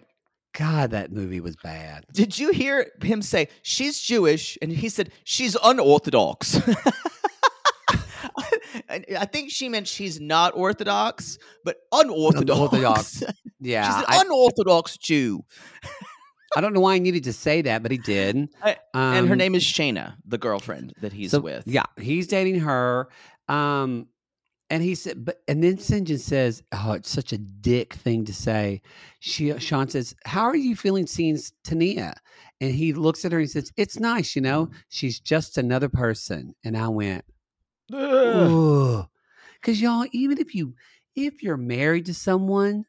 God, 0.53 0.91
that 0.91 1.11
movie 1.11 1.39
was 1.41 1.55
bad. 1.57 2.05
did 2.13 2.37
you 2.39 2.51
hear 2.51 2.87
him 3.01 3.21
say 3.21 3.47
she's 3.63 3.99
Jewish? 3.99 4.57
And 4.61 4.71
he 4.71 4.87
said 4.89 5.11
she's 5.23 5.57
unorthodox. 5.63 6.59
I 8.89 9.03
I 9.19 9.25
think 9.25 9.51
she 9.51 9.69
meant 9.69 9.87
she's 9.87 10.19
not 10.21 10.53
orthodox, 10.55 11.37
but 11.65 11.77
unorthodox. 11.91 12.51
Unorthodox. 12.51 13.23
Yeah. 13.59 13.85
she's 13.87 13.95
an 13.97 14.05
I, 14.07 14.21
unorthodox 14.21 14.97
Jew, 14.97 15.43
I 16.59 16.61
don't 16.61 16.73
know 16.73 16.81
why 16.81 16.95
he 16.95 16.99
needed 16.99 17.23
to 17.23 17.31
say 17.31 17.61
that, 17.61 17.81
but 17.81 17.89
he 17.89 17.97
did. 17.97 18.49
I- 18.61 18.75
and 18.93 19.27
her 19.27 19.31
Um, 19.33 19.37
name 19.37 19.55
is 19.55 19.63
Shayna, 19.63 20.15
the 20.25 20.37
girlfriend 20.37 20.93
that 20.99 21.13
he's 21.13 21.31
so, 21.31 21.39
with. 21.39 21.65
Yeah, 21.65 21.85
he's 21.97 22.27
dating 22.27 22.59
her. 22.59 23.07
Um, 23.47 24.07
and 24.69 24.83
he 24.83 24.93
said, 24.93 25.23
but 25.23 25.41
and 25.47 25.63
then 25.63 25.77
Syngin 25.77 26.19
says, 26.19 26.61
"Oh, 26.73 26.91
it's 26.91 27.09
such 27.09 27.31
a 27.31 27.37
dick 27.37 27.93
thing 27.93 28.25
to 28.25 28.33
say." 28.33 28.81
She 29.21 29.57
Shaun 29.57 29.87
says, 29.87 30.13
"How 30.25 30.41
are 30.43 30.55
you 30.55 30.75
feeling 30.75 31.07
seeing 31.07 31.39
Tania?" 31.63 32.15
And 32.59 32.75
he 32.75 32.91
looks 32.91 33.23
at 33.23 33.31
her 33.31 33.37
and 33.37 33.47
he 33.47 33.51
says, 33.51 33.71
"It's 33.77 33.97
nice, 33.97 34.35
you 34.35 34.41
know. 34.41 34.69
She's 34.89 35.21
just 35.21 35.57
another 35.57 35.87
person." 35.87 36.55
And 36.65 36.75
I 36.77 36.89
went, 36.89 37.23
because 37.87 39.81
y'all, 39.81 40.05
even 40.11 40.37
if 40.39 40.53
you 40.53 40.75
if 41.15 41.41
you're 41.41 41.57
married 41.57 42.05
to 42.07 42.13
someone, 42.13 42.85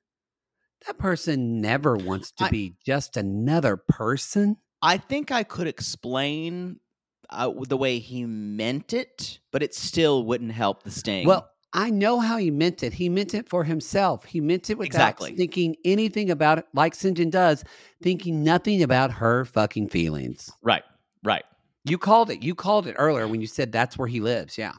that 0.86 0.98
person 0.98 1.60
never 1.60 1.96
wants 1.96 2.32
to 2.32 2.44
I- 2.44 2.50
be 2.50 2.74
just 2.84 3.16
another 3.16 3.76
person. 3.76 4.56
I 4.82 4.96
think 4.96 5.30
I 5.30 5.42
could 5.42 5.66
explain 5.66 6.80
uh, 7.28 7.52
the 7.68 7.76
way 7.76 7.98
he 7.98 8.24
meant 8.24 8.92
it, 8.94 9.38
but 9.52 9.62
it 9.62 9.74
still 9.74 10.24
wouldn't 10.24 10.52
help 10.52 10.82
the 10.82 10.90
sting. 10.90 11.26
Well, 11.26 11.48
I 11.72 11.90
know 11.90 12.18
how 12.18 12.38
he 12.38 12.50
meant 12.50 12.82
it. 12.82 12.92
He 12.94 13.08
meant 13.08 13.34
it 13.34 13.48
for 13.48 13.62
himself. 13.62 14.24
He 14.24 14.40
meant 14.40 14.70
it 14.70 14.78
without 14.78 14.86
Exactly. 15.10 15.36
thinking 15.36 15.76
anything 15.84 16.30
about 16.30 16.58
it, 16.58 16.64
like 16.74 16.94
Syngin 16.94 17.30
does, 17.30 17.62
thinking 18.02 18.42
nothing 18.42 18.82
about 18.82 19.12
her 19.12 19.44
fucking 19.44 19.90
feelings. 19.90 20.50
right, 20.62 20.82
right. 21.22 21.44
You 21.84 21.96
called 21.98 22.30
it. 22.30 22.42
You 22.42 22.54
called 22.54 22.86
it 22.86 22.96
earlier 22.98 23.28
when 23.28 23.40
you 23.40 23.46
said 23.46 23.70
that's 23.72 23.96
where 23.98 24.08
he 24.08 24.20
lives. 24.20 24.58
Yeah. 24.58 24.72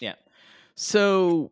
Yeah. 0.00 0.14
So 0.76 1.50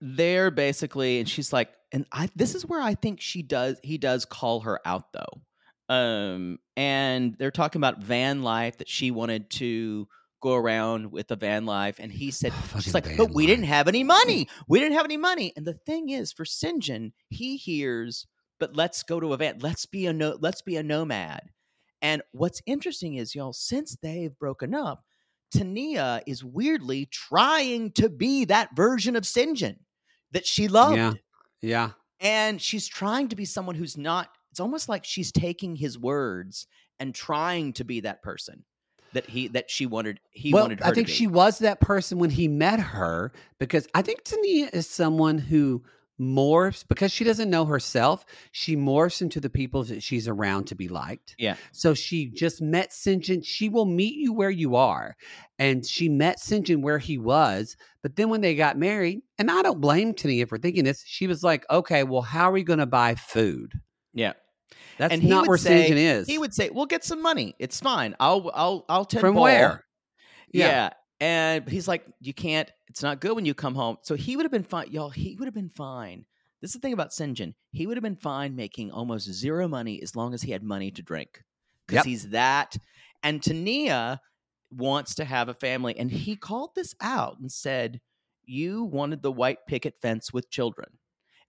they're 0.00 0.50
basically, 0.50 1.18
and 1.18 1.28
she's 1.28 1.52
like, 1.52 1.70
and 1.92 2.06
I. 2.12 2.28
This 2.36 2.54
is 2.54 2.66
where 2.66 2.80
I 2.80 2.94
think 2.94 3.20
she 3.20 3.42
does. 3.42 3.78
He 3.82 3.98
does 3.98 4.24
call 4.24 4.60
her 4.60 4.80
out 4.84 5.12
though. 5.12 5.94
Um, 5.94 6.58
and 6.76 7.34
they're 7.38 7.50
talking 7.50 7.80
about 7.80 8.02
van 8.02 8.42
life 8.42 8.76
that 8.78 8.88
she 8.88 9.10
wanted 9.10 9.48
to 9.50 10.06
go 10.42 10.54
around 10.54 11.10
with 11.10 11.28
the 11.28 11.36
van 11.36 11.66
life, 11.66 11.96
and 11.98 12.12
he 12.12 12.30
said, 12.30 12.52
Fucking 12.52 12.82
she's 12.82 12.94
like, 12.94 13.16
but 13.16 13.32
we 13.32 13.46
didn't 13.46 13.64
have 13.64 13.88
any 13.88 14.04
money. 14.04 14.48
We 14.68 14.78
didn't 14.80 14.94
have 14.96 15.06
any 15.06 15.16
money. 15.16 15.52
And 15.56 15.66
the 15.66 15.78
thing 15.86 16.10
is, 16.10 16.32
for 16.32 16.44
Syngin, 16.44 17.12
he 17.28 17.56
hears, 17.56 18.26
but 18.60 18.76
let's 18.76 19.02
go 19.02 19.18
to 19.18 19.32
a 19.32 19.36
van. 19.36 19.58
Let's 19.60 19.86
be 19.86 20.06
a 20.06 20.12
no. 20.12 20.36
Let's 20.40 20.62
be 20.62 20.76
a 20.76 20.82
nomad. 20.82 21.50
And 22.02 22.22
what's 22.32 22.62
interesting 22.66 23.14
is, 23.14 23.34
y'all, 23.34 23.52
since 23.52 23.96
they've 24.00 24.38
broken 24.38 24.74
up, 24.74 25.02
Tania 25.50 26.22
is 26.26 26.44
weirdly 26.44 27.06
trying 27.06 27.92
to 27.92 28.08
be 28.08 28.44
that 28.44 28.76
version 28.76 29.16
of 29.16 29.24
Syngin 29.24 29.76
that 30.32 30.46
she 30.46 30.68
loved. 30.68 30.96
Yeah. 30.96 31.12
Yeah. 31.60 31.90
And 32.20 32.60
she's 32.60 32.86
trying 32.86 33.28
to 33.28 33.36
be 33.36 33.44
someone 33.44 33.74
who's 33.74 33.96
not, 33.96 34.30
it's 34.50 34.60
almost 34.60 34.88
like 34.88 35.04
she's 35.04 35.32
taking 35.32 35.76
his 35.76 35.98
words 35.98 36.66
and 36.98 37.14
trying 37.14 37.72
to 37.74 37.84
be 37.84 38.00
that 38.00 38.22
person 38.22 38.64
that 39.12 39.28
he 39.28 39.48
that 39.48 39.70
she 39.70 39.86
wanted 39.86 40.20
he 40.30 40.52
well, 40.52 40.64
wanted 40.64 40.80
her 40.80 40.86
I 40.86 40.92
think 40.92 41.08
she 41.08 41.26
was 41.26 41.60
that 41.60 41.80
person 41.80 42.18
when 42.18 42.30
he 42.30 42.46
met 42.46 42.78
her 42.78 43.32
because 43.58 43.88
I 43.94 44.02
think 44.02 44.22
Tania 44.24 44.68
is 44.72 44.86
someone 44.88 45.38
who 45.38 45.82
morphs 46.20 46.84
because 46.86 47.12
she 47.12 47.24
doesn't 47.24 47.50
know 47.50 47.64
herself. 47.64 48.24
She 48.52 48.76
morphs 48.76 49.22
into 49.22 49.40
the 49.40 49.50
people 49.50 49.84
that 49.84 50.02
she's 50.02 50.28
around 50.28 50.66
to 50.68 50.74
be 50.74 50.88
liked. 50.88 51.34
Yeah. 51.38 51.56
So 51.72 51.94
she 51.94 52.30
just 52.30 52.60
met 52.60 52.90
Syngin. 52.90 53.44
She 53.44 53.68
will 53.68 53.86
meet 53.86 54.14
you 54.14 54.32
where 54.32 54.50
you 54.50 54.76
are. 54.76 55.16
And 55.58 55.86
she 55.86 56.08
met 56.08 56.38
Syngin 56.38 56.82
where 56.82 56.98
he 56.98 57.18
was. 57.18 57.76
But 58.02 58.16
then 58.16 58.28
when 58.28 58.40
they 58.40 58.54
got 58.54 58.78
married, 58.78 59.20
and 59.38 59.50
I 59.50 59.62
don't 59.62 59.80
blame 59.80 60.14
Tania 60.14 60.46
for 60.46 60.58
thinking 60.58 60.84
this, 60.84 61.02
she 61.06 61.26
was 61.26 61.42
like, 61.42 61.64
okay, 61.70 62.04
well, 62.04 62.22
how 62.22 62.48
are 62.48 62.52
we 62.52 62.62
going 62.62 62.78
to 62.78 62.86
buy 62.86 63.14
food? 63.14 63.72
Yeah. 64.14 64.32
That's 64.98 65.14
and 65.14 65.24
not 65.24 65.46
where 65.46 65.56
say, 65.56 65.90
Syngin 65.90 65.96
is. 65.96 66.26
He 66.26 66.38
would 66.38 66.52
say, 66.52 66.70
"We'll 66.70 66.86
get 66.86 67.04
some 67.04 67.22
money. 67.22 67.54
It's 67.58 67.80
fine. 67.80 68.16
I'll 68.20 68.50
I'll 68.52 68.84
I'll 68.88 69.04
tend 69.04 69.20
From 69.20 69.34
ball." 69.34 69.44
where? 69.44 69.84
Yeah. 70.52 70.66
Yeah. 70.66 70.90
And 71.20 71.68
he's 71.68 71.88
like, 71.88 72.04
"You 72.20 72.32
can't. 72.32 72.70
It's 72.86 73.02
not 73.02 73.20
good 73.20 73.34
when 73.34 73.44
you 73.44 73.54
come 73.54 73.74
home." 73.74 73.98
So 74.02 74.14
he 74.14 74.36
would 74.36 74.44
have 74.44 74.52
been 74.52 74.62
fine, 74.62 74.90
y'all. 74.90 75.10
He 75.10 75.34
would 75.36 75.46
have 75.46 75.54
been 75.54 75.70
fine. 75.70 76.24
This 76.60 76.70
is 76.70 76.74
the 76.74 76.80
thing 76.80 76.92
about 76.92 77.10
Syngin. 77.10 77.54
He 77.72 77.86
would 77.86 77.96
have 77.96 78.02
been 78.04 78.16
fine 78.16 78.54
making 78.56 78.90
almost 78.90 79.30
zero 79.32 79.68
money 79.68 80.00
as 80.02 80.14
long 80.16 80.34
as 80.34 80.42
he 80.42 80.52
had 80.52 80.62
money 80.62 80.90
to 80.92 81.02
drink, 81.02 81.42
because 81.86 81.98
Yep. 81.98 82.04
he's 82.06 82.28
that. 82.30 82.76
And 83.22 83.42
Tania 83.42 84.20
wants 84.70 85.14
to 85.16 85.24
have 85.24 85.48
a 85.48 85.54
family, 85.54 85.96
and 85.98 86.10
he 86.10 86.36
called 86.36 86.74
this 86.74 86.94
out 87.00 87.38
and 87.40 87.50
said, 87.50 88.00
"You 88.44 88.84
wanted 88.84 89.22
the 89.22 89.32
white 89.32 89.66
picket 89.66 89.96
fence 89.98 90.32
with 90.32 90.50
children." 90.50 90.98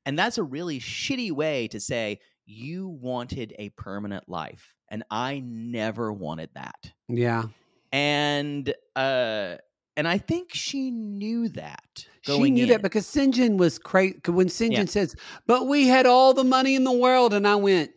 And 0.05 0.17
that's 0.17 0.37
a 0.39 0.43
really 0.43 0.79
shitty 0.79 1.31
way 1.31 1.67
to 1.67 1.79
say 1.79 2.19
you 2.45 2.87
wanted 2.87 3.53
a 3.59 3.69
permanent 3.69 4.27
life. 4.27 4.73
And 4.89 5.03
I 5.11 5.39
never 5.39 6.11
wanted 6.11 6.49
that. 6.55 6.91
yeah. 7.07 7.43
And 7.91 8.73
uh 8.95 9.55
and 9.97 10.07
I 10.07 10.17
think 10.17 10.53
she 10.53 10.91
knew 10.91 11.49
that. 11.49 12.05
She 12.21 12.49
knew 12.51 12.63
in. 12.63 12.69
that 12.69 12.81
because 12.81 13.05
Syngin 13.05 13.57
was 13.57 13.77
crazy. 13.79 14.19
When 14.27 14.47
Syngin 14.47 14.71
Yeah. 14.71 14.85
says, 14.85 15.15
but 15.45 15.67
we 15.67 15.87
had 15.87 16.05
all 16.05 16.33
the 16.33 16.43
money 16.43 16.75
in 16.75 16.83
the 16.85 16.91
world. 16.91 17.33
And 17.33 17.45
I 17.47 17.55
went, 17.55 17.91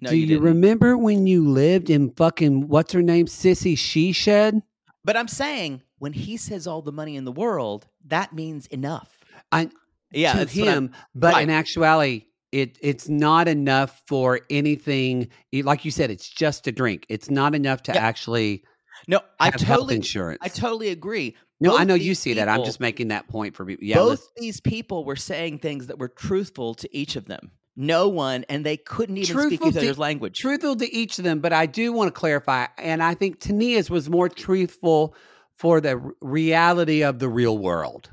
no, 0.00 0.10
Do 0.10 0.16
you, 0.16 0.26
didn't. 0.26 0.42
remember 0.42 0.98
when 0.98 1.26
you 1.26 1.48
lived 1.48 1.88
in 1.88 2.10
fucking 2.10 2.68
what's 2.68 2.92
her 2.92 3.00
name, 3.02 3.26
Sissy 3.26 3.76
She 3.78 4.12
Shed? 4.12 4.62
But 5.04 5.16
I'm 5.16 5.28
saying 5.28 5.80
when 5.98 6.12
he 6.12 6.36
says 6.36 6.66
all 6.66 6.82
the 6.82 6.92
money 6.92 7.16
in 7.16 7.24
the 7.24 7.32
world, 7.32 7.86
that 8.06 8.34
means 8.34 8.66
enough. 8.66 9.08
I 9.52 9.70
Yeah, 10.12 10.32
to 10.32 10.38
that's 10.40 10.56
what 10.56 10.68
I'm- 10.68 10.76
him, 10.86 10.92
but 11.14 11.34
right. 11.34 11.42
in 11.44 11.50
actuality, 11.50 12.24
it 12.52 12.76
it's 12.82 13.08
not 13.08 13.46
enough 13.48 14.02
for 14.06 14.40
anything. 14.50 15.28
Like 15.54 15.84
you 15.86 15.90
said, 15.90 16.10
it's 16.10 16.28
just 16.28 16.66
a 16.66 16.72
drink. 16.72 17.06
It's 17.08 17.30
not 17.30 17.54
enough 17.54 17.82
to 17.84 17.92
Yeah. 17.92 18.00
actually 18.04 18.64
No, 19.08 19.20
I 19.38 19.50
totally 19.50 19.96
insurance. 19.96 20.38
I 20.42 20.48
totally 20.48 20.88
agree. 20.88 21.36
no, 21.60 21.76
I 21.76 21.84
know 21.84 21.94
you 21.94 22.14
see 22.14 22.34
that. 22.34 22.48
I'm 22.48 22.64
just 22.64 22.80
making 22.80 23.08
that 23.08 23.28
point 23.28 23.56
for 23.56 23.64
people. 23.64 23.84
Yeah, 23.84 23.96
both 23.96 24.10
listen, 24.10 24.28
these 24.36 24.60
people 24.60 25.04
were 25.04 25.16
saying 25.16 25.58
things 25.58 25.86
that 25.88 25.98
were 25.98 26.08
truthful 26.08 26.74
to 26.74 26.96
each 26.96 27.16
of 27.16 27.26
them. 27.26 27.50
No 27.76 28.08
one, 28.08 28.44
and 28.48 28.66
they 28.66 28.76
couldn't 28.76 29.16
even 29.16 29.26
speak 29.26 29.36
Truthful 29.60 29.68
each 29.68 29.74
to- 29.74 29.80
other's 29.80 29.98
language. 29.98 30.38
truthful 30.38 30.76
to 30.76 30.92
each 30.92 31.18
of 31.18 31.24
them, 31.24 31.40
but 31.40 31.52
I 31.52 31.66
do 31.66 31.92
want 31.92 32.08
to 32.08 32.18
clarify, 32.18 32.66
and 32.78 33.02
I 33.02 33.14
think 33.14 33.40
Tania's 33.40 33.88
was 33.88 34.10
more 34.10 34.28
truthful 34.28 35.14
for 35.54 35.80
the 35.80 35.96
reality 36.20 37.02
of 37.02 37.18
the 37.20 37.28
real 37.28 37.56
world. 37.56 38.10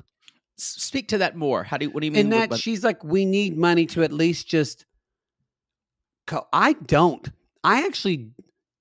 Speak 0.58 1.10
to 1.10 1.18
that 1.20 1.36
more. 1.36 1.64
How 1.64 1.78
do 1.78 1.86
you, 1.86 1.92
what 1.92 2.02
do 2.02 2.06
you 2.06 2.12
mean? 2.12 2.26
In 2.26 2.30
that 2.32 2.58
she's 2.58 2.84
like, 2.84 3.04
we 3.04 3.26
need 3.26 3.58
money 3.58 3.86
to 3.88 4.04
at 4.04 4.12
least 4.12 4.48
just. 4.48 4.86
Co- 6.26 6.48
I 6.52 6.74
don't. 6.74 7.30
I 7.64 7.86
actually 7.86 8.32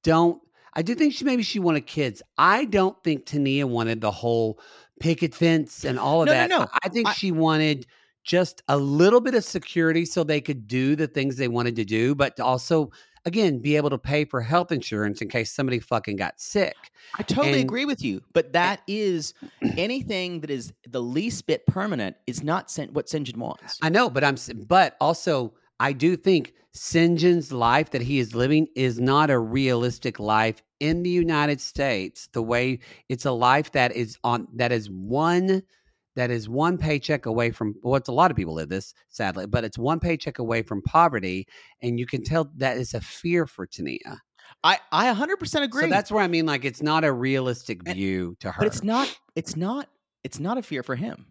don't. 0.03 0.41
I 0.77 0.83
do 0.83 0.95
think 0.95 1.15
she 1.15 1.25
maybe 1.25 1.43
she 1.43 1.59
wanted 1.59 1.87
kids. 1.87 2.23
I 2.39 2.67
don't 2.67 2.97
think 3.03 3.25
Tania 3.27 3.67
wanted 3.67 4.01
the 4.03 4.11
whole 4.13 4.61
picket 5.01 5.35
fence 5.35 5.85
and 5.85 5.99
all 5.99 6.23
of 6.23 6.27
No, 6.27 6.33
no, 6.33 6.39
that. 6.39 6.51
no. 6.51 6.59
I- 6.73 6.79
I 6.85 6.89
think 6.91 7.09
I- 7.09 7.13
she 7.15 7.33
wanted 7.33 7.87
just 8.25 8.63
a 8.69 8.77
little 8.77 9.21
bit 9.21 9.35
of 9.35 9.43
security 9.45 10.05
so 10.05 10.23
they 10.23 10.41
could 10.41 10.69
do 10.69 10.95
the 10.97 11.07
things 11.07 11.37
they 11.37 11.49
wanted 11.49 11.77
to 11.77 11.85
do, 11.85 12.15
but 12.15 12.37
to 12.37 12.45
also, 12.45 12.91
again, 13.25 13.59
be 13.61 13.77
able 13.77 13.89
to 13.91 13.99
pay 13.99 14.25
for 14.25 14.41
health 14.41 14.71
insurance 14.73 15.23
in 15.23 15.29
case 15.29 15.53
somebody 15.53 15.79
fucking 15.79 16.17
got 16.17 16.39
sick. 16.41 16.75
I 17.19 17.23
totally 17.23 17.53
and- 17.61 17.63
agree 17.63 17.85
with 17.85 18.03
you, 18.03 18.21
but 18.33 18.47
eh 18.47 18.51
that 18.53 18.81
is 18.89 19.33
anything 19.79 20.41
that 20.41 20.51
is 20.51 20.73
the 20.89 21.01
least 21.03 21.47
bit 21.47 21.65
permanent 21.67 22.17
is 22.27 22.43
not 22.43 22.71
Sin- 22.71 22.91
what 22.93 23.07
Syngin 23.07 23.37
wants. 23.37 23.79
I 23.81 23.89
know, 23.89 24.11
but 24.11 24.25
I'm, 24.25 24.37
but 24.67 24.97
also, 25.01 25.55
I 25.81 25.93
do 25.93 26.17
think 26.17 26.53
Syngin's 26.75 27.53
life 27.53 27.91
that 27.91 28.03
he 28.03 28.19
is 28.19 28.35
living 28.35 28.67
is 28.75 28.99
not 29.01 29.31
a 29.31 29.39
realistic 29.39 30.19
life 30.19 30.63
in 30.81 31.03
the 31.03 31.11
United 31.11 31.61
States. 31.61 32.29
The 32.33 32.43
way 32.43 32.81
it's 33.09 33.25
a 33.25 33.33
life 33.33 33.73
that 33.73 33.93
is 33.93 34.19
on 34.25 34.49
that 34.55 34.73
is 34.73 34.91
one 34.91 35.63
that 36.15 36.31
is 36.31 36.49
one 36.49 36.79
paycheck 36.79 37.27
away 37.27 37.51
from 37.51 37.75
well, 37.83 37.97
it's 37.97 38.09
a 38.09 38.13
lot 38.13 38.31
of 38.31 38.37
people 38.37 38.55
live 38.55 38.69
this 38.69 38.95
sadly, 39.09 39.47
but 39.47 39.65
it's 39.65 39.79
one 39.79 40.01
paycheck 40.01 40.39
away 40.39 40.63
from 40.63 40.83
poverty, 40.83 41.47
and 41.83 41.99
you 41.99 42.07
can 42.07 42.23
tell 42.25 42.51
that 42.57 42.77
is 42.79 42.95
a 42.95 43.01
fear 43.01 43.47
for 43.47 43.67
Tania. 43.67 44.21
I 44.65 44.79
I 44.93 45.13
100% 45.13 45.63
agree. 45.63 45.83
So 45.85 45.89
that's 45.89 46.11
where 46.11 46.23
I 46.23 46.29
mean, 46.29 46.47
like, 46.47 46.65
it's 46.65 46.83
not 46.83 47.05
a 47.05 47.13
realistic 47.13 47.81
And- 47.87 47.95
view 47.97 48.37
to 48.41 48.51
her. 48.53 48.59
but 48.61 48.67
it's 48.67 48.83
not 48.83 49.15
it's 49.35 49.57
not 49.57 49.89
it's 50.25 50.41
not 50.41 50.57
a 50.59 50.63
fear 50.63 50.83
for 50.83 50.97
him. 50.97 51.27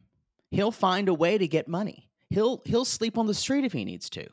He'll 0.51 0.71
find 0.71 1.09
a 1.09 1.13
way 1.13 1.37
to 1.37 1.47
get 1.47 1.67
money. 1.67 2.09
He'll 2.29 2.61
he'll 2.65 2.85
sleep 2.85 3.17
on 3.17 3.25
the 3.27 3.33
street 3.33 3.65
if 3.65 3.73
he 3.73 3.85
needs 3.85 4.09
to. 4.11 4.27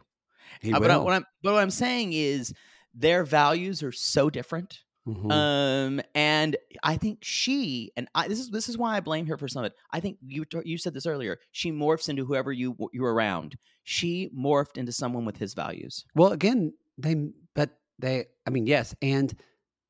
He 0.60 0.72
Uh, 0.72 0.80
but, 0.80 0.90
I, 0.90 0.96
what 0.98 1.14
I'm 1.14 1.24
but 1.42 1.54
what 1.54 1.62
I'm 1.62 1.70
saying 1.70 2.12
is 2.12 2.52
their 2.94 3.24
values 3.24 3.82
are 3.82 3.92
so 3.92 4.28
different. 4.28 4.80
Mhm. 5.06 5.32
Um, 5.32 6.00
and 6.14 6.56
I 6.84 6.96
think 6.96 7.18
she 7.22 7.90
and 7.96 8.08
I 8.14 8.28
this 8.28 8.38
is 8.38 8.50
this 8.50 8.68
is 8.68 8.78
why 8.78 8.96
I 8.96 9.00
blame 9.00 9.26
her 9.26 9.36
for 9.36 9.48
some 9.48 9.64
of 9.64 9.72
it. 9.72 9.76
I 9.90 9.98
think 9.98 10.18
you 10.24 10.44
you 10.64 10.78
said 10.78 10.94
this 10.94 11.06
earlier. 11.06 11.38
She 11.50 11.72
morphs 11.72 12.08
into 12.08 12.24
whoever 12.24 12.52
you 12.52 12.76
you're 12.92 13.12
around. 13.12 13.56
She 13.82 14.30
morphed 14.36 14.76
into 14.76 14.92
someone 14.92 15.24
with 15.24 15.36
his 15.36 15.54
values. 15.54 16.04
Well, 16.14 16.30
again, 16.32 16.72
they 16.98 17.16
but 17.54 17.70
they 17.98 18.26
I 18.46 18.50
mean, 18.50 18.66
yes, 18.68 18.94
and 19.02 19.34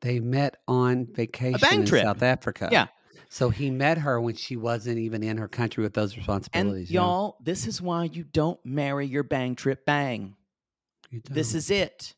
they 0.01 0.19
met 0.19 0.57
on 0.67 1.07
vacation 1.13 1.81
in 1.81 1.85
trip. 1.87 2.05
South 2.05 2.23
Africa. 2.23 2.71
Yeah. 2.73 2.87
So 3.29 3.51
he 3.51 3.71
met 3.71 3.99
her 3.99 4.19
when 4.21 4.35
she 4.35 4.57
wasn't 4.57 4.99
even 4.99 5.23
in 5.23 5.37
her 5.39 5.49
country 5.49 5.83
with 5.83 5.93
those 5.95 6.13
And 6.13 6.19
responsibilities. 6.21 6.91
yeah. 6.91 7.01
y'all, 7.03 7.37
this 7.43 7.67
is 7.67 7.81
why 7.83 8.05
you 8.05 8.25
don't 8.25 8.59
marry 8.65 9.07
your 9.07 9.23
bang 9.23 9.55
trip 9.57 9.85
bang. 9.87 10.37
This 11.31 11.55
is 11.55 11.71
it. 11.71 12.15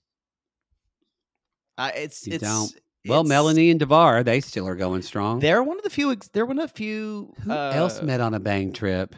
Uh, 1.77 1.91
it's 1.95 2.27
You 2.27 2.35
it's 2.35 2.45
don't. 2.45 2.73
Well, 3.07 3.21
it's- 3.21 3.29
Melanie 3.29 3.71
and 3.71 3.79
Devar, 3.79 4.23
they 4.23 4.41
still 4.41 4.67
are 4.67 4.77
going 4.77 5.03
strong. 5.03 5.41
They're 5.41 5.63
one 5.63 5.77
of 5.77 5.85
the 5.85 5.91
few. 5.91 6.17
They're 6.33 6.47
one 6.47 6.59
of 6.59 6.71
the 6.71 6.77
few. 6.77 7.35
Who 7.43 7.53
uh, 7.53 7.73
else 7.75 8.01
met 8.03 8.21
on 8.21 8.35
a 8.35 8.41
bang 8.41 8.73
trip? 8.73 9.15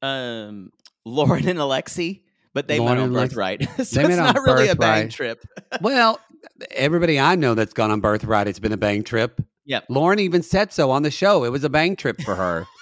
Um, 0.00 0.72
Loren 1.04 1.48
and 1.48 1.58
Alexei, 1.58 2.22
but 2.54 2.68
they 2.68 2.78
Loren 2.78 2.96
met 2.96 3.02
on 3.04 3.12
Birthright, 3.12 3.62
so 3.84 4.02
They 4.02 4.06
it's 4.06 4.16
not 4.16 4.36
really 4.36 4.68
a 4.68 4.76
bang 4.76 5.08
trip. 5.08 5.44
well, 5.80 6.18
everybody 6.70 7.20
I 7.20 7.36
know 7.36 7.54
that's 7.54 7.72
gone 7.72 7.90
on 7.90 8.00
Birthright, 8.00 8.48
it's 8.48 8.58
been 8.58 8.72
a 8.72 8.76
bang 8.78 9.04
trip. 9.04 9.40
Yep. 9.64 9.84
Loren 9.88 10.18
even 10.18 10.42
said 10.42 10.72
so 10.72 10.90
on 10.90 11.02
the 11.02 11.10
show. 11.10 11.44
It 11.44 11.50
was 11.50 11.64
a 11.64 11.70
bang 11.70 11.94
trip 11.96 12.20
for 12.20 12.34
her. 12.34 12.66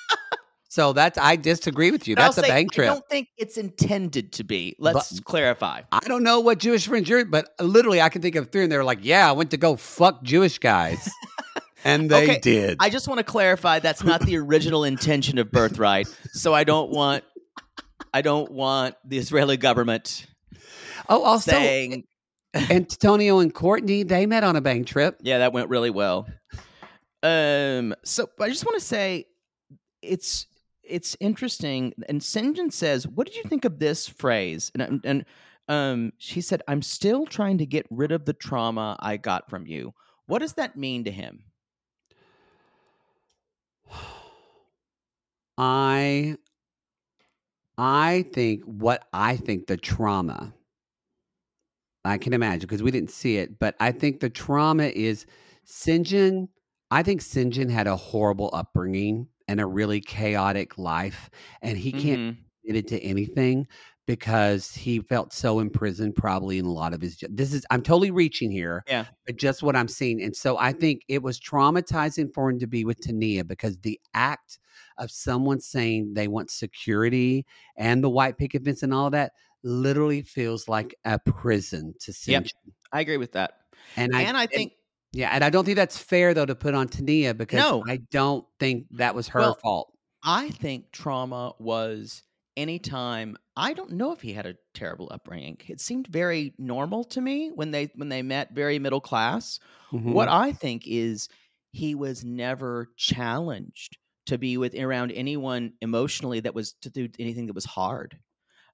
so 0.70 0.92
that's 0.92 1.18
I 1.18 1.34
disagree 1.34 1.90
with 1.90 2.06
you. 2.06 2.14
But 2.14 2.22
That's 2.26 2.38
a 2.38 2.42
say, 2.42 2.64
trip. 2.66 2.88
I 2.88 2.94
don't 2.94 3.08
think 3.08 3.26
it's 3.36 3.56
intended 3.56 4.30
to 4.34 4.44
be. 4.44 4.76
Let's 4.78 5.18
clarify. 5.18 5.82
I 5.90 5.98
don't 6.06 6.22
know 6.22 6.38
what 6.38 6.58
Jewish 6.58 6.86
friends 6.86 7.08
you're, 7.08 7.24
but 7.24 7.48
literally 7.58 8.00
I 8.00 8.08
can 8.08 8.22
think 8.22 8.36
of 8.36 8.52
three, 8.52 8.62
and 8.62 8.70
they're 8.70 8.84
like, 8.84 9.00
"Yeah, 9.02 9.28
I 9.28 9.32
went 9.32 9.50
to 9.50 9.56
go 9.56 9.74
fuck 9.74 10.22
Jewish 10.22 10.60
guys," 10.60 11.10
and 11.84 12.08
they 12.08 12.22
Okay, 12.22 12.38
did. 12.38 12.76
I 12.78 12.88
just 12.88 13.08
want 13.08 13.18
to 13.18 13.24
clarify 13.24 13.80
that's 13.80 14.04
not 14.04 14.20
the 14.20 14.36
original 14.36 14.84
intention 14.84 15.38
of 15.38 15.50
Birthright. 15.50 16.06
So 16.34 16.54
I 16.54 16.62
don't 16.62 16.92
want, 16.92 17.24
I 18.14 18.22
don't 18.22 18.52
want 18.52 18.94
the 19.04 19.18
Israeli 19.18 19.56
government 19.56 20.24
oh, 21.08 21.24
also 21.24 21.50
saying, 21.50 22.04
Antonio 22.54 23.40
and 23.40 23.52
Courtney, 23.52 24.04
they 24.04 24.24
met 24.24 24.44
on 24.44 24.54
a 24.54 24.60
bank 24.60 24.86
trip. 24.86 25.18
"Yeah, 25.20 25.38
that 25.38 25.52
went 25.52 25.68
really 25.68 25.90
well." 25.90 26.28
Um. 27.24 27.92
So 28.04 28.30
I 28.38 28.48
just 28.50 28.64
want 28.64 28.78
to 28.78 28.86
say, 28.86 29.26
it's 30.00 30.46
it's 30.90 31.16
interesting. 31.20 31.94
And 32.08 32.20
Syngin 32.20 32.72
says, 32.72 33.06
"What 33.06 33.26
did 33.26 33.36
you 33.36 33.44
think 33.44 33.64
of 33.64 33.78
this 33.78 34.08
phrase?" 34.08 34.70
And 34.74 35.00
and 35.04 35.24
um, 35.68 36.12
she 36.18 36.40
said, 36.40 36.62
"I'm 36.68 36.82
still 36.82 37.26
trying 37.26 37.58
to 37.58 37.66
get 37.66 37.86
rid 37.90 38.12
of 38.12 38.24
the 38.24 38.32
trauma 38.32 38.96
I 39.00 39.16
got 39.16 39.48
from 39.48 39.66
you." 39.66 39.94
What 40.26 40.40
does 40.40 40.52
that 40.54 40.76
mean 40.76 41.04
to 41.04 41.10
him? 41.10 41.44
I, 45.58 46.36
I 47.76 48.24
think 48.32 48.62
what 48.64 49.06
I 49.12 49.36
think 49.36 49.66
the 49.66 49.76
trauma. 49.76 50.54
I 52.04 52.16
can 52.16 52.32
imagine 52.32 52.60
because 52.60 52.82
we 52.82 52.90
didn't 52.90 53.10
see 53.10 53.36
it, 53.36 53.58
but 53.58 53.74
I 53.78 53.92
think 53.92 54.20
the 54.20 54.30
trauma 54.30 54.84
is 54.84 55.26
Syngin. 55.66 56.48
I 56.90 57.02
think 57.02 57.20
Syngin 57.20 57.70
had 57.70 57.86
a 57.86 57.96
horrible 57.96 58.48
upbringing 58.54 59.28
and 59.50 59.60
a 59.60 59.66
really 59.66 60.00
chaotic 60.00 60.78
life, 60.78 61.28
and 61.60 61.76
he 61.76 61.92
can't 61.92 62.20
Mhm. 62.20 62.36
admitted 62.64 62.86
to 62.88 63.00
anything 63.02 63.66
because 64.06 64.72
he 64.72 65.00
felt 65.00 65.32
so 65.32 65.58
imprisoned 65.60 66.14
probably 66.14 66.58
in 66.58 66.64
a 66.66 66.72
lot 66.72 66.92
of 66.94 67.00
his 67.00 67.22
this 67.30 67.52
is 67.54 67.64
i'm 67.70 67.82
totally 67.82 68.10
reaching 68.10 68.50
here 68.50 68.82
Yeah. 68.88 69.06
but 69.26 69.36
just 69.36 69.62
what 69.62 69.76
i'm 69.76 69.88
seeing 69.88 70.20
and 70.22 70.34
so 70.34 70.58
i 70.58 70.72
think 70.72 71.02
it 71.08 71.22
was 71.22 71.38
traumatizing 71.40 72.32
for 72.34 72.50
him 72.50 72.58
to 72.58 72.66
be 72.66 72.84
with 72.84 72.98
tania 73.00 73.44
because 73.44 73.78
the 73.78 74.00
act 74.14 74.58
of 74.98 75.10
someone 75.10 75.60
saying 75.60 76.12
they 76.14 76.28
want 76.28 76.50
security 76.50 77.46
and 77.76 78.02
the 78.04 78.10
white 78.10 78.36
picket 78.36 78.64
fence 78.64 78.82
and 78.82 78.92
all 78.92 79.10
that 79.10 79.32
literally 79.62 80.22
feels 80.22 80.68
like 80.68 80.94
a 81.04 81.18
prison 81.20 81.94
to 82.00 82.12
Yep. 82.26 82.44
St. 82.44 82.52
I 82.92 83.00
agree 83.00 83.16
with 83.18 83.32
that. 83.32 83.52
And 83.96 84.14
I 84.16 84.22
and 84.22 84.36
I 84.36 84.46
think 84.46 84.72
yeah, 85.12 85.30
and 85.32 85.42
I 85.44 85.50
don't 85.50 85.64
think 85.64 85.76
that's 85.76 85.98
fair 85.98 86.34
though 86.34 86.46
to 86.46 86.54
put 86.54 86.74
on 86.74 86.88
Tania 86.88 87.34
because 87.34 87.66
No. 87.66 87.84
I 87.86 87.98
don't 88.10 88.46
think 88.60 88.86
that 88.92 89.14
was 89.14 89.28
her 89.28 89.50
Well, 89.50 89.60
fault. 89.62 89.92
I 90.24 90.50
think 90.50 90.92
trauma 90.92 91.54
was 91.58 92.22
anytime 92.56 93.36
I 93.56 93.74
don't 93.74 93.92
know 93.92 94.12
if 94.12 94.20
he 94.22 94.32
had 94.32 94.46
a 94.46 94.56
terrible 94.74 95.08
upbringing. 95.12 95.58
It 95.68 95.80
seemed 95.80 96.08
very 96.08 96.54
normal 96.58 97.04
to 97.04 97.20
me 97.20 97.50
when 97.50 97.70
they 97.72 97.86
when 97.96 98.08
they 98.08 98.22
met 98.22 98.52
very 98.54 98.78
middle 98.78 99.00
class. 99.00 99.60
What 100.04 100.28
Mm-hmm. 100.28 100.30
I 100.30 100.52
think 100.52 100.86
is 100.86 101.28
he 101.72 101.94
was 101.94 102.24
never 102.24 102.88
challenged 102.96 103.98
to 104.26 104.38
be 104.38 104.56
with 104.58 104.74
around 104.74 105.12
anyone 105.12 105.74
emotionally 105.80 106.40
that 106.40 106.54
was 106.54 106.74
to 106.82 106.90
do 106.90 107.08
anything 107.18 107.46
that 107.46 107.54
was 107.54 107.64
hard. 107.64 108.18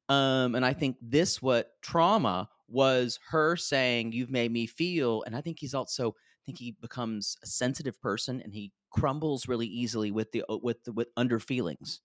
Um, 0.08 0.54
and 0.54 0.64
I 0.64 0.72
think 0.72 0.96
this 1.02 1.42
what 1.42 1.72
trauma 1.82 2.48
was 2.68 3.18
her 3.30 3.56
saying, 3.56 4.12
"You've 4.12 4.30
made 4.30 4.52
me 4.52 4.66
feel," 4.66 5.22
and 5.24 5.36
I 5.36 5.40
think 5.40 5.58
he's 5.60 5.74
also 5.74 6.14
think 6.46 6.58
he 6.58 6.70
becomes 6.80 7.36
a 7.42 7.46
sensitive 7.46 8.00
person 8.00 8.40
and 8.40 8.54
he 8.54 8.72
crumbles 8.90 9.48
really 9.48 9.66
easily 9.66 10.10
with 10.10 10.32
the 10.32 10.44
uh, 10.48 10.56
with 10.62 10.82
the 10.84 10.92
with 10.92 11.08
under 11.16 11.38
feelings. 11.38 12.00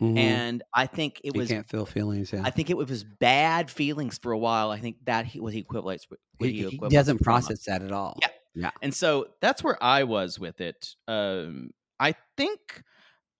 Mhm. 0.00 0.16
And 0.16 0.62
I 0.72 0.86
think 0.86 1.20
it 1.24 1.34
he 1.34 1.38
was 1.38 1.48
can't 1.48 1.68
feel 1.68 1.84
feelings. 1.84 2.32
Yeah, 2.32 2.42
I 2.44 2.50
think 2.50 2.70
it 2.70 2.76
was 2.76 3.04
bad 3.04 3.70
feelings 3.70 4.18
for 4.18 4.32
a 4.32 4.38
while. 4.38 4.70
I 4.70 4.78
think 4.78 4.96
that 5.04 5.26
he, 5.26 5.40
what 5.40 5.52
he 5.52 5.62
equates 5.64 6.08
with. 6.08 6.20
he, 6.38 6.68
he 6.68 6.78
doesn't 6.88 7.22
process 7.22 7.64
that 7.64 7.82
at 7.82 7.92
all. 7.92 8.16
Yeah. 8.22 8.28
Yeah. 8.54 8.70
And 8.82 8.94
so 8.94 9.28
that's 9.40 9.62
where 9.62 9.82
I 9.82 10.04
was 10.04 10.38
with 10.38 10.60
it. 10.60 10.94
Um, 11.06 11.70
I 11.98 12.14
think 12.36 12.82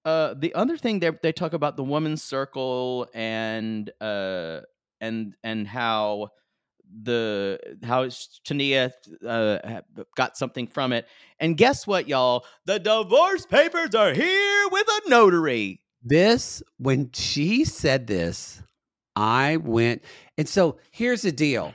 uh, 0.04 0.34
the 0.34 0.54
other 0.54 0.76
thing 0.76 1.00
they 1.00 1.10
they 1.22 1.32
talk 1.32 1.52
about 1.52 1.76
the 1.76 1.84
woman's 1.84 2.22
circle 2.22 3.08
and 3.14 3.90
uh, 4.00 4.60
and 5.00 5.34
and 5.42 5.66
how 5.66 6.30
the 7.02 7.58
how 7.82 8.08
Tania 8.44 8.92
uh, 9.26 9.80
got 10.16 10.36
something 10.36 10.66
from 10.66 10.92
it. 10.92 11.06
And 11.38 11.56
guess 11.56 11.86
what, 11.86 12.08
y'all? 12.08 12.44
The 12.66 12.78
divorce 12.78 13.46
papers 13.46 13.94
are 13.94 14.12
here 14.12 14.68
with 14.70 14.86
a 14.88 15.08
notary. 15.08 15.82
This, 16.02 16.62
when 16.78 17.10
she 17.12 17.64
said 17.64 18.06
this, 18.06 18.62
I 19.16 19.58
went. 19.58 20.02
And 20.38 20.48
so 20.48 20.78
here's 20.90 21.22
the 21.22 21.32
deal. 21.32 21.74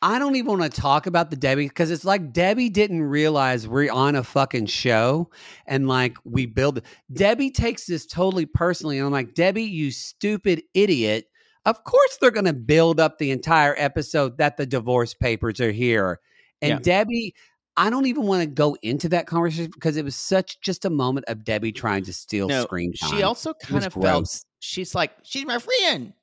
I 0.00 0.20
don't 0.20 0.36
even 0.36 0.58
want 0.58 0.72
to 0.72 0.80
talk 0.80 1.06
about 1.06 1.30
the 1.30 1.36
Debbie 1.36 1.66
because 1.66 1.90
it's 1.90 2.04
like 2.04 2.32
Debbie 2.32 2.68
didn't 2.68 3.02
realize 3.02 3.66
we're 3.66 3.92
on 3.92 4.14
a 4.14 4.22
fucking 4.22 4.66
show 4.66 5.28
and 5.66 5.88
like 5.88 6.16
we 6.24 6.46
build. 6.46 6.82
Debbie 7.12 7.50
takes 7.50 7.86
this 7.86 8.06
totally 8.06 8.46
personally. 8.46 8.98
And 8.98 9.06
I'm 9.06 9.12
like, 9.12 9.34
Debbie, 9.34 9.64
you 9.64 9.90
stupid 9.90 10.62
idiot. 10.72 11.26
Of 11.68 11.84
course, 11.84 12.16
they're 12.20 12.30
going 12.30 12.46
to 12.46 12.52
build 12.54 12.98
up 12.98 13.18
the 13.18 13.30
entire 13.30 13.74
episode 13.76 14.38
that 14.38 14.56
the 14.56 14.64
divorce 14.66 15.12
papers 15.12 15.60
are 15.60 15.70
here. 15.70 16.18
And 16.62 16.70
Yeah. 16.70 16.78
Debbie, 16.80 17.34
I 17.76 17.90
don't 17.90 18.06
even 18.06 18.24
want 18.26 18.42
to 18.42 18.46
go 18.48 18.76
into 18.82 19.08
that 19.10 19.26
conversation 19.26 19.70
because 19.72 19.96
it 19.96 20.04
was 20.04 20.16
such 20.16 20.60
just 20.62 20.84
a 20.84 20.90
moment 20.90 21.26
of 21.28 21.44
Debbie 21.44 21.72
trying 21.72 22.04
to 22.04 22.12
steal 22.12 22.48
No, 22.48 22.62
screen 22.62 22.92
time. 23.00 23.10
She 23.16 23.22
also 23.22 23.52
kind 23.54 23.84
of 23.84 23.92
felt 23.92 24.02
gross. 24.24 24.44
she's 24.60 24.94
like 24.94 25.12
she's 25.22 25.44
my 25.44 25.58
friend. 25.58 26.14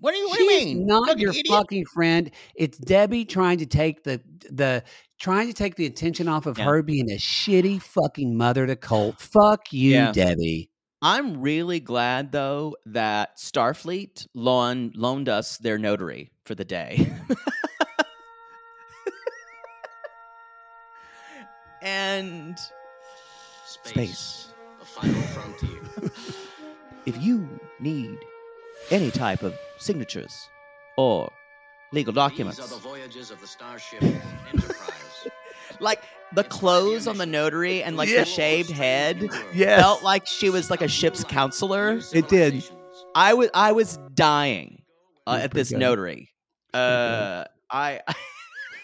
What 0.00 0.12
do 0.12 0.16
you, 0.18 0.28
what 0.28 0.38
do 0.38 0.44
you 0.44 0.50
mean? 0.64 0.86
not 0.86 1.06
Fucking 1.08 1.20
your 1.20 1.30
idiot. 1.30 1.46
fucking 1.48 1.84
friend. 1.94 2.30
It's 2.54 2.78
Debbie 2.78 3.26
trying 3.26 3.58
to 3.58 3.66
take 3.66 4.02
the 4.02 4.20
the 4.50 4.82
trying 5.20 5.46
to 5.48 5.52
take 5.52 5.76
the 5.76 5.84
attention 5.86 6.26
off 6.26 6.46
of 6.46 6.58
Yeah. 6.58 6.64
her 6.64 6.82
being 6.82 7.10
a 7.10 7.16
shitty 7.16 7.80
fucking 7.82 8.34
mother 8.36 8.66
to 8.66 8.76
Colt. 8.76 9.20
Fuck 9.20 9.72
you, 9.72 9.90
Yeah. 9.92 10.12
Debbie. 10.12 10.69
I'm 11.02 11.40
really 11.40 11.80
glad 11.80 12.30
though 12.32 12.76
that 12.86 13.38
Starfleet 13.38 14.26
loan, 14.34 14.92
loaned 14.94 15.28
us 15.30 15.56
their 15.56 15.78
notary 15.78 16.30
for 16.44 16.54
the 16.54 16.64
day. 16.64 17.10
and 21.82 22.58
Space. 23.66 24.48
The 24.78 24.84
final 24.84 25.22
frontier. 25.22 25.80
if 27.06 27.16
you 27.22 27.48
need 27.78 28.18
any 28.90 29.10
type 29.10 29.42
of 29.42 29.54
signatures 29.78 30.48
or 30.98 31.32
legal 31.92 32.12
documents, 32.12 32.58
These 32.58 32.66
are 32.72 32.74
the 32.74 32.80
voyages 32.80 33.30
of 33.30 33.40
the 33.40 33.46
starship 33.46 34.02
Enterprise. 34.02 34.89
Like 35.80 36.02
the 36.34 36.44
clothes 36.44 37.06
on 37.06 37.18
the 37.18 37.26
notary 37.26 37.82
and 37.82 37.96
like 37.96 38.08
Yeah. 38.08 38.20
the 38.20 38.24
shaved 38.26 38.70
head 38.70 39.28
Yes. 39.54 39.80
felt 39.80 40.02
like 40.02 40.26
she 40.26 40.48
was 40.50 40.70
like 40.70 40.82
a 40.82 40.88
ship's 40.88 41.24
counselor. 41.24 42.00
It 42.12 42.28
did. 42.28 42.62
I 43.14 43.34
was 43.34 43.50
I 43.54 43.72
was 43.72 43.98
dying 44.14 44.82
uh, 45.26 45.40
at 45.42 45.52
this 45.52 45.70
good. 45.70 45.78
notary. 45.80 46.30
Uh, 46.72 47.44
I 47.70 48.00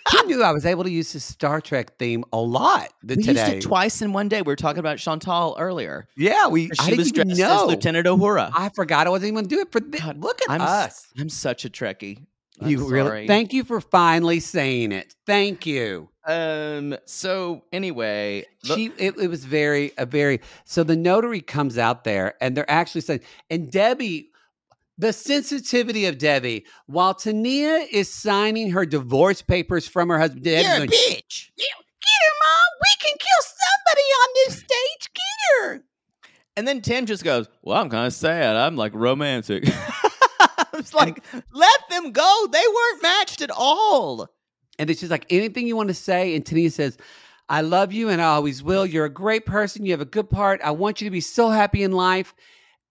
I 0.09 0.23
knew 0.23 0.41
I 0.43 0.53
was 0.53 0.65
able 0.65 0.85
to 0.85 0.91
use 0.91 1.13
the 1.13 1.21
Star 1.21 1.61
Trek 1.61 1.99
theme 1.99 2.25
a 2.33 2.37
lot 2.41 2.89
we 3.03 3.17
today. 3.17 3.33
used 3.33 3.53
it 3.55 3.63
twice 3.63 4.03
in 4.03 4.13
one 4.13 4.29
day. 4.29 4.41
We 4.41 4.53
were 4.53 4.57
talking 4.57 4.79
about 4.79 4.99
Chantal 4.99 5.57
earlier. 5.59 6.07
yeah, 6.17 6.47
we. 6.47 6.71
I 6.79 6.85
She 6.91 6.97
was 6.97 7.11
dressed 7.11 7.39
know. 7.39 7.63
as 7.65 7.69
Lieutenant 7.69 8.07
Uhura. 8.07 8.51
I 8.55 8.69
forgot 8.71 9.07
I 9.09 9.11
wasn't 9.11 9.29
even 9.33 9.35
gonna 9.37 9.49
do 9.49 9.59
it 9.61 9.73
for 9.73 9.81
this. 9.81 10.01
God, 10.01 10.19
Look 10.23 10.41
at 10.43 10.51
I'm 10.51 10.61
us. 10.61 11.07
I'm 11.19 11.29
such 11.29 11.65
a 11.65 11.69
Trekkie. 11.71 12.25
I'm 12.61 12.69
you 12.69 12.89
really? 12.89 13.27
Thank 13.27 13.53
you 13.53 13.65
for 13.65 13.81
finally 13.81 14.41
saying 14.41 14.93
it. 14.93 15.15
Thank 15.27 15.67
you. 15.67 16.09
Um. 16.27 16.97
So 17.05 17.65
anyway, 17.73 18.45
look- 18.65 18.79
she 18.79 18.87
it, 18.99 19.17
it 19.19 19.29
was 19.29 19.45
very 19.45 19.93
a 19.99 20.07
very 20.07 20.41
so 20.65 20.83
the 20.83 20.97
notary 20.97 21.41
comes 21.41 21.79
out 21.79 22.05
there 22.05 22.35
and 22.41 22.57
they're 22.57 22.71
actually 22.71 23.03
saying 23.03 23.21
and 23.51 23.71
debbie 23.71 24.31
the 24.99 25.13
sensitivity 25.13 26.07
of 26.07 26.17
debbie 26.19 26.65
while 26.87 27.15
tania 27.15 27.87
is 27.93 28.13
signing 28.13 28.71
her 28.71 28.85
divorce 28.87 29.41
papers 29.43 29.87
from 29.87 30.09
her 30.09 30.19
husband 30.19 30.43
Debbie's 30.43 30.65
you're 30.65 30.75
a 30.75 30.79
going, 30.79 30.89
bitch. 30.89 31.51
get 31.57 31.69
her 31.69 32.35
mom 32.43 32.69
we 32.81 33.07
can 33.07 33.17
kill 33.19 33.43
somebody 33.43 34.03
on 34.03 34.29
this 34.47 34.55
stage 34.59 35.11
get 35.15 35.61
her 35.61 35.85
And 36.57 36.67
then 36.67 36.81
Tim 36.81 37.05
just 37.07 37.23
goes, 37.23 37.47
"Well, 37.63 37.81
I'm 37.81 37.91
kind 37.91 38.07
of 38.07 38.15
sad. 38.15 38.57
I'm 38.57 38.77
like 38.77 38.95
romantic." 38.95 39.65
I 40.95 41.05
was 41.05 41.07
like, 41.35 41.45
"Let 41.53 41.81
them 41.91 42.13
go. 42.13 42.49
They 42.51 42.63
weren't 42.67 43.03
matched 43.03 43.43
at 43.43 43.51
all." 43.51 44.29
and 44.79 44.89
then 44.91 44.97
she's 44.97 45.11
like 45.11 45.25
anything 45.31 45.67
you 45.67 45.75
want 45.75 45.89
to 45.89 45.95
say 45.95 46.35
and 46.37 46.45
tania 46.45 46.71
says 46.71 46.99
i 47.49 47.63
love 47.63 47.95
you 47.95 48.11
and 48.11 48.21
i 48.21 48.27
always 48.27 48.63
will. 48.63 48.85
You're 48.85 49.07
a 49.07 49.11
great 49.11 49.47
person. 49.47 49.87
You 49.87 49.93
have 49.93 50.03
a 50.03 50.05
good 50.05 50.29
part. 50.29 50.61
I 50.63 50.73
want 50.73 51.01
you 51.01 51.07
to 51.07 51.11
be 51.11 51.23
so 51.23 51.49
happy 51.49 51.83
in 51.83 51.93
life. 51.93 52.35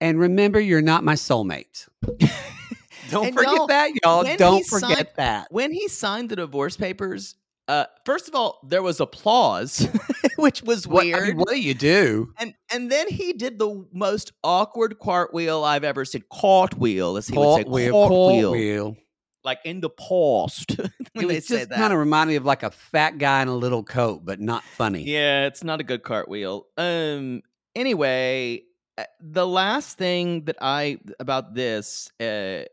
And 0.00 0.18
remember 0.18 0.58
you're 0.58 0.82
not 0.82 1.04
my 1.04 1.14
soulmate. 1.14 1.88
Don't 3.10 3.26
And 3.26 3.34
forget 3.36 3.54
y'all, 3.54 3.66
that 3.68 3.90
y'all. 4.04 4.24
when 4.24 4.36
don't 4.36 4.66
forget 4.66 4.96
signed- 4.96 5.08
that. 5.16 5.46
When 5.52 5.70
he 5.72 5.86
signed 5.88 6.28
the 6.28 6.36
divorce 6.36 6.76
papers, 6.76 7.36
uh, 7.68 7.86
first 8.04 8.28
of 8.28 8.34
all, 8.34 8.60
there 8.66 8.82
was 8.82 9.00
applause, 9.00 9.88
which 10.36 10.62
was 10.62 10.86
What, 10.86 11.04
weird. 11.04 11.22
I 11.22 11.26
mean, 11.28 11.36
what 11.38 11.48
do 11.50 11.60
you 11.60 11.74
do? 11.74 12.32
and 12.38 12.54
and 12.72 12.90
then 12.92 13.08
he 13.08 13.32
did 13.32 13.58
the 13.58 13.86
most 13.92 14.32
awkward 14.44 14.98
cartwheel 14.98 15.64
I've 15.64 15.84
ever 15.84 16.04
seen. 16.04 16.22
Cartwheel, 16.32 17.16
as 17.16 17.28
he 17.28 17.36
would 17.36 17.56
say, 17.56 17.62
Cartwheel, 17.64 17.92
cartwheel, 17.92 18.50
cartwheel. 18.52 18.96
like 19.44 19.58
in 19.64 19.80
the 19.80 19.90
past. 19.90 20.76
when 21.12 21.24
It 21.24 21.28
they 21.28 21.34
was 21.36 21.46
say 21.46 21.56
just 21.58 21.68
that. 21.70 21.76
kind 21.78 21.92
of 21.92 21.98
reminded 21.98 22.32
me 22.32 22.36
of 22.36 22.44
like 22.44 22.62
a 22.62 22.70
fat 22.70 23.18
guy 23.18 23.42
in 23.42 23.48
a 23.48 23.54
little 23.56 23.82
coat, 23.82 24.24
but 24.24 24.38
not 24.40 24.62
funny. 24.64 25.02
Yeah, 25.04 25.46
it's 25.46 25.64
not 25.64 25.80
a 25.80 25.84
good 25.84 26.02
cartwheel. 26.02 26.66
Um. 26.76 27.42
Anyway, 27.74 28.62
uh, 28.96 29.04
the 29.20 29.46
last 29.46 29.98
thing 29.98 30.44
that 30.46 30.56
I 30.62 30.98
about 31.20 31.54
this 31.54 32.10
uh, 32.20 32.64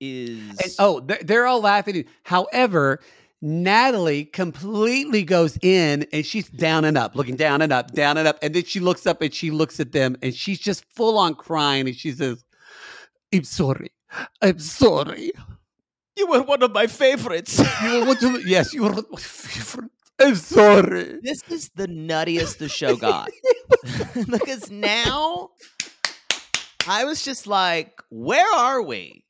is 0.00 0.40
And, 0.48 0.74
oh, 0.78 1.00
they're, 1.00 1.18
they're 1.22 1.46
all 1.46 1.60
laughing. 1.60 2.04
However, 2.22 3.00
Natalie 3.46 4.24
completely 4.24 5.22
goes 5.22 5.56
in 5.62 6.04
and 6.12 6.26
she's 6.26 6.48
down 6.48 6.84
and 6.84 6.98
up, 6.98 7.14
looking 7.14 7.36
down 7.36 7.62
and 7.62 7.72
up, 7.72 7.92
down 7.92 8.16
and 8.18 8.26
up. 8.26 8.38
And 8.42 8.52
then 8.54 8.64
she 8.64 8.80
looks 8.80 9.06
up 9.06 9.22
and 9.22 9.32
she 9.32 9.52
looks 9.52 9.78
at 9.78 9.92
them 9.92 10.16
and 10.20 10.34
she's 10.34 10.58
just 10.58 10.84
full 10.94 11.16
on 11.16 11.34
crying 11.36 11.86
and 11.86 11.96
she 11.96 12.10
says, 12.10 12.44
I'm 13.32 13.44
sorry. 13.44 13.92
I'm 14.42 14.58
sorry. 14.58 15.30
you 16.16 16.26
were 16.26 16.42
one 16.42 16.62
of 16.64 16.72
my 16.72 16.88
favorites. 16.88 17.62
You 17.84 18.00
were, 18.00 18.06
what 18.06 18.18
do- 18.20 18.42
yes, 18.48 18.74
you 18.74 18.82
were 18.82 18.90
my 19.10 19.18
favorite. 19.20 19.90
I'm 20.18 20.34
sorry. 20.34 21.18
this 21.22 21.42
is 21.48 21.68
the 21.76 21.86
nuttiest 21.86 22.58
the 22.58 22.68
show 22.68 22.96
got 22.96 23.30
because 24.30 24.70
now 24.70 25.50
I 26.88 27.04
was 27.04 27.22
just 27.22 27.46
like, 27.46 28.00
where 28.08 28.50
are 28.54 28.82
we? 28.82 29.22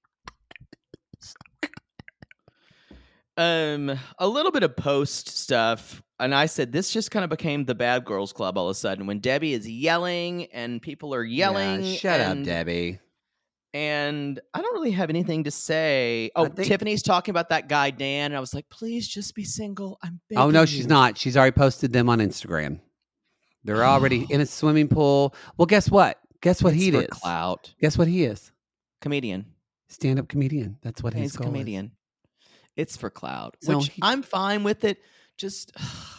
Um, 3.36 3.98
a 4.18 4.26
little 4.26 4.50
bit 4.50 4.62
of 4.62 4.76
post 4.76 5.28
stuff, 5.28 6.02
and 6.18 6.34
I 6.34 6.46
said 6.46 6.72
this 6.72 6.90
just 6.90 7.10
kind 7.10 7.22
of 7.24 7.30
became 7.30 7.64
the 7.66 7.74
Bad 7.74 8.04
Girls 8.04 8.32
Club 8.32 8.56
all 8.56 8.66
of 8.66 8.70
a 8.70 8.74
sudden 8.74 9.06
when 9.06 9.18
Debbie 9.18 9.52
is 9.52 9.68
yelling 9.68 10.46
and 10.46 10.80
people 10.80 11.14
are 11.14 11.22
yelling. 11.24 11.84
Yeah, 11.84 11.96
shut 11.96 12.20
up, 12.20 12.42
Debbie. 12.42 12.98
And 13.74 14.40
I 14.54 14.62
don't 14.62 14.72
really 14.72 14.92
have 14.92 15.10
anything 15.10 15.44
to 15.44 15.50
say. 15.50 16.30
Oh, 16.34 16.46
think- 16.46 16.68
Tiffany's 16.68 17.02
talking 17.02 17.32
about 17.32 17.50
that 17.50 17.68
guy 17.68 17.90
Dan, 17.90 18.30
and 18.30 18.36
I 18.36 18.40
was 18.40 18.54
like, 18.54 18.66
please 18.70 19.06
just 19.06 19.34
be 19.34 19.44
single. 19.44 19.98
I'm 20.02 20.18
big. 20.30 20.38
Oh 20.38 20.50
no, 20.50 20.64
she's 20.64 20.84
you." 20.84 20.86
not. 20.86 21.18
She's 21.18 21.36
already 21.36 21.52
posted 21.52 21.92
them 21.92 22.08
on 22.08 22.20
Instagram. 22.20 22.80
They're 23.64 23.84
already 23.84 24.26
in 24.30 24.40
a 24.40 24.46
swimming 24.46 24.88
pool. 24.88 25.34
Well, 25.58 25.66
guess 25.66 25.90
what? 25.90 26.18
Guess 26.40 26.62
what 26.62 26.72
It's 26.72 26.82
he 26.82 26.88
is? 26.90 27.08
Clout. 27.08 27.74
Guess 27.80 27.98
what 27.98 28.08
he 28.08 28.24
is? 28.24 28.50
Comedian. 29.02 29.44
Stand 29.88 30.18
up 30.18 30.28
comedian. 30.28 30.78
That's 30.82 31.02
what 31.02 31.12
Yeah, 31.12 31.20
his 31.20 31.32
He's 31.32 31.40
a 31.40 31.44
goal 31.44 31.54
is. 31.54 31.95
It's 32.76 32.96
for 32.96 33.10
Cloud, 33.10 33.56
So 33.62 33.78
which 33.78 33.88
he- 33.90 34.02
I'm 34.02 34.22
fine 34.22 34.62
with 34.64 34.84
it. 34.84 34.98
Just, 35.38 35.72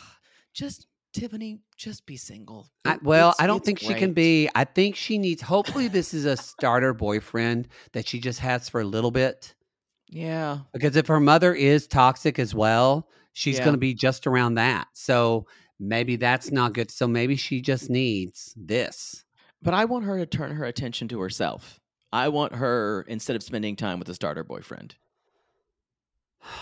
just 0.53 0.87
Tiffany, 1.13 1.59
just 1.77 2.05
be 2.05 2.17
single. 2.17 2.67
I, 2.85 2.97
well, 3.01 3.29
it's- 3.29 3.43
I 3.43 3.47
don't 3.47 3.63
think 3.63 3.79
she 3.79 3.93
can 3.93 4.13
be. 4.13 4.49
I 4.55 4.63
think 4.65 4.95
she 4.95 5.17
needs. 5.17 5.41
Hopefully, 5.41 5.87
this 5.87 6.13
is 6.13 6.25
a 6.25 6.37
starter 6.37 6.93
boyfriend 6.93 7.67
that 7.93 8.07
she 8.07 8.19
just 8.19 8.39
has 8.39 8.69
for 8.69 8.81
a 8.81 8.85
little 8.85 9.11
bit. 9.11 9.53
Yeah, 10.09 10.59
Because 10.73 10.95
if 10.95 11.07
her 11.07 11.19
mother 11.19 11.53
is 11.53 11.85
toxic 11.85 12.39
as 12.39 12.55
well, 12.55 13.09
she's 13.33 13.57
Yeah. 13.57 13.65
going 13.65 13.73
to 13.73 13.79
be 13.79 13.93
just 13.93 14.25
around 14.25 14.53
that. 14.55 14.87
So 14.93 15.47
maybe 15.81 16.15
that's 16.15 16.49
not 16.49 16.71
good. 16.73 16.89
So 16.91 17.07
maybe 17.07 17.35
she 17.35 17.61
just 17.61 17.89
needs 17.89 18.53
this. 18.55 19.23
but 19.61 19.73
I 19.73 19.83
want 19.85 20.05
her 20.05 20.17
to 20.17 20.25
turn 20.25 20.51
her 20.55 20.63
attention 20.65 21.07
to 21.09 21.19
herself. 21.19 21.79
I 22.13 22.29
want 22.29 22.53
her 22.55 23.03
instead 23.09 23.35
of 23.35 23.43
spending 23.43 23.75
time 23.75 23.99
with 23.99 24.07
a 24.07 24.13
starter 24.13 24.43
boyfriend. 24.45 24.95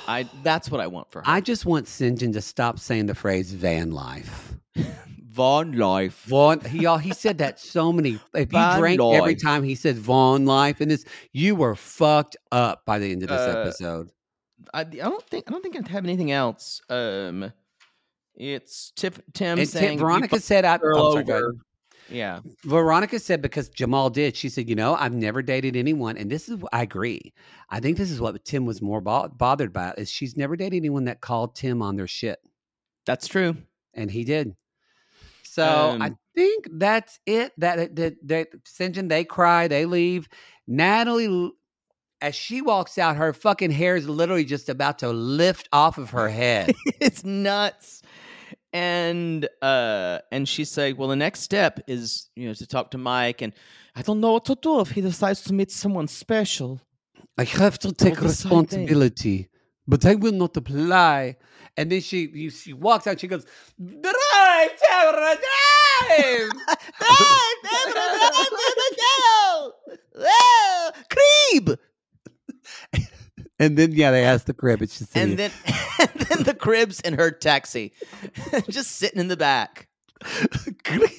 I 0.08 0.28
that's 0.44 0.70
what 0.70 0.82
I 0.82 0.88
want 0.88 1.12
for 1.12 1.20
her. 1.20 1.24
I 1.28 1.42
just 1.42 1.66
want 1.66 1.86
Syngin 1.88 2.34
to 2.34 2.42
stop 2.42 2.80
saying 2.80 3.06
the 3.08 3.16
phrase 3.16 3.52
van 3.52 3.92
life. 3.92 4.54
Von 5.36 5.74
life. 5.74 6.24
Vaughn, 6.28 6.62
he 6.62 6.88
he 7.02 7.12
said 7.12 7.40
that 7.40 7.60
so 7.60 7.92
many. 7.92 8.20
If 8.34 8.54
you 8.54 8.78
drank 8.78 9.02
every 9.02 9.36
time 9.36 9.64
he 9.64 9.76
said 9.76 9.98
Vaughn 9.98 10.46
life, 10.46 10.80
and 10.80 10.90
this, 10.90 11.04
you 11.34 11.56
were 11.56 11.76
fucked 11.76 12.38
up 12.54 12.86
by 12.86 13.00
the 13.00 13.12
end 13.12 13.24
of 13.24 13.28
this 13.30 13.42
Uh, 13.42 13.60
episode. 13.60 14.12
I, 14.74 14.82
I 14.82 14.84
don't 14.86 15.24
think 15.24 15.44
I 15.48 15.52
don't 15.52 15.62
think 15.62 15.76
I 15.76 15.92
have 15.92 16.06
anything 16.06 16.32
else. 16.32 16.82
Um, 16.90 17.52
it's 18.34 18.92
Tip 18.96 19.22
Tim 19.34 19.60
And 19.60 19.68
saying 19.68 19.84
Tim, 19.86 19.94
you 19.94 20.00
Veronica 20.00 20.40
said, 20.40 20.64
"I." 20.64 20.78
girl 20.78 21.06
I'm 21.08 21.12
sorry, 21.12 21.24
go 21.26 21.34
ahead. 21.34 21.44
over. 21.44 21.56
Yeah, 22.10 22.42
Veronica 22.64 23.18
said 23.20 23.42
because 23.42 23.70
Jamal 23.70 24.10
did. 24.10 24.36
She 24.36 24.50
said, 24.50 24.70
"You 24.70 24.76
know, 24.76 24.96
I've 24.96 25.14
never 25.14 25.42
dated 25.42 25.76
anyone, 25.76 26.18
and 26.18 26.30
this 26.30 26.48
is. 26.50 26.60
I 26.72 26.84
agree. 26.84 27.34
I 27.70 27.80
think 27.80 27.98
this 27.98 28.12
is 28.12 28.22
what 28.22 28.44
Tim 28.46 28.66
was 28.66 28.82
more 28.82 29.02
bo- 29.02 29.30
bothered 29.30 29.74
by 29.74 29.94
is 29.98 30.10
she's 30.12 30.38
never 30.38 30.56
dated 30.56 30.78
anyone 30.78 31.06
that 31.06 31.22
called 31.22 31.56
Tim 31.56 31.82
on 31.82 31.96
their 31.96 32.08
shit, 32.08 32.40
that's 33.06 33.28
true. 33.28 33.58
and 33.94 34.12
he 34.12 34.24
did. 34.24 34.56
So 35.44 35.98
I 36.02 36.08
Um, 36.08 36.18
think 36.36 36.68
that's 36.74 37.20
it. 37.26 37.54
That 37.58 37.96
that 37.96 38.16
that 38.28 38.64
Syngin, 38.66 39.10
they 39.10 39.24
cry, 39.24 39.68
they 39.68 39.86
leave. 39.86 40.28
Natalie, 40.68 41.52
as 42.22 42.36
she 42.36 42.62
walks 42.62 42.98
out, 42.98 43.16
her 43.18 43.34
fucking 43.34 43.72
hair 43.72 43.96
is 43.96 44.08
literally 44.08 44.46
just 44.46 44.70
about 44.70 45.00
to 45.00 45.10
lift 45.10 45.70
off 45.72 45.98
of 45.98 46.10
her 46.12 46.30
head. 46.30 46.74
it's 47.00 47.24
nuts. 47.24 48.02
And 48.76 49.48
uh 49.62 50.20
and 50.34 50.50
she 50.50 50.66
said, 50.66 50.98
Well, 50.98 51.08
the 51.08 51.16
next 51.16 51.40
step 51.40 51.80
is, 51.88 52.28
you 52.36 52.48
know, 52.48 52.54
to 52.54 52.68
talk 52.68 52.92
to 52.92 52.98
Mike 52.98 53.42
and 53.42 53.54
I 53.96 54.02
don't 54.02 54.20
know 54.20 54.34
what 54.34 54.44
to 54.46 54.56
do 54.62 54.82
if 54.82 54.92
he 54.92 55.00
decides 55.00 55.42
to 55.44 55.54
meet 55.54 55.72
someone 55.72 56.10
special. 56.10 56.82
I 57.38 57.46
have 57.46 57.80
to 57.80 57.94
take 57.94 58.16
the 58.16 58.24
responsibility, 58.24 59.48
but 59.88 60.06
I 60.06 60.16
will 60.16 60.34
not 60.34 60.58
apply. 60.58 61.38
And 61.78 61.90
then 61.90 62.02
she 62.02 62.30
you, 62.34 62.50
she 62.50 62.74
walks 62.74 63.08
out. 63.08 63.18
She 63.22 63.28
goes, 63.28 63.46
"Drive, 63.80 64.72
Deborah, 64.82 65.38
drive!" 65.46 66.52
Creeb! 71.14 71.78
And 73.60 73.78
then 73.78 73.92
yeah, 73.94 74.12
they 74.12 74.24
asked 74.24 74.48
the 74.48 74.54
crib, 74.54 74.82
and 74.82 74.90
she 74.90 75.04
said, 75.04 75.30
And 75.30 75.40
then 75.40 75.52
and 76.00 76.10
then 76.28 76.44
the 76.44 76.54
cribs 76.54 77.00
in 77.02 77.14
her 77.14 77.32
taxi. 77.32 77.94
Just 78.70 78.92
sitting 78.92 79.20
in 79.20 79.28
the 79.28 79.38
back. 79.38 79.88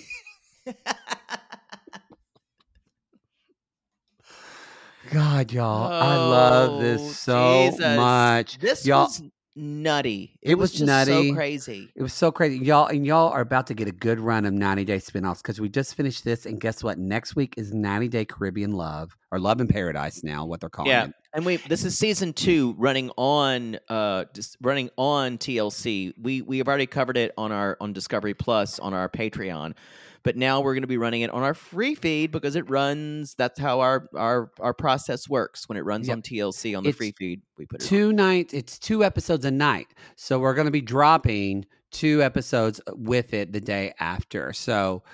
"God, 5.13 5.53
y'all, 5.53 5.93
I 5.93 6.17
love 6.17 6.73
Oh, 6.75 6.79
this 6.81 7.17
so 7.17 7.71
Jesus. 7.71 7.97
much. 7.97 8.59
This 8.59 8.85
y'all, 8.87 9.05
was 9.05 9.23
nutty. 9.55 10.39
It 10.43 10.57
was 10.57 10.73
just 10.73 10.85
nutty. 10.85 11.29
so 11.31 11.35
crazy. 11.35 11.89
It 11.95 12.03
was 12.03 12.13
so 12.13 12.33
crazy. 12.33 12.59
Y'all 12.65 12.87
and 12.87 13.07
y'all 13.07 13.31
are 13.33 13.41
about 13.41 13.67
to 13.69 13.75
get 13.75 13.89
a 13.89 13.93
good 13.93 14.19
run 14.19 14.45
of 14.45 14.53
90 14.53 14.85
Day 14.85 14.99
spinoffs 14.99 15.39
because 15.43 15.61
we 15.61 15.69
just 15.69 15.95
finished 15.95 16.25
this. 16.25 16.45
And 16.47 16.61
guess 16.61 16.83
what? 16.83 16.99
Next 16.99 17.37
week 17.37 17.55
is 17.57 17.73
90 17.73 18.09
Day 18.09 18.25
Caribbean 18.25 18.73
Love 18.73 19.17
or 19.33 19.39
Love 19.39 19.61
in 19.61 19.67
Paradise 19.69 20.23
now, 20.23 20.45
what 20.47 20.61
they're 20.61 20.69
calling 20.71 20.91
Yeah. 20.91 21.05
it. 21.07 21.13
And 21.35 21.45
we 21.45 21.57
this 21.57 21.85
is 21.85 21.99
season 21.99 22.33
two 22.33 22.75
running 22.79 23.11
on 23.17 23.79
uh 23.89 24.25
just 24.35 24.57
running 24.63 24.89
on 24.97 25.37
TLC. 25.39 26.13
We 26.21 26.43
we 26.43 26.59
have 26.59 26.69
already 26.69 26.87
covered 26.87 27.17
it 27.17 27.33
on 27.37 27.53
our 27.53 27.77
on 27.81 27.93
Discovery 27.93 28.35
Plus 28.35 28.79
on 28.79 28.95
our 28.95 29.09
Patreon. 29.09 29.75
But 30.23 30.37
now 30.37 30.61
we're 30.61 30.75
going 30.75 30.83
to 30.83 30.89
be 30.89 30.97
running 30.99 31.21
it 31.21 31.31
on 31.31 31.45
our 31.45 31.55
free 31.55 31.95
feed 31.95 32.33
because 32.33 32.57
it 32.57 32.69
runs. 32.69 33.35
That's 33.37 33.61
how 33.61 33.79
our 33.81 34.09
our 34.17 34.51
our 34.61 34.75
process 34.75 35.29
works. 35.29 35.69
When 35.69 35.77
it 35.79 35.83
runs 35.85 36.09
Yep. 36.09 36.17
on 36.17 36.23
TLC 36.23 36.75
on 36.77 36.83
the 36.83 36.89
It's 36.89 36.99
free 36.99 37.13
feed, 37.17 37.43
we 37.59 37.67
put 37.67 37.81
it. 37.81 37.85
on. 37.85 37.89
Two 37.89 38.13
nights, 38.13 38.53
it's 38.55 38.79
two 38.79 39.05
episodes 39.05 39.45
a 39.45 39.51
night. 39.53 39.87
So 40.17 40.39
we're 40.41 40.55
going 40.55 40.65
to 40.67 40.73
be 40.73 40.81
dropping 40.81 41.67
two 41.93 42.23
episodes 42.23 42.81
with 42.95 43.35
it 43.35 43.53
the 43.53 43.61
day 43.61 43.93
after. 44.01 44.53
So, 44.53 45.05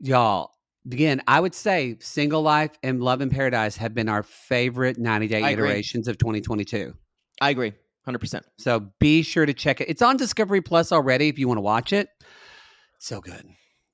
y'all, 0.00 0.52
again, 0.86 1.22
I 1.28 1.40
would 1.40 1.54
say 1.54 1.96
Single 2.00 2.42
Life 2.42 2.72
and 2.82 3.02
Love 3.02 3.20
in 3.20 3.30
Paradise 3.30 3.76
have 3.76 3.94
been 3.94 4.08
our 4.08 4.22
favorite 4.22 4.98
90 4.98 5.28
Day 5.28 5.42
I 5.42 5.50
agree. 5.50 5.68
iterations 5.68 6.08
of 6.08 6.18
2022. 6.18 6.94
I 7.40 7.50
agree, 7.50 7.72
hundred 8.04 8.18
percent. 8.20 8.46
So 8.58 8.88
be 9.00 9.22
sure 9.22 9.46
to 9.46 9.54
check 9.54 9.80
it. 9.80 9.88
It's 9.88 10.02
on 10.02 10.16
Discovery 10.16 10.60
Plus 10.60 10.92
already 10.92 11.28
if 11.28 11.38
you 11.38 11.48
want 11.48 11.58
to 11.58 11.62
watch 11.62 11.92
it. 11.92 12.08
So 12.98 13.20
good. 13.20 13.44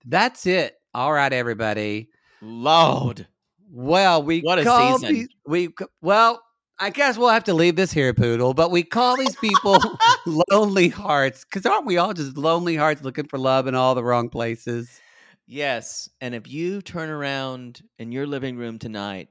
That's 0.04 0.46
it. 0.46 0.74
All 0.94 1.12
right, 1.12 1.32
everybody. 1.32 2.08
Lord, 2.42 3.26
Well, 3.70 4.22
we 4.22 4.40
What 4.40 4.58
a 4.58 4.64
call 4.64 4.98
season. 4.98 5.14
these- 5.14 5.28
we 5.46 5.68
well, 6.02 6.42
I 6.78 6.90
guess 6.90 7.18
we'll 7.18 7.28
have 7.30 7.44
to 7.44 7.54
leave 7.54 7.74
this 7.76 7.90
here, 7.92 8.14
Poodle. 8.14 8.54
But 8.54 8.70
we 8.70 8.82
call 8.84 9.16
these 9.16 9.34
people 9.36 9.76
lonely 10.50 10.88
hearts 10.88 11.44
because 11.44 11.66
aren't 11.66 11.86
we 11.86 11.96
all 11.98 12.12
just 12.14 12.36
lonely 12.36 12.76
hearts 12.76 13.02
looking 13.02 13.26
for 13.26 13.36
love 13.38 13.66
in 13.66 13.74
all 13.74 13.94
the 13.94 14.04
wrong 14.04 14.28
places? 14.28 15.00
Yes. 15.48 16.08
And 16.20 16.34
if 16.34 16.46
you 16.46 16.80
turn 16.80 17.10
around 17.10 17.82
in 17.98 18.12
your 18.12 18.26
living 18.26 18.56
room 18.56 18.78
tonight 18.78 19.28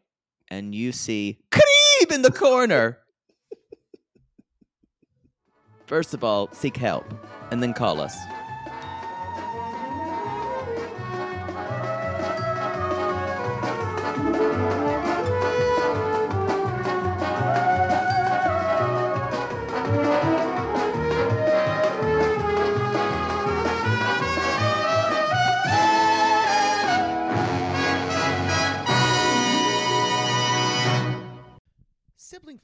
and 0.50 0.76
you 0.76 0.92
see 0.92 1.40
Creeb 1.52 2.12
in 2.12 2.22
the 2.22 2.32
corner. 2.32 3.00
First 5.86 6.14
of 6.14 6.24
all, 6.24 6.50
seek 6.52 6.76
help 6.76 7.06
and 7.52 7.64
then 7.64 7.74
call 7.74 8.02
us. 8.02 8.18